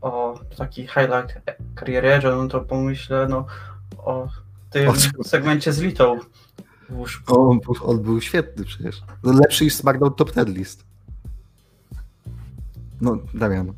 o 0.01 0.39
taki 0.57 0.87
highlight 0.87 1.33
kariery 1.75 2.09
Edge'a, 2.09 2.37
no 2.37 2.47
to 2.47 2.61
pomyślę 2.61 3.27
no 3.29 3.45
o 3.97 4.27
tym 4.69 4.89
O 5.19 5.23
segmencie 5.23 5.73
z 5.73 5.79
Litą 5.79 6.19
on, 7.27 7.59
był, 7.59 7.75
on 7.83 8.01
był 8.01 8.21
świetny 8.21 8.65
przecież. 8.65 9.01
No, 9.23 9.31
lepszy 9.31 9.63
niż 9.63 9.73
SmackDown 9.75 10.13
Top 10.13 10.31
10 10.35 10.57
list. 10.57 10.83
No, 13.01 13.17
Damian. 13.33 13.73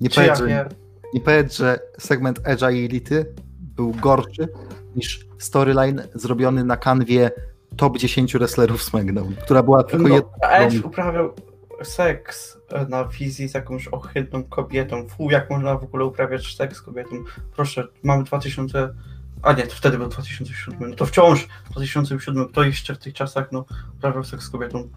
Nie 0.00 0.08
Czy 0.10 0.20
ja 0.20 0.26
powiedz, 0.26 0.38
że, 0.38 0.46
wiem? 0.46 0.68
nie 1.14 1.20
powiedz, 1.20 1.56
że 1.56 1.78
segment 1.98 2.40
Edge'a 2.42 2.72
i 2.74 2.84
Elity 2.84 3.34
był 3.60 3.92
gorszy 3.92 4.48
niż 4.96 5.26
storyline 5.38 6.02
zrobiony 6.14 6.64
na 6.64 6.76
kanwie 6.76 7.30
top 7.76 7.98
10 7.98 8.32
wrestlerów 8.32 8.82
SmackDown, 8.82 9.34
która 9.34 9.62
była 9.62 9.84
tylko 9.84 10.08
No, 10.08 10.14
jedna. 10.14 10.30
a 10.42 10.48
Edge 10.58 10.84
uprawiał 10.84 11.34
seks 11.82 12.57
na 12.88 13.04
wizji 13.04 13.48
z 13.48 13.54
jakąś 13.54 13.88
ohydną 13.88 14.44
kobietą. 14.44 15.08
Fu, 15.08 15.30
jak 15.30 15.50
można 15.50 15.76
w 15.78 15.84
ogóle 15.84 16.04
uprawiać 16.04 16.56
seks 16.56 16.76
z 16.76 16.82
kobietą? 16.82 17.10
Proszę, 17.56 17.88
mamy 18.02 18.24
2000... 18.24 18.94
A 19.42 19.52
nie, 19.52 19.62
to 19.66 19.74
wtedy 19.74 19.98
był 19.98 20.08
2007. 20.08 20.90
No 20.90 20.96
to 20.96 21.06
wciąż 21.06 21.48
w 21.64 21.70
2007. 21.70 22.48
Kto 22.48 22.62
jeszcze 22.62 22.94
w 22.94 22.98
tych 22.98 23.14
czasach 23.14 23.52
no, 23.52 23.64
uprawiał 23.98 24.24
seks 24.24 24.44
z 24.44 24.50
kobietą? 24.50 24.88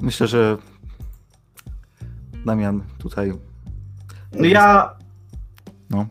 Myślę, 0.00 0.26
że 0.26 0.56
Damian 2.46 2.82
tutaj. 2.98 3.32
No 4.32 4.44
ja... 4.46 4.96
No. 5.90 6.06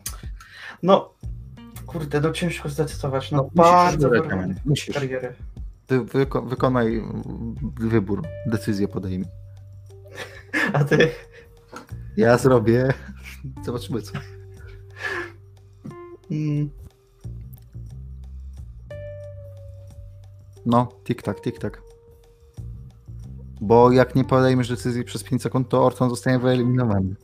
No, 0.82 1.14
kurde, 1.86 2.20
no 2.20 2.30
ciężko 2.30 2.68
zdecydować. 2.68 3.30
No, 3.30 3.38
No, 3.38 3.50
bardzo 3.54 4.08
wybrać, 4.10 4.50
kariery. 4.94 5.34
Ty 5.86 6.00
wyko- 6.00 6.48
wykonaj 6.48 7.02
wybór, 7.80 8.22
decyzję 8.46 8.88
podejmij. 8.88 9.28
A 10.72 10.84
ty? 10.84 11.10
Ja 12.16 12.38
zrobię. 12.38 12.92
Zobaczymy 13.64 14.02
co. 14.02 14.12
Mm, 16.30 16.70
No, 20.66 20.88
tik-tak, 21.04 21.40
tik-tak. 21.40 21.82
Bo 23.60 23.92
jak 23.92 24.14
nie 24.14 24.24
podejmiesz 24.24 24.68
decyzji 24.68 25.04
przez 25.04 25.24
5 25.24 25.42
sekund, 25.42 25.68
to 25.68 25.84
Orton 25.84 26.10
zostanie 26.10 26.38
wyeliminowany. 26.38 27.14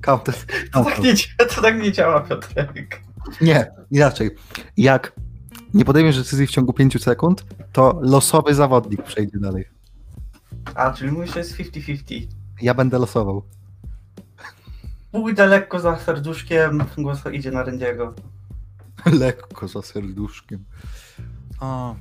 Counter. 0.00 0.34
to, 0.72 0.84
tak 0.84 0.98
nie, 0.98 1.14
to 1.38 1.62
tak 1.62 1.82
nie 1.82 1.92
działa, 1.92 2.20
Piotrek. 2.20 3.00
Nie, 3.40 3.70
inaczej. 3.90 4.30
Jak 4.76 5.12
nie 5.74 5.84
podejmiesz 5.84 6.18
decyzji 6.18 6.46
w 6.46 6.50
ciągu 6.50 6.72
5 6.72 7.02
sekund, 7.04 7.44
to 7.72 7.98
losowy 8.02 8.54
zawodnik 8.54 9.02
przejdzie 9.02 9.38
dalej. 9.38 9.64
A, 10.74 10.92
czyli 10.92 11.12
mówisz, 11.12 11.34
że 11.34 11.40
jest 11.40 11.56
50-50. 11.56 12.26
Ja 12.62 12.74
będę 12.74 12.98
losował. 12.98 13.42
Pójdę 15.12 15.46
lekko 15.46 15.80
za 15.80 15.96
serduszkiem, 15.96 16.84
głos 16.98 17.22
idzie 17.32 17.50
na 17.50 17.62
Randiego. 17.62 18.14
Lekko 19.20 19.68
za 19.68 19.82
serduszkiem. 19.82 20.64
O. 21.60 21.96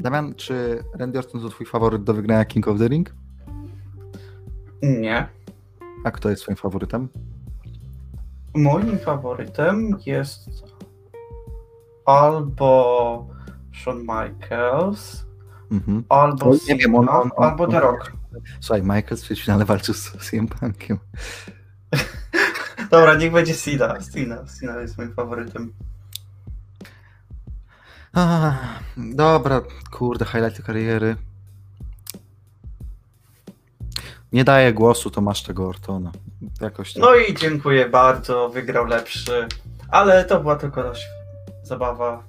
Damian, 0.00 0.34
czy 0.34 0.84
Randy 0.94 1.18
Orton 1.18 1.40
to 1.40 1.48
twój 1.48 1.66
faworyt 1.66 2.04
do 2.04 2.14
wygrania 2.14 2.44
King 2.44 2.68
of 2.68 2.78
the 2.78 2.88
Ring? 2.88 3.14
Nie. 4.82 5.28
A 6.04 6.10
kto 6.10 6.30
jest 6.30 6.42
twoim 6.42 6.56
faworytem? 6.56 7.08
Moim 8.54 8.98
faworytem 8.98 9.96
jest 10.06 10.64
albo 12.04 13.26
Shawn 13.72 14.00
Michaels, 14.00 15.27
Mhm. 15.70 16.04
albo 16.08 16.52
nie 16.68 16.76
wiem, 16.76 16.94
on- 16.94 17.08
on- 17.08 17.30
on- 17.36 17.44
albo 17.50 17.66
The 17.66 17.80
Rock. 17.80 18.12
Słuchaj, 18.60 18.82
Michael 18.82 19.16
w 19.16 19.26
finale 19.40 19.64
walczył 19.64 19.94
z 19.94 20.12
CM 20.30 20.48
Punkiem. 20.48 20.98
Dobra, 22.90 23.14
niech 23.14 23.32
będzie 23.32 23.54
Cena. 23.54 23.98
Cena, 24.00 24.44
Cena 24.44 24.80
jest 24.80 24.98
moim 24.98 25.14
faworytem. 25.14 25.72
A, 28.12 28.52
dobra, 28.96 29.60
kurde, 29.90 30.24
highlighty 30.24 30.62
kariery. 30.62 31.16
Nie 34.32 34.44
daję 34.44 34.72
głosu, 34.72 35.10
to 35.10 35.20
masz 35.20 35.42
tego 35.42 35.68
Ortona. 35.68 36.12
Jakoś 36.60 36.92
tak. 36.92 37.02
No 37.02 37.14
i 37.16 37.34
dziękuję 37.34 37.88
bardzo, 37.88 38.48
wygrał 38.48 38.86
lepszy, 38.86 39.46
ale 39.88 40.24
to 40.24 40.40
była 40.40 40.56
tylko 40.56 40.82
dość 40.82 41.06
zabawa. 41.62 42.22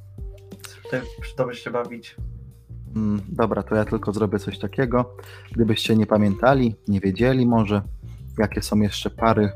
Dobrze 1.37 1.55
się 1.59 1.71
bawić. 1.71 2.15
Mm, 2.95 3.21
Dobra, 3.29 3.63
to 3.63 3.75
ja 3.75 3.85
tylko 3.85 4.13
zrobię 4.13 4.39
coś 4.39 4.59
takiego. 4.59 5.15
Gdybyście 5.51 5.95
nie 5.95 6.05
pamiętali, 6.05 6.75
nie 6.87 6.99
wiedzieli 6.99 7.45
może, 7.45 7.81
jakie 8.37 8.61
są 8.61 8.79
jeszcze 8.79 9.09
pary 9.09 9.51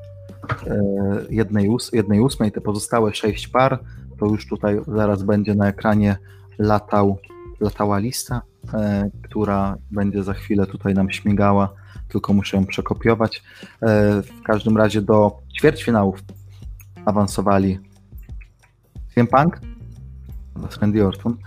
e, 0.68 0.82
jednej, 1.30 1.70
ós 1.70 1.92
jednej 1.94 2.20
ósmej, 2.20 2.52
te 2.52 2.62
pozostałe 2.62 3.14
sześć 3.14 3.48
par, 3.48 3.80
to 4.20 4.26
już 4.26 4.48
tutaj 4.48 4.80
zaraz 4.88 5.24
będzie 5.24 5.56
na 5.56 5.68
ekranie 5.68 6.18
latał, 6.60 7.18
latała 7.60 7.98
lista, 8.00 8.42
e, 8.74 9.10
która 9.24 9.78
będzie 9.92 10.24
za 10.24 10.34
chwilę 10.34 10.66
tutaj 10.66 10.94
nam 10.94 11.12
śmigała, 11.12 11.74
tylko 12.08 12.34
muszę 12.34 12.58
ją 12.58 12.66
przekopiować. 12.66 13.44
E, 13.82 14.22
w 14.22 14.42
każdym 14.44 14.78
razie 14.78 15.02
do 15.02 15.40
ćwierćfinałów 15.58 16.24
awansowali 17.06 17.80
CM 19.16 19.28
Punk 19.28 19.60
Randy 20.82 21.06
Orton. 21.06 21.38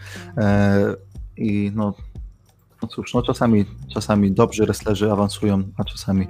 I 1.36 1.72
no, 1.74 1.94
no 2.82 2.88
cóż, 2.88 3.14
no 3.14 3.22
czasami, 3.22 3.64
czasami 3.94 4.32
dobrzy 4.32 4.64
wrestlerzy 4.64 5.12
awansują, 5.12 5.62
a 5.76 5.84
czasami 5.84 6.26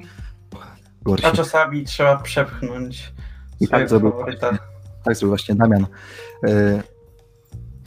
gorsi. 1.03 1.27
A 1.27 1.33
czasami 1.33 1.85
trzeba 1.85 2.17
przepchnąć 2.17 3.13
I 3.61 3.69
tak 3.69 3.89
zrobił 3.89 4.11
faworyta. 4.11 4.59
Tak 5.05 5.17
zrobił 5.17 5.29
właśnie 5.29 5.55
Damian. 5.55 5.87
E, 6.47 6.83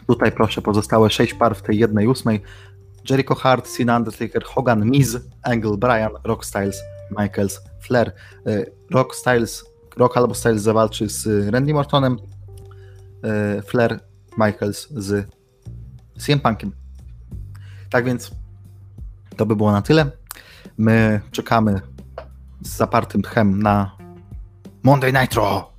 Tutaj 0.09 0.31
proszę, 0.31 0.61
pozostałe 0.61 1.09
sześć 1.09 1.33
par 1.33 1.55
w 1.55 1.61
tej 1.61 1.77
jednej 1.77 2.07
ósmej. 2.07 2.41
Jericho 3.09 3.35
Hart, 3.35 3.67
Cena 3.67 3.97
Undertaker, 3.97 4.43
Hogan, 4.43 4.85
Miz, 4.85 5.17
Angle, 5.43 5.77
Bryan, 5.77 6.11
Rock 6.23 6.45
Styles, 6.45 6.81
Michaels, 7.11 7.61
Flair. 7.81 8.11
E, 8.47 8.65
Rock 8.91 9.15
Styles, 9.15 9.65
Rock 9.97 10.17
albo 10.17 10.35
Styles 10.35 10.61
zawalczy 10.61 11.09
z 11.09 11.49
Randy 11.49 11.73
Mortonem, 11.73 12.17
e, 13.23 13.61
Flair, 13.61 13.99
Michaels 14.37 14.87
z 14.89 15.27
CM 16.17 16.39
Punkiem. 16.39 16.78
Tak 17.89 18.05
więc 18.05 18.31
to 19.37 19.45
by 19.45 19.55
było 19.55 19.71
na 19.71 19.81
tyle. 19.81 20.11
My 20.77 21.21
czekamy 21.31 21.81
z 22.61 22.77
zapartym 22.77 23.21
tchem 23.21 23.63
na 23.63 23.97
Monday 24.83 25.13
Nitro. 25.13 25.73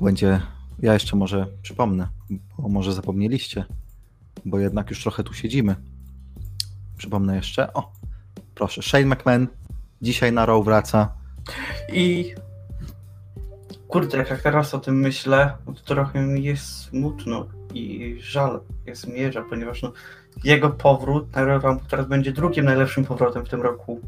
Będzie, 0.00 0.40
ja 0.78 0.92
jeszcze 0.92 1.16
może 1.16 1.46
przypomnę, 1.62 2.08
bo 2.58 2.68
może 2.68 2.92
zapomnieliście, 2.92 3.64
bo 4.44 4.58
jednak 4.58 4.90
już 4.90 5.02
trochę 5.02 5.24
tu 5.24 5.34
siedzimy. 5.34 5.76
Przypomnę 6.96 7.36
jeszcze, 7.36 7.72
o, 7.72 7.92
proszę, 8.54 8.82
Shane 8.82 9.06
McMahon 9.06 9.46
dzisiaj 10.02 10.32
na 10.32 10.46
Raw 10.46 10.64
wraca. 10.64 11.14
I 11.92 12.34
kurde, 13.88 14.18
jak 14.18 14.42
teraz 14.42 14.74
o 14.74 14.78
tym 14.78 15.00
myślę, 15.00 15.56
to 15.66 15.72
trochę 15.72 16.26
mi 16.26 16.44
jest 16.44 16.66
smutno 16.66 17.46
i 17.74 18.16
żal 18.20 18.60
jest 18.86 19.08
mierza, 19.08 19.42
ponieważ 19.50 19.82
no, 19.82 19.92
jego 20.44 20.70
powrót 20.70 21.32
na 21.36 21.44
Rumble 21.44 21.76
teraz 21.90 22.06
będzie 22.08 22.32
drugim 22.32 22.64
najlepszym 22.64 23.04
powrotem 23.04 23.44
w 23.44 23.48
tym 23.48 23.62
roku. 23.62 24.00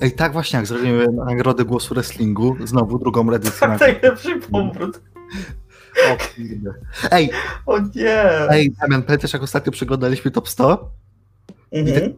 Ej, 0.00 0.12
tak 0.12 0.32
właśnie, 0.32 0.56
jak 0.56 0.66
zrobimy 0.66 1.06
nagrodę 1.12 1.64
głosu 1.64 1.94
wrestlingu, 1.94 2.56
znowu 2.64 2.98
drugą 2.98 3.32
edycję. 3.32 3.68
Tak, 3.68 3.80
najlepszy 4.02 4.40
powrót. 4.40 5.00
O. 6.10 6.16
Ej, 7.10 7.30
O 7.66 7.78
nie! 7.78 8.50
ej, 8.50 8.72
Damian, 8.80 9.02
pamiętasz 9.02 9.32
jak 9.32 9.42
ostatnio 9.42 9.72
przeglądaliśmy 9.72 10.30
Top 10.30 10.48
100? 10.48 10.90
Mhm. 11.72 12.14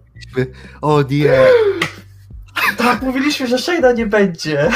O 0.80 1.02
nie, 1.02 1.46
Tak, 2.76 3.02
mówiliśmy, 3.02 3.46
że 3.46 3.56
Shane'a 3.56 3.96
nie 3.96 4.06
będzie. 4.06 4.70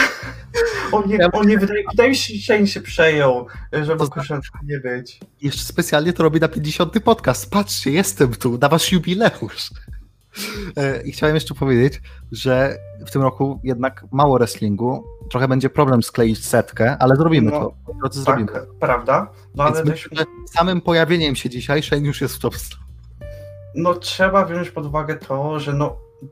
On 0.92 1.08
nie, 1.08 1.18
on 1.32 1.46
nie 1.46 1.58
wydaje, 1.58 1.82
wydaje 1.90 2.08
mi 2.10 2.16
się, 2.16 2.34
Shane 2.38 2.66
się 2.66 2.80
przejął, 2.80 3.46
żeby 3.72 3.96
To 3.98 4.08
Kushan 4.08 4.40
nie 4.64 4.78
być. 4.80 5.20
jeszcze 5.42 5.64
specjalnie 5.64 6.12
to 6.12 6.22
robi 6.22 6.40
na 6.40 6.48
50. 6.48 7.00
podcast. 7.04 7.50
Patrzcie, 7.50 7.90
jestem 7.90 8.34
tu, 8.34 8.58
na 8.58 8.68
wasz 8.68 8.92
jubileusz. 8.92 9.70
E, 10.76 11.02
I 11.02 11.12
chciałem 11.12 11.34
jeszcze 11.34 11.54
powiedzieć, 11.54 12.00
że 12.32 12.76
w 13.06 13.10
tym 13.10 13.22
roku 13.22 13.60
jednak 13.64 14.04
mało 14.12 14.38
wrestlingu. 14.38 15.04
Trochę 15.30 15.48
będzie 15.48 15.70
problem 15.70 16.02
skleić 16.02 16.44
setkę, 16.46 16.96
ale 16.98 17.16
zrobimy 17.16 17.50
No, 17.50 17.60
to. 17.60 17.74
Po 17.86 17.94
drodze 17.94 18.22
zrobimy. 18.22 18.48
Tak, 18.52 18.62
prawda? 18.80 19.30
No 19.54 19.64
Więc 19.64 19.76
ale 19.76 19.84
myślę, 19.90 20.10
też, 20.10 20.18
że 20.18 20.24
samym 20.58 20.80
pojawieniem 20.80 21.36
się 21.36 21.50
dzisiaj 21.50 21.82
Shane 21.82 22.06
już 22.06 22.20
jest 22.20 22.34
w 22.36 22.38
top 22.38 22.56
100. 22.56 22.76
no 23.74 23.94
trzeba 23.94 24.44
wziąć 24.44 24.70
pod 24.70 24.86
uwagę 24.86 25.16
to, 25.16 25.60
że 25.60 25.72
no 25.72 25.96
W 26.22 26.28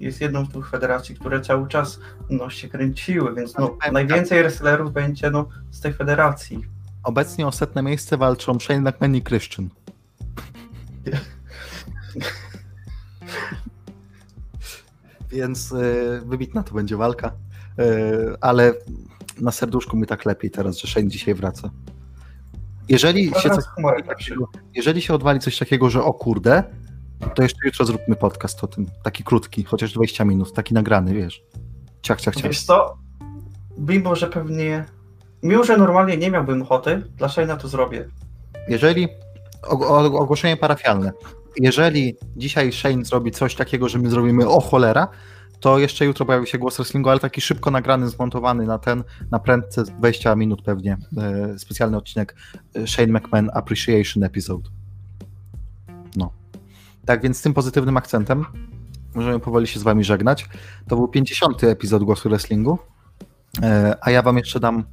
jest 0.00 0.20
jedną 0.20 0.44
z 0.44 0.48
dwóch 0.48 0.70
federacji, 0.70 1.14
które 1.14 1.40
cały 1.40 1.68
czas 1.68 2.00
no, 2.30 2.50
się 2.50 2.68
kręciły, 2.68 3.34
więc 3.34 3.58
no, 3.58 3.68
Tak. 3.68 3.92
najwięcej 3.92 4.42
wrestlerów 4.42 4.92
będzie 4.92 5.30
no, 5.30 5.48
z 5.70 5.80
tej 5.80 5.92
federacji. 5.92 6.64
Obecnie 7.02 7.46
o 7.46 7.52
setne 7.52 7.82
miejsce 7.82 8.16
walczą 8.16 8.60
Shane 8.60 8.90
McMahon 8.90 9.14
i 9.16 9.22
Christian. 9.22 9.68
Więc 15.30 15.72
e, 15.72 15.76
wybitna 16.24 16.62
to 16.62 16.74
będzie 16.74 16.96
walka. 16.96 17.32
E, 17.78 17.82
ale 18.40 18.74
na 19.40 19.52
serduszku 19.52 19.96
mi 19.96 20.06
tak 20.06 20.24
lepiej 20.24 20.50
teraz, 20.50 20.78
że 20.78 20.88
Shane 20.88 21.08
dzisiaj 21.08 21.34
wraca. 21.34 21.70
Jeżeli 22.88 23.34
się, 23.34 23.50
coś, 23.50 23.64
jeżeli 24.74 25.02
się 25.02 25.14
odwali 25.14 25.40
coś 25.40 25.58
takiego, 25.58 25.90
że 25.90 26.02
o 26.02 26.14
kurde, 26.14 26.64
to 27.34 27.42
jeszcze 27.42 27.58
jutro 27.66 27.84
zróbmy 27.86 28.16
podcast 28.16 28.64
o 28.64 28.66
tym. 28.66 28.86
Taki 29.02 29.24
krótki, 29.24 29.64
chociaż 29.64 29.92
20 29.92 30.24
minut, 30.24 30.52
taki 30.52 30.74
nagrany, 30.74 31.14
wiesz. 31.14 31.42
Ciach, 32.02 32.20
ciach, 32.20 32.34
ciach. 32.36 32.44
Wiesz 32.44 32.62
co? 32.62 32.98
Mimo, 33.78 34.16
że 34.16 34.26
pewnie. 34.26 34.84
Mimo, 35.42 35.64
że 35.64 35.76
normalnie 35.76 36.16
nie 36.16 36.30
miałbym 36.30 36.62
ochoty, 36.62 37.02
dla 37.16 37.28
Shane'a 37.28 37.56
to 37.56 37.68
zrobię. 37.68 38.08
Jeżeli 38.68 39.08
og- 39.62 39.82
og- 39.90 40.16
ogłoszenie 40.20 40.56
parafialne. 40.56 41.12
Jeżeli 41.60 42.16
dzisiaj 42.36 42.72
Shane 42.72 43.04
zrobi 43.04 43.30
coś 43.30 43.54
takiego, 43.54 43.88
że 43.88 43.98
my 43.98 44.10
zrobimy 44.10 44.48
o 44.48 44.60
cholera, 44.60 45.08
to 45.60 45.78
jeszcze 45.78 46.04
jutro 46.04 46.26
pojawi 46.26 46.46
się 46.46 46.58
głos 46.58 46.76
wrestlingu, 46.76 47.10
ale 47.10 47.20
taki 47.20 47.40
szybko 47.40 47.70
nagrany, 47.70 48.08
zmontowany 48.08 48.66
na 48.66 48.78
ten, 48.78 49.04
na 49.30 49.38
prędce 49.38 49.84
20 49.84 50.34
minut 50.34 50.62
pewnie. 50.62 50.96
E, 51.18 51.58
specjalny 51.58 51.96
odcinek 51.96 52.34
e, 52.76 52.86
Shane 52.86 53.12
McMahon 53.12 53.50
Appreciation 53.54 54.24
Episode. 54.24 54.68
No. 57.08 57.14
Tak 57.14 57.22
więc 57.22 57.38
z 57.38 57.42
tym 57.42 57.54
pozytywnym 57.54 57.96
akcentem 57.96 58.44
możemy 59.14 59.40
powoli 59.40 59.66
się 59.66 59.80
z 59.80 59.82
wami 59.82 60.04
żegnać. 60.04 60.48
To 60.88 60.96
był 60.96 61.08
50. 61.08 61.64
epizod 61.64 62.04
Głosu 62.04 62.28
Wrestlingu. 62.28 62.78
E, 63.62 63.96
a 64.00 64.10
ja 64.10 64.22
wam 64.22 64.36
jeszcze 64.36 64.60
dam 64.60 64.84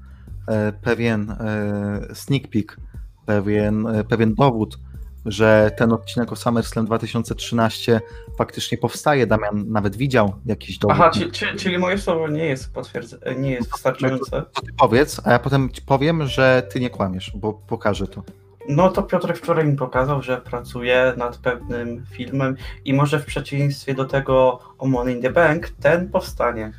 e, 0.47 0.71
pewien 0.71 1.31
e, 1.31 2.15
sneak 2.15 2.47
peek 2.47 2.77
pewien, 3.25 3.87
pewien 4.09 4.35
dowód, 4.35 4.79
że 5.25 5.71
ten 5.77 5.93
odcinek 5.93 6.31
o 6.31 6.35
SummerSlam 6.35 6.85
2013 6.85 8.01
faktycznie 8.37 8.77
powstaje. 8.77 9.27
Damian 9.27 9.65
nawet 9.67 9.95
widział 9.95 10.33
jakiś 10.45 10.77
dowód. 10.77 10.97
Aha, 10.99 11.11
czyli, 11.13 11.31
czyli, 11.31 11.59
czyli 11.59 11.77
moje 11.77 11.97
słowo 11.97 12.27
nie 12.27 12.45
jest 12.45 12.73
potwierdze, 12.73 13.17
nie 13.37 13.51
jest 13.51 13.71
wystarczające. 13.71 14.31
To 14.53 14.61
ty 14.61 14.73
powiedz, 14.77 15.21
a 15.23 15.31
ja 15.31 15.39
potem 15.39 15.69
powiem, 15.85 16.27
że 16.27 16.67
ty 16.71 16.79
nie 16.79 16.89
kłamiesz, 16.89 17.31
bo 17.35 17.53
pokażę 17.53 18.07
to. 18.07 18.23
No 18.69 18.89
to 18.91 19.03
Piotrek 19.03 19.37
wczoraj 19.37 19.67
mi 19.67 19.75
pokazał, 19.75 20.21
że 20.21 20.37
pracuje 20.41 21.13
nad 21.17 21.37
pewnym 21.37 22.05
filmem 22.11 22.55
i 22.85 22.93
może 22.93 23.19
w 23.19 23.25
przeciwieństwie 23.25 23.93
do 23.95 24.05
tego 24.05 24.59
o 24.77 24.87
Money 24.87 25.15
in 25.15 25.21
the 25.21 25.29
Bank, 25.31 25.69
ten 25.69 26.09
powstanie. 26.09 26.71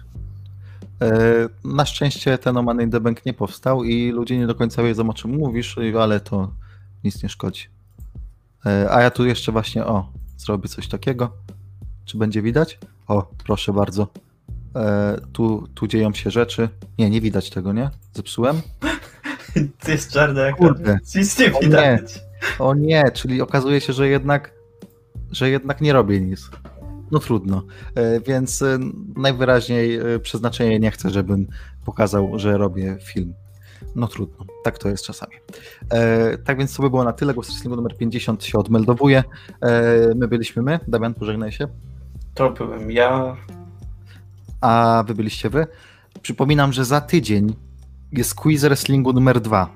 E, 1.03 1.13
Na 1.65 1.87
szczęście 1.87 2.39
ten 2.39 2.57
Oman 2.57 2.83
in 2.83 2.91
the 2.91 3.01
Bank 3.01 3.27
nie 3.27 3.35
powstał 3.35 3.85
i 3.85 4.11
ludzie 4.13 4.39
nie 4.39 4.47
do 4.47 4.55
końca 4.55 4.83
wiedzą 4.83 5.11
o 5.11 5.15
czym 5.15 5.31
mówisz, 5.37 5.77
ale 6.01 6.21
to 6.21 6.51
nic 7.05 7.23
nie 7.23 7.29
szkodzi. 7.29 7.65
E, 8.67 8.89
A 8.91 9.03
ja 9.03 9.11
tu 9.11 9.27
jeszcze 9.27 9.53
właśnie, 9.53 9.85
o, 9.87 10.09
zrobię 10.37 10.69
coś 10.69 10.89
takiego. 10.89 11.31
Czy 12.05 12.19
będzie 12.19 12.43
widać? 12.43 12.79
O, 13.09 13.31
proszę 13.45 13.73
bardzo. 13.73 14.07
E, 14.77 15.17
Tu, 15.33 15.69
tu 15.75 15.87
dzieją 15.87 16.13
się 16.15 16.31
rzeczy. 16.31 16.69
Nie, 16.99 17.11
nie 17.11 17.21
widać 17.21 17.51
tego, 17.51 17.73
nie? 17.73 17.91
Zepsułem? 18.13 18.61
Ty 19.85 19.93
jest 19.93 20.13
czarny 20.13 20.41
jak 20.41 20.57
Kurde. 20.57 20.99
Nic 21.17 21.39
nie. 21.39 21.99
O 22.59 22.75
nie, 22.75 23.11
czyli 23.11 23.43
okazuje 23.43 23.81
się, 23.81 23.93
że 23.93 24.09
jednak, 24.09 24.53
że 25.31 25.51
jednak 25.51 25.81
nie 25.81 25.93
robię 25.93 26.21
nic. 26.21 26.51
No 27.11 27.19
trudno, 27.19 27.63
e, 27.95 28.21
więc 28.21 28.63
e, 28.63 28.79
najwyraźniej 29.17 29.97
e, 29.97 30.19
przeznaczenie 30.19 30.79
nie 30.79 30.91
chce, 30.91 31.11
żebym 31.11 31.47
pokazał, 31.85 32.39
że 32.39 32.59
robię 32.59 32.99
film. 33.03 33.35
No 33.95 34.09
trudno, 34.09 34.45
tak 34.65 34.79
to 34.79 34.89
jest 34.89 35.05
czasami. 35.05 35.33
E, 35.91 36.39
tak 36.39 36.59
więc 36.59 36.77
to 36.77 36.83
by 36.83 36.91
było 36.91 37.05
na 37.05 37.13
tyle. 37.13 37.35
Głos 37.35 37.47
wrestlingu 37.47 37.77
numer 37.77 37.97
50 37.97 38.45
się 38.45 38.59
odmeldowuje. 38.59 39.25
E, 39.61 40.15
my 40.15 40.29
byliśmy 40.29 40.63
my. 40.63 40.81
Damian, 40.89 41.15
pożegnaj 41.15 41.53
się. 41.53 41.69
To 42.35 42.51
byłem 42.51 42.91
ja. 42.91 43.37
A 44.61 45.05
wy 45.07 45.15
byliście 45.15 45.51
wy. 45.51 45.67
Przypominam, 46.23 46.73
że 46.73 46.85
za 46.85 47.01
tydzień 47.01 47.57
jest 48.13 48.35
quiz 48.35 48.63
wrestlingu 48.63 49.13
numer 49.13 49.41
2. 49.41 49.69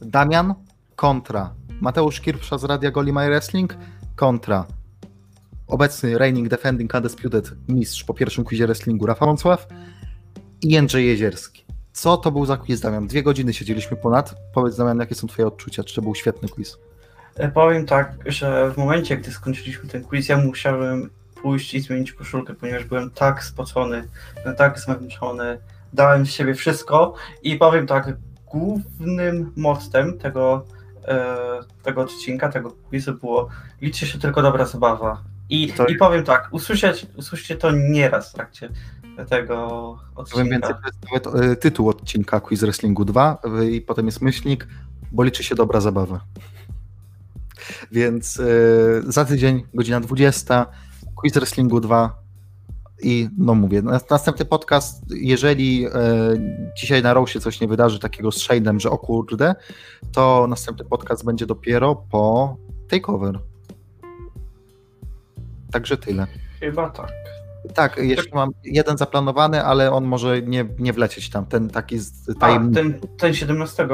Damian 0.00 0.54
kontra 0.96 1.54
Mateusz 1.80 2.20
Kirpsza 2.20 2.58
z 2.58 2.64
Radia 2.64 2.90
Goli 2.90 3.12
My 3.12 3.26
Wrestling 3.26 3.76
kontra 4.16 4.66
obecny 5.66 6.18
reigning 6.18 6.48
defending 6.48 6.94
undisputed 6.94 7.50
mistrz 7.68 8.04
po 8.04 8.14
pierwszym 8.14 8.44
quizie 8.44 8.66
wrestlingu 8.66 9.06
Rafał 9.06 9.28
Wącław 9.28 9.66
i 10.62 10.70
Jędrzej 10.70 11.06
Jezierski. 11.06 11.64
Co 11.92 12.16
to 12.16 12.32
był 12.32 12.46
za 12.46 12.56
quiz, 12.56 12.80
Damian? 12.80 13.06
Dwie 13.06 13.22
godziny 13.22 13.54
siedzieliśmy 13.54 13.96
ponad. 13.96 14.34
Powiedz, 14.54 14.76
Damian, 14.76 14.98
jakie 14.98 15.14
są 15.14 15.26
twoje 15.26 15.48
odczucia? 15.48 15.84
Czy 15.84 15.94
to 15.94 16.02
był 16.02 16.14
świetny 16.14 16.48
quiz? 16.48 16.78
E, 17.34 17.48
Powiem 17.48 17.86
tak, 17.86 18.14
że 18.26 18.70
w 18.70 18.76
momencie, 18.76 19.16
gdy 19.16 19.30
skończyliśmy 19.30 19.88
ten 19.88 20.04
quiz, 20.04 20.28
ja 20.28 20.36
musiałem 20.36 21.10
pójść 21.42 21.74
i 21.74 21.80
zmienić 21.80 22.12
koszulkę, 22.12 22.54
ponieważ 22.54 22.84
byłem 22.84 23.10
tak 23.10 23.44
spocony, 23.44 24.08
tak 24.56 24.78
zmęczony, 24.78 25.58
dałem 25.92 26.26
z 26.26 26.30
siebie 26.30 26.54
wszystko 26.54 27.14
i 27.42 27.56
powiem 27.56 27.86
tak, 27.86 28.16
głównym 28.46 29.52
mottem 29.56 30.18
tego, 30.18 30.64
e, 31.08 31.36
tego 31.82 32.00
odcinka, 32.00 32.48
tego 32.48 32.70
quizu 32.88 33.14
było 33.14 33.48
liczy 33.80 34.06
się 34.06 34.18
tylko 34.18 34.42
dobra 34.42 34.64
zabawa. 34.66 35.22
I, 35.48 35.72
To- 35.72 35.86
i 35.86 35.96
powiem 35.96 36.24
tak, 36.24 36.48
usłyszeć, 36.52 37.06
usłyszcie 37.16 37.56
to 37.56 37.70
nieraz 37.70 38.30
w 38.30 38.34
trakcie 38.34 38.68
tego 39.28 39.98
Powiem 40.32 40.48
więcej, 40.48 40.70
odcinka. 40.70 40.90
to 41.10 41.16
jest 41.16 41.26
nawet 41.34 41.50
e, 41.52 41.56
tytuł 41.56 41.88
odcinka 41.88 42.40
Quiz 42.40 42.60
Wrestlingu 42.60 43.04
2 43.04 43.38
e, 43.60 43.64
i 43.64 43.80
potem 43.80 44.06
jest 44.06 44.22
myślnik, 44.22 44.66
bo 45.12 45.22
liczy 45.22 45.44
się 45.44 45.54
dobra 45.54 45.80
zabawa. 45.80 46.20
Więc 47.92 48.40
e, 48.40 48.44
za 49.12 49.24
tydzień, 49.24 49.62
godzina 49.74 50.00
20, 50.00 50.66
Quiz 51.14 51.34
Wrestlingu 51.34 51.80
2 51.80 52.18
i 53.02 53.28
no 53.38 53.54
mówię, 53.54 53.82
nas- 53.82 54.10
następny 54.10 54.44
podcast, 54.44 55.04
jeżeli 55.10 55.86
e, 55.86 55.90
dzisiaj 56.76 57.02
na 57.02 57.26
się 57.26 57.40
coś 57.40 57.60
nie 57.60 57.68
wydarzy 57.68 57.98
takiego 57.98 58.32
z 58.32 58.38
Shade'em, 58.38 58.78
że 58.78 58.90
o 58.90 58.98
kurde, 58.98 59.54
to 60.12 60.46
następny 60.48 60.84
podcast 60.84 61.24
będzie 61.24 61.46
dopiero 61.46 61.94
po 62.10 62.56
Takeover. 62.88 63.38
Także 65.72 65.96
tyle. 65.96 66.26
Chyba 66.60 66.90
tak. 66.90 67.12
Tak, 67.74 67.96
jeszcze 67.96 68.34
mam 68.34 68.50
jeden 68.64 68.98
zaplanowany, 68.98 69.64
ale 69.64 69.92
on 69.92 70.04
może 70.04 70.42
nie, 70.42 70.68
nie 70.78 70.92
wlecieć 70.92 71.30
tam. 71.30 71.46
Ten 71.46 71.68
taki 71.70 71.98
z 71.98 72.28
A, 72.30 72.34
tajemniczy. 72.34 72.82
ten, 72.82 73.00
ten 73.16 73.34
17? 73.34 73.88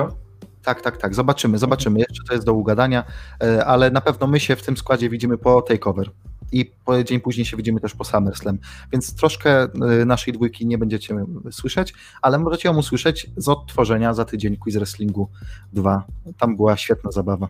Tak, 0.63 0.81
tak, 0.81 0.97
tak. 0.97 1.15
Zobaczymy, 1.15 1.59
zobaczymy. 1.59 1.99
Jeszcze 1.99 2.25
to 2.29 2.35
jest 2.35 2.47
do 2.47 2.55
ugadania, 2.55 3.05
e, 3.43 3.67
ale 3.67 3.91
na 3.91 4.01
pewno 4.01 4.27
my 4.27 4.41
się 4.41 4.57
w 4.57 4.63
tym 4.63 4.77
składzie 4.77 5.11
widzimy 5.11 5.39
po 5.39 5.63
takeover. 5.63 6.11
I 6.53 6.73
dzień 7.05 7.21
później 7.21 7.47
się 7.47 7.57
widzimy 7.57 7.81
też 7.81 7.95
po 7.95 8.05
SummerSlam. 8.05 8.59
Więc 8.93 9.15
troszkę 9.15 9.63
e, 9.63 9.69
naszej 10.05 10.35
dwójki 10.35 10.67
nie 10.67 10.79
będziecie 10.79 11.15
słyszeć, 11.51 11.95
ale 12.23 12.39
możecie 12.39 12.69
ją 12.69 12.77
usłyszeć 12.77 13.31
z 13.37 13.49
odtworzenia 13.49 14.15
za 14.15 14.25
tydzień 14.25 14.57
Quiz 14.57 14.77
Wrestlingu 14.77 15.29
2. 15.73 16.05
Tam 16.39 16.57
była 16.57 16.77
świetna 16.77 17.11
zabawa. 17.11 17.49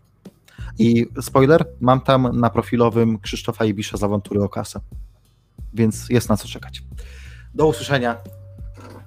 I 0.79 1.07
spoiler, 1.21 1.67
mam 1.81 2.01
tam 2.01 2.41
na 2.41 2.51
profilowym 2.51 3.19
Krzysztofa 3.19 3.65
Ibisza 3.65 3.97
z 3.97 4.03
awantury 4.03 4.43
o 4.43 4.49
kasę. 4.49 4.81
Więc 5.75 6.09
jest 6.09 6.29
na 6.29 6.37
co 6.37 6.49
czekać. 6.49 6.83
Do 7.55 7.67
usłyszenia. 7.67 8.17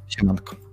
Siemanko. 0.07 0.68